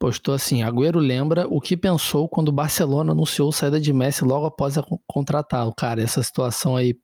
Postou 0.00 0.34
assim: 0.34 0.64
Agüero 0.64 0.98
lembra 0.98 1.46
o 1.48 1.60
que 1.60 1.76
pensou 1.76 2.28
quando 2.28 2.48
o 2.48 2.52
Barcelona 2.52 3.12
anunciou 3.12 3.52
saída 3.52 3.80
de 3.80 3.92
Messi 3.92 4.24
logo 4.24 4.46
após 4.46 4.74
contratá-lo. 5.06 5.72
Cara, 5.72 6.02
essa 6.02 6.22
situação 6.22 6.76
aí 6.76 6.96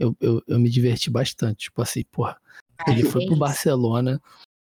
eu, 0.00 0.16
eu, 0.20 0.42
eu 0.48 0.58
me 0.58 0.70
diverti 0.70 1.10
bastante. 1.10 1.64
Tipo 1.64 1.82
assim, 1.82 2.02
porra, 2.10 2.40
ele 2.88 3.04
foi 3.04 3.26
pro. 3.26 3.36
Barcelona 3.36 4.20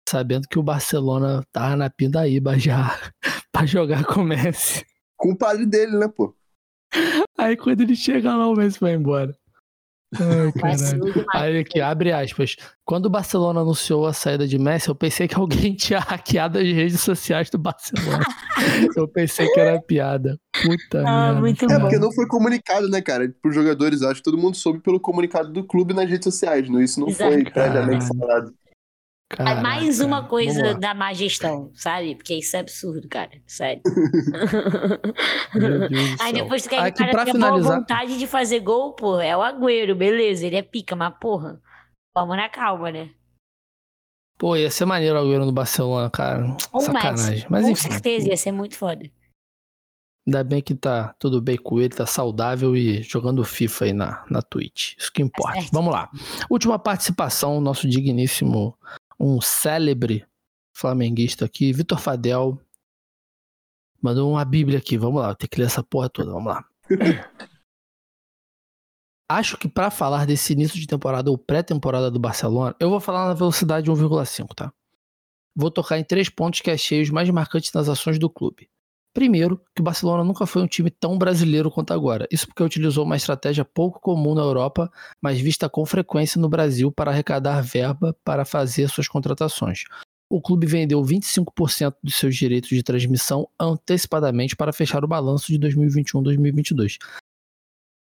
sabendo 0.08 0.48
que 0.48 0.58
o 0.58 0.64
Barcelona 0.64 1.44
tava 1.52 1.76
na 1.76 1.90
pindaíba 1.90 2.58
já 2.58 2.98
pra 3.52 3.66
jogar 3.66 4.06
com 4.06 4.22
o 4.22 4.24
Messi. 4.24 4.86
Com 5.18 5.32
o 5.32 5.38
padre 5.38 5.66
dele, 5.66 5.98
né, 5.98 6.08
pô? 6.08 6.36
Aí 7.38 7.58
quando 7.58 7.82
ele 7.82 7.96
chega 7.96 8.36
lá, 8.36 8.48
o 8.48 8.56
Messi 8.56 8.80
vai 8.80 8.94
embora. 8.94 9.36
Ai, 10.14 10.52
caralho. 10.54 11.26
Aí 11.34 11.58
aqui, 11.60 11.82
abre 11.82 12.12
aspas. 12.12 12.56
Quando 12.86 13.08
o 13.08 13.10
Barcelona 13.10 13.62
anunciou 13.62 14.06
a 14.06 14.14
saída 14.14 14.48
de 14.48 14.58
Messi, 14.58 14.88
eu 14.88 14.96
pensei 14.96 15.28
que 15.28 15.36
alguém 15.36 15.74
tinha 15.76 16.00
hackeado 16.00 16.58
as 16.60 16.64
redes 16.66 17.02
sociais 17.02 17.50
do 17.50 17.58
Barcelona. 17.58 18.24
eu 18.96 19.08
pensei 19.08 19.48
que 19.50 19.60
era 19.60 19.82
piada. 19.82 20.40
Puta 20.62 21.02
Ah, 21.06 21.26
merda. 21.26 21.40
muito 21.40 21.66
É, 21.72 21.80
porque 21.80 21.98
não 22.00 22.12
foi 22.14 22.28
comunicado, 22.28 22.90
né, 22.90 23.02
cara? 23.02 23.28
Pros 23.42 23.54
jogadores, 23.56 24.02
acho 24.04 24.16
que 24.16 24.24
todo 24.24 24.38
mundo 24.38 24.56
soube 24.56 24.80
pelo 24.80 25.00
comunicado 25.00 25.52
do 25.52 25.64
clube 25.66 25.94
nas 25.94 26.10
redes 26.10 26.24
sociais, 26.26 26.70
não? 26.70 26.82
Isso 26.82 27.00
não 27.00 27.10
foi 27.10 27.42
Exato. 27.42 27.52
previamente 27.52 28.06
Caralho. 28.08 28.20
falado. 28.20 28.54
É 29.32 29.36
Caraca, 29.38 29.62
mais 29.62 30.00
uma 30.00 30.24
coisa 30.28 30.76
da 30.76 30.94
má 30.94 31.12
gestão, 31.12 31.72
sabe? 31.74 32.16
Porque 32.16 32.36
isso 32.36 32.56
é 32.56 32.60
absurdo, 32.60 33.08
cara. 33.10 33.32
Sério. 33.48 33.82
Aí 36.22 36.34
depois 36.34 36.64
tu 36.64 36.70
quer 36.70 36.92
que 36.94 37.04
Aqui, 37.04 37.04
o 37.04 37.12
cara 37.12 37.26
tenha 37.26 37.34
boa 37.34 37.46
finalizar- 37.48 37.80
vontade 37.80 38.20
de 38.20 38.28
fazer 38.28 38.60
gol, 38.60 38.94
pô. 38.94 39.20
É 39.20 39.36
o 39.36 39.42
Agüero, 39.42 39.96
beleza. 39.96 40.46
Ele 40.46 40.56
é 40.58 40.62
pica, 40.62 40.96
mas 40.96 41.14
porra. 41.20 41.60
Vamos 42.16 42.38
na 42.38 42.50
calma, 42.50 42.92
né? 42.92 43.10
Pô, 44.38 44.56
ia 44.56 44.70
ser 44.70 44.86
maneiro 44.86 45.16
o 45.16 45.20
Agüero 45.22 45.46
no 45.46 45.52
Barcelona, 45.52 46.10
cara. 46.10 46.56
Ou 46.72 46.82
Sacanagem. 46.82 47.36
Messi. 47.36 47.48
Mas 47.50 47.66
Com 47.66 47.72
enfim, 47.72 47.92
certeza, 47.92 48.28
ia 48.30 48.38
ser 48.38 48.52
muito 48.52 48.78
foda. 48.78 49.10
ainda 50.28 50.44
bem 50.44 50.62
que 50.62 50.76
tá 50.76 51.16
tudo 51.20 51.42
bem 51.42 51.58
com 51.58 51.80
ele, 51.80 51.90
tá 51.90 52.06
saudável 52.06 52.76
e 52.76 53.02
jogando 53.02 53.44
FIFA 53.44 53.86
aí 53.86 53.94
na, 53.94 54.24
na 54.30 54.42
Twitch. 54.42 54.96
Isso 54.98 55.12
que 55.12 55.22
importa. 55.22 55.60
certo. 55.62 55.72
Vamos 55.74 55.94
lá. 55.94 56.10
Última 56.50 56.78
participação, 56.78 57.60
nosso 57.62 57.88
digníssimo, 57.90 58.78
um 59.20 59.40
célebre 59.42 60.26
flamenguista 60.74 61.46
aqui, 61.46 61.72
Vitor 61.72 62.00
Fadel. 62.00 62.60
Mandou 64.02 64.32
uma 64.32 64.46
bíblia 64.46 64.80
aqui, 64.80 64.98
vamos 64.98 65.22
lá, 65.22 65.34
tem 65.34 65.50
que 65.50 65.60
ler 65.60 65.66
essa 65.66 65.84
porra 65.84 66.10
toda, 66.10 66.32
vamos 66.32 66.54
lá. 66.54 66.66
Acho 69.28 69.58
que 69.58 69.68
pra 69.68 69.90
falar 69.90 70.28
desse 70.28 70.54
início 70.54 70.80
de 70.80 70.86
temporada 70.86 71.32
ou 71.32 71.38
pré-temporada 71.38 72.12
do 72.12 72.20
Barcelona, 72.20 72.76
eu 72.80 72.92
vou 72.92 73.00
falar 73.00 73.28
na 73.28 73.34
velocidade 73.34 73.90
1,5, 73.90 74.54
tá? 74.54 74.72
Vou 75.56 75.72
tocar 75.72 75.98
em 75.98 76.04
três 76.04 76.30
pontos 76.30 76.62
que 76.62 76.70
achei 76.70 77.02
os 77.02 77.10
mais 77.10 77.28
marcantes 77.32 77.74
nas 77.74 77.90
ações 77.90 78.20
do 78.20 78.30
clube. 78.30 78.70
Primeiro, 79.16 79.62
que 79.74 79.82
o 79.82 79.84
Barcelona 79.84 80.26
nunca 80.26 80.46
foi 80.46 80.62
um 80.62 80.68
time 80.68 80.92
tão 80.92 81.18
brasileiro 81.18 81.72
quanto 81.72 81.94
agora. 81.94 82.28
Isso 82.30 82.46
porque 82.46 82.62
utilizou 82.62 83.06
uma 83.06 83.16
estratégia 83.16 83.64
pouco 83.64 83.98
comum 84.02 84.36
na 84.36 84.42
Europa, 84.42 84.92
mas 85.22 85.40
vista 85.40 85.70
com 85.70 85.86
frequência 85.86 86.40
no 86.40 86.50
Brasil 86.50 86.92
para 86.92 87.12
arrecadar 87.12 87.62
verba 87.62 88.14
para 88.26 88.44
fazer 88.44 88.90
suas 88.90 89.08
contratações. 89.08 89.86
O 90.30 90.42
clube 90.42 90.68
vendeu 90.68 91.02
25% 91.02 91.96
dos 92.04 92.16
seus 92.16 92.36
direitos 92.36 92.70
de 92.70 92.84
transmissão 92.84 93.48
antecipadamente 93.58 94.54
para 94.54 94.74
fechar 94.74 95.06
o 95.06 95.08
balanço 95.08 95.48
de 95.48 95.58
2021-2022 95.60 96.98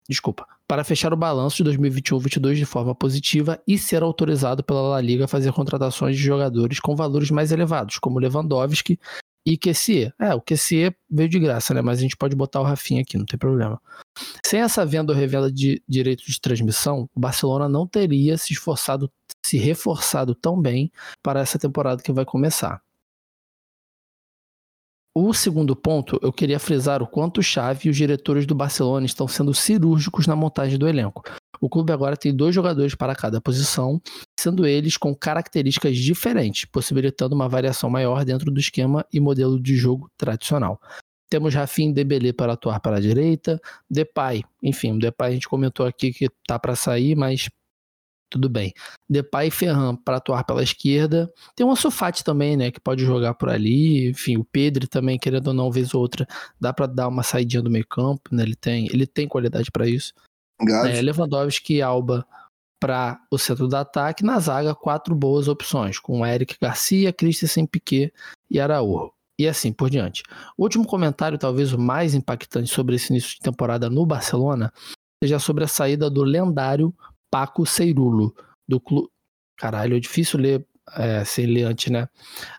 desculpa, 0.09 0.47
para 0.67 0.85
fechar 0.85 1.13
o 1.13 1.17
balanço 1.17 1.63
de 1.63 1.71
2021-22 1.71 2.55
de 2.55 2.65
forma 2.65 2.95
positiva 2.95 3.61
e 3.67 3.79
ser 3.79 4.03
autorizado 4.03 4.63
pela 4.63 4.83
La 4.83 5.01
Liga 5.01 5.25
a 5.25 5.29
fazer 5.29 5.53
contratações 5.53 6.17
de 6.17 6.23
jogadores 6.23 6.81
com 6.81 6.95
valores 6.95 7.31
mais 7.31 7.53
elevados, 7.53 7.99
como 7.99 8.19
Lewandowski 8.19 8.99
e 9.45 9.57
Kessier. 9.57 10.15
É, 10.21 10.35
o 10.35 10.41
Kessier 10.41 10.95
veio 11.11 11.29
de 11.29 11.39
graça, 11.39 11.75
né? 11.75 11.83
Mas 11.83 11.99
a 11.99 12.03
gente 12.03 12.17
pode 12.17 12.37
botar 12.37 12.61
o 12.61 12.65
Rafinha 12.65 13.03
aqui, 13.03 13.19
não 13.19 13.27
tem 13.27 13.39
problema. 13.39 13.81
Sem 14.45 14.61
essa 14.61 14.85
venda 14.85 15.13
ou 15.13 15.19
revenda 15.19 15.51
de 15.51 15.83
direitos 15.89 16.27
de 16.27 16.41
transmissão, 16.41 17.09
o 17.15 17.21
Barcelona 17.21 17.69
não 17.69 17.87
teria 17.87 18.37
se 18.39 18.53
esforçado, 18.53 19.11
se 19.45 19.59
reforçado 19.59 20.35
tão 20.35 20.61
bem 20.61 20.91
para 21.23 21.41
essa 21.41 21.59
temporada 21.59 22.03
que 22.03 22.13
vai 22.13 22.25
começar. 22.25 22.81
O 25.15 25.35
segundo 25.35 25.77
ponto, 25.77 26.19
eu 26.23 26.33
queria 26.33 26.59
frisar 26.59 27.03
o 27.03 27.07
quanto 27.07 27.39
o 27.39 27.43
Xavi 27.43 27.87
e 27.87 27.91
os 27.91 27.97
diretores 27.97 28.47
do 28.47 28.55
Barcelona 28.55 29.05
estão 29.05 29.29
sendo 29.29 29.53
cirúrgicos 29.53 30.27
na 30.27 30.35
montagem 30.35 30.79
do 30.79 30.89
elenco. 30.89 31.23
O 31.61 31.69
clube 31.69 31.93
agora 31.93 32.17
tem 32.17 32.35
dois 32.35 32.55
jogadores 32.55 32.95
para 32.95 33.15
cada 33.15 33.39
posição, 33.39 34.01
sendo 34.41 34.67
eles 34.67 34.97
com 34.97 35.15
características 35.15 35.99
diferentes, 35.99 36.65
possibilitando 36.65 37.35
uma 37.35 37.47
variação 37.47 37.91
maior 37.91 38.25
dentro 38.25 38.51
do 38.51 38.59
esquema 38.59 39.05
e 39.13 39.21
modelo 39.21 39.61
de 39.61 39.77
jogo 39.77 40.11
tradicional. 40.17 40.81
Temos 41.29 41.55
Rafinha 41.55 41.93
Debele 41.93 42.33
para 42.33 42.55
atuar 42.55 42.81
para 42.81 42.97
a 42.97 43.01
direita, 43.01 43.61
Depay, 43.91 44.43
enfim, 44.63 44.93
o 44.93 44.99
Depay 44.99 45.29
a 45.29 45.33
gente 45.35 45.49
comentou 45.49 45.85
aqui 45.85 46.11
que 46.11 46.29
tá 46.47 46.59
para 46.59 46.75
sair, 46.75 47.15
mas 47.15 47.51
tudo 48.33 48.49
bem. 48.49 48.73
Depay 49.09 49.49
e 49.49 49.51
Ferran 49.51 49.95
para 49.95 50.17
atuar 50.17 50.45
pela 50.45 50.63
esquerda. 50.63 51.31
Tem 51.55 51.67
o 51.67 51.77
Sofate 51.77 52.25
também, 52.25 52.57
né, 52.57 52.71
que 52.71 52.81
pode 52.81 53.05
jogar 53.05 53.35
por 53.35 53.49
ali. 53.49 54.09
Enfim, 54.11 54.39
o 54.39 54.45
Pedro 54.45 54.89
também, 54.89 55.19
querendo 55.19 55.49
ou 55.49 55.55
não, 55.55 55.71
vez 55.71 55.95
ou 55.95 56.01
outra, 56.01 56.27
dá 56.61 56.73
para 56.73 56.87
dar 56.87 57.09
uma 57.09 57.23
saidinha 57.23 57.63
do 57.63 57.71
meio 57.71 57.87
campo, 57.87 58.35
né? 58.35 58.43
Ele 58.43 58.57
tem, 58.57 58.87
ele 58.87 59.07
tem 59.07 59.29
qualidade 59.29 59.71
para 59.71 59.87
isso. 59.87 60.13
É, 60.87 61.03
Lewandowski 61.03 61.75
e 61.75 61.83
Alba 61.83 62.27
para 62.81 63.21
o 63.31 63.39
centro 63.39 63.69
do 63.69 63.77
ataque. 63.77 64.25
Na 64.25 64.39
zaga, 64.39 64.75
quatro 64.75 65.15
boas 65.15 65.47
opções, 65.47 65.99
com 65.99 66.27
Eric 66.27 66.57
Garcia, 66.61 67.13
Christensen, 67.13 67.67
Piquet 67.67 68.13
e 68.51 68.59
Araújo. 68.59 69.13
E 69.39 69.47
assim 69.47 69.73
por 69.73 69.91
diante. 69.91 70.23
O 70.57 70.63
último 70.63 70.87
comentário, 70.87 71.39
talvez 71.39 71.73
o 71.73 71.79
mais 71.79 72.15
impactante 72.15 72.71
sobre 72.71 72.97
esse 72.97 73.13
início 73.13 73.37
de 73.37 73.41
temporada 73.41 73.89
no 73.89 74.05
Barcelona, 74.07 74.73
seja 75.23 75.39
sobre 75.39 75.65
a 75.65 75.69
saída 75.69 76.11
do 76.11 76.23
lendário 76.23 76.95
Paco 77.33 77.65
Ceirulo, 77.65 78.35
do 78.69 78.79
clube. 78.79 79.09
Caralho, 79.57 79.97
é 79.97 80.01
difícil 80.01 80.39
ler 80.39 80.67
é, 80.97 81.23
né? 81.91 82.09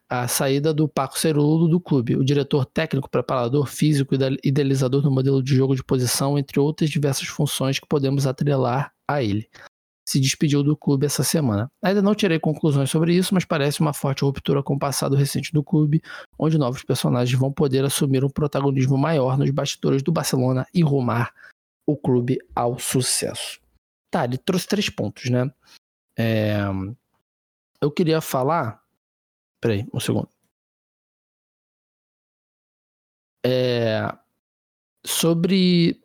A 0.10 0.28
saída 0.28 0.74
do 0.74 0.88
Paco 0.88 1.20
Cerulo 1.20 1.68
do 1.68 1.80
clube, 1.80 2.16
o 2.16 2.24
diretor 2.24 2.66
técnico, 2.66 3.10
preparador 3.10 3.68
físico 3.68 4.16
e 4.16 4.40
idealizador 4.44 5.02
do 5.02 5.12
modelo 5.12 5.44
de 5.44 5.56
jogo 5.56 5.76
de 5.76 5.84
posição, 5.84 6.38
entre 6.38 6.60
outras 6.60 6.90
diversas 6.90 7.28
funções 7.28 7.80
que 7.80 7.88
podemos 7.88 8.26
atrelar 8.26 8.92
a 9.08 9.22
ele. 9.22 9.48
Se 10.08 10.20
despediu 10.20 10.64
do 10.64 10.76
clube 10.76 11.06
essa 11.06 11.24
semana. 11.24 11.70
Ainda 11.82 12.02
não 12.02 12.16
tirei 12.16 12.40
conclusões 12.40 12.90
sobre 12.90 13.14
isso, 13.14 13.34
mas 13.34 13.46
parece 13.46 13.80
uma 13.80 13.94
forte 13.94 14.24
ruptura 14.24 14.64
com 14.64 14.76
o 14.76 14.80
passado 14.80 15.16
recente 15.16 15.54
do 15.54 15.64
clube, 15.64 16.02
onde 16.38 16.58
novos 16.58 16.84
personagens 16.84 17.38
vão 17.38 17.52
poder 17.52 17.86
assumir 17.86 18.24
um 18.24 18.30
protagonismo 18.30 18.98
maior 18.98 19.38
nos 19.38 19.52
bastidores 19.52 20.02
do 20.02 20.12
Barcelona 20.12 20.66
e 20.74 20.82
rumar 20.82 21.32
o 21.86 21.96
clube 21.96 22.40
ao 22.56 22.80
sucesso. 22.80 23.63
Tá, 24.14 24.26
ele 24.26 24.38
trouxe 24.38 24.68
três 24.68 24.90
pontos, 24.92 25.32
né? 25.32 25.52
É... 26.16 26.58
Eu 27.82 27.90
queria 27.90 28.22
falar. 28.22 28.80
Peraí, 29.60 29.88
um 29.92 30.00
segundo. 30.00 30.30
É... 33.44 34.02
Sobre 35.04 36.00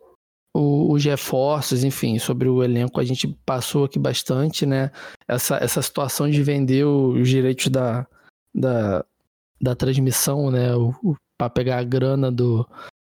o, 0.55 0.91
os 0.91 1.05
reforços, 1.05 1.83
enfim, 1.83 2.17
sobre 2.17 2.49
o 2.49 2.63
elenco, 2.63 2.99
a 2.99 3.03
gente 3.03 3.27
passou 3.45 3.85
aqui 3.85 3.99
bastante, 3.99 4.65
né? 4.65 4.89
Essa, 5.27 5.57
essa 5.57 5.79
situação 5.79 6.27
de 6.27 6.41
vender 6.41 6.85
os 6.85 7.29
direitos 7.29 7.67
da, 7.67 8.07
da, 8.51 9.05
da 9.61 9.75
transmissão, 9.75 10.49
né? 10.49 10.69
Para 11.37 11.51
pegar 11.51 11.77
a 11.77 11.83
grana 11.83 12.31
do, 12.31 12.67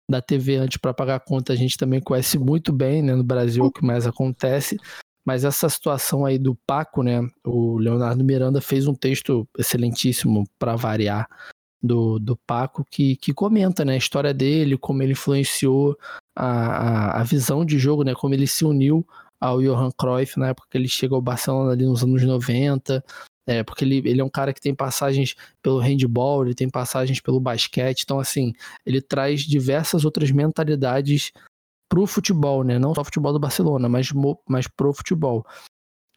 da 0.10 0.22
TV 0.22 0.58
antes 0.58 0.78
para 0.78 0.94
pagar 0.94 1.16
a 1.16 1.20
conta, 1.20 1.54
a 1.54 1.56
gente 1.56 1.78
também 1.78 2.02
conhece 2.02 2.38
muito 2.38 2.74
bem, 2.74 3.02
né, 3.02 3.16
no 3.16 3.24
Brasil, 3.24 3.64
o 3.66 3.72
que 3.72 3.84
mais 3.84 4.06
acontece. 4.06 4.78
Mas 5.26 5.44
essa 5.44 5.70
situação 5.70 6.26
aí 6.26 6.38
do 6.38 6.56
Paco, 6.66 7.04
né, 7.04 7.22
o 7.46 7.78
Leonardo 7.78 8.24
Miranda 8.24 8.60
fez 8.60 8.88
um 8.88 8.96
texto 8.96 9.48
excelentíssimo 9.58 10.46
para 10.58 10.76
variar 10.76 11.28
do, 11.82 12.20
do 12.20 12.36
Paco, 12.36 12.86
que, 12.90 13.16
que 13.16 13.34
comenta, 13.34 13.86
né, 13.86 13.94
a 13.94 13.98
história 13.98 14.34
dele, 14.34 14.78
como 14.78 15.02
ele 15.02 15.14
influenciou 15.14 15.98
a, 16.36 16.48
a, 16.48 17.22
a 17.22 17.24
visão 17.24 17.66
de 17.66 17.78
jogo, 17.80 18.04
né, 18.04 18.14
como 18.14 18.34
ele 18.34 18.48
se 18.48 18.66
uniu 18.66 19.06
ao 19.40 19.60
Johan 19.60 19.90
Cruyff 19.92 20.40
na 20.40 20.50
época 20.50 20.68
que 20.70 20.78
ele 20.78 20.88
chega 20.88 21.16
ao 21.16 21.22
Barcelona 21.22 21.72
ali 21.72 21.86
nos 21.86 22.04
anos 22.04 22.22
90, 22.22 23.04
é, 23.46 23.64
porque 23.64 23.84
ele, 23.84 23.98
ele 24.06 24.22
é 24.22 24.24
um 24.24 24.30
cara 24.30 24.54
que 24.54 24.62
tem 24.62 24.74
passagens 24.74 25.36
pelo 25.62 25.80
handball, 25.80 26.46
ele 26.46 26.56
tem 26.56 26.70
passagens 26.70 27.20
pelo 27.20 27.40
basquete, 27.40 28.04
então 28.04 28.20
assim, 28.20 28.54
ele 28.86 29.02
traz 29.02 29.42
diversas 29.42 30.06
outras 30.06 30.32
mentalidades 30.32 31.32
pro 31.90 32.08
futebol, 32.08 32.64
né? 32.64 32.80
Não 32.80 32.96
só 32.96 33.04
futebol 33.04 33.34
do 33.34 33.40
Barcelona, 33.40 33.90
mas, 33.90 34.10
mas 34.48 34.68
pro 34.68 34.94
futebol. 34.94 35.46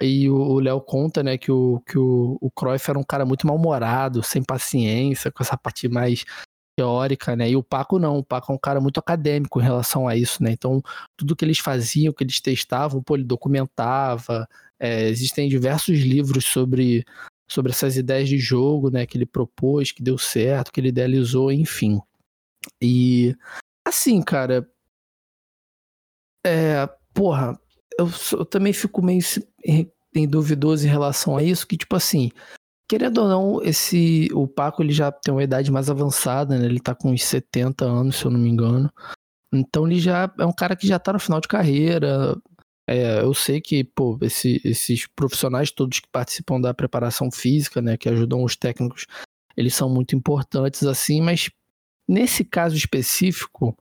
E 0.00 0.28
o 0.28 0.58
Léo 0.58 0.80
conta, 0.80 1.22
né, 1.22 1.38
que 1.38 1.52
o, 1.52 1.80
que 1.86 1.96
o, 1.96 2.36
o 2.40 2.50
Cruyff 2.50 2.90
era 2.90 2.98
um 2.98 3.04
cara 3.04 3.24
muito 3.24 3.46
mal-humorado, 3.46 4.22
sem 4.22 4.42
paciência, 4.42 5.30
com 5.30 5.42
essa 5.42 5.56
parte 5.56 5.88
mais 5.88 6.24
teórica, 6.76 7.36
né? 7.36 7.50
E 7.50 7.56
o 7.56 7.62
Paco 7.62 7.98
não, 7.98 8.18
o 8.18 8.24
Paco 8.24 8.52
é 8.52 8.54
um 8.54 8.58
cara 8.58 8.80
muito 8.80 8.98
acadêmico 8.98 9.60
em 9.60 9.64
relação 9.64 10.08
a 10.08 10.16
isso, 10.16 10.42
né? 10.42 10.50
Então, 10.50 10.82
tudo 11.16 11.36
que 11.36 11.44
eles 11.44 11.58
faziam, 11.58 12.12
que 12.12 12.24
eles 12.24 12.40
testavam, 12.40 13.02
pô, 13.02 13.14
ele 13.14 13.24
documentava, 13.24 14.48
é, 14.78 15.08
existem 15.08 15.48
diversos 15.48 15.98
livros 15.98 16.44
sobre, 16.44 17.04
sobre 17.48 17.72
essas 17.72 17.96
ideias 17.96 18.28
de 18.28 18.38
jogo, 18.38 18.90
né, 18.90 19.06
que 19.06 19.16
ele 19.16 19.26
propôs, 19.26 19.92
que 19.92 20.02
deu 20.02 20.18
certo, 20.18 20.72
que 20.72 20.80
ele 20.80 20.88
idealizou, 20.88 21.52
enfim. 21.52 22.00
E 22.80 23.36
assim, 23.86 24.20
cara, 24.22 24.68
é, 26.44 26.86
porra, 27.12 27.58
eu, 27.98 28.08
eu, 28.32 28.44
também 28.44 28.72
fico 28.72 29.02
meio 29.02 29.20
em 30.14 30.28
duvidoso 30.28 30.86
em 30.86 30.90
relação 30.90 31.36
a 31.36 31.42
isso, 31.42 31.66
que 31.66 31.76
tipo 31.76 31.96
assim, 31.96 32.30
querendo 32.88 33.18
ou 33.18 33.28
não, 33.28 33.62
esse 33.62 34.28
o 34.32 34.46
Paco 34.46 34.82
ele 34.82 34.92
já 34.92 35.10
tem 35.12 35.32
uma 35.32 35.42
idade 35.42 35.70
mais 35.70 35.90
avançada, 35.90 36.58
né? 36.58 36.66
Ele 36.66 36.80
tá 36.80 36.94
com 36.94 37.10
uns 37.10 37.24
70 37.24 37.84
anos, 37.84 38.16
se 38.16 38.24
eu 38.24 38.30
não 38.30 38.38
me 38.40 38.48
engano. 38.48 38.90
Então 39.52 39.86
ele 39.86 40.00
já 40.00 40.32
é 40.38 40.44
um 40.46 40.52
cara 40.52 40.76
que 40.76 40.86
já 40.86 40.98
tá 40.98 41.12
no 41.12 41.20
final 41.20 41.40
de 41.40 41.48
carreira, 41.48 42.36
é, 42.86 43.20
eu 43.20 43.32
sei 43.32 43.60
que, 43.60 43.82
pô, 43.82 44.18
esse, 44.20 44.60
esses 44.64 45.06
profissionais 45.06 45.70
todos 45.70 46.00
que 46.00 46.08
participam 46.08 46.60
da 46.60 46.74
preparação 46.74 47.30
física, 47.30 47.80
né, 47.80 47.96
que 47.96 48.08
ajudam 48.08 48.44
os 48.44 48.56
técnicos, 48.56 49.06
eles 49.56 49.74
são 49.74 49.88
muito 49.88 50.14
importantes, 50.14 50.84
assim, 50.84 51.22
mas 51.22 51.50
nesse 52.06 52.44
caso 52.44 52.76
específico, 52.76 53.76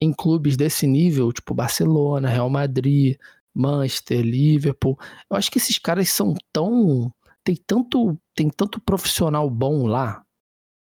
em 0.00 0.12
clubes 0.12 0.56
desse 0.56 0.86
nível, 0.86 1.32
tipo 1.32 1.54
Barcelona, 1.54 2.28
Real 2.28 2.50
Madrid, 2.50 3.16
Manchester, 3.54 4.20
Liverpool, 4.20 4.98
eu 5.30 5.36
acho 5.36 5.50
que 5.50 5.58
esses 5.58 5.78
caras 5.78 6.08
são 6.08 6.34
tão. 6.52 7.12
Tem 7.48 7.56
tanto, 7.56 8.20
tem 8.34 8.50
tanto 8.50 8.78
profissional 8.78 9.48
bom 9.48 9.86
lá 9.86 10.22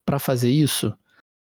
para 0.02 0.18
fazer 0.18 0.48
isso 0.48 0.96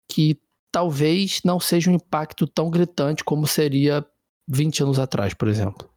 que 0.07 0.39
talvez 0.71 1.41
não 1.43 1.59
seja 1.59 1.89
um 1.89 1.95
impacto 1.95 2.45
tão 2.45 2.69
gritante 2.69 3.23
como 3.23 3.47
seria 3.47 4.05
20 4.47 4.83
anos 4.83 4.99
atrás, 4.99 5.33
por 5.33 5.47
exemplo. 5.47 5.89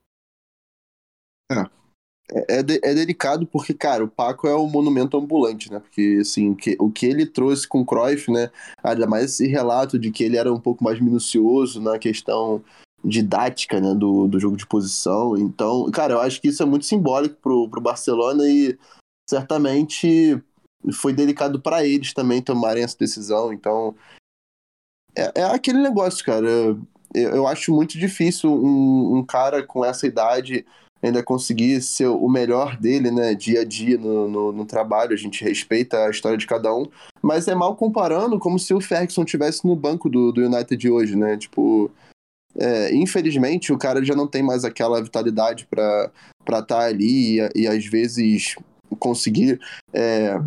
É. 1.53 1.69
É, 2.49 2.63
de, 2.63 2.81
é, 2.83 2.95
delicado 2.95 3.47
porque, 3.47 3.75
cara, 3.75 4.03
o 4.03 4.09
Paco 4.09 4.49
é 4.49 4.57
um 4.57 4.71
monumento 4.71 5.19
ambulante, 5.19 5.71
né? 5.71 5.81
Porque, 5.81 6.17
assim, 6.23 6.55
que, 6.55 6.75
o 6.81 6.91
que 6.91 7.05
ele 7.05 7.27
trouxe 7.27 7.69
com 7.69 7.83
o 7.83 7.85
Cruyff, 7.85 8.33
né? 8.33 8.51
Ainda 8.83 9.07
mais 9.07 9.33
esse 9.33 9.47
relato 9.47 9.99
de 9.99 10.11
que 10.11 10.25
ele 10.25 10.39
era 10.39 10.51
um 10.51 10.61
pouco 10.61 10.83
mais 10.83 10.99
minucioso 10.99 11.79
na 11.79 11.99
questão 11.99 12.65
didática, 13.05 13.83
né? 13.83 13.95
Do, 13.95 14.27
do 14.27 14.41
jogo 14.41 14.57
de 14.57 14.67
posição. 14.67 15.37
Então, 15.37 15.91
cara, 15.91 16.15
eu 16.15 16.21
acho 16.23 16.41
que 16.41 16.49
isso 16.49 16.63
é 16.63 16.67
muito 16.67 16.87
simbólico 16.87 17.37
pro, 17.43 17.69
pro 17.69 17.83
Barcelona 17.83 18.49
e 18.49 18.79
certamente 19.31 20.43
foi 20.93 21.13
delicado 21.13 21.61
para 21.61 21.87
eles 21.87 22.13
também 22.13 22.43
tomarem 22.43 22.83
essa 22.83 22.99
decisão. 22.99 23.53
Então, 23.53 23.95
é, 25.17 25.41
é 25.41 25.45
aquele 25.45 25.79
negócio, 25.79 26.25
cara. 26.25 26.47
Eu, 26.49 26.81
eu 27.15 27.47
acho 27.47 27.73
muito 27.73 27.99
difícil 27.99 28.51
um, 28.53 29.19
um 29.19 29.25
cara 29.25 29.63
com 29.63 29.85
essa 29.85 30.07
idade 30.07 30.67
ainda 31.03 31.23
conseguir 31.23 31.81
ser 31.81 32.09
o 32.09 32.29
melhor 32.29 32.77
dele, 32.77 33.11
né, 33.11 33.35
dia 33.35 33.63
a 33.63 33.65
dia 33.65 33.97
no, 33.97 34.29
no, 34.29 34.53
no, 34.53 34.67
trabalho. 34.67 35.15
A 35.15 35.17
gente 35.17 35.43
respeita 35.43 36.05
a 36.05 36.11
história 36.11 36.37
de 36.37 36.47
cada 36.47 36.75
um, 36.75 36.85
mas 37.23 37.49
é 37.49 37.55
mal 37.55 37.75
comparando 37.75 38.39
como 38.39 38.59
se 38.59 38.75
o 38.75 38.81
Ferguson 38.81 39.25
tivesse 39.25 39.67
no 39.67 39.75
banco 39.75 40.11
do, 40.11 40.31
do 40.31 40.45
United 40.45 40.77
de 40.77 40.91
hoje, 40.91 41.17
né? 41.17 41.39
Tipo, 41.39 41.91
é, 42.55 42.95
infelizmente 42.95 43.73
o 43.73 43.79
cara 43.79 44.05
já 44.05 44.15
não 44.15 44.27
tem 44.27 44.43
mais 44.43 44.65
aquela 44.65 45.03
vitalidade 45.03 45.67
para 45.71 46.11
estar 46.43 46.63
tá 46.63 46.81
ali 46.81 47.41
e, 47.41 47.51
e, 47.63 47.67
às 47.67 47.87
vezes 47.87 48.57
conseguir 48.99 49.61
é, 49.93 50.41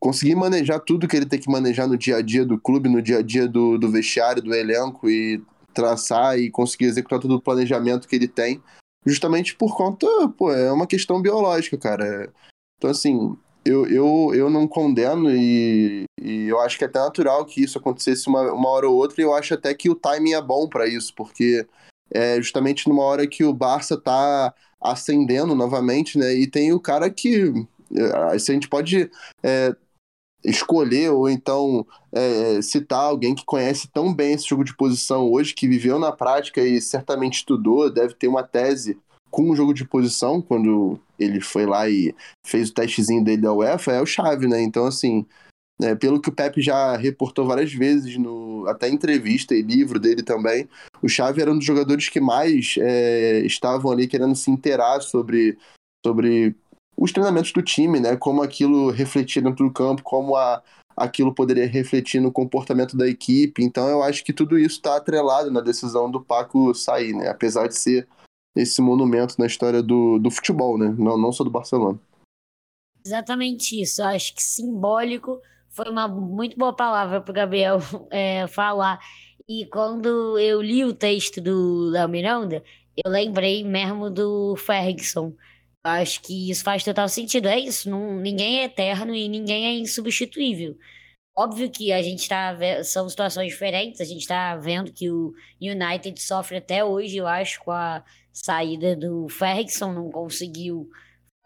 conseguir 0.00 0.34
manejar 0.34 0.80
tudo 0.80 1.06
que 1.06 1.14
ele 1.14 1.26
tem 1.26 1.38
que 1.38 1.50
manejar 1.50 1.86
no 1.86 1.96
dia 1.96 2.16
a 2.16 2.22
dia 2.22 2.44
do 2.44 2.58
clube, 2.58 2.88
no 2.88 3.02
dia 3.02 3.18
a 3.18 3.22
dia 3.22 3.46
do, 3.46 3.76
do 3.76 3.90
vestiário, 3.90 4.42
do 4.42 4.54
elenco 4.54 5.08
e 5.10 5.42
traçar 5.74 6.38
e 6.38 6.50
conseguir 6.50 6.86
executar 6.86 7.20
todo 7.20 7.36
o 7.36 7.40
planejamento 7.40 8.08
que 8.08 8.16
ele 8.16 8.26
tem, 8.26 8.62
justamente 9.06 9.54
por 9.54 9.76
conta, 9.76 10.06
pô, 10.36 10.52
é 10.52 10.72
uma 10.72 10.86
questão 10.86 11.20
biológica, 11.20 11.76
cara. 11.76 12.32
Então, 12.78 12.90
assim, 12.90 13.36
eu, 13.64 13.86
eu, 13.86 14.32
eu 14.34 14.50
não 14.50 14.66
condeno 14.66 15.30
e, 15.30 16.04
e 16.20 16.48
eu 16.48 16.58
acho 16.60 16.78
que 16.78 16.84
é 16.84 16.86
até 16.86 16.98
natural 16.98 17.44
que 17.44 17.62
isso 17.62 17.78
acontecesse 17.78 18.26
uma, 18.26 18.50
uma 18.52 18.68
hora 18.70 18.88
ou 18.88 18.96
outra 18.96 19.20
e 19.20 19.24
eu 19.24 19.34
acho 19.34 19.52
até 19.52 19.74
que 19.74 19.90
o 19.90 19.94
timing 19.94 20.32
é 20.32 20.42
bom 20.42 20.66
para 20.66 20.88
isso, 20.88 21.14
porque 21.14 21.66
é 22.10 22.36
justamente 22.36 22.88
numa 22.88 23.04
hora 23.04 23.26
que 23.26 23.44
o 23.44 23.52
Barça 23.52 24.00
tá 24.00 24.52
ascendendo 24.80 25.54
novamente, 25.54 26.18
né, 26.18 26.34
e 26.34 26.46
tem 26.46 26.72
o 26.72 26.80
cara 26.80 27.10
que, 27.10 27.52
é, 27.94 28.38
se 28.38 28.50
a 28.50 28.54
gente 28.54 28.68
pode 28.68 29.10
é, 29.42 29.74
escolher 30.44 31.10
ou 31.10 31.28
então 31.28 31.86
é, 32.12 32.62
citar 32.62 33.00
alguém 33.00 33.34
que 33.34 33.44
conhece 33.44 33.88
tão 33.88 34.12
bem 34.12 34.32
esse 34.32 34.48
jogo 34.48 34.64
de 34.64 34.74
posição 34.74 35.30
hoje, 35.30 35.54
que 35.54 35.68
viveu 35.68 35.98
na 35.98 36.12
prática 36.12 36.60
e 36.60 36.80
certamente 36.80 37.38
estudou, 37.38 37.90
deve 37.90 38.14
ter 38.14 38.28
uma 38.28 38.42
tese 38.42 38.98
com 39.30 39.50
o 39.50 39.56
jogo 39.56 39.72
de 39.72 39.84
posição, 39.84 40.42
quando 40.42 40.98
ele 41.18 41.40
foi 41.40 41.64
lá 41.64 41.88
e 41.88 42.14
fez 42.44 42.70
o 42.70 42.74
testezinho 42.74 43.22
dele 43.22 43.42
da 43.42 43.52
UEFA, 43.52 43.92
é 43.92 44.00
o 44.00 44.06
Chave, 44.06 44.48
né? 44.48 44.60
Então, 44.60 44.86
assim, 44.86 45.24
é, 45.82 45.94
pelo 45.94 46.20
que 46.20 46.28
o 46.28 46.32
Pepe 46.32 46.60
já 46.60 46.96
reportou 46.96 47.46
várias 47.46 47.72
vezes, 47.72 48.16
no, 48.16 48.66
até 48.68 48.88
entrevista 48.88 49.54
e 49.54 49.62
livro 49.62 49.98
dele 49.98 50.22
também, 50.22 50.68
o 51.02 51.08
Chave 51.08 51.40
era 51.40 51.50
um 51.50 51.56
dos 51.56 51.64
jogadores 51.64 52.08
que 52.08 52.20
mais 52.20 52.74
é, 52.78 53.40
estavam 53.40 53.90
ali 53.90 54.06
querendo 54.06 54.34
se 54.34 54.50
inteirar 54.50 55.00
sobre, 55.00 55.58
sobre 56.04 56.54
os 56.96 57.12
treinamentos 57.12 57.52
do 57.52 57.62
time, 57.62 57.98
né? 57.98 58.16
Como 58.16 58.42
aquilo 58.42 58.90
refletia 58.90 59.40
dentro 59.40 59.66
do 59.66 59.72
campo, 59.72 60.02
como 60.02 60.36
a, 60.36 60.62
aquilo 60.96 61.34
poderia 61.34 61.66
refletir 61.66 62.20
no 62.20 62.30
comportamento 62.30 62.96
da 62.96 63.08
equipe. 63.08 63.64
Então 63.64 63.88
eu 63.88 64.02
acho 64.02 64.22
que 64.22 64.32
tudo 64.32 64.58
isso 64.58 64.76
está 64.76 64.96
atrelado 64.96 65.50
na 65.50 65.60
decisão 65.60 66.10
do 66.10 66.20
Paco 66.20 66.74
sair, 66.74 67.14
né? 67.14 67.28
Apesar 67.28 67.68
de 67.68 67.76
ser 67.76 68.06
esse 68.54 68.82
monumento 68.82 69.36
na 69.38 69.46
história 69.46 69.82
do, 69.82 70.18
do 70.18 70.30
futebol, 70.30 70.76
né? 70.76 70.94
Não, 70.98 71.16
não 71.16 71.32
só 71.32 71.42
do 71.42 71.50
Barcelona. 71.50 71.98
Exatamente 73.04 73.80
isso. 73.80 74.02
Eu 74.02 74.06
acho 74.08 74.34
que 74.34 74.42
simbólico 74.42 75.40
foi 75.70 75.90
uma 75.90 76.08
muito 76.08 76.56
boa 76.56 76.74
palavra 76.74 77.20
para 77.20 77.30
o 77.30 77.34
Gabriel 77.34 77.78
é, 78.10 78.46
falar. 78.48 79.00
E 79.48 79.66
quando 79.66 80.38
eu 80.38 80.62
li 80.62 80.84
o 80.84 80.94
texto 80.94 81.40
do 81.40 81.90
Léo 81.90 82.08
Miranda, 82.08 82.62
eu 83.04 83.10
lembrei 83.10 83.64
mesmo 83.64 84.10
do 84.10 84.54
Ferguson 84.56 85.34
Acho 85.82 86.20
que 86.22 86.50
isso 86.50 86.62
faz 86.62 86.84
total 86.84 87.08
sentido. 87.08 87.48
É 87.48 87.58
isso, 87.58 87.88
não, 87.90 88.16
ninguém 88.16 88.60
é 88.60 88.64
eterno 88.64 89.14
e 89.14 89.28
ninguém 89.28 89.66
é 89.66 89.72
insubstituível. 89.78 90.76
Óbvio 91.36 91.70
que 91.70 91.92
a 91.92 92.02
gente 92.02 92.20
está 92.22 92.56
são 92.84 93.08
situações 93.08 93.52
diferentes, 93.52 94.00
a 94.00 94.04
gente 94.04 94.20
está 94.22 94.56
vendo 94.56 94.92
que 94.92 95.10
o 95.10 95.32
United 95.60 96.20
sofre 96.20 96.58
até 96.58 96.84
hoje, 96.84 97.16
eu 97.16 97.26
acho, 97.26 97.60
com 97.62 97.70
a 97.72 98.04
saída 98.32 98.96
do 98.96 99.28
Ferguson, 99.28 99.92
não 99.92 100.10
conseguiu 100.10 100.90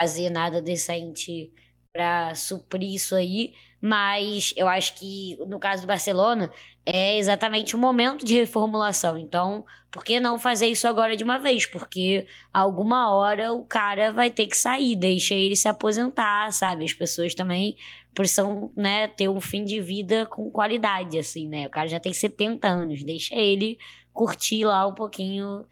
fazer 0.01 0.31
nada 0.31 0.61
decente 0.61 1.53
para 1.93 2.35
suprir 2.35 2.95
isso 2.95 3.15
aí, 3.15 3.55
mas 3.86 4.55
eu 4.56 4.66
acho 4.66 4.94
que 4.94 5.36
no 5.47 5.59
caso 5.59 5.82
do 5.82 5.86
Barcelona 5.86 6.51
é 6.86 7.19
exatamente 7.19 7.77
o 7.77 7.78
momento 7.78 8.24
de 8.24 8.32
reformulação. 8.32 9.19
Então, 9.19 9.62
por 9.90 10.02
que 10.02 10.19
não 10.19 10.39
fazer 10.39 10.69
isso 10.69 10.89
agora 10.89 11.15
de 11.15 11.23
uma 11.23 11.39
vez? 11.39 11.66
Porque 11.66 12.27
alguma 12.51 13.15
hora 13.15 13.52
o 13.52 13.62
cara 13.62 14.11
vai 14.11 14.31
ter 14.31 14.47
que 14.47 14.56
sair, 14.56 14.97
deixa 14.97 15.35
ele 15.35 15.55
se 15.55 15.69
aposentar, 15.69 16.51
sabe? 16.51 16.86
As 16.86 16.94
pessoas 16.94 17.35
também 17.35 17.77
precisam, 18.15 18.73
né, 18.74 19.06
ter 19.06 19.28
um 19.28 19.39
fim 19.39 19.62
de 19.62 19.82
vida 19.82 20.24
com 20.24 20.51
qualidade, 20.51 21.19
assim, 21.19 21.47
né? 21.47 21.66
O 21.66 21.70
cara 21.70 21.86
já 21.86 22.01
tem 22.01 22.15
70 22.15 22.66
anos, 22.66 23.05
deixa 23.05 23.35
ele 23.35 23.77
curtir 24.15 24.65
lá 24.65 24.86
um 24.86 24.94
pouquinho, 24.94 25.66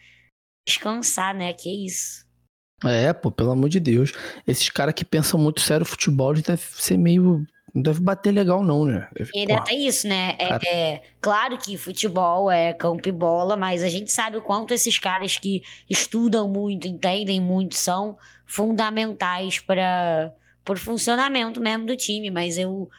descansar, 0.68 1.34
né? 1.34 1.50
Que 1.54 1.86
isso. 1.86 2.26
É, 2.84 3.10
pô, 3.14 3.30
pelo 3.30 3.52
amor 3.52 3.70
de 3.70 3.80
Deus. 3.80 4.12
Esses 4.46 4.68
caras 4.68 4.92
que 4.92 5.04
pensam 5.04 5.40
muito 5.40 5.62
sério 5.62 5.86
futebol, 5.86 6.32
eles 6.32 6.42
devem 6.42 6.62
ser 6.62 6.98
meio. 6.98 7.46
Não 7.74 7.82
deve 7.82 8.00
bater 8.00 8.32
legal, 8.32 8.62
não, 8.62 8.84
né? 8.84 9.08
Deve, 9.16 9.30
e 9.34 9.40
ainda 9.40 9.62
tem 9.64 9.86
isso, 9.86 10.06
né? 10.06 10.36
É, 10.38 10.68
é, 10.68 11.02
claro 11.20 11.56
que 11.56 11.78
futebol 11.78 12.50
é 12.50 12.74
campo 12.74 13.08
e 13.08 13.12
bola, 13.12 13.56
mas 13.56 13.82
a 13.82 13.88
gente 13.88 14.12
sabe 14.12 14.36
o 14.36 14.42
quanto 14.42 14.74
esses 14.74 14.98
caras 14.98 15.38
que 15.38 15.62
estudam 15.88 16.46
muito, 16.48 16.86
entendem 16.86 17.40
muito, 17.40 17.74
são 17.74 18.18
fundamentais 18.44 19.58
para 19.58 20.34
o 20.68 20.76
funcionamento 20.76 21.60
mesmo 21.60 21.86
do 21.86 21.96
time. 21.96 22.30
Mas 22.30 22.58
eu 22.58 22.90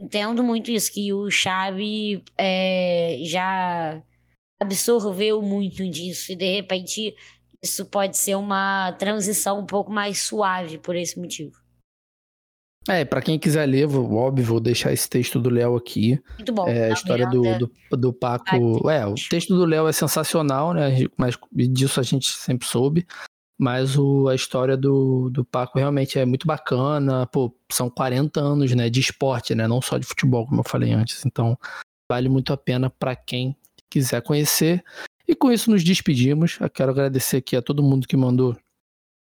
entendo 0.00 0.42
muito 0.42 0.70
isso, 0.70 0.90
que 0.90 1.12
o 1.12 1.30
Xavi 1.30 2.24
é, 2.38 3.18
já 3.24 4.02
absorveu 4.60 5.42
muito 5.42 5.86
disso 5.88 6.32
e 6.32 6.36
de 6.36 6.50
repente 6.54 7.14
isso 7.62 7.84
pode 7.86 8.16
ser 8.16 8.36
uma 8.36 8.92
transição 8.92 9.60
um 9.60 9.66
pouco 9.66 9.90
mais 9.90 10.22
suave 10.22 10.78
por 10.78 10.96
esse 10.96 11.18
motivo. 11.18 11.63
É, 12.88 13.04
para 13.04 13.22
quem 13.22 13.38
quiser 13.38 13.66
ler, 13.66 13.86
vou, 13.86 14.14
óbvio, 14.14 14.44
vou 14.44 14.60
deixar 14.60 14.92
esse 14.92 15.08
texto 15.08 15.40
do 15.40 15.48
Léo 15.48 15.74
aqui. 15.76 16.20
Muito 16.36 16.52
bom. 16.52 16.68
É, 16.68 16.90
a 16.90 16.92
história 16.92 17.26
do, 17.26 17.42
do, 17.58 17.96
do 17.96 18.12
Paco. 18.12 18.90
É, 18.90 19.06
o 19.06 19.14
texto 19.14 19.54
do 19.56 19.64
Léo 19.64 19.88
é 19.88 19.92
sensacional, 19.92 20.74
né? 20.74 20.90
Mas 21.16 21.38
disso 21.50 21.98
a 21.98 22.02
gente 22.02 22.30
sempre 22.30 22.68
soube. 22.68 23.06
Mas 23.58 23.96
o, 23.96 24.28
a 24.28 24.34
história 24.34 24.76
do, 24.76 25.30
do 25.30 25.44
Paco 25.44 25.78
realmente 25.78 26.18
é 26.18 26.26
muito 26.26 26.46
bacana. 26.46 27.26
Pô, 27.26 27.54
são 27.70 27.88
40 27.88 28.40
anos 28.40 28.72
né, 28.74 28.90
de 28.90 29.00
esporte, 29.00 29.54
né? 29.54 29.66
Não 29.66 29.80
só 29.80 29.96
de 29.96 30.06
futebol, 30.06 30.46
como 30.46 30.60
eu 30.60 30.68
falei 30.68 30.92
antes. 30.92 31.24
Então, 31.24 31.56
vale 32.10 32.28
muito 32.28 32.52
a 32.52 32.56
pena 32.56 32.90
para 32.90 33.16
quem 33.16 33.56
quiser 33.88 34.20
conhecer. 34.22 34.84
E 35.26 35.34
com 35.34 35.50
isso 35.50 35.70
nos 35.70 35.82
despedimos. 35.82 36.58
Eu 36.60 36.68
quero 36.68 36.90
agradecer 36.90 37.38
aqui 37.38 37.56
a 37.56 37.62
todo 37.62 37.82
mundo 37.82 38.06
que 38.06 38.16
mandou 38.16 38.56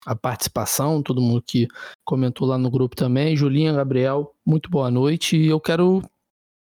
a 0.06 0.14
participação, 0.14 1.02
todo 1.02 1.20
mundo 1.20 1.43
que 1.43 1.68
comentou 2.05 2.47
lá 2.47 2.59
no 2.59 2.70
grupo 2.70 2.97
também. 2.97 3.36
Julinha, 3.36 3.72
Gabriel, 3.72 4.35
muito 4.44 4.70
boa 4.70 4.90
noite. 4.90 5.36
E 5.36 5.47
eu 5.47 5.60
quero, 5.60 6.02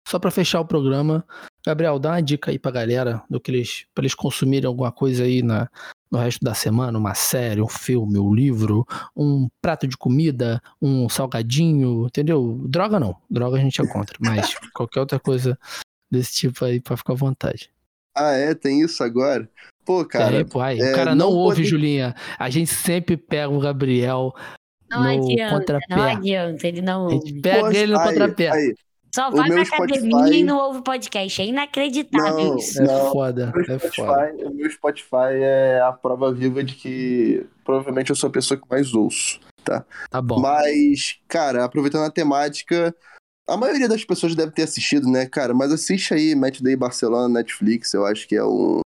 só 0.06 0.18
para 0.18 0.30
fechar 0.30 0.60
o 0.60 0.66
programa, 0.66 1.26
Gabriel, 1.66 1.98
dá 1.98 2.10
uma 2.10 2.22
dica 2.22 2.50
aí 2.50 2.58
pra 2.58 2.70
galera 2.70 3.22
do 3.28 3.40
que 3.40 3.50
eles, 3.50 3.86
pra 3.94 4.02
eles 4.02 4.14
consumirem 4.14 4.68
alguma 4.68 4.92
coisa 4.92 5.24
aí 5.24 5.42
na, 5.42 5.68
no 6.10 6.18
resto 6.18 6.44
da 6.44 6.54
semana, 6.54 6.98
uma 6.98 7.14
série, 7.14 7.60
um 7.60 7.68
filme, 7.68 8.18
um 8.18 8.34
livro, 8.34 8.86
um 9.16 9.48
prato 9.60 9.86
de 9.86 9.96
comida, 9.96 10.62
um 10.80 11.08
salgadinho, 11.08 12.06
entendeu? 12.06 12.62
Droga 12.68 13.00
não, 13.00 13.16
droga 13.30 13.56
a 13.56 13.60
gente 13.60 13.80
é 13.80 13.86
contra, 13.86 14.16
mas 14.20 14.54
qualquer 14.74 15.00
outra 15.00 15.18
coisa 15.18 15.58
desse 16.10 16.34
tipo 16.34 16.64
aí 16.64 16.80
pra 16.80 16.96
ficar 16.96 17.14
à 17.14 17.16
vontade. 17.16 17.70
Ah, 18.14 18.30
é? 18.30 18.54
Tem 18.54 18.80
isso 18.80 19.02
agora? 19.02 19.50
Pô, 19.84 20.04
cara. 20.04 20.36
É, 20.36 20.44
pô, 20.44 20.60
aí, 20.60 20.80
é, 20.80 20.92
o 20.92 20.94
cara 20.94 21.14
não, 21.14 21.30
não 21.30 21.36
ouve, 21.36 21.56
pode... 21.56 21.68
Julinha. 21.68 22.14
A 22.38 22.48
gente 22.48 22.70
sempre 22.70 23.16
pega 23.16 23.52
o 23.52 23.60
Gabriel 23.60 24.34
não 24.90 25.02
no 25.02 25.08
adianta, 25.08 25.58
contrapé. 25.58 25.86
Não 25.90 26.02
adianta, 26.02 26.66
ele 26.66 26.82
não 26.82 27.02
ouve. 27.04 27.14
A 27.14 27.18
gente 27.18 27.40
pega 27.40 27.60
Poxa, 27.60 27.78
ele 27.78 27.92
no 27.92 27.98
aí, 27.98 28.08
contrapé. 28.08 28.50
Aí. 28.50 28.74
Só 29.14 29.30
vai 29.30 29.48
na 29.48 29.62
academia 29.62 30.10
Spotify... 30.10 30.38
e 30.40 30.44
não 30.44 30.58
ouve 30.58 30.82
podcast. 30.82 31.42
É 31.42 31.46
inacreditável 31.46 32.44
não, 32.44 32.56
isso. 32.56 32.82
É 32.82 33.10
foda. 33.12 33.52
O 33.54 33.58
meu, 33.58 33.76
é 33.76 33.78
Spotify, 33.78 33.96
foda. 33.96 34.48
o 34.48 34.54
meu 34.54 34.70
Spotify 34.70 35.34
é 35.34 35.80
a 35.80 35.92
prova 35.92 36.32
viva 36.32 36.64
de 36.64 36.74
que 36.74 37.46
provavelmente 37.64 38.10
eu 38.10 38.16
sou 38.16 38.28
a 38.28 38.32
pessoa 38.32 38.58
que 38.58 38.68
mais 38.68 38.92
ouço, 38.92 39.38
tá? 39.62 39.84
Tá 40.10 40.20
bom. 40.20 40.40
Mas, 40.40 41.20
cara, 41.28 41.64
aproveitando 41.64 42.04
a 42.04 42.10
temática, 42.10 42.92
a 43.48 43.56
maioria 43.56 43.88
das 43.88 44.04
pessoas 44.04 44.34
deve 44.34 44.50
ter 44.50 44.62
assistido, 44.62 45.08
né, 45.08 45.26
cara? 45.26 45.54
Mas 45.54 45.70
assiste 45.70 46.12
aí 46.12 46.34
Match 46.34 46.60
Day 46.60 46.74
Barcelona 46.74 47.28
Netflix, 47.28 47.94
eu 47.94 48.04
acho 48.04 48.26
que 48.26 48.34
é 48.34 48.44
um, 48.44 48.80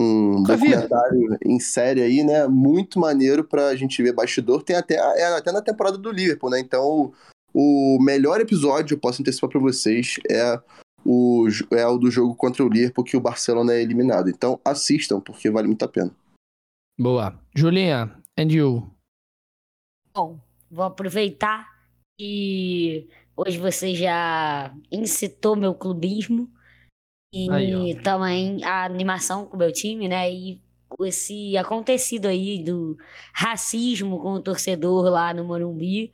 um 0.00 0.42
documentário 0.42 1.38
em 1.44 1.60
série 1.60 2.02
aí, 2.02 2.24
né? 2.24 2.46
Muito 2.46 2.98
maneiro 2.98 3.44
pra 3.44 3.74
gente 3.76 4.02
ver 4.02 4.12
bastidor. 4.12 4.62
Tem 4.62 4.76
até, 4.76 4.94
é 4.94 5.36
até 5.36 5.52
na 5.52 5.62
temporada 5.62 5.98
do 5.98 6.10
Liverpool, 6.10 6.50
né? 6.50 6.60
Então, 6.60 6.82
o, 6.82 7.12
o 7.96 7.98
melhor 8.02 8.40
episódio, 8.40 8.94
eu 8.94 8.98
posso 8.98 9.22
antecipar 9.22 9.50
pra 9.50 9.60
vocês, 9.60 10.16
é 10.28 10.60
o, 11.04 11.46
é 11.72 11.86
o 11.86 11.98
do 11.98 12.10
jogo 12.10 12.34
contra 12.34 12.64
o 12.64 12.68
Liverpool 12.68 13.04
que 13.04 13.16
o 13.16 13.20
Barcelona 13.20 13.74
é 13.74 13.82
eliminado. 13.82 14.28
Então, 14.28 14.60
assistam, 14.64 15.20
porque 15.20 15.50
vale 15.50 15.68
muito 15.68 15.84
a 15.84 15.88
pena. 15.88 16.10
Boa. 16.98 17.38
Julinha, 17.54 18.14
and 18.38 18.48
you? 18.50 18.90
Bom, 20.14 20.38
vou 20.70 20.84
aproveitar 20.84 21.68
e 22.18 23.08
Hoje 23.42 23.56
você 23.56 23.94
já 23.94 24.70
incitou 24.92 25.56
meu 25.56 25.74
clubismo 25.74 26.52
e 27.32 27.50
aí, 27.50 27.94
também 28.02 28.62
a 28.64 28.84
animação 28.84 29.46
com 29.46 29.56
o 29.56 29.58
meu 29.58 29.72
time, 29.72 30.08
né? 30.08 30.30
E 30.32 30.60
esse 31.00 31.56
acontecido 31.56 32.26
aí 32.26 32.62
do 32.62 32.96
racismo 33.32 34.18
com 34.20 34.32
o 34.32 34.42
torcedor 34.42 35.04
lá 35.04 35.32
no 35.32 35.44
Morumbi 35.44 36.12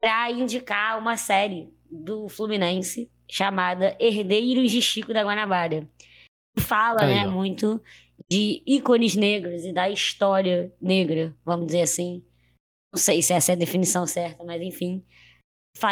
para 0.00 0.30
indicar 0.30 0.98
uma 0.98 1.16
série 1.16 1.72
do 1.90 2.28
Fluminense 2.28 3.10
chamada 3.30 3.96
Herdeiros 4.00 4.70
de 4.72 4.82
Chico 4.82 5.12
da 5.12 5.22
Guanabara. 5.22 5.88
Fala, 6.58 7.02
Aí, 7.02 7.14
né, 7.14 7.28
ó. 7.28 7.30
muito 7.30 7.80
de 8.28 8.62
ícones 8.66 9.14
negros 9.14 9.64
e 9.64 9.72
da 9.72 9.88
história 9.88 10.72
negra, 10.80 11.34
vamos 11.44 11.66
dizer 11.66 11.82
assim. 11.82 12.24
Não 12.92 12.98
sei 13.00 13.22
se 13.22 13.32
essa 13.32 13.52
é 13.52 13.54
a 13.54 13.58
definição 13.58 14.06
certa, 14.06 14.44
mas 14.44 14.60
enfim. 14.60 15.04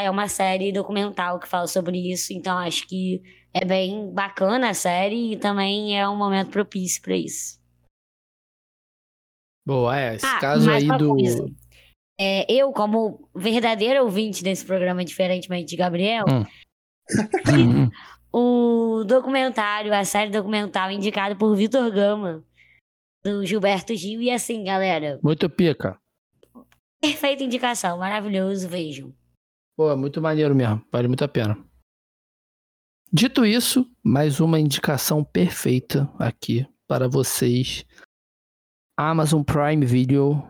É 0.03 0.11
uma 0.11 0.27
série 0.27 0.73
documental 0.73 1.39
que 1.39 1.49
fala 1.49 1.69
sobre 1.69 2.13
isso, 2.13 2.33
então 2.33 2.59
acho 2.59 2.87
que 2.89 3.23
é 3.53 3.65
bem 3.65 4.13
bacana 4.13 4.71
a 4.71 4.75
série 4.75 5.33
e 5.33 5.37
também 5.37 5.99
é 5.99 6.09
um 6.09 6.17
momento 6.17 6.51
propício 6.51 7.01
para 7.03 7.17
isso. 7.17 7.59
Boa, 9.67 9.99
é. 9.99 10.15
Esse 10.15 10.27
Ah, 10.27 10.39
caso 10.39 10.71
aí 10.71 10.87
do. 10.87 11.09
coisa. 11.15 11.45
É, 12.21 12.51
eu, 12.53 12.73
como 12.73 13.29
verdadeiro 13.35 14.03
ouvinte 14.03 14.43
desse 14.43 14.65
programa, 14.65 15.05
diferentemente 15.05 15.67
de 15.67 15.77
Gabriel. 15.77 16.25
Hum, 16.29 16.45
o 18.33 19.05
documentário, 19.05 19.95
a 19.95 20.05
série 20.05 20.31
documental 20.31 20.91
indicada 20.91 21.37
por 21.37 21.55
Vitor 21.55 21.91
Gama, 21.93 22.45
do 23.25 23.45
Gilberto 23.47 23.95
Gil, 23.95 24.21
e 24.21 24.31
assim, 24.31 24.65
galera, 24.65 25.21
Muito 25.23 25.49
pica. 25.49 25.97
perfeita 27.01 27.45
indicação, 27.45 27.99
maravilhoso, 27.99 28.69
vejam. 28.69 29.15
Pô, 29.77 29.91
é 29.93 29.95
muito 29.97 30.21
maneiro 30.21 30.55
mesmo. 30.57 30.85
Vale 30.91 31.07
muito 31.07 31.23
a 31.23 31.29
pena. 31.29 31.57
Dito 33.11 33.47
isso, 33.47 33.91
mais 34.03 34.39
uma 34.39 34.61
indicação 34.61 35.25
perfeita 35.25 36.13
aqui 36.19 36.69
para 36.87 37.09
vocês. 37.09 37.83
Amazon 38.99 39.43
Prime 39.43 39.87
Video. 39.87 40.47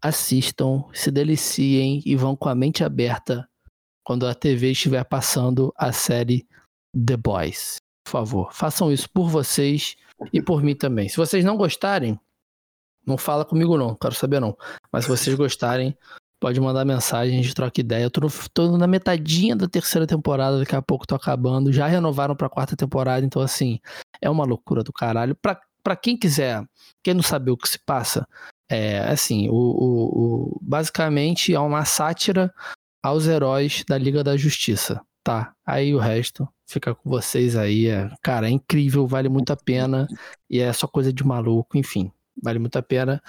Assistam, 0.00 0.82
se 0.94 1.10
deliciem 1.10 2.02
e 2.06 2.16
vão 2.16 2.34
com 2.34 2.48
a 2.48 2.54
mente 2.54 2.82
aberta 2.82 3.46
quando 4.02 4.26
a 4.26 4.34
TV 4.34 4.70
estiver 4.70 5.04
passando 5.04 5.70
a 5.76 5.92
série 5.92 6.48
The 6.94 7.18
Boys. 7.18 7.76
Por 8.02 8.10
favor, 8.10 8.54
façam 8.54 8.90
isso 8.90 9.06
por 9.10 9.28
vocês 9.28 9.94
e 10.32 10.40
por 10.40 10.62
mim 10.62 10.74
também. 10.74 11.06
Se 11.06 11.18
vocês 11.18 11.44
não 11.44 11.58
gostarem, 11.58 12.18
não 13.06 13.18
fala 13.18 13.44
comigo 13.44 13.76
não, 13.76 13.94
quero 13.94 14.14
saber 14.14 14.40
não. 14.40 14.56
Mas 14.90 15.04
se 15.04 15.10
vocês 15.10 15.36
gostarem, 15.36 15.94
pode 16.40 16.60
mandar 16.60 16.84
mensagem, 16.84 17.38
a 17.38 17.42
gente 17.42 17.54
troca 17.54 17.80
ideia. 17.80 18.04
Eu 18.04 18.10
tô, 18.10 18.22
tô 18.52 18.76
na 18.78 18.86
metadinha 18.86 19.54
da 19.54 19.68
terceira 19.68 20.06
temporada, 20.06 20.58
daqui 20.58 20.74
a 20.74 20.82
pouco 20.82 21.06
tô 21.06 21.14
acabando. 21.14 21.72
Já 21.72 21.86
renovaram 21.86 22.34
pra 22.34 22.48
quarta 22.48 22.76
temporada, 22.76 23.24
então 23.24 23.42
assim, 23.42 23.78
é 24.20 24.28
uma 24.30 24.44
loucura 24.44 24.82
do 24.82 24.92
caralho. 24.92 25.36
Pra, 25.36 25.60
pra 25.82 25.96
quem 25.96 26.16
quiser, 26.16 26.64
quem 27.02 27.14
não 27.14 27.22
sabe 27.22 27.50
o 27.50 27.56
que 27.56 27.68
se 27.68 27.78
passa, 27.84 28.26
é 28.68 29.00
assim, 29.10 29.48
o, 29.48 29.54
o- 29.54 30.54
o- 30.56 30.58
basicamente 30.62 31.54
é 31.54 31.60
uma 31.60 31.84
sátira 31.84 32.52
aos 33.02 33.26
heróis 33.26 33.84
da 33.88 33.98
Liga 33.98 34.22
da 34.24 34.36
Justiça, 34.36 35.00
tá? 35.22 35.54
Aí 35.66 35.94
o 35.94 35.98
resto 35.98 36.48
fica 36.66 36.94
com 36.94 37.08
vocês 37.10 37.56
aí. 37.56 37.86
É, 37.88 38.10
cara, 38.22 38.48
é 38.48 38.50
incrível, 38.50 39.06
vale 39.06 39.28
muito 39.28 39.52
a 39.52 39.56
pena. 39.56 40.06
E 40.48 40.60
é 40.60 40.72
só 40.72 40.86
coisa 40.86 41.12
de 41.12 41.24
maluco, 41.24 41.76
enfim, 41.78 42.10
vale 42.42 42.58
muito 42.58 42.76
a 42.78 42.82
pena. 42.82 43.22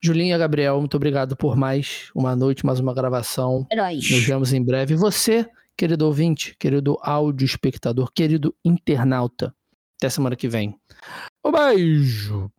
Julinha, 0.00 0.38
Gabriel, 0.38 0.78
muito 0.78 0.96
obrigado 0.96 1.36
por 1.36 1.56
mais 1.56 2.10
uma 2.14 2.36
noite, 2.36 2.64
mais 2.64 2.78
uma 2.78 2.94
gravação. 2.94 3.66
Heróis. 3.70 4.08
Nos 4.10 4.24
vemos 4.24 4.52
em 4.52 4.62
breve. 4.62 4.94
E 4.94 4.96
você, 4.96 5.44
querido 5.76 6.06
ouvinte, 6.06 6.54
querido 6.58 6.96
áudio 7.02 7.44
espectador, 7.44 8.12
querido 8.12 8.54
internauta, 8.64 9.52
até 9.96 10.08
semana 10.08 10.36
que 10.36 10.48
vem. 10.48 10.78
Um 11.44 11.50
beijo. 11.50 12.50